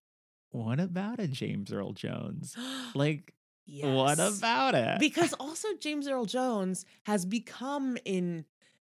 what 0.51 0.79
about 0.81 1.19
a 1.21 1.27
James 1.29 1.73
Earl 1.73 1.93
Jones? 1.93 2.57
Like, 2.95 3.35
what 3.83 4.19
about 4.19 4.75
it? 4.75 4.99
because 4.99 5.33
also 5.41 5.69
James 5.81 6.09
Earl 6.09 6.25
Jones 6.27 6.85
has 7.05 7.25
become 7.25 7.97
in 8.05 8.45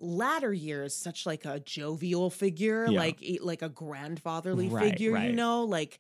latter 0.01 0.51
years 0.53 0.93
such 0.93 1.25
like 1.25 1.45
a 1.45 1.59
jovial 1.61 2.29
figure, 2.29 2.88
Yeah. 2.89 2.99
like 2.99 3.23
like 3.41 3.61
a 3.61 3.69
grandfatherly 3.69 4.67
Right, 4.67 4.91
figure, 4.91 5.13
right. 5.13 5.29
you 5.29 5.36
know, 5.36 5.63
like 5.63 5.97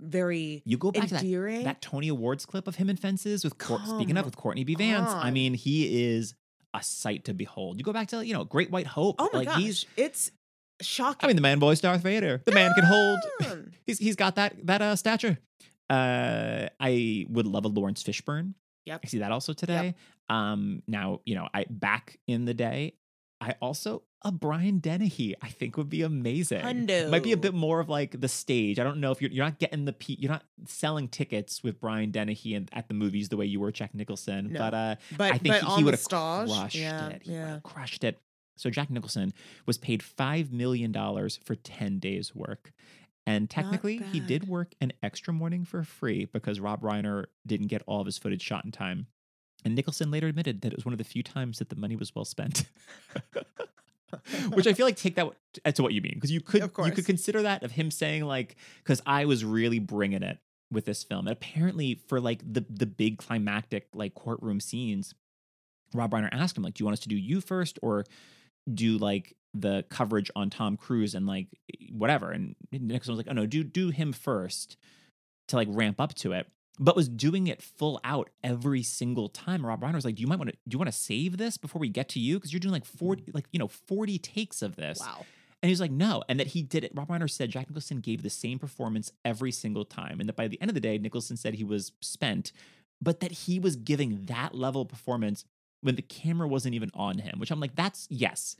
very 0.00 0.62
you 0.64 0.76
go 0.76 0.90
back 0.90 1.08
to 1.08 1.14
that, 1.14 1.64
that 1.64 1.82
Tony 1.82 2.08
Awards 2.08 2.46
clip 2.46 2.66
of 2.66 2.76
him 2.76 2.90
in 2.90 2.96
Fences 2.96 3.44
with 3.44 3.58
Court, 3.58 3.82
speaking 3.86 4.16
of 4.16 4.24
with 4.24 4.36
Courtney 4.36 4.64
B. 4.64 4.74
Vance. 4.74 5.10
I 5.10 5.30
mean, 5.30 5.54
he 5.54 6.04
is 6.14 6.34
a 6.74 6.82
sight 6.82 7.24
to 7.24 7.34
behold. 7.34 7.78
You 7.78 7.84
go 7.84 7.92
back 7.92 8.08
to 8.08 8.26
you 8.26 8.32
know 8.32 8.44
Great 8.44 8.70
White 8.70 8.86
Hope. 8.86 9.16
oh 9.18 9.30
my 9.32 9.40
like 9.40 9.48
gosh, 9.48 9.58
he's. 9.60 9.86
it's 9.96 10.30
shocking. 10.80 11.26
I 11.26 11.28
mean, 11.28 11.36
the 11.36 11.42
man 11.42 11.60
voiced 11.60 11.82
Darth 11.82 12.02
Vader. 12.02 12.42
The 12.44 12.52
man 12.52 12.72
can 12.74 12.84
hold. 12.84 13.18
He's 13.86 13.98
he's 13.98 14.16
got 14.16 14.36
that 14.36 14.54
that 14.66 14.80
uh, 14.82 14.96
stature. 14.96 15.38
Uh, 15.90 16.68
I 16.80 17.26
would 17.28 17.46
love 17.46 17.64
a 17.66 17.68
Laurence 17.68 18.02
Fishburne. 18.02 18.54
Yep. 18.86 19.00
I 19.04 19.06
see 19.06 19.18
that 19.18 19.30
also 19.30 19.52
today. 19.52 19.94
Um, 20.28 20.82
now 20.86 21.20
you 21.24 21.34
know, 21.34 21.48
I 21.52 21.66
back 21.68 22.18
in 22.26 22.46
the 22.46 22.54
day, 22.54 22.94
I 23.44 23.54
also 23.60 24.02
a 24.22 24.32
Brian 24.32 24.78
Dennehy. 24.78 25.34
I 25.42 25.48
think 25.48 25.76
would 25.76 25.90
be 25.90 26.00
amazing. 26.00 26.64
Might 27.10 27.22
be 27.22 27.32
a 27.32 27.36
bit 27.36 27.52
more 27.52 27.78
of 27.78 27.90
like 27.90 28.18
the 28.18 28.28
stage. 28.28 28.78
I 28.78 28.84
don't 28.84 28.98
know 28.98 29.12
if 29.12 29.20
you're 29.20 29.30
you're 29.30 29.44
not 29.44 29.58
getting 29.58 29.84
the 29.84 29.92
pe- 29.92 30.16
you're 30.18 30.32
not 30.32 30.44
selling 30.66 31.08
tickets 31.08 31.62
with 31.62 31.78
Brian 31.78 32.10
Dennehy 32.10 32.54
and 32.54 32.70
at 32.72 32.88
the 32.88 32.94
movies 32.94 33.28
the 33.28 33.36
way 33.36 33.44
you 33.44 33.60
were 33.60 33.70
Jack 33.70 33.94
Nicholson. 33.94 34.52
No. 34.52 34.58
But 34.58 34.74
uh, 34.74 34.96
But 35.18 35.32
I 35.32 35.38
think 35.38 35.54
but 35.54 35.64
he, 35.64 35.76
he 35.76 35.84
would 35.84 35.92
have 35.92 36.04
crushed 36.04 36.74
yeah, 36.74 37.08
it. 37.08 37.22
He 37.22 37.32
yeah. 37.32 37.58
crushed 37.62 38.02
it. 38.02 38.18
So 38.56 38.70
Jack 38.70 38.88
Nicholson 38.88 39.34
was 39.66 39.76
paid 39.76 40.02
five 40.02 40.50
million 40.50 40.90
dollars 40.90 41.38
for 41.44 41.54
ten 41.54 41.98
days 41.98 42.34
work. 42.34 42.72
And 43.26 43.48
technically, 43.48 43.98
he 44.12 44.20
did 44.20 44.48
work 44.48 44.74
an 44.82 44.92
extra 45.02 45.32
morning 45.32 45.64
for 45.64 45.82
free 45.82 46.26
because 46.26 46.60
Rob 46.60 46.82
Reiner 46.82 47.24
didn't 47.46 47.68
get 47.68 47.82
all 47.86 48.00
of 48.00 48.06
his 48.06 48.18
footage 48.18 48.42
shot 48.42 48.66
in 48.66 48.70
time. 48.70 49.06
And 49.64 49.74
Nicholson 49.74 50.10
later 50.10 50.26
admitted 50.26 50.60
that 50.62 50.72
it 50.72 50.76
was 50.76 50.84
one 50.84 50.92
of 50.92 50.98
the 50.98 51.04
few 51.04 51.22
times 51.22 51.58
that 51.58 51.70
the 51.70 51.76
money 51.76 51.96
was 51.96 52.14
well 52.14 52.24
spent. 52.24 52.64
Which 54.52 54.66
I 54.66 54.74
feel 54.74 54.86
like 54.86 54.96
take 54.96 55.16
that 55.16 55.28
to 55.74 55.82
what 55.82 55.92
you 55.92 56.00
mean 56.00 56.14
because 56.14 56.30
you 56.30 56.40
could 56.40 56.62
you 56.62 56.92
could 56.92 57.06
consider 57.06 57.42
that 57.42 57.64
of 57.64 57.72
him 57.72 57.90
saying 57.90 58.24
like 58.24 58.56
because 58.78 59.02
I 59.06 59.24
was 59.24 59.44
really 59.44 59.80
bringing 59.80 60.22
it 60.22 60.38
with 60.70 60.84
this 60.84 61.02
film. 61.02 61.26
And 61.26 61.32
apparently 61.32 61.94
for 62.06 62.20
like 62.20 62.40
the 62.46 62.64
the 62.68 62.86
big 62.86 63.18
climactic 63.18 63.88
like 63.94 64.14
courtroom 64.14 64.60
scenes, 64.60 65.14
Rob 65.94 66.12
Reiner 66.12 66.28
asked 66.32 66.56
him 66.56 66.62
like, 66.62 66.74
"Do 66.74 66.82
you 66.82 66.86
want 66.86 66.94
us 66.94 67.00
to 67.00 67.08
do 67.08 67.16
you 67.16 67.40
first 67.40 67.78
or 67.82 68.04
do 68.72 68.98
like 68.98 69.36
the 69.52 69.84
coverage 69.88 70.30
on 70.36 70.50
Tom 70.50 70.76
Cruise 70.76 71.14
and 71.14 71.26
like 71.26 71.48
whatever?" 71.90 72.30
And 72.30 72.54
Nicholson 72.70 73.12
was 73.12 73.18
like, 73.18 73.28
"Oh 73.30 73.34
no, 73.34 73.46
do 73.46 73.64
do 73.64 73.88
him 73.88 74.12
first 74.12 74.76
to 75.48 75.56
like 75.56 75.68
ramp 75.70 76.00
up 76.00 76.14
to 76.16 76.32
it." 76.32 76.46
But 76.78 76.96
was 76.96 77.08
doing 77.08 77.46
it 77.46 77.62
full 77.62 78.00
out 78.02 78.30
every 78.42 78.82
single 78.82 79.28
time. 79.28 79.64
Rob 79.64 79.80
Reiner 79.80 79.94
was 79.94 80.04
like, 80.04 80.16
"Do 80.16 80.22
you 80.22 80.26
might 80.26 80.38
want 80.38 80.50
to 80.50 80.56
do 80.68 80.74
you 80.74 80.78
want 80.78 80.90
to 80.90 80.98
save 80.98 81.36
this 81.36 81.56
before 81.56 81.78
we 81.78 81.88
get 81.88 82.08
to 82.10 82.20
you 82.20 82.36
because 82.36 82.52
you're 82.52 82.60
doing 82.60 82.72
like 82.72 82.84
forty 82.84 83.22
mm. 83.22 83.34
like 83.34 83.46
you 83.52 83.58
know 83.58 83.68
forty 83.68 84.18
takes 84.18 84.60
of 84.60 84.76
this." 84.76 84.98
wow. 85.00 85.24
And 85.64 85.70
he 85.70 85.72
was 85.72 85.80
like, 85.80 85.92
no. 85.92 86.22
And 86.28 86.38
that 86.40 86.48
he 86.48 86.60
did 86.60 86.84
it. 86.84 86.92
Rob 86.94 87.08
Reiner 87.08 87.30
said 87.30 87.48
Jack 87.48 87.70
Nicholson 87.70 88.00
gave 88.00 88.22
the 88.22 88.28
same 88.28 88.58
performance 88.58 89.10
every 89.24 89.50
single 89.50 89.86
time. 89.86 90.20
And 90.20 90.28
that 90.28 90.36
by 90.36 90.46
the 90.46 90.60
end 90.60 90.70
of 90.70 90.74
the 90.74 90.80
day, 90.80 90.98
Nicholson 90.98 91.38
said 91.38 91.54
he 91.54 91.64
was 91.64 91.92
spent, 92.02 92.52
but 93.00 93.20
that 93.20 93.32
he 93.32 93.58
was 93.58 93.74
giving 93.74 94.26
that 94.26 94.54
level 94.54 94.82
of 94.82 94.88
performance 94.88 95.46
when 95.80 95.96
the 95.96 96.02
camera 96.02 96.46
wasn't 96.46 96.74
even 96.74 96.90
on 96.92 97.16
him, 97.16 97.38
which 97.38 97.50
I'm 97.50 97.60
like, 97.60 97.76
that's 97.76 98.06
yes. 98.10 98.56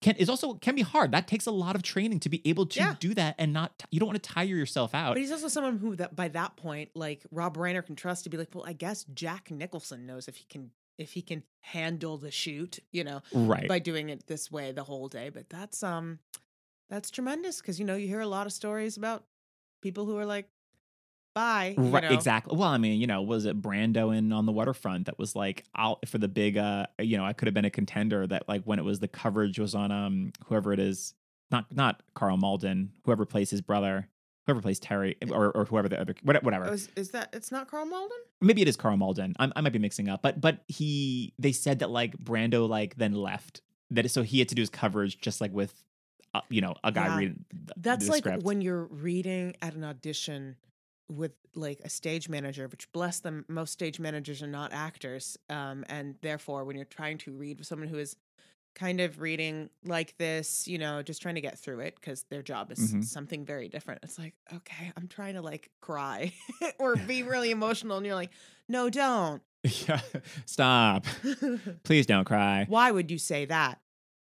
Can 0.00 0.14
is 0.16 0.28
also 0.28 0.54
can 0.54 0.74
be 0.76 0.82
hard. 0.82 1.10
That 1.12 1.26
takes 1.26 1.46
a 1.46 1.50
lot 1.50 1.74
of 1.74 1.82
training 1.82 2.20
to 2.20 2.28
be 2.28 2.40
able 2.44 2.66
to 2.66 2.78
Yeah. 2.78 2.94
do 3.00 3.14
that 3.14 3.34
and 3.38 3.52
not 3.52 3.82
you 3.90 3.98
don't 3.98 4.06
want 4.06 4.22
to 4.22 4.28
tire 4.30 4.44
yourself 4.46 4.94
out. 4.94 5.14
But 5.14 5.20
he's 5.20 5.32
also 5.32 5.48
someone 5.48 5.78
who 5.78 5.96
that 5.96 6.14
by 6.14 6.28
that 6.28 6.56
point, 6.56 6.90
like 6.94 7.22
Rob 7.32 7.56
Reiner 7.56 7.84
can 7.84 7.96
trust 7.96 8.24
to 8.24 8.30
be 8.30 8.36
like, 8.36 8.54
well, 8.54 8.64
I 8.66 8.74
guess 8.74 9.04
Jack 9.12 9.50
Nicholson 9.50 10.06
knows 10.06 10.28
if 10.28 10.36
he 10.36 10.44
can 10.48 10.70
if 10.98 11.12
he 11.12 11.22
can 11.22 11.42
handle 11.60 12.16
the 12.16 12.30
shoot, 12.30 12.78
you 12.92 13.04
know, 13.04 13.22
right. 13.32 13.68
by 13.68 13.78
doing 13.78 14.08
it 14.08 14.26
this 14.26 14.50
way 14.50 14.72
the 14.72 14.84
whole 14.84 15.08
day. 15.08 15.30
But 15.30 15.48
that's 15.48 15.82
um 15.82 16.20
that's 16.88 17.10
tremendous 17.10 17.60
because 17.60 17.78
you 17.80 17.84
know 17.84 17.96
you 17.96 18.06
hear 18.06 18.20
a 18.20 18.26
lot 18.26 18.46
of 18.46 18.52
stories 18.52 18.96
about 18.96 19.24
people 19.82 20.06
who 20.06 20.16
are 20.16 20.26
like, 20.26 20.48
bye, 21.34 21.74
Right, 21.76 22.02
know. 22.04 22.10
exactly. 22.10 22.56
Well, 22.56 22.68
I 22.68 22.78
mean, 22.78 23.00
you 23.00 23.06
know, 23.06 23.22
was 23.22 23.44
it 23.44 23.60
Brando 23.60 24.16
in 24.16 24.32
on 24.32 24.46
the 24.46 24.52
waterfront 24.52 25.06
that 25.06 25.18
was 25.18 25.36
like 25.36 25.64
out 25.76 26.06
for 26.08 26.18
the 26.18 26.28
big 26.28 26.56
uh 26.56 26.86
you 27.00 27.16
know, 27.16 27.24
I 27.24 27.32
could 27.32 27.46
have 27.46 27.54
been 27.54 27.64
a 27.64 27.70
contender 27.70 28.26
that 28.26 28.48
like 28.48 28.62
when 28.64 28.78
it 28.78 28.84
was 28.84 28.98
the 29.00 29.08
coverage 29.08 29.58
was 29.58 29.74
on 29.74 29.90
um 29.92 30.32
whoever 30.46 30.72
it 30.72 30.80
is, 30.80 31.14
not 31.50 31.66
not 31.74 32.02
Karl 32.14 32.36
Malden, 32.36 32.92
whoever 33.04 33.24
plays 33.24 33.50
his 33.50 33.60
brother, 33.60 34.08
whoever 34.46 34.60
plays 34.60 34.78
Terry 34.80 35.16
or 35.30 35.50
or 35.52 35.64
whoever 35.66 35.88
the 35.88 36.00
other 36.00 36.14
whatever. 36.22 36.66
Oh, 36.68 36.72
is, 36.72 36.88
is 36.96 37.10
that 37.10 37.30
it's 37.32 37.52
not 37.52 37.70
Karl 37.70 37.86
Malden? 37.86 38.18
Maybe 38.40 38.62
it 38.62 38.68
is 38.68 38.76
Karl 38.76 38.96
Malden. 38.96 39.34
I'm, 39.38 39.52
I 39.56 39.60
might 39.60 39.72
be 39.72 39.78
mixing 39.78 40.08
up, 40.08 40.22
but 40.22 40.40
but 40.40 40.64
he 40.68 41.34
they 41.38 41.52
said 41.52 41.78
that 41.80 41.90
like 41.90 42.16
Brando 42.18 42.68
like 42.68 42.96
then 42.96 43.12
left 43.12 43.62
that 43.90 44.10
so 44.10 44.22
he 44.22 44.38
had 44.38 44.48
to 44.48 44.54
do 44.54 44.62
his 44.62 44.70
coverage 44.70 45.20
just 45.20 45.40
like 45.40 45.52
with 45.52 45.72
uh, 46.34 46.42
you 46.50 46.60
know, 46.60 46.74
a 46.84 46.92
guy 46.92 47.06
Yeah. 47.06 47.16
reading 47.16 47.44
th- 47.50 47.70
That's 47.78 48.04
the 48.06 48.10
like 48.12 48.42
when 48.42 48.60
you're 48.60 48.84
reading 48.84 49.56
at 49.62 49.74
an 49.74 49.82
audition 49.84 50.56
with 51.08 51.32
like 51.54 51.80
a 51.84 51.88
stage 51.88 52.28
manager, 52.28 52.68
which 52.68 52.90
bless 52.92 53.20
them, 53.20 53.44
most 53.48 53.72
stage 53.72 53.98
managers 53.98 54.42
are 54.42 54.46
not 54.48 54.72
actors. 54.72 55.36
Um, 55.48 55.84
and 55.88 56.16
therefore, 56.22 56.64
when 56.64 56.76
you're 56.76 56.84
trying 56.84 57.18
to 57.18 57.32
read 57.32 57.58
with 57.58 57.66
someone 57.66 57.88
who 57.88 57.98
is 57.98 58.16
kind 58.74 59.00
of 59.00 59.20
reading 59.20 59.70
like 59.84 60.16
this, 60.18 60.68
you 60.68 60.78
know, 60.78 61.02
just 61.02 61.20
trying 61.20 61.34
to 61.34 61.40
get 61.40 61.58
through 61.58 61.80
it 61.80 61.94
because 61.96 62.24
their 62.30 62.42
job 62.42 62.70
is 62.70 62.94
Mhm. 62.94 63.04
something 63.04 63.44
very 63.44 63.68
different. 63.68 64.00
It's 64.04 64.18
like, 64.18 64.34
okay, 64.54 64.92
I'm 64.96 65.08
trying 65.08 65.34
to 65.34 65.42
like 65.42 65.70
cry 65.80 66.32
or 66.78 66.94
be 66.96 67.22
really 67.24 67.50
emotional. 67.58 67.96
And 67.96 68.06
you're 68.06 68.14
like, 68.14 68.30
no, 68.68 68.88
don't. 68.90 69.42
yeah. 69.88 70.00
Stop. 70.46 71.06
Please 71.82 72.06
don't 72.06 72.24
cry. 72.24 72.66
Why 72.68 72.90
would 72.92 73.10
you 73.10 73.18
say 73.18 73.46
that? 73.46 73.80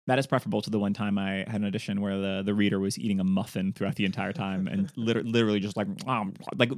That 0.07 0.19
is 0.19 0.27
preferable 0.27 0.61
to 0.61 0.69
the 0.69 0.77
one 0.79 0.93
time 0.93 1.17
I 1.17 1.45
had 1.47 1.55
an 1.61 1.65
audition 1.65 1.99
where 1.99 2.17
the, 2.19 2.43
the 2.45 2.53
reader 2.53 2.79
was 2.79 2.99
eating 2.99 3.19
a 3.19 3.23
muffin 3.23 3.73
throughout 3.73 3.95
the 3.95 4.05
entire 4.05 4.33
time 4.33 4.67
and 4.67 4.91
liter- 4.95 5.23
literally 5.23 5.59
just 5.59 5.75
like 5.75 5.87
like 6.55 6.71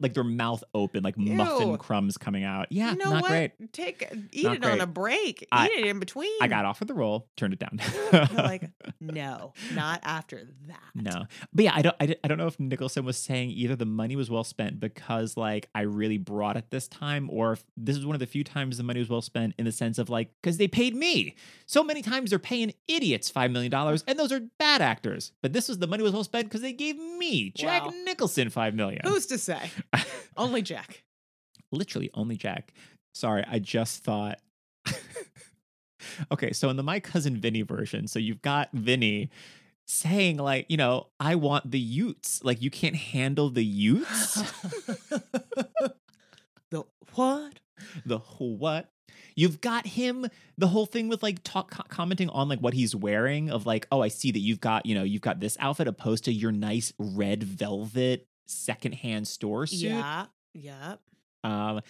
like 0.00 0.14
their 0.14 0.24
mouth 0.24 0.62
open 0.74 1.02
like 1.02 1.18
muffin 1.18 1.76
crumbs 1.78 2.16
coming 2.16 2.44
out. 2.44 2.66
Yeah, 2.70 2.92
you 2.92 2.98
know 2.98 3.10
not 3.10 3.22
what? 3.22 3.28
great. 3.30 3.72
Take 3.72 4.08
uh, 4.10 4.16
eat 4.30 4.44
Not 4.44 4.56
it 4.56 4.64
on 4.64 4.80
a 4.80 4.86
break. 4.86 5.42
Eat 5.42 5.48
I- 5.50 5.68
it 5.70 5.86
in 5.86 5.98
between. 5.98 6.30
I 6.40 6.46
got 6.48 6.64
offered 6.64 6.88
the 6.88 6.94
role, 6.94 7.28
turned 7.36 7.52
it 7.54 7.58
down. 7.58 7.80
Like, 8.42 8.70
no, 9.00 9.52
not 9.74 10.00
after 10.04 10.42
that. 10.68 10.80
no, 10.94 11.26
but 11.52 11.64
yeah, 11.64 11.72
I 11.74 11.82
don't 11.82 11.96
I, 12.00 12.14
I 12.24 12.28
don't 12.28 12.38
know 12.38 12.46
if 12.46 12.58
Nicholson 12.60 13.04
was 13.04 13.16
saying 13.16 13.50
either 13.50 13.76
the 13.76 13.84
money 13.86 14.16
was 14.16 14.30
well 14.30 14.44
spent 14.44 14.80
because 14.80 15.36
like 15.36 15.68
I 15.74 15.82
really 15.82 16.18
brought 16.18 16.56
it 16.56 16.70
this 16.70 16.88
time, 16.88 17.28
or 17.30 17.52
if 17.52 17.64
this 17.76 17.96
is 17.96 18.04
one 18.06 18.14
of 18.14 18.20
the 18.20 18.26
few 18.26 18.44
times 18.44 18.76
the 18.76 18.82
money 18.82 19.00
was 19.00 19.08
well 19.08 19.22
spent 19.22 19.54
in 19.58 19.64
the 19.64 19.72
sense 19.72 19.98
of 19.98 20.10
like 20.10 20.30
because 20.40 20.58
they 20.58 20.68
paid 20.68 20.94
me. 20.94 21.34
So 21.66 21.82
many 21.82 22.02
times 22.02 22.30
they're 22.30 22.38
paying 22.38 22.51
idiots 22.88 23.30
five 23.30 23.50
million 23.50 23.70
dollars, 23.70 24.04
and 24.06 24.18
those 24.18 24.32
are 24.32 24.40
bad 24.58 24.80
actors. 24.82 25.32
But 25.42 25.52
this 25.52 25.68
was 25.68 25.78
the 25.78 25.86
money 25.86 26.02
was 26.02 26.12
well 26.12 26.24
spent 26.24 26.46
because 26.46 26.60
they 26.60 26.72
gave 26.72 26.96
me 26.96 27.50
Jack 27.50 27.84
Wow. 27.86 27.92
Nicholson 28.04 28.50
5 28.50 28.74
million. 28.74 29.00
Who's 29.04 29.26
to 29.26 29.38
say? 29.38 29.70
Only 30.36 30.62
Jack. 30.62 31.04
literally 31.70 32.10
only 32.14 32.36
Jack. 32.36 32.72
Sorry, 33.14 33.44
I 33.46 33.58
just 33.58 34.04
thought. 34.04 34.38
okay, 36.32 36.52
so 36.52 36.68
in 36.70 36.76
the 36.76 36.82
My 36.82 37.00
Cousin 37.00 37.36
Vinny 37.36 37.62
version, 37.62 38.06
so 38.08 38.18
you've 38.18 38.42
got 38.42 38.70
Vinny 38.72 39.30
saying, 39.86 40.38
like, 40.38 40.66
you 40.68 40.76
know, 40.76 41.08
I 41.20 41.34
want 41.34 41.70
the 41.70 41.78
Utes. 41.78 42.42
Like, 42.44 42.62
you 42.62 42.70
can't 42.70 42.96
handle 42.96 43.50
the 43.50 43.64
Utes? 43.64 44.34
the 46.70 46.84
what? 47.14 47.60
the 48.06 48.18
what? 48.38 48.90
You've 49.34 49.60
got 49.60 49.86
him, 49.86 50.26
the 50.58 50.68
whole 50.68 50.86
thing 50.86 51.08
with 51.08 51.22
like 51.22 51.42
talk, 51.42 51.70
co- 51.70 51.84
commenting 51.88 52.28
on 52.30 52.48
like 52.48 52.60
what 52.60 52.74
he's 52.74 52.94
wearing 52.94 53.50
of 53.50 53.66
like, 53.66 53.86
oh, 53.90 54.00
I 54.00 54.08
see 54.08 54.30
that 54.32 54.38
you've 54.38 54.60
got, 54.60 54.86
you 54.86 54.94
know, 54.94 55.02
you've 55.02 55.22
got 55.22 55.40
this 55.40 55.56
outfit 55.60 55.88
opposed 55.88 56.24
to 56.24 56.32
your 56.32 56.52
nice 56.52 56.92
red 56.98 57.42
velvet 57.42 58.26
secondhand 58.46 59.28
store 59.28 59.66
suit. 59.66 59.90
Yeah. 59.90 60.26
Yeah. 60.54 60.96
Um, 61.44 61.80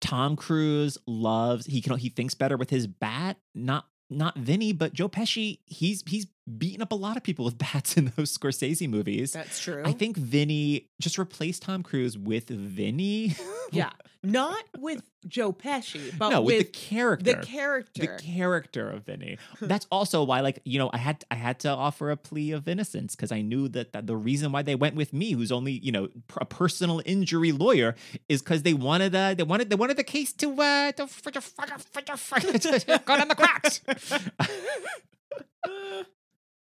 Tom 0.00 0.36
Cruise 0.36 0.98
loves 1.06 1.66
he 1.66 1.80
can 1.80 1.96
he 1.96 2.08
thinks 2.08 2.34
better 2.34 2.56
with 2.56 2.70
his 2.70 2.86
bat. 2.86 3.38
Not 3.54 3.86
not 4.10 4.36
Vinny, 4.36 4.72
but 4.72 4.92
Joe 4.92 5.08
Pesci. 5.08 5.60
He's 5.66 6.02
he's 6.06 6.26
beaten 6.46 6.82
up 6.82 6.92
a 6.92 6.96
lot 6.96 7.16
of 7.16 7.22
people 7.22 7.44
with 7.44 7.58
bats 7.72 7.96
in 7.96 8.12
those 8.16 8.36
Scorsese 8.36 8.88
movies. 8.88 9.32
That's 9.32 9.60
true. 9.60 9.82
I 9.84 9.92
think 9.92 10.16
Vinny 10.16 10.88
just 11.00 11.18
replaced 11.18 11.62
Tom 11.62 11.82
Cruise 11.82 12.16
with 12.16 12.48
Vinny. 12.48 13.34
Yeah. 13.72 13.90
Not 14.22 14.62
with 14.78 15.02
Joe 15.26 15.52
Pesci, 15.52 16.16
but 16.16 16.30
no, 16.30 16.40
with, 16.40 16.56
with, 16.56 16.66
the 16.66 16.72
character. 16.72 17.24
the 17.24 17.46
character. 17.46 18.00
the 18.00 18.22
character 18.22 18.88
of 18.88 19.04
Vinny. 19.04 19.38
That's 19.60 19.88
also 19.90 20.22
why, 20.22 20.40
like 20.40 20.60
you 20.64 20.78
know, 20.78 20.88
I 20.92 20.98
had 20.98 21.24
I 21.32 21.34
had 21.34 21.58
to 21.60 21.70
offer 21.70 22.12
a 22.12 22.16
plea 22.16 22.52
of 22.52 22.68
innocence 22.68 23.16
because 23.16 23.32
I 23.32 23.40
knew 23.40 23.68
that, 23.70 23.92
that 23.92 24.06
the 24.06 24.16
reason 24.16 24.52
why 24.52 24.62
they 24.62 24.76
went 24.76 24.94
with 24.94 25.12
me, 25.12 25.32
who's 25.32 25.50
only 25.50 25.72
you 25.72 25.90
know 25.90 26.08
a 26.36 26.44
personal 26.44 27.02
injury 27.04 27.50
lawyer, 27.50 27.96
is 28.28 28.40
because 28.40 28.62
they 28.62 28.74
wanted 28.74 29.14
uh 29.14 29.34
they 29.34 29.42
wanted 29.42 29.68
they 29.68 29.76
wanted 29.76 29.96
the 29.96 30.04
case 30.04 30.32
to 30.34 30.52
uh 30.60 30.92
to, 30.92 31.06
to, 31.06 31.30
to, 31.30 31.40
to, 31.40 32.78
to 32.78 33.02
go 33.04 33.16
down 33.16 33.28
the 33.28 33.34
cracks. 33.34 33.80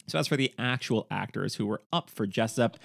So 0.08 0.20
as 0.20 0.28
for 0.28 0.38
the 0.38 0.54
actual 0.58 1.08
actors 1.10 1.56
who 1.56 1.66
were 1.66 1.82
up 1.94 2.10
for 2.10 2.26
Jessup. 2.28 2.78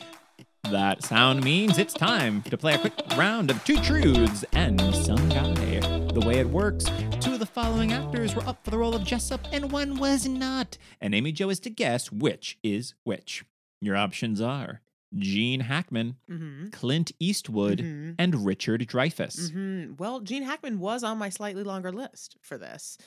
That 0.64 1.02
sound 1.02 1.42
means 1.42 1.78
it's 1.78 1.94
time 1.94 2.42
to 2.42 2.56
play 2.58 2.74
a 2.74 2.78
quick 2.78 2.92
round 3.16 3.50
of 3.50 3.64
two 3.64 3.80
truths 3.80 4.44
and 4.52 4.78
some 4.94 5.28
guy. 5.30 5.80
The 6.12 6.20
way 6.24 6.38
it 6.38 6.48
works, 6.50 6.84
two 7.20 7.32
of 7.32 7.38
the 7.38 7.46
following 7.46 7.92
actors 7.92 8.34
were 8.34 8.46
up 8.46 8.62
for 8.64 8.70
the 8.70 8.78
role 8.78 8.94
of 8.94 9.02
Jessup 9.04 9.40
and 9.52 9.72
one 9.72 9.96
was 9.98 10.28
not. 10.28 10.76
And 11.00 11.14
Amy 11.14 11.32
Jo 11.32 11.48
is 11.48 11.60
to 11.60 11.70
guess 11.70 12.12
which 12.12 12.58
is 12.62 12.94
which. 13.04 13.44
Your 13.80 13.96
options 13.96 14.40
are 14.40 14.82
Gene 15.16 15.60
Hackman, 15.60 16.16
hmm 16.28 16.68
Clint 16.68 17.10
Eastwood, 17.18 17.78
Mhm. 17.78 18.14
and 18.18 18.44
Richard 18.44 18.82
Dreyfuss. 18.86 19.50
hmm 19.50 19.94
Well, 19.98 20.20
Gene 20.20 20.42
Hackman 20.42 20.78
was 20.78 21.02
on 21.02 21.16
my 21.18 21.30
slightly 21.30 21.64
longer 21.64 21.90
list 21.90 22.36
for 22.42 22.58
this. 22.58 22.98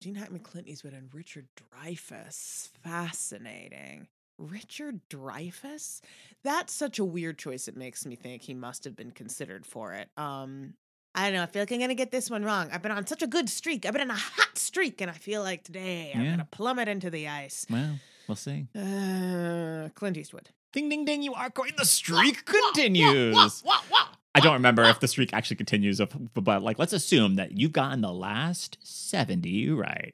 Gene 0.00 0.14
Hackman, 0.14 0.40
Clint 0.40 0.68
Eastwood, 0.68 0.92
and 0.92 1.12
Richard 1.14 1.46
Dreyfuss. 1.56 2.68
Fascinating. 2.82 4.08
Richard 4.38 5.00
Dreyfuss? 5.08 6.00
That's 6.44 6.72
such 6.72 6.98
a 6.98 7.04
weird 7.04 7.38
choice. 7.38 7.68
It 7.68 7.76
makes 7.76 8.04
me 8.04 8.14
think 8.16 8.42
he 8.42 8.52
must 8.54 8.84
have 8.84 8.94
been 8.94 9.10
considered 9.10 9.64
for 9.64 9.94
it. 9.94 10.08
Um, 10.18 10.74
I 11.14 11.24
don't 11.24 11.34
know. 11.34 11.42
I 11.42 11.46
feel 11.46 11.62
like 11.62 11.72
I'm 11.72 11.80
gonna 11.80 11.94
get 11.94 12.10
this 12.10 12.28
one 12.28 12.44
wrong. 12.44 12.68
I've 12.70 12.82
been 12.82 12.92
on 12.92 13.06
such 13.06 13.22
a 13.22 13.26
good 13.26 13.48
streak. 13.48 13.86
I've 13.86 13.92
been 13.94 14.02
on 14.02 14.10
a 14.10 14.14
hot 14.14 14.58
streak, 14.58 15.00
and 15.00 15.10
I 15.10 15.14
feel 15.14 15.42
like 15.42 15.64
today 15.64 16.12
I'm 16.14 16.22
Yeah. 16.22 16.30
gonna 16.32 16.48
plummet 16.50 16.88
into 16.88 17.08
the 17.08 17.26
ice. 17.28 17.64
Well, 17.70 17.98
we'll 18.28 18.36
see. 18.36 18.66
Uh, 18.74 19.88
Clint 19.94 20.18
Eastwood. 20.18 20.50
Ding, 20.74 20.90
ding, 20.90 21.06
ding, 21.06 21.22
you 21.22 21.32
are 21.32 21.48
going. 21.48 21.72
The 21.78 21.86
streak 21.86 22.44
continues. 22.44 23.62
I 24.36 24.40
don't 24.40 24.52
remember 24.52 24.84
if 24.84 25.00
the 25.00 25.08
streak 25.08 25.32
actually 25.32 25.56
continues, 25.56 25.98
but 26.34 26.62
like, 26.62 26.78
let's 26.78 26.92
assume 26.92 27.36
that 27.36 27.52
you've 27.52 27.72
gotten 27.72 28.02
the 28.02 28.12
last 28.12 28.76
70 28.82 29.70
right. 29.70 30.12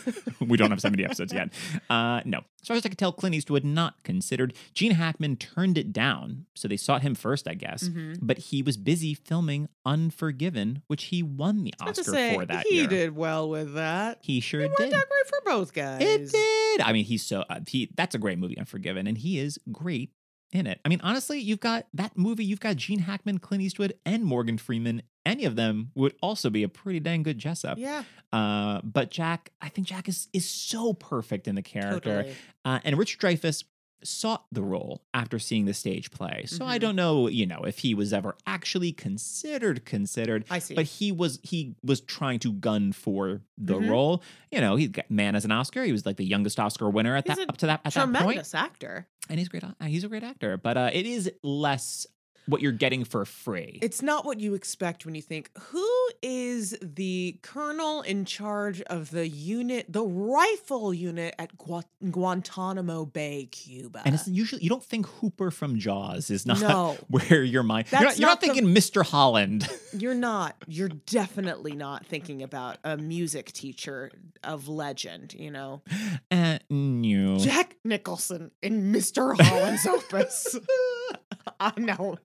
we 0.40 0.58
don't 0.58 0.70
have 0.70 0.80
70 0.80 1.02
episodes 1.04 1.32
yet. 1.32 1.48
Uh, 1.88 2.20
no. 2.26 2.40
As 2.60 2.68
far 2.68 2.76
as 2.76 2.84
I 2.84 2.90
can 2.90 2.96
tell, 2.96 3.12
Clint 3.12 3.34
Eastwood 3.34 3.64
not 3.64 4.02
considered. 4.04 4.54
Gene 4.74 4.92
Hackman 4.92 5.36
turned 5.36 5.78
it 5.78 5.92
down, 5.92 6.44
so 6.54 6.68
they 6.68 6.76
sought 6.76 7.02
him 7.02 7.14
first, 7.14 7.48
I 7.48 7.54
guess. 7.54 7.88
Mhm. 7.88 8.18
But 8.20 8.38
he 8.38 8.62
was 8.62 8.76
busy 8.76 9.14
filming 9.14 9.68
Unforgiven, 9.86 10.82
which 10.86 11.04
he 11.04 11.22
won 11.22 11.64
the 11.64 11.72
Oscar 11.80 12.04
say, 12.04 12.34
for 12.34 12.44
that 12.46 12.66
he 12.68 12.76
year. 12.80 12.86
did 12.86 13.16
well 13.16 13.48
with 13.48 13.74
that. 13.74 14.18
He 14.22 14.40
sure 14.40 14.60
It 14.60 14.70
did. 14.76 14.92
worked 14.92 14.94
out 14.94 15.08
great 15.08 15.26
for 15.26 15.38
both 15.44 15.72
guys. 15.72 16.02
It 16.02 16.30
did. 16.30 16.80
I 16.82 16.92
mean, 16.92 17.04
he's 17.04 17.24
so 17.24 17.44
uh, 17.50 17.60
he. 17.66 17.90
That's 17.96 18.14
a 18.14 18.18
great 18.18 18.38
movie, 18.38 18.56
Unforgiven, 18.58 19.06
and 19.06 19.16
he 19.18 19.38
is 19.38 19.58
great 19.72 20.10
in 20.52 20.66
it. 20.66 20.80
I 20.84 20.88
mean, 20.88 21.00
honestly, 21.02 21.40
you've 21.40 21.60
got 21.60 21.86
that 21.94 22.16
movie. 22.16 22.44
You've 22.44 22.60
got 22.60 22.76
Gene 22.76 23.00
Hackman, 23.00 23.38
Clint 23.38 23.62
Eastwood, 23.62 23.94
and 24.04 24.22
Morgan 24.24 24.58
Freeman. 24.58 25.02
Any 25.24 25.44
of 25.44 25.56
them 25.56 25.90
would 25.94 26.14
also 26.22 26.50
be 26.50 26.62
a 26.62 26.68
pretty 26.68 27.00
dang 27.00 27.22
good 27.22 27.38
Jessup. 27.38 27.78
Yeah, 27.78 28.04
Uh, 28.32 28.80
but 28.82 29.10
Jack, 29.10 29.50
I 29.60 29.68
think 29.68 29.86
Jack 29.86 30.08
is 30.08 30.28
is 30.32 30.48
so 30.48 30.92
perfect 30.94 31.46
in 31.48 31.54
the 31.54 31.62
character, 31.62 32.22
totally. 32.22 32.34
uh, 32.64 32.80
and 32.84 32.96
Richard 32.98 33.20
Dreyfuss 33.20 33.64
sought 34.04 34.46
the 34.50 34.62
role 34.64 35.04
after 35.14 35.38
seeing 35.38 35.64
the 35.64 35.72
stage 35.74 36.10
play. 36.10 36.42
So 36.46 36.66
I 36.66 36.76
Mhm. 36.76 36.80
don't 36.80 36.96
know, 36.96 37.28
you 37.28 37.46
know, 37.46 37.60
if 37.60 37.78
he 37.78 37.94
was 37.94 38.12
ever 38.12 38.36
actually 38.48 38.90
considered 38.90 39.84
considered 39.84 40.44
I 40.50 40.58
see. 40.58 40.74
but 40.74 40.86
he 40.86 41.12
was 41.12 41.38
he 41.44 41.76
was 41.84 42.00
trying 42.00 42.40
to 42.40 42.52
gun 42.52 42.90
for 42.90 43.42
the 43.56 43.74
Mhm. 43.78 43.88
role. 43.88 44.22
You 44.50 44.60
know, 44.60 44.74
he 44.74 44.88
got 44.88 45.08
man 45.08 45.36
as 45.36 45.44
an 45.44 45.52
Oscar. 45.52 45.84
He 45.84 45.92
was 45.92 46.04
like 46.04 46.16
the 46.16 46.24
youngest 46.26 46.58
Oscar 46.58 46.90
winner 46.90 47.14
at 47.14 47.28
He's 47.28 47.36
that 47.36 47.48
up 47.48 47.56
to 47.58 47.66
that 47.66 47.80
at 47.84 47.94
that 47.94 48.00
point, 48.06 48.16
Tremendous 48.16 48.54
actor. 48.56 49.06
And 49.28 49.38
he's 49.38 49.48
great. 49.48 49.64
He's 49.84 50.04
a 50.04 50.08
great 50.08 50.24
actor, 50.24 50.56
but 50.56 50.76
uh, 50.76 50.90
it 50.92 51.06
is 51.06 51.30
less 51.42 52.06
what 52.46 52.60
you're 52.60 52.72
getting 52.72 53.04
for 53.04 53.24
free. 53.24 53.78
It's 53.82 54.02
not 54.02 54.24
what 54.24 54.40
you 54.40 54.54
expect 54.54 55.06
when 55.06 55.14
you 55.14 55.22
think, 55.22 55.50
who 55.58 55.88
is 56.22 56.76
the 56.82 57.38
colonel 57.42 58.02
in 58.02 58.24
charge 58.24 58.80
of 58.82 59.10
the 59.10 59.28
unit, 59.28 59.86
the 59.88 60.02
rifle 60.04 60.92
unit 60.92 61.34
at 61.38 61.56
Gua- 61.56 61.84
Guantanamo 62.10 63.04
Bay, 63.06 63.48
Cuba? 63.50 64.02
and 64.04 64.14
it's 64.14 64.26
usually 64.28 64.62
you 64.62 64.68
don't 64.68 64.82
think 64.84 65.06
Hooper 65.06 65.50
from 65.50 65.78
Jaws 65.78 66.30
is 66.30 66.44
not 66.46 66.60
No. 66.60 66.96
where 67.08 67.42
your 67.44 67.62
mind. 67.62 67.86
You're 67.92 68.02
not, 68.02 68.18
you're 68.18 68.26
not 68.28 68.32
not 68.32 68.40
the- 68.40 68.46
thinking 68.48 68.74
Mr. 68.74 69.04
Holland. 69.04 69.68
You're 69.94 70.14
not. 70.14 70.56
You're 70.66 70.88
definitely 70.88 71.72
not 71.72 72.06
thinking 72.06 72.42
about 72.42 72.78
a 72.82 72.96
music 72.96 73.52
teacher 73.52 74.10
of 74.42 74.66
legend, 74.66 75.34
you 75.34 75.50
know? 75.50 75.82
uh, 76.30 76.58
no. 76.70 77.36
Jack 77.38 77.76
Nicholson 77.84 78.50
in 78.62 78.90
Mr. 78.90 79.38
Holland's 79.38 79.86
opus. 79.86 80.58
I 81.60 81.72
no. 81.76 82.16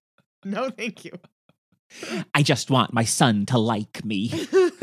No, 0.49 0.69
thank 0.69 1.03
you. 1.05 1.11
I 2.33 2.43
just 2.43 2.69
want 2.69 2.93
my 2.93 3.03
son 3.03 3.45
to 3.47 3.57
like 3.57 4.03
me. 4.05 4.29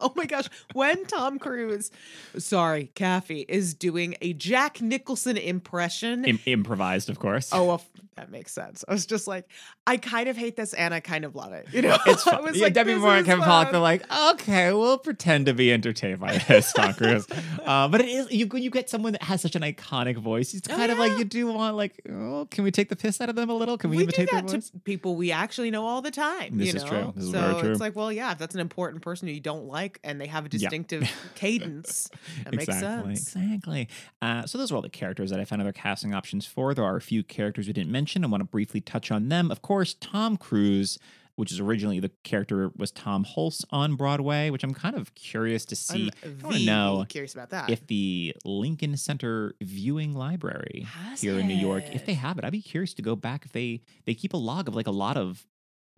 oh 0.02 0.12
my 0.16 0.26
gosh. 0.26 0.48
When 0.72 1.04
Tom 1.06 1.38
Cruise, 1.38 1.90
sorry, 2.38 2.90
Kaffee, 2.94 3.44
is 3.48 3.74
doing 3.74 4.16
a 4.20 4.32
Jack 4.32 4.80
Nicholson 4.80 5.36
impression. 5.36 6.24
Im- 6.24 6.40
improvised, 6.46 7.10
of 7.10 7.18
course. 7.18 7.50
Oh, 7.52 7.64
well, 7.64 7.82
that 8.16 8.30
makes 8.30 8.52
sense. 8.52 8.84
I 8.86 8.92
was 8.92 9.06
just 9.06 9.26
like, 9.26 9.46
I 9.86 9.96
kind 9.96 10.28
of 10.28 10.36
hate 10.36 10.56
this 10.56 10.74
and 10.74 10.92
I 10.92 11.00
kind 11.00 11.24
of 11.24 11.34
love 11.34 11.52
it. 11.52 11.68
You 11.72 11.82
know, 11.82 11.96
It's 12.06 12.26
I 12.26 12.40
was 12.40 12.56
Yeah, 12.56 12.64
like, 12.64 12.74
Demi 12.74 12.94
Moore 12.96 13.12
and 13.12 13.20
is 13.20 13.26
Kevin 13.26 13.44
Pollak, 13.44 13.70
they're 13.70 13.80
like, 13.80 14.02
okay, 14.32 14.72
we'll 14.72 14.98
pretend 14.98 15.46
to 15.46 15.54
be 15.54 15.72
entertained 15.72 16.20
by 16.20 16.36
this, 16.36 16.72
Tom 16.72 16.92
Cruise. 16.94 17.26
uh, 17.64 17.88
but 17.88 18.00
it 18.02 18.08
is 18.08 18.30
you 18.30 18.46
when 18.48 18.62
you 18.62 18.70
get 18.70 18.90
someone 18.90 19.12
that 19.12 19.22
has 19.22 19.40
such 19.40 19.56
an 19.56 19.62
iconic 19.62 20.16
voice, 20.18 20.52
it's 20.54 20.68
Oh, 20.68 20.76
kind 20.76 20.92
of 20.92 20.98
like 20.98 21.18
you 21.18 21.24
do 21.24 21.46
want 21.46 21.76
like, 21.76 22.00
oh, 22.10 22.46
can 22.50 22.64
we 22.64 22.70
take 22.70 22.88
the 22.90 22.96
piss 22.96 23.20
out 23.20 23.28
of 23.30 23.36
them 23.36 23.48
a 23.48 23.54
little? 23.54 23.78
Can 23.78 23.90
we, 23.90 23.96
we 23.98 24.02
do 24.02 24.04
imitate 24.08 24.30
their 24.30 24.42
that 24.42 24.50
voice? 24.50 24.70
to 24.70 24.78
people 24.80 25.16
we 25.16 25.32
actually 25.32 25.70
know 25.70 25.86
all 25.86 26.02
the 26.02 26.10
time. 26.10 26.58
This 26.58 26.68
you 26.72 26.76
is 26.76 26.84
know? 26.84 26.90
true. 26.90 27.12
This 27.16 27.24
is 27.24 27.30
so 27.30 27.40
very 27.40 27.60
true. 27.62 27.70
it's 27.72 27.80
like, 27.80 27.96
well, 27.96 28.12
yeah, 28.12 28.32
if 28.32 28.38
that's 28.38 28.54
an 28.54 28.60
important 28.60 29.02
person 29.02 29.28
who 29.28 29.34
you 29.34 29.40
don't 29.40 29.64
like 29.66 29.89
and 30.04 30.20
they 30.20 30.26
have 30.26 30.44
a 30.44 30.48
Yeah. 30.52 30.58
distinctive 30.68 31.10
cadence, 31.34 32.08
that 32.44 32.52
makes 32.54 32.64
exactly, 32.68 33.16
sense. 33.16 33.34
exactly. 33.36 33.88
Uh, 34.22 34.46
so 34.46 34.58
those 34.58 34.70
are 34.70 34.76
all 34.76 34.82
the 34.82 34.88
characters 34.90 35.30
that 35.30 35.40
I 35.40 35.44
found 35.44 35.62
other 35.62 35.72
casting 35.72 36.14
options 36.14 36.46
for. 36.46 36.74
There 36.74 36.84
are 36.84 36.96
a 36.96 37.00
few 37.00 37.22
characters 37.22 37.66
we 37.66 37.72
didn't 37.72 37.90
mention. 37.92 38.24
I 38.24 38.28
want 38.28 38.40
to 38.42 38.44
briefly 38.46 38.80
touch 38.80 39.10
on 39.10 39.28
them. 39.28 39.50
Of 39.50 39.62
course, 39.62 39.94
Tom 39.94 40.36
Cruise, 40.36 40.98
which 41.36 41.50
is 41.52 41.58
originally 41.60 42.00
the 42.00 42.10
character 42.22 42.70
was 42.76 42.90
Tom 42.90 43.24
Hulce 43.24 43.64
on 43.70 43.96
Broadway, 43.96 44.50
which 44.50 44.62
I'm 44.62 44.74
kind 44.74 44.94
of 44.94 45.14
curious 45.14 45.64
to 45.66 45.76
see. 45.76 46.10
I'm 46.22 46.38
I 46.44 46.58
know 46.64 47.06
curious 47.08 47.32
about 47.32 47.50
that. 47.50 47.70
if 47.70 47.86
the 47.86 48.34
Lincoln 48.44 48.96
Center 48.98 49.54
Viewing 49.62 50.14
Library 50.14 50.86
Has 50.86 51.22
here 51.22 51.38
in 51.38 51.46
New 51.48 51.54
York, 51.56 51.84
if 51.94 52.04
they 52.04 52.14
have 52.14 52.38
it, 52.38 52.44
I'd 52.44 52.52
be 52.52 52.60
curious 52.60 52.92
to 52.94 53.02
go 53.02 53.16
back 53.16 53.44
if 53.46 53.52
they 53.52 53.80
they 54.04 54.12
keep 54.14 54.34
a 54.34 54.36
log 54.36 54.68
of 54.68 54.74
like 54.74 54.86
a 54.86 54.90
lot 54.92 55.16
of 55.16 55.46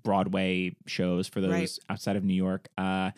Broadway 0.04 0.74
shows 0.86 1.28
for 1.28 1.40
those 1.40 1.50
Right. 1.52 1.78
outside 1.88 2.16
of 2.16 2.24
New 2.24 2.34
York. 2.34 2.68
Uh, 2.76 3.10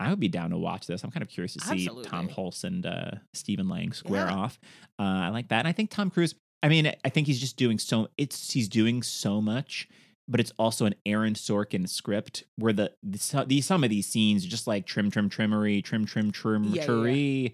I 0.00 0.10
would 0.10 0.18
be 0.18 0.28
down 0.28 0.50
to 0.50 0.58
watch 0.58 0.86
this. 0.86 1.04
I'm 1.04 1.10
kind 1.10 1.22
of 1.22 1.28
curious 1.28 1.52
to 1.54 1.60
see 1.60 1.86
Tom 2.04 2.28
Hulce 2.28 2.64
and 2.64 2.84
uh, 2.86 3.10
Stephen 3.34 3.68
Lang 3.68 3.92
square 3.92 4.26
Yeah. 4.26 4.34
off. 4.34 4.58
Uh, 4.98 5.02
I 5.02 5.28
like 5.28 5.48
that, 5.48 5.58
and 5.60 5.68
I 5.68 5.72
think 5.72 5.90
Tom 5.90 6.10
Cruise. 6.10 6.34
I 6.62 6.68
mean, 6.68 6.92
I 7.04 7.08
think 7.10 7.26
he's 7.26 7.38
just 7.40 7.56
doing 7.56 7.78
so. 7.78 8.08
It's 8.18 8.52
he's 8.52 8.68
doing 8.68 9.02
so 9.02 9.40
much, 9.40 9.88
but 10.26 10.40
it's 10.40 10.52
also 10.58 10.86
an 10.86 10.94
Aaron 11.06 11.34
Sorkin 11.34 11.88
script 11.88 12.44
where 12.56 12.72
the, 12.72 12.92
the 13.02 13.44
these 13.46 13.66
some 13.66 13.84
of 13.84 13.90
these 13.90 14.06
scenes 14.06 14.44
are 14.44 14.48
just 14.48 14.66
like 14.66 14.86
trim, 14.86 15.10
trim, 15.10 15.28
trimmery, 15.30 15.82
trim, 15.84 16.04
trim, 16.06 16.30
trim, 16.32 16.64
Yeah, 16.64 16.82
yeah. 16.82 16.86
trimmery. 16.86 17.52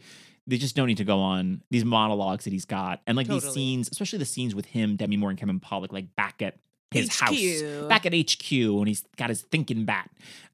They 0.48 0.58
just 0.58 0.76
don't 0.76 0.86
need 0.86 0.98
to 0.98 1.04
go 1.04 1.18
on 1.18 1.62
these 1.70 1.84
monologues 1.84 2.44
that 2.44 2.52
he's 2.52 2.64
got, 2.64 3.00
and 3.08 3.16
like 3.16 3.26
these 3.26 3.48
scenes, 3.52 3.88
especially 3.90 4.20
the 4.20 4.24
scenes 4.24 4.54
with 4.54 4.66
him, 4.66 4.94
Demi 4.94 5.16
Moore, 5.16 5.30
and 5.30 5.38
Kevin 5.38 5.58
Pollak, 5.58 5.92
like 5.92 6.14
back 6.14 6.40
at 6.40 6.58
his 6.90 7.18
house, 7.18 7.62
back 7.88 8.06
at 8.06 8.14
HQ, 8.14 8.50
when 8.78 8.86
he's 8.86 9.04
got 9.16 9.28
his 9.28 9.42
thinking 9.42 9.84
bat. 9.84 10.08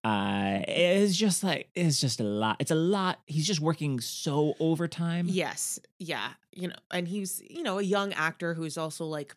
Uh, 0.05 0.61
it's 0.67 1.17
just 1.17 1.45
like 1.45 1.69
it's 1.75 2.01
just 2.01 2.21
a 2.21 2.25
lot. 2.25 2.57
It's 2.59 2.71
a 2.71 2.75
lot. 2.77 3.21
He's 3.27 3.47
just 3.47 3.61
working 3.61 4.01
so 4.01 4.55
overtime. 4.59 5.27
Yes. 5.29 5.79
Yeah. 5.99 6.31
You 6.55 6.69
know, 6.69 6.75
and 6.91 7.07
he's, 7.07 7.43
you 7.49 7.63
know, 7.63 7.79
a 7.79 7.83
young 7.83 8.13
actor 8.15 8.55
who's 8.55 8.77
also 8.77 9.05
like 9.05 9.35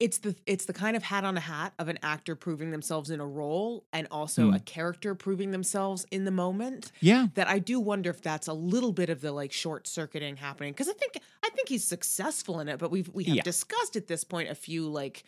it's 0.00 0.18
the 0.18 0.34
it's 0.46 0.64
the 0.66 0.72
kind 0.72 0.96
of 0.96 1.02
hat 1.04 1.24
on 1.24 1.36
a 1.36 1.40
hat 1.40 1.72
of 1.78 1.88
an 1.88 1.98
actor 2.02 2.34
proving 2.34 2.70
themselves 2.72 3.10
in 3.10 3.20
a 3.20 3.26
role 3.26 3.84
and 3.92 4.06
also 4.10 4.48
Hmm. 4.48 4.54
a 4.54 4.60
character 4.60 5.14
proving 5.14 5.52
themselves 5.52 6.04
in 6.10 6.24
the 6.24 6.30
moment 6.32 6.90
Yeah. 7.00 7.28
that 7.34 7.48
I 7.48 7.60
do 7.60 7.78
wonder 7.78 8.10
if 8.10 8.20
that's 8.20 8.48
a 8.48 8.52
little 8.52 8.92
bit 8.92 9.08
of 9.08 9.20
the 9.20 9.30
like 9.32 9.52
short 9.52 9.86
circuiting 9.86 10.36
happening 10.36 10.72
because 10.72 10.88
I 10.88 10.94
think 10.94 11.18
I 11.44 11.50
think 11.50 11.68
he's 11.68 11.84
successful 11.84 12.58
in 12.60 12.68
it 12.68 12.78
but 12.78 12.90
we've 12.90 13.08
we 13.14 13.22
have 13.24 13.36
Yeah. 13.36 13.42
discussed 13.42 13.94
at 13.94 14.08
this 14.08 14.24
point 14.24 14.50
a 14.50 14.54
few 14.56 14.88
like 14.88 15.22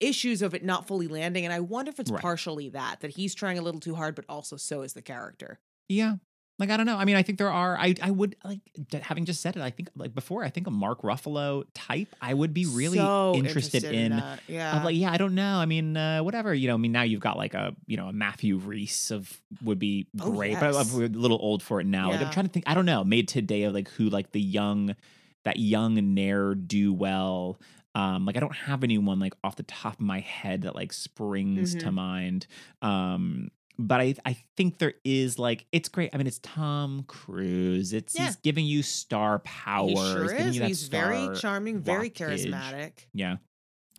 issues 0.00 0.42
of 0.42 0.54
it 0.54 0.64
not 0.64 0.86
fully 0.86 1.08
landing 1.08 1.44
and 1.44 1.52
I 1.52 1.60
wonder 1.60 1.90
if 1.90 1.98
it's 2.00 2.10
Right. 2.10 2.22
partially 2.22 2.68
that 2.70 3.00
that 3.00 3.10
he's 3.12 3.34
trying 3.34 3.58
a 3.58 3.62
little 3.62 3.80
too 3.80 3.94
hard 3.94 4.14
but 4.14 4.24
also 4.28 4.56
so 4.56 4.82
is 4.82 4.92
the 4.92 5.02
character 5.02 5.58
Yeah. 5.88 6.16
Like 6.60 6.70
I 6.70 6.76
don't 6.76 6.86
know. 6.86 6.96
I 6.96 7.04
mean, 7.04 7.14
I 7.14 7.22
think 7.22 7.38
there 7.38 7.52
are. 7.52 7.78
I 7.78 7.94
I 8.02 8.10
would 8.10 8.34
like 8.42 8.58
having 9.02 9.26
just 9.26 9.40
said 9.42 9.54
it. 9.56 9.62
I 9.62 9.70
think 9.70 9.90
like 9.94 10.12
before. 10.12 10.42
I 10.42 10.50
think 10.50 10.66
a 10.66 10.72
Mark 10.72 11.02
Ruffalo 11.02 11.62
type. 11.72 12.08
I 12.20 12.34
would 12.34 12.52
be 12.52 12.66
really 12.66 12.98
So 12.98 13.32
interested, 13.36 13.84
in. 13.84 14.10
that. 14.10 14.40
yeah 14.48 14.76
Of 14.76 14.82
like, 14.82 14.96
yeah, 14.96 15.12
I 15.12 15.18
don't 15.18 15.36
know. 15.36 15.58
I 15.58 15.66
mean, 15.66 15.96
uh, 15.96 16.18
whatever. 16.24 16.52
You 16.52 16.66
know, 16.66 16.74
I 16.74 16.78
mean, 16.78 16.90
now 16.90 17.02
you've 17.02 17.20
got 17.20 17.36
like 17.36 17.54
a, 17.54 17.76
you 17.86 17.96
know, 17.96 18.08
a 18.08 18.12
Matthew 18.12 18.56
Rhys 18.56 19.12
of 19.12 19.40
would 19.62 19.78
be 19.78 20.08
Oh, 20.20 20.32
great, 20.32 20.58
but 20.58 20.74
yes. 20.74 20.92
I'm 20.92 21.00
a 21.04 21.06
little 21.06 21.38
old 21.40 21.62
for 21.62 21.80
it 21.80 21.86
now. 21.86 22.10
Like, 22.10 22.22
I'm 22.22 22.32
trying 22.32 22.46
to 22.46 22.52
think. 22.52 22.64
I 22.66 22.74
don't 22.74 22.86
know. 22.86 23.04
Made 23.04 23.28
today 23.28 23.62
of 23.62 23.72
like 23.72 23.88
who 23.90 24.08
like 24.10 24.32
the 24.32 24.40
young, 24.40 24.96
that 25.44 25.58
young 25.60 25.94
ne'er 26.12 26.56
do 26.56 26.92
well. 26.92 27.60
Um, 27.98 28.26
like 28.26 28.36
I 28.36 28.40
don't 28.40 28.54
have 28.54 28.84
anyone 28.84 29.18
like 29.18 29.34
off 29.42 29.56
the 29.56 29.62
top 29.64 29.94
of 29.94 30.00
my 30.00 30.20
head 30.20 30.62
that 30.62 30.74
like 30.74 30.92
springs 30.92 31.74
to 31.76 31.86
Mhm. 31.86 31.94
mind. 31.94 32.46
Um, 32.82 33.50
but 33.78 34.00
I 34.00 34.14
I 34.24 34.36
think 34.56 34.78
there 34.78 34.94
is 35.04 35.38
like 35.38 35.66
it's 35.72 35.88
great. 35.88 36.10
I 36.12 36.16
mean, 36.18 36.26
it's 36.26 36.40
Tom 36.42 37.04
Cruise. 37.08 37.92
It's 37.92 38.14
Yeah. 38.14 38.26
he's 38.26 38.36
giving 38.36 38.66
you 38.66 38.82
star 38.82 39.38
power. 39.40 39.88
he 39.88 39.94
sure 39.96 40.28
giving 40.28 40.48
is 40.48 40.56
he's 40.58 40.88
very 40.88 41.36
charming 41.36 41.80
very 41.80 42.10
charismatic 42.10 43.06
Yeah. 43.12 43.36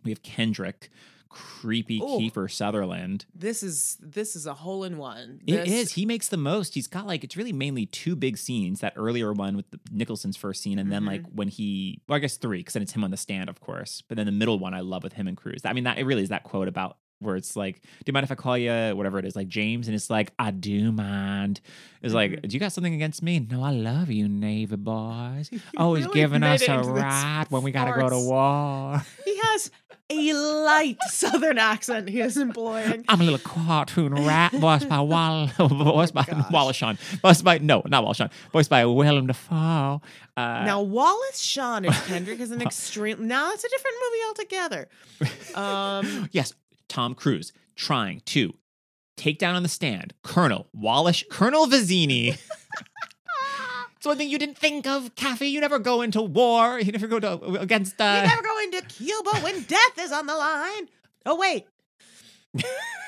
We 0.04 0.12
have 0.12 0.22
Kendrick, 0.24 0.90
creepy 1.30 1.97
Ooh. 1.99 2.18
Kiefer 2.19 2.49
Sutherland. 2.51 3.26
this 3.35 3.61
is 3.64 3.97
this 4.01 4.35
is 4.35 4.45
a 4.47 4.53
hole 4.53 4.84
in 4.84 4.97
one 4.97 5.39
It 5.45 5.65
This- 5.65 5.69
is. 5.69 5.91
He 5.93 6.06
makes 6.06 6.27
the 6.27 6.38
most. 6.38 6.73
He's 6.73 6.88
got 6.88 7.06
like 7.07 7.23
it's 7.23 7.38
really 7.38 7.53
mainly 7.53 7.85
two 7.85 8.15
big 8.15 8.38
scenes. 8.38 8.80
That 8.81 8.93
earlier 8.95 9.31
one 9.34 9.56
with 9.56 9.69
the 9.72 9.80
Nicholson's 9.91 10.38
first 10.38 10.61
scene, 10.61 10.80
and 10.80 10.91
then 10.91 11.06
like 11.06 11.22
Mm-hmm. 11.22 11.35
when 11.35 11.47
he, 11.49 12.01
well, 12.07 12.15
I 12.18 12.19
guess 12.19 12.38
three 12.38 12.57
because 12.60 12.73
then 12.73 12.84
it's 12.84 12.93
him 12.93 13.03
on 13.03 13.11
the 13.11 13.18
stand, 13.18 13.49
of 13.49 13.60
course. 13.60 14.01
But 14.07 14.18
then 14.18 14.26
the 14.26 14.31
middle 14.31 14.57
one 14.60 14.73
I 14.73 14.80
love 14.81 15.03
with 15.03 15.14
him 15.14 15.27
and 15.27 15.38
Cruise. 15.38 15.61
I 15.65 15.73
mean, 15.73 15.84
that 15.85 15.97
it 15.99 16.03
really 16.06 16.23
is 16.23 16.30
that 16.30 16.43
quote 16.43 16.68
about 16.68 16.97
where 17.22 17.35
it's 17.35 17.56
like, 17.57 17.81
"Do 17.81 17.89
you 18.07 18.14
mind 18.14 18.23
if 18.23 18.31
I 18.31 18.35
call 18.35 18.57
you 18.57 18.72
whatever 18.95 19.19
it 19.19 19.26
is, 19.26 19.35
like 19.35 19.49
James?" 19.49 19.88
And 19.89 19.95
it's 19.95 20.10
like, 20.10 20.31
"I 20.39 20.51
do 20.51 20.91
mind." 20.93 21.60
It's 22.01 22.14
like, 22.14 22.31
Mhm. 22.31 22.47
"Do 22.47 22.53
you 22.56 22.60
got 22.61 22.72
something 22.72 22.93
against 22.93 23.22
me?" 23.22 23.39
No, 23.39 23.61
I 23.61 23.72
love 23.72 24.10
you, 24.10 24.30
Navy 24.30 24.77
boys. 24.77 25.49
Always 25.77 26.06
really 26.06 26.19
giving 26.22 26.43
us 26.43 26.61
a 26.68 26.80
ride 26.80 27.47
when 27.49 27.61
we 27.64 27.72
gotta 27.72 27.99
go 27.99 28.10
to 28.10 28.18
war. 28.19 29.03
He 29.26 29.38
has 29.43 29.69
a 30.10 30.34
light 30.34 30.98
southern 31.10 31.57
accent 31.57 32.10
he 32.10 32.19
is 32.19 32.38
employing. 32.38 33.06
I'm 33.07 33.22
a 33.22 33.23
little 33.23 33.40
cartoon 33.40 34.14
rat 34.15 34.52
voiced 34.53 34.90
by 34.90 34.99
Wall, 34.99 35.48
voiced 35.57 36.14
by 36.14 36.23
gosh. 36.23 36.52
Wallace 36.52 36.76
Shawn, 36.76 36.98
voiced 37.22 37.44
by 37.44 37.60
no, 37.60 37.84
not 37.86 38.03
Wallace 38.03 38.18
Shawn, 38.18 38.30
voiced 38.52 38.69
by 38.69 38.86
Willem 38.86 39.27
Dafoe. 39.27 40.02
Uh, 40.36 40.64
now 40.65 40.81
Wallace 40.81 41.40
Shawn 41.40 41.86
as 41.86 41.99
Kendrick 42.07 42.40
is 42.40 42.52
an 42.52 42.61
extreme. 42.64 43.27
Now 43.27 43.52
it's 43.52 43.64
a 43.64 43.69
different 43.69 43.98
movie 44.03 44.23
altogether. 44.27 44.90
Um, 45.56 46.30
yes, 46.31 46.53
Tom 46.88 47.14
Cruise 47.14 47.53
trying 47.76 48.22
to 48.26 48.53
take 49.15 49.38
down 49.38 49.56
on 49.56 49.64
the 49.64 49.69
stand 49.69 50.14
Colonel 50.23 50.68
Wallace, 50.73 51.23
Colonel 51.30 51.68
Vizzini. 51.68 52.40
It's 54.00 54.06
one 54.06 54.18
thing 54.18 54.30
you 54.30 54.40
didn't 54.40 54.58
think 54.58 54.88
of, 54.88 55.14
Kaffee. 55.16 55.52
You 55.52 55.60
never 55.60 55.78
go 55.78 56.02
into 56.02 56.22
war. 56.22 56.80
You 56.80 56.92
never 56.94 57.06
go 57.08 57.20
to 57.20 57.34
against. 57.60 58.00
Uh, 58.00 58.22
you 58.24 58.30
never 58.30 58.42
go 58.42 58.58
into 58.64 58.82
Cuba 58.84 59.32
when 59.42 59.62
death 59.64 60.00
is 60.00 60.14
on 60.14 60.26
the 60.26 60.36
line. 60.36 60.88
Oh 61.26 61.36
wait, 61.36 61.68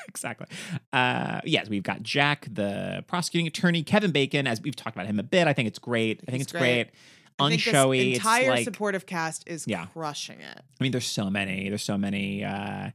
exactly. 0.08 0.46
Uh, 0.92 1.40
yes, 1.44 1.68
we've 1.68 1.82
got 1.82 2.02
Jack, 2.02 2.46
the 2.52 3.04
prosecuting 3.06 3.46
attorney, 3.46 3.82
Kevin 3.82 4.10
Bacon. 4.12 4.46
As 4.46 4.60
we've 4.60 4.76
talked 4.76 4.94
about 4.96 5.06
him 5.06 5.18
a 5.18 5.22
bit, 5.22 5.46
I 5.48 5.52
think 5.52 5.68
it's 5.68 5.78
great. 5.78 6.20
I 6.28 6.30
think 6.30 6.36
He's 6.40 6.42
it's 6.42 6.52
great. 6.52 6.60
great. 6.60 6.90
I 7.38 7.48
think 7.48 7.64
this 7.64 7.74
Unshowy. 7.74 8.12
entire 8.14 8.50
like 8.50 8.64
supportive 8.64 9.06
cast 9.06 9.44
is 9.48 9.64
Yeah. 9.66 9.86
crushing 9.86 10.40
it. 10.40 10.58
I 10.60 10.82
mean, 10.84 10.92
there's 10.92 11.06
so 11.06 11.30
many. 11.30 11.68
There's 11.70 11.82
so 11.82 11.96
many. 11.98 12.44
Uh, 12.44 12.90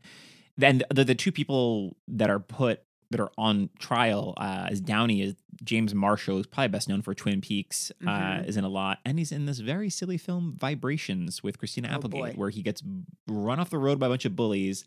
then 0.58 0.84
the 0.94 1.04
the 1.04 1.16
two 1.16 1.32
people 1.32 1.98
that 2.08 2.30
are 2.30 2.40
put 2.40 2.82
that 3.12 3.20
are 3.20 3.32
on 3.38 3.70
trial 3.80 4.34
uh, 4.38 4.68
as 4.70 4.82
Downey 4.82 5.22
is 5.22 5.36
James 5.64 5.94
Marshall, 5.96 6.36
who's 6.38 6.48
probably 6.48 6.68
best 6.68 6.90
known 6.90 7.02
for 7.02 7.14
Twin 7.14 7.42
Peaks, 7.42 7.92
uh, 8.06 8.10
Mhm. 8.10 8.48
is 8.48 8.58
in 8.58 8.64
a 8.64 8.70
lot, 8.70 9.00
and 9.06 9.18
he's 9.18 9.32
in 9.32 9.46
this 9.46 9.60
very 9.60 9.90
silly 9.90 10.18
film 10.18 10.56
Vibrations 10.60 11.42
with 11.42 11.58
Christina 11.58 11.88
Oh, 11.92 11.96
Applegate, 11.96 12.20
boy. 12.22 12.32
where 12.36 12.50
he 12.50 12.62
gets 12.62 12.84
run 13.28 13.60
off 13.60 13.70
the 13.70 13.78
road 13.78 13.98
by 14.00 14.08
a 14.08 14.10
bunch 14.10 14.26
of 14.26 14.36
bullies, 14.36 14.84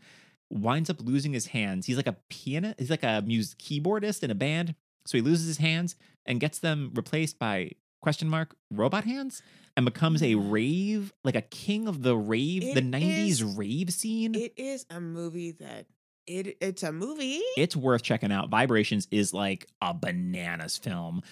winds 0.50 0.90
up 0.90 1.00
losing 1.00 1.32
his 1.32 1.46
hands. 1.46 1.86
He's 1.86 1.96
like 1.96 2.06
a 2.06 2.16
pianist. 2.28 2.78
He's 2.78 2.90
like 2.90 3.02
a 3.02 3.22
music 3.26 3.58
keyboardist 3.58 4.22
in 4.22 4.30
a 4.30 4.34
band, 4.34 4.74
so 5.06 5.16
he 5.16 5.22
loses 5.22 5.46
his 5.46 5.58
hands 5.58 5.96
and 6.26 6.40
gets 6.40 6.58
them 6.58 6.92
replaced 6.94 7.38
by 7.38 7.70
question 8.02 8.28
mark 8.28 8.56
robot 8.70 9.04
hands 9.04 9.42
and 9.76 9.84
becomes 9.84 10.22
a 10.22 10.34
rave 10.34 11.12
like 11.22 11.34
a 11.36 11.42
king 11.42 11.86
of 11.86 12.02
the 12.02 12.16
rave 12.16 12.74
the 12.74 12.80
90s 12.80 13.28
is- 13.28 13.44
rave 13.44 13.90
scene 13.92 14.34
It 14.34 14.54
is 14.56 14.86
a 14.88 15.00
movie 15.02 15.50
that 15.52 15.86
it 16.26 16.56
it's 16.60 16.82
a 16.82 16.92
movie. 16.92 17.40
it's 17.56 17.74
worth 17.76 18.02
checking 18.02 18.30
out 18.32 18.48
vibrations 18.48 19.06
is 19.10 19.32
like 19.32 19.66
a 19.82 19.94
bananas 19.94 20.76
film 20.76 21.22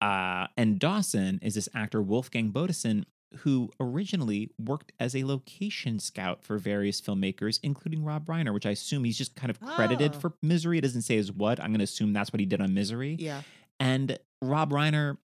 uh 0.00 0.46
and 0.56 0.78
dawson 0.78 1.38
is 1.42 1.54
this 1.54 1.68
actor 1.74 2.02
wolfgang 2.02 2.50
bodison 2.50 3.04
who 3.38 3.70
originally 3.80 4.50
worked 4.58 4.92
as 5.00 5.14
a 5.16 5.24
location 5.24 5.98
scout 5.98 6.42
for 6.44 6.58
various 6.58 7.00
filmmakers 7.00 7.58
including 7.62 8.04
rob 8.04 8.26
reiner 8.26 8.52
which 8.52 8.66
i 8.66 8.70
assume 8.70 9.04
he's 9.04 9.16
just 9.16 9.34
kind 9.36 9.48
of 9.50 9.60
credited 9.60 10.12
Oh. 10.16 10.18
for 10.18 10.32
misery 10.42 10.78
it 10.78 10.82
doesn't 10.82 11.02
say 11.02 11.16
as 11.18 11.30
what 11.32 11.60
i'm 11.60 11.68
going 11.68 11.78
to 11.78 11.84
assume 11.84 12.12
that's 12.12 12.32
what 12.32 12.40
he 12.40 12.46
did 12.46 12.60
on 12.60 12.74
misery 12.74 13.16
yeah. 13.18 13.42
and 13.80 14.18
Rob 14.44 14.72
Reiner, 14.72 15.18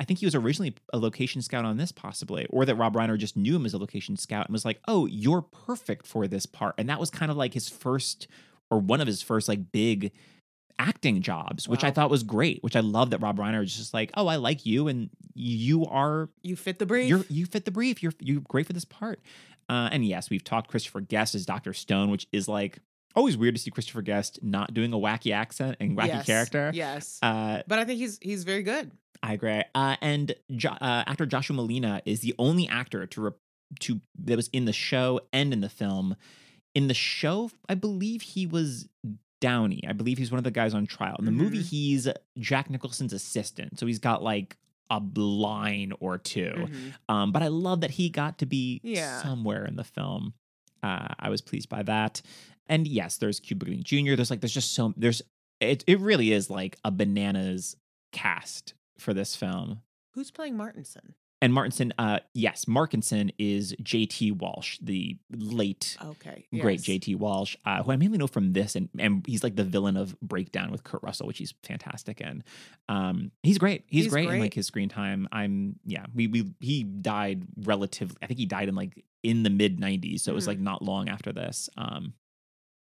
I 0.00 0.04
think 0.04 0.18
he 0.18 0.26
was 0.26 0.34
originally 0.34 0.74
a 0.92 0.98
location 0.98 1.42
scout 1.42 1.64
on 1.64 1.76
this, 1.76 1.92
possibly, 1.92 2.46
or 2.50 2.64
that 2.64 2.74
Rob 2.76 2.94
Reiner 2.94 3.16
just 3.16 3.36
knew 3.36 3.56
him 3.56 3.64
as 3.66 3.74
a 3.74 3.78
location 3.78 4.16
scout 4.16 4.46
and 4.46 4.52
was 4.52 4.64
like, 4.64 4.80
"Oh, 4.86 5.06
you're 5.06 5.42
perfect 5.42 6.06
for 6.06 6.26
this 6.28 6.46
part," 6.46 6.74
and 6.78 6.88
that 6.88 7.00
was 7.00 7.10
kind 7.10 7.30
of 7.30 7.36
like 7.36 7.54
his 7.54 7.68
first 7.68 8.28
or 8.70 8.78
one 8.78 9.00
of 9.00 9.06
his 9.06 9.22
first 9.22 9.48
like 9.48 9.72
big 9.72 10.12
acting 10.78 11.22
jobs, 11.22 11.68
which 11.68 11.82
I 11.82 11.90
thought 11.90 12.10
was 12.10 12.22
great. 12.22 12.62
Which 12.62 12.76
I 12.76 12.80
love 12.80 13.10
that 13.10 13.20
Rob 13.20 13.38
Reiner 13.38 13.62
is 13.62 13.76
just 13.76 13.94
like, 13.94 14.10
"Oh, 14.14 14.26
I 14.26 14.36
like 14.36 14.66
you, 14.66 14.88
and 14.88 15.10
you 15.34 15.86
are 15.86 16.28
You 16.42 16.56
fit 16.56 16.78
the 16.78 16.86
brief. 16.86 17.08
you're 17.08 17.24
you 17.28 17.46
fit 17.46 17.64
the 17.64 17.70
brief. 17.70 18.02
You're 18.02 18.12
you're 18.20 18.40
great 18.42 18.66
for 18.66 18.72
this 18.72 18.84
part." 18.84 19.20
Uh, 19.68 19.88
and 19.92 20.04
yes, 20.04 20.30
we've 20.30 20.44
talked 20.44 20.68
Christopher 20.68 21.00
Guest 21.00 21.34
as 21.34 21.44
Doctor 21.44 21.72
Stone, 21.74 22.10
which 22.10 22.26
is 22.32 22.48
like 22.48 22.78
always 23.18 23.36
weird 23.36 23.54
to 23.54 23.60
see 23.60 23.70
Christopher 23.70 24.02
Guest 24.02 24.38
not 24.42 24.72
doing 24.72 24.92
a 24.92 24.96
wacky 24.96 25.32
accent 25.32 25.76
and 25.80 25.96
wacky 25.98 26.06
Yes, 26.08 26.26
character. 26.26 26.70
Yes. 26.74 27.18
Uh, 27.22 27.62
but 27.66 27.78
I 27.78 27.84
think 27.84 27.98
he's 27.98 28.18
he's 28.22 28.44
very 28.44 28.62
good. 28.62 28.90
I 29.22 29.32
agree. 29.34 29.62
Uh, 29.74 29.96
and 30.00 30.34
jo- 30.56 30.70
uh, 30.80 31.04
actor 31.06 31.26
Joshua 31.26 31.56
Malina 31.56 32.00
is 32.06 32.20
the 32.20 32.34
only 32.38 32.68
actor 32.68 33.06
to 33.06 33.20
re- 33.20 33.30
to 33.80 34.00
that 34.24 34.36
was 34.36 34.48
in 34.52 34.64
the 34.64 34.72
show 34.72 35.20
and 35.32 35.52
in 35.52 35.60
the 35.60 35.68
film. 35.68 36.16
In 36.74 36.86
the 36.88 36.94
show, 36.94 37.50
I 37.68 37.74
believe 37.74 38.22
he 38.22 38.46
was 38.46 38.88
Downey. 39.40 39.82
I 39.88 39.92
believe 39.92 40.18
he's 40.18 40.30
one 40.30 40.38
of 40.38 40.44
the 40.44 40.50
guys 40.50 40.72
on 40.74 40.86
trial. 40.86 41.16
In 41.18 41.24
the 41.24 41.30
movie, 41.32 41.58
Mhm. 41.60 41.68
he's 41.68 42.08
Jack 42.38 42.70
Nicholson's 42.70 43.12
assistant, 43.12 43.78
so 43.78 43.86
he's 43.86 43.98
got 43.98 44.22
like 44.22 44.56
a 44.90 45.00
line 45.16 45.92
or 46.00 46.16
2 46.18 46.52
Mhm. 46.56 46.94
Um, 47.08 47.32
but 47.32 47.42
I 47.42 47.48
love 47.48 47.82
that 47.82 47.90
he 47.92 48.08
got 48.08 48.38
to 48.38 48.46
be 48.46 48.80
Yeah. 48.82 49.20
somewhere 49.22 49.64
in 49.66 49.76
the 49.76 49.84
film. 49.84 50.32
Uh, 50.82 51.08
I 51.18 51.28
was 51.28 51.40
pleased 51.42 51.68
by 51.68 51.82
that. 51.82 52.22
And 52.68 52.86
yes, 52.86 53.16
there's 53.18 53.40
Cuba 53.40 53.64
Gooding 53.66 53.82
Jr. 53.82 54.14
There's 54.16 54.30
like 54.30 54.40
there's 54.40 54.54
just 54.54 54.74
so 54.74 54.92
there's 54.96 55.22
it. 55.60 55.84
It 55.86 56.00
really 56.00 56.32
is 56.32 56.50
like 56.50 56.76
a 56.84 56.90
bananas 56.90 57.76
cast 58.12 58.74
for 58.98 59.14
this 59.14 59.34
film. 59.36 59.80
Who's 60.14 60.30
playing 60.30 60.56
Martinson? 60.56 61.14
And 61.40 61.54
Martinson, 61.54 61.94
uh, 61.98 62.18
yes, 62.34 62.64
Markinson 62.64 63.30
is 63.38 63.72
J.T. 63.80 64.32
Walsh, 64.32 64.76
the 64.82 65.16
late 65.30 65.96
Okay. 66.04 66.46
great. 66.60 66.82
J.T. 66.82 67.14
Walsh, 67.14 67.54
uh, 67.64 67.80
who 67.84 67.92
I 67.92 67.96
mainly 67.96 68.18
know 68.18 68.26
from 68.26 68.54
this, 68.54 68.74
and 68.74 68.88
and 68.98 69.24
he's 69.24 69.44
like 69.44 69.54
the 69.54 69.62
villain 69.62 69.96
of 69.96 70.18
Breakdown 70.20 70.72
with 70.72 70.82
Kurt 70.82 71.00
Russell, 71.04 71.28
which 71.28 71.38
he's 71.38 71.54
fantastic 71.62 72.20
in. 72.20 72.42
Um, 72.88 73.30
he's 73.44 73.56
great. 73.56 73.84
He's, 73.86 74.06
He's 74.06 74.12
great, 74.12 74.28
in 74.28 74.40
like 74.40 74.52
his 74.54 74.66
screen 74.66 74.88
time. 74.88 75.28
I'm 75.30 75.76
yeah. 75.84 76.06
We 76.12 76.26
we 76.26 76.52
he 76.58 76.82
died 76.82 77.44
relatively. 77.62 78.16
I 78.20 78.26
think 78.26 78.40
he 78.40 78.46
died 78.46 78.68
in 78.68 78.74
like 78.74 79.04
in 79.22 79.44
the 79.44 79.50
mid 79.50 79.78
'90s, 79.78 80.20
so 80.22 80.32
it 80.32 80.34
was 80.34 80.44
Mhm. 80.46 80.48
like 80.48 80.58
not 80.58 80.82
long 80.82 81.08
after 81.08 81.32
this. 81.32 81.70
Um, 81.76 82.14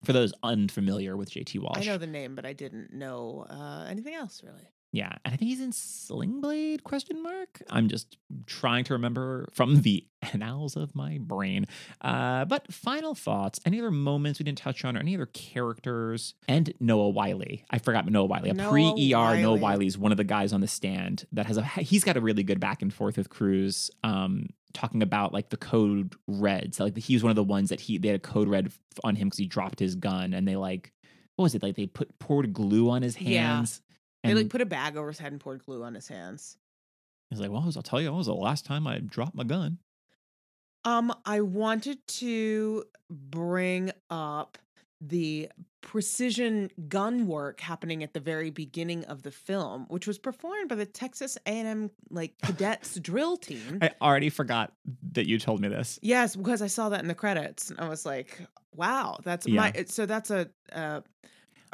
for 0.03 0.13
those 0.13 0.33
unfamiliar 0.43 1.17
with 1.17 1.31
J.T. 1.31 1.59
Walsh, 1.59 1.77
I 1.77 1.85
know 1.85 1.97
the 1.97 2.07
name, 2.07 2.35
but 2.35 2.45
I 2.45 2.53
didn't 2.53 2.93
know 2.93 3.45
uh, 3.49 3.85
anything 3.89 4.15
else 4.15 4.41
really. 4.43 4.69
Yeah, 4.93 5.11
and 5.25 5.33
I 5.33 5.37
think 5.37 5.49
he's 5.49 5.59
in 5.61 5.73
Sling 5.73 6.39
Blade? 6.39 6.83
Question 6.83 7.21
mark. 7.21 7.61
I'm 7.69 7.89
just 7.89 8.17
trying 8.45 8.83
to 8.85 8.93
remember 8.93 9.47
from 9.51 9.81
the 9.81 10.07
annals 10.33 10.75
of 10.75 10.95
my 10.95 11.17
brain. 11.21 11.65
Uh, 12.01 12.45
but 12.45 12.71
final 12.71 13.13
thoughts. 13.13 13.59
Any 13.65 13.79
other 13.79 13.91
moments 13.91 14.39
we 14.39 14.45
didn't 14.45 14.59
touch 14.59 14.85
on, 14.85 14.95
or 14.95 15.01
any 15.01 15.15
other 15.15 15.25
characters? 15.25 16.33
And 16.47 16.73
Noah 16.79 17.09
Wyle. 17.09 17.41
I 17.69 17.79
forgot 17.79 18.05
Noah 18.07 18.25
Wyle. 18.25 18.49
A 18.49 18.69
pre 18.69 19.13
ER 19.13 19.37
Noah 19.37 19.55
Wyle. 19.57 19.81
Is 19.81 19.97
one 19.97 20.11
of 20.11 20.17
the 20.17 20.23
guys 20.23 20.53
on 20.53 20.61
the 20.61 20.67
stand 20.67 21.25
that 21.33 21.45
has 21.47 21.57
a. 21.57 21.63
He's 21.63 22.03
got 22.03 22.17
a 22.17 22.21
really 22.21 22.43
good 22.43 22.59
back 22.59 22.81
and 22.81 22.93
forth 22.93 23.17
with 23.17 23.29
Cruise. 23.29 23.91
Um, 24.03 24.47
talking 24.73 25.01
about 25.01 25.33
like 25.33 25.49
the 25.49 25.57
code 25.57 26.15
red. 26.27 26.75
So 26.75 26.85
like 26.85 26.97
he 26.97 27.13
was 27.15 27.23
one 27.23 27.31
of 27.31 27.35
the 27.35 27.43
ones 27.43 27.69
that 27.69 27.81
he 27.81 27.97
they 27.97 28.09
had 28.09 28.17
a 28.17 28.19
code 28.19 28.47
red 28.47 28.71
on 29.03 29.15
him 29.15 29.27
because 29.27 29.39
he 29.39 29.45
dropped 29.47 29.79
his 29.79 29.95
gun, 29.95 30.33
and 30.33 30.47
they 30.47 30.55
like 30.55 30.93
what 31.35 31.43
was 31.43 31.55
it 31.55 31.61
like 31.63 31.75
they 31.75 31.87
put 31.87 32.17
poured 32.19 32.53
glue 32.53 32.89
on 32.89 33.01
his 33.01 33.19
Yeah. 33.19 33.63
Hands. 34.23 34.35
They 34.35 34.43
like 34.43 34.51
put 34.51 34.61
a 34.61 34.65
bag 34.65 34.97
over 34.97 35.07
his 35.07 35.19
head 35.19 35.31
and 35.31 35.41
poured 35.41 35.65
glue 35.65 35.83
on 35.83 35.93
his 35.93 36.07
hands. 36.07 36.57
he's 37.29 37.39
like, 37.39 37.51
"Well, 37.51 37.63
I'll 37.63 37.81
tell 37.81 38.01
you, 38.01 38.11
what 38.11 38.19
was 38.19 38.27
the 38.27 38.35
last 38.35 38.65
time 38.65 38.87
I 38.87 38.99
dropped 38.99 39.35
my 39.35 39.43
gun?" 39.43 39.79
Um, 40.85 41.13
I 41.25 41.41
wanted 41.41 42.05
to 42.07 42.85
bring 43.09 43.91
up 44.09 44.57
the 45.01 45.49
precision 45.81 46.69
gun 46.87 47.27
work 47.27 47.59
happening 47.61 48.03
at 48.03 48.13
the 48.13 48.19
very 48.19 48.49
beginning 48.49 49.05
of 49.05 49.23
the 49.23 49.31
film, 49.31 49.85
which 49.89 50.07
was 50.07 50.17
performed 50.17 50.69
by 50.69 50.75
the 50.75 50.85
Texas 50.85 51.37
A&M 51.45 51.91
like 52.09 52.33
cadets 52.43 52.95
drill 53.01 53.37
team. 53.37 53.79
I 53.81 53.91
already 54.01 54.29
forgot 54.29 54.73
that 55.13 55.27
you 55.27 55.39
told 55.39 55.61
me 55.61 55.67
this. 55.67 55.99
Yes, 56.01 56.35
because 56.35 56.61
I 56.61 56.67
saw 56.67 56.89
that 56.89 57.01
in 57.01 57.07
the 57.07 57.15
credits, 57.15 57.69
and 57.69 57.79
I 57.79 57.89
was 57.89 58.05
like, 58.05 58.39
"Wow, 58.75 59.19
that's 59.23 59.47
my." 59.47 59.73
So 59.87 60.05
that's 60.05 60.31
a 60.31 60.49
uh, 60.71 61.01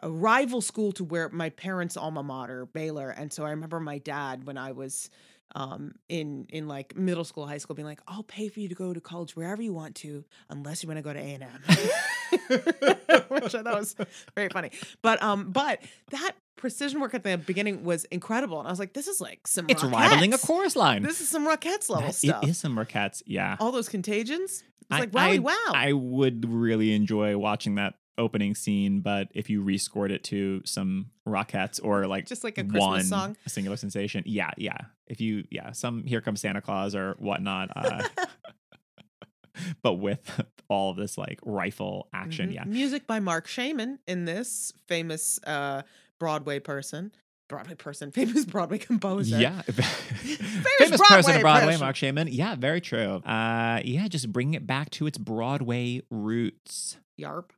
a 0.01 0.09
rival 0.09 0.61
school 0.61 0.91
to 0.93 1.03
where 1.03 1.29
my 1.29 1.49
parents' 1.49 1.97
alma 1.97 2.23
mater, 2.23 2.65
Baylor, 2.65 3.09
and 3.09 3.31
so 3.31 3.43
I 3.45 3.51
remember 3.51 3.79
my 3.79 3.97
dad 3.99 4.45
when 4.45 4.57
I 4.57 4.71
was 4.71 5.09
um 5.55 5.93
in 6.09 6.47
in 6.49 6.67
like 6.67 6.95
middle 6.95 7.23
school, 7.23 7.45
high 7.45 7.59
school, 7.59 7.75
being 7.75 7.85
like, 7.85 8.01
"I'll 8.07 8.23
pay 8.23 8.49
for 8.49 8.59
you 8.59 8.69
to 8.69 8.75
go 8.75 8.93
to 8.93 8.99
college 9.01 9.35
wherever 9.35 9.61
you 9.61 9.73
want 9.73 9.95
to, 9.97 10.23
unless 10.49 10.81
you 10.81 10.87
want 10.87 10.97
to 10.97 11.03
go 11.03 11.13
to 11.13 11.19
A 11.19 11.33
and 11.35 11.43
M," 11.43 11.61
which 13.29 13.55
I 13.55 13.61
thought 13.61 13.79
was 13.79 13.95
very 14.35 14.49
funny. 14.49 14.71
But 15.01 15.21
um, 15.21 15.51
but 15.51 15.79
that 16.11 16.31
precision 16.55 16.99
work 17.01 17.13
at 17.13 17.23
the 17.23 17.37
beginning 17.37 17.83
was 17.83 18.05
incredible, 18.05 18.59
and 18.59 18.67
I 18.67 18.71
was 18.71 18.79
like, 18.79 18.93
"This 18.93 19.07
is 19.07 19.21
like 19.21 19.45
some 19.47 19.67
It's 19.69 19.83
rivaling 19.83 20.33
a 20.33 20.37
chorus 20.37 20.75
line. 20.75 21.03
This 21.03 21.21
is 21.21 21.29
some 21.29 21.45
Rockettes 21.47 21.89
level 21.89 22.07
That- 22.07 22.15
stuff." 22.15 22.43
It 22.43 22.49
is 22.49 22.57
some 22.57 22.73
Marquettes, 22.73 23.21
yeah. 23.25 23.57
all 23.59 23.71
those 23.71 23.89
contagions. 23.89 24.63
It's 24.81 24.87
I- 24.91 24.99
like 25.01 25.13
wow, 25.13 25.21
I, 25.29 25.37
wow. 25.39 25.55
I 25.73 25.93
would 25.93 26.49
really 26.51 26.93
enjoy 26.93 27.37
watching 27.37 27.75
that 27.75 27.93
opening 28.17 28.53
scene, 28.55 28.99
but 29.01 29.27
if 29.33 29.49
you 29.49 29.63
rescored 29.63 30.11
it 30.11 30.23
to 30.25 30.61
some 30.65 31.07
Rockettes 31.27 31.79
or 31.83 32.05
like 32.07 32.25
Just 32.27 32.43
like 32.43 32.57
a 32.57 32.63
Christmas 32.63 32.81
one 32.81 33.03
song. 33.03 33.37
a 33.45 33.49
singular 33.49 33.77
sensation, 33.77 34.23
yeah, 34.25 34.51
yeah. 34.57 34.77
If 35.07 35.19
you, 35.21 35.45
yeah, 35.49 35.71
some 35.71 36.03
Here 36.05 36.21
Comes 36.21 36.41
Santa 36.41 36.61
Claus 36.61 36.95
or 36.95 37.15
whatnot, 37.19 37.69
uh, 37.75 38.03
but 39.81 39.93
with 39.93 40.41
all 40.69 40.91
of 40.91 40.97
this 40.97 41.17
like 41.17 41.39
rifle 41.43 42.07
action, 42.13 42.49
Mhm. 42.49 42.53
yeah. 42.55 42.63
Music 42.65 43.05
by 43.07 43.19
Marc 43.19 43.47
Shaiman 43.47 43.99
in 44.07 44.25
this 44.25 44.73
famous 44.87 45.39
uh, 45.45 45.83
Broadway 46.19 46.59
person, 46.59 47.11
Broadway 47.49 47.75
person, 47.75 48.11
famous 48.13 48.45
Broadway 48.45 48.77
composer. 48.79 49.37
Yeah. 49.39 49.61
Famous 49.71 50.97
Broadway 50.97 51.15
person 51.17 51.35
of 51.35 51.41
Broadway. 51.41 51.77
Marc 51.77 51.95
Shaiman. 51.95 52.29
Yeah, 52.29 52.55
very 52.55 52.79
true. 52.81 53.15
Uh 53.25 53.81
yeah, 53.83 54.07
just 54.07 54.31
bringing 54.31 54.53
it 54.55 54.65
back 54.65 54.89
to 54.91 55.05
its 55.07 55.17
Broadway 55.17 56.01
roots. 56.09 56.97
Yarp. 57.19 57.49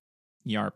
Yarp. 0.48 0.74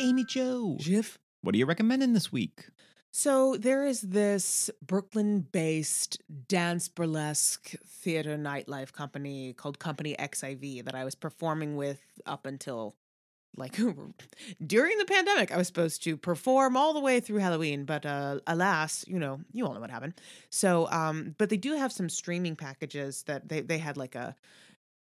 Amy 0.00 0.24
Jo. 0.24 0.76
Jiff. 0.78 1.18
What 1.42 1.54
are 1.54 1.58
you 1.58 1.66
recommending 1.66 2.12
this 2.12 2.32
week? 2.32 2.68
So 3.10 3.56
there 3.56 3.86
is 3.86 4.02
this 4.02 4.70
Brooklyn-based 4.82 6.20
dance 6.48 6.88
burlesque 6.88 7.74
theater 7.86 8.36
nightlife 8.36 8.92
company 8.92 9.54
called 9.54 9.78
Company 9.78 10.14
XIV 10.18 10.84
that 10.84 10.94
I 10.94 11.04
was 11.04 11.14
performing 11.14 11.76
with 11.76 12.00
up 12.26 12.44
until 12.44 12.94
like 13.56 13.78
during 14.66 14.98
the 14.98 15.04
pandemic. 15.06 15.50
I 15.50 15.56
was 15.56 15.66
supposed 15.66 16.02
to 16.04 16.16
perform 16.16 16.76
all 16.76 16.92
the 16.92 17.00
way 17.00 17.20
through 17.20 17.38
Halloween, 17.38 17.84
but 17.84 18.04
uh, 18.04 18.40
alas, 18.46 19.04
you 19.08 19.18
know, 19.18 19.40
you 19.52 19.66
all 19.66 19.72
know 19.72 19.80
what 19.80 19.90
happened. 19.90 20.14
So, 20.50 20.86
um, 20.90 21.34
but 21.38 21.48
they 21.48 21.56
do 21.56 21.74
have 21.74 21.92
some 21.92 22.08
streaming 22.08 22.56
packages 22.56 23.22
that 23.24 23.48
they 23.48 23.62
they 23.62 23.78
had 23.78 23.96
like 23.96 24.14
a 24.14 24.36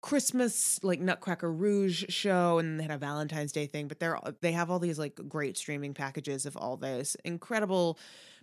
Christmas 0.02 0.80
like 0.84 1.00
Nutcracker 1.00 1.52
Rouge 1.52 2.06
show 2.10 2.58
and 2.60 2.80
they 2.80 2.84
had 2.84 2.92
a 2.92 2.98
Valentine's 2.98 3.52
Day 3.52 3.68
thing, 3.68 3.88
but 3.88 4.00
they're 4.00 4.18
they 4.42 4.52
have 4.52 4.70
all 4.72 4.80
these 4.80 5.00
like 5.00 5.20
great 5.28 5.58
streaming 5.58 5.94
packages 5.94 6.46
of 6.46 6.56
all 6.58 6.78
those 6.78 7.16
incredible 7.24 7.98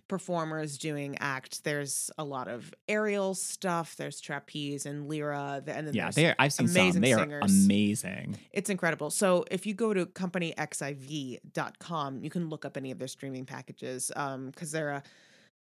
performers 0.07 0.77
doing 0.79 1.15
act. 1.19 1.63
There's 1.63 2.09
a 2.17 2.23
lot 2.23 2.47
of 2.47 2.73
aerial 2.87 3.35
stuff. 3.35 3.95
There's 3.95 4.19
trapeze 4.19 4.87
and 4.87 5.07
lyra, 5.07 5.61
and 5.67 5.85
then 5.87 5.93
Yeah, 5.93 6.05
there's 6.05 6.15
they 6.15 6.25
are, 6.27 6.35
I've 6.39 6.51
seen 6.53 6.67
some. 6.67 6.81
amazing 6.81 7.01
They 7.01 7.13
are 7.13 7.19
singers. 7.19 7.65
amazing. 7.65 8.37
it's 8.51 8.71
incredible. 8.71 9.11
So 9.11 9.45
if 9.51 9.67
you 9.67 9.75
go 9.75 9.93
to 9.93 10.07
companyxiv.com, 10.07 12.23
you 12.23 12.29
can 12.29 12.49
look 12.49 12.65
up 12.65 12.77
any 12.77 12.91
of 12.91 12.99
their 12.99 13.07
streaming 13.07 13.45
packages 13.45 14.11
um, 14.15 14.47
because 14.47 14.71
they're 14.71 14.89
a 14.91 15.03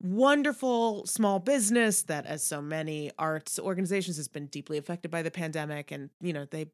wonderful 0.02 1.06
small 1.06 1.38
business 1.38 2.02
that, 2.02 2.26
as 2.26 2.42
so 2.42 2.60
many 2.60 3.10
arts 3.18 3.58
organizations, 3.58 4.16
has 4.16 4.28
been 4.28 4.46
deeply 4.46 4.78
affected 4.78 5.10
by 5.10 5.22
the 5.22 5.30
pandemic. 5.30 5.90
And 5.90 6.10
you 6.20 6.32
know 6.32 6.46
they 6.50 6.66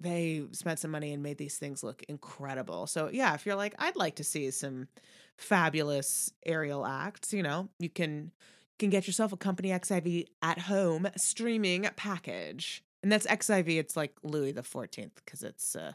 they 0.00 0.44
spent 0.52 0.78
some 0.78 0.90
money 0.90 1.12
and 1.12 1.22
made 1.22 1.38
these 1.38 1.56
things 1.56 1.82
look 1.82 2.02
incredible. 2.08 2.86
So 2.86 3.08
yeah, 3.12 3.34
if 3.34 3.46
you're 3.46 3.56
like, 3.56 3.74
I'd 3.78 3.96
like 3.96 4.16
to 4.16 4.24
see 4.24 4.50
some 4.50 4.88
fabulous 5.36 6.32
aerial 6.44 6.86
acts, 6.86 7.32
you 7.32 7.42
know, 7.42 7.68
you 7.78 7.88
can 7.88 8.32
can 8.78 8.90
get 8.90 9.06
yourself 9.06 9.32
a 9.32 9.36
Company 9.36 9.70
XIV 9.70 10.26
at 10.42 10.58
home 10.60 11.08
streaming 11.16 11.88
package. 11.96 12.84
And 13.02 13.10
that's 13.10 13.26
XIV, 13.26 13.78
it's 13.78 13.96
like 13.96 14.14
Louis 14.22 14.52
the 14.52 14.62
14th 14.62 15.12
because 15.24 15.42
it's 15.42 15.76
uh, 15.76 15.92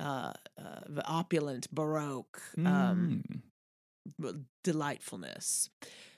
uh, 0.00 0.32
uh, 0.58 0.80
the 0.88 1.06
opulent 1.06 1.72
Baroque 1.72 2.40
um, 2.58 3.22
Mm. 3.28 3.40
Delightfulness. 4.62 5.70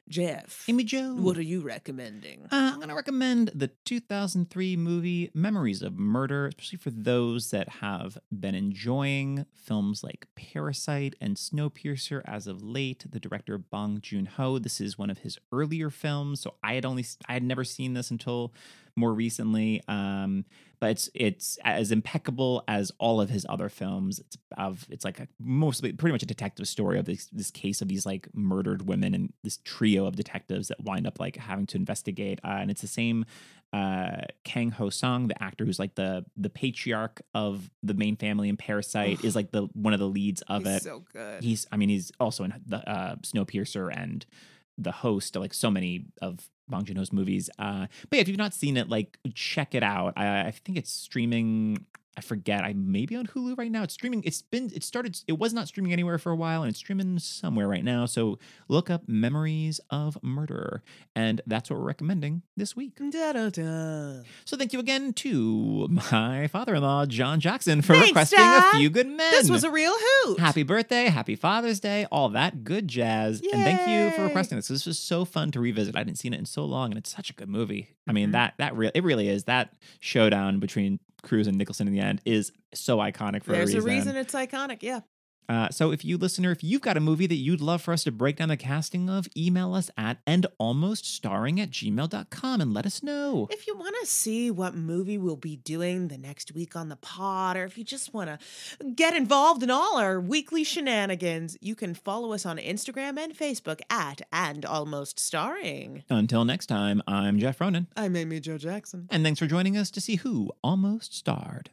Jeff, 0.07 0.67
Amy 0.69 0.85
Jo. 0.85 1.15
what 1.15 1.39
are 1.39 1.43
you 1.43 1.63
recommending? 1.63 2.43
Uh, 2.53 2.73
I'm 2.73 2.77
going 2.77 2.91
to 2.91 2.95
recommend 2.95 3.51
the 3.55 3.69
2003 3.87 4.77
movie 4.77 5.31
Memories 5.33 5.81
of 5.81 5.99
Murder, 5.99 6.47
especially 6.49 6.77
for 6.77 6.91
those 6.91 7.51
that 7.53 7.71
have 7.81 8.19
been 8.31 8.55
enjoying 8.55 9.47
films 9.55 10.05
like 10.05 10.27
Parasite 10.37 11.15
and 11.23 11.37
Snowpiercer 11.39 12.21
as 12.27 12.47
of 12.47 12.63
late. 12.63 13.07
The 13.11 13.19
director 13.19 13.57
Bong 13.57 14.03
Joon 14.03 14.27
Ho. 14.27 14.59
This 14.59 14.79
is 14.79 14.99
one 14.99 15.09
of 15.09 15.19
his 15.21 15.39
earlier 15.51 15.89
films, 15.89 16.41
so 16.41 16.55
I 16.63 16.75
had 16.75 16.85
only 16.85 17.07
I 17.27 17.33
had 17.33 17.43
never 17.43 17.65
seen 17.65 17.95
this 17.95 18.11
until 18.11 18.53
more 18.97 19.13
recently. 19.13 19.83
Um, 19.89 20.45
but 20.81 20.91
it's 20.91 21.09
it's 21.15 21.59
as 21.65 21.91
impeccable 21.91 22.63
as 22.69 22.93
all 22.99 23.21
of 23.21 23.31
his 23.31 23.47
other 23.49 23.69
films. 23.69 24.19
It's 24.19 24.37
of 24.59 24.87
it's 24.91 25.05
like 25.05 25.19
a 25.21 25.29
mostly 25.41 25.93
pretty 25.93 26.13
much 26.13 26.23
a 26.23 26.27
detective 26.27 26.69
story 26.69 26.99
of 26.99 27.07
this 27.07 27.27
this 27.33 27.51
case 27.51 27.81
of 27.81 27.89
these 27.89 28.05
like 28.05 28.29
murdered 28.35 28.87
women 28.87 29.15
and 29.15 29.33
this 29.43 29.59
trio 29.65 30.05
of 30.05 30.17
detectives 30.17 30.69
that 30.69 30.83
wind 30.83 31.07
up 31.07 31.19
like 31.19 31.37
having 31.37 31.67
to 31.67 31.79
investigate. 31.79 32.39
Uh, 32.45 32.59
and 32.61 32.71
it's 32.71 32.83
the 32.83 32.87
same 32.87 33.25
uh, 33.73 34.23
Kang 34.45 34.71
Ho 34.73 34.89
Sung, 34.89 35.27
the 35.27 35.43
actor 35.43 35.65
who's 35.65 35.79
like 35.79 35.95
the 35.95 36.25
the 36.37 36.51
patriarch 36.51 37.23
of 37.35 37.71
the 37.83 37.95
main 37.95 38.17
family 38.17 38.49
in 38.49 38.57
Parasite, 38.57 39.25
is 39.25 39.35
like 39.35 39.51
the 39.51 39.63
one 39.73 39.95
of 39.95 40.01
the 40.01 40.07
leads 40.09 40.43
of 40.43 40.65
He's 40.65 40.77
it. 40.77 40.83
so 40.83 41.05
good. 41.13 41.43
He's 41.43 41.67
I 41.73 41.77
mean 41.77 41.89
he's 41.89 42.13
also 42.21 42.45
in 42.45 42.55
the 42.67 42.89
uh, 42.89 43.17
Snowpiercer 43.17 43.91
and 43.93 44.25
the 44.79 44.93
host 44.93 45.37
like 45.37 45.55
so 45.55 45.71
many 45.71 46.07
of 46.21 46.49
Bong 46.69 46.85
Joon 46.85 46.97
Ho's 46.97 47.13
movies. 47.13 47.51
Uh, 47.59 47.87
but 48.09 48.17
yeah, 48.17 48.21
if 48.23 48.29
you've 48.29 48.39
not 48.39 48.55
seen 48.55 48.77
it, 48.77 48.89
like 48.89 49.19
check 49.35 49.75
it 49.75 49.83
out. 49.83 50.15
I, 50.17 50.47
I 50.47 50.51
think 50.51 50.79
it's 50.79 50.93
streaming. 50.93 51.87
I 52.17 52.21
forget. 52.21 52.63
I 52.63 52.75
may 52.75 53.07
be 53.07 53.17
on 53.17 53.27
Hulu 53.27 53.59
right 53.59 53.71
now. 53.73 53.83
It's 53.83 53.95
streaming. 53.95 54.23
It's 54.25 54.41
been. 54.43 54.71
It 54.75 54.85
started. 54.85 55.19
It 55.27 55.39
was 55.39 55.53
not 55.53 55.67
streaming 55.69 55.93
anywhere 55.93 56.17
for 56.19 56.31
a 56.31 56.37
while, 56.37 56.63
and 56.63 56.71
it's 56.71 56.79
streaming 56.79 57.19
somewhere 57.19 57.67
right 57.67 57.83
now. 57.85 58.07
So 58.07 58.39
look 58.69 58.89
up 58.89 59.09
"Memories 59.09 59.81
of 59.91 60.17
Murder," 60.23 60.83
and 61.17 61.41
that's 61.47 61.71
what 61.71 61.79
we're 61.81 61.87
recommending 61.87 62.43
this 62.57 62.77
week. 62.77 62.93
Da, 63.11 63.33
da, 63.33 63.49
da. 63.51 64.23
So 64.45 64.57
thank 64.57 64.73
you 64.73 64.79
again 64.79 65.13
to 65.15 65.89
my 65.91 66.47
father-in-law 66.47 67.07
John 67.07 67.41
Jackson 67.41 67.83
for 67.83 67.95
Thanks, 67.95 68.09
requesting 68.11 68.39
Dad. 68.39 68.75
a 68.75 68.79
few 68.79 68.91
good 68.91 69.09
men. 69.09 69.33
This 69.33 69.51
was 69.51 69.65
a 69.65 69.71
real 69.71 69.95
hoot. 69.97 70.39
Happy 70.39 70.63
birthday, 70.63 71.07
happy 71.07 71.35
Father's 71.35 71.81
Day, 71.81 72.07
all 72.13 72.29
that 72.29 72.63
good 72.63 72.87
jazz. 72.87 73.41
And 73.41 73.51
thank 73.65 73.89
you 73.89 74.17
for 74.17 74.23
requesting 74.25 74.57
this. 74.57 74.69
This 74.69 74.87
was 74.87 74.99
so 75.01 75.25
fun 75.25 75.51
to 75.51 75.59
revisit. 75.61 75.97
I 75.97 76.01
hadn't 76.01 76.17
seen 76.17 76.33
it 76.33 76.39
in 76.39 76.47
so 76.47 76.65
long, 76.65 76.91
and 76.93 76.99
it's 76.99 77.11
such 77.15 77.31
a 77.31 77.33
good 77.33 77.49
movie. 77.49 77.89
I 78.07 78.13
mean, 78.13 78.29
Mhm. 78.29 78.33
that 78.33 78.55
that 78.59 78.77
real 78.77 78.93
it 78.95 79.03
really 79.03 79.29
is. 79.29 79.45
That 79.45 79.75
showdown 80.01 80.61
between 80.61 81.01
Cruise 81.25 81.47
and 81.47 81.59
Nicholson 81.59 81.89
in 81.89 81.93
the 81.95 82.01
end 82.01 82.21
is 82.25 82.53
so 82.73 82.99
iconic 82.99 83.43
for 83.43 83.53
There's 83.53 83.75
a 83.75 83.81
reason. 83.81 83.85
There's 83.85 83.85
a 83.85 83.87
reason. 83.87 84.15
reason 84.15 84.17
it's 84.17 84.35
iconic. 84.35 84.83
Yeah. 84.83 85.01
Uh, 85.49 85.69
so 85.71 85.91
if 85.91 86.05
you 86.05 86.17
listener, 86.17 86.51
if 86.51 86.63
you've 86.65 86.81
got 86.81 86.97
a 86.97 87.01
movie 87.01 87.27
that 87.27 87.35
you'd 87.35 87.61
love 87.61 87.83
for 87.83 87.93
us 87.93 88.05
to 88.05 88.13
break 88.13 88.37
down 88.37 88.49
the 88.49 88.57
casting 88.57 89.11
of, 89.11 89.29
email 89.37 89.75
us 89.75 89.91
at 89.97 90.25
endalmoststarring 90.27 91.61
at 91.61 91.71
gmail.com 91.71 92.61
and 92.61 92.75
let 92.75 92.87
us 92.87 93.03
know. 93.03 93.49
If 93.51 93.67
you 93.67 93.77
want 93.77 93.95
to 94.01 94.07
see 94.07 94.51
what 94.51 94.75
movie 94.75 95.19
we'll 95.19 95.37
be 95.37 95.57
doing 95.57 96.09
the 96.09 96.19
next 96.19 96.55
week 96.55 96.77
on 96.77 96.89
the 96.89 96.97
pod, 96.97 97.57
or 97.57 97.65
if 97.65 97.77
you 97.77 97.85
just 97.85 98.15
want 98.15 98.31
to 98.31 98.39
get 98.93 99.15
involved 99.15 99.63
in 99.63 99.71
all 99.71 99.99
our 99.99 100.21
weekly 100.21 100.65
shenanigans, 100.65 101.57
you 101.61 101.75
can 101.75 101.95
follow 101.95 102.33
us 102.33 102.47
on 102.47 102.59
Instagram 102.59 103.19
and 103.19 103.37
Facebook 103.37 103.81
at 103.91 104.23
and 104.33 104.65
almost 104.65 105.19
starring. 105.19 106.05
Until 106.09 106.45
next 106.45 106.67
time, 106.67 107.03
I'm 107.07 107.39
Jeff 107.39 107.61
Ronan. 107.61 107.89
I'm 107.97 108.17
Amy 108.17 108.41
Jo 108.41 108.59
Jackson. 108.59 109.09
And 109.11 109.25
thanks 109.25 109.39
for 109.39 109.47
joining 109.47 109.77
us 109.77 109.91
to 109.93 110.01
see 110.01 110.17
who 110.17 110.53
almost 110.63 111.15
starred. 111.15 111.71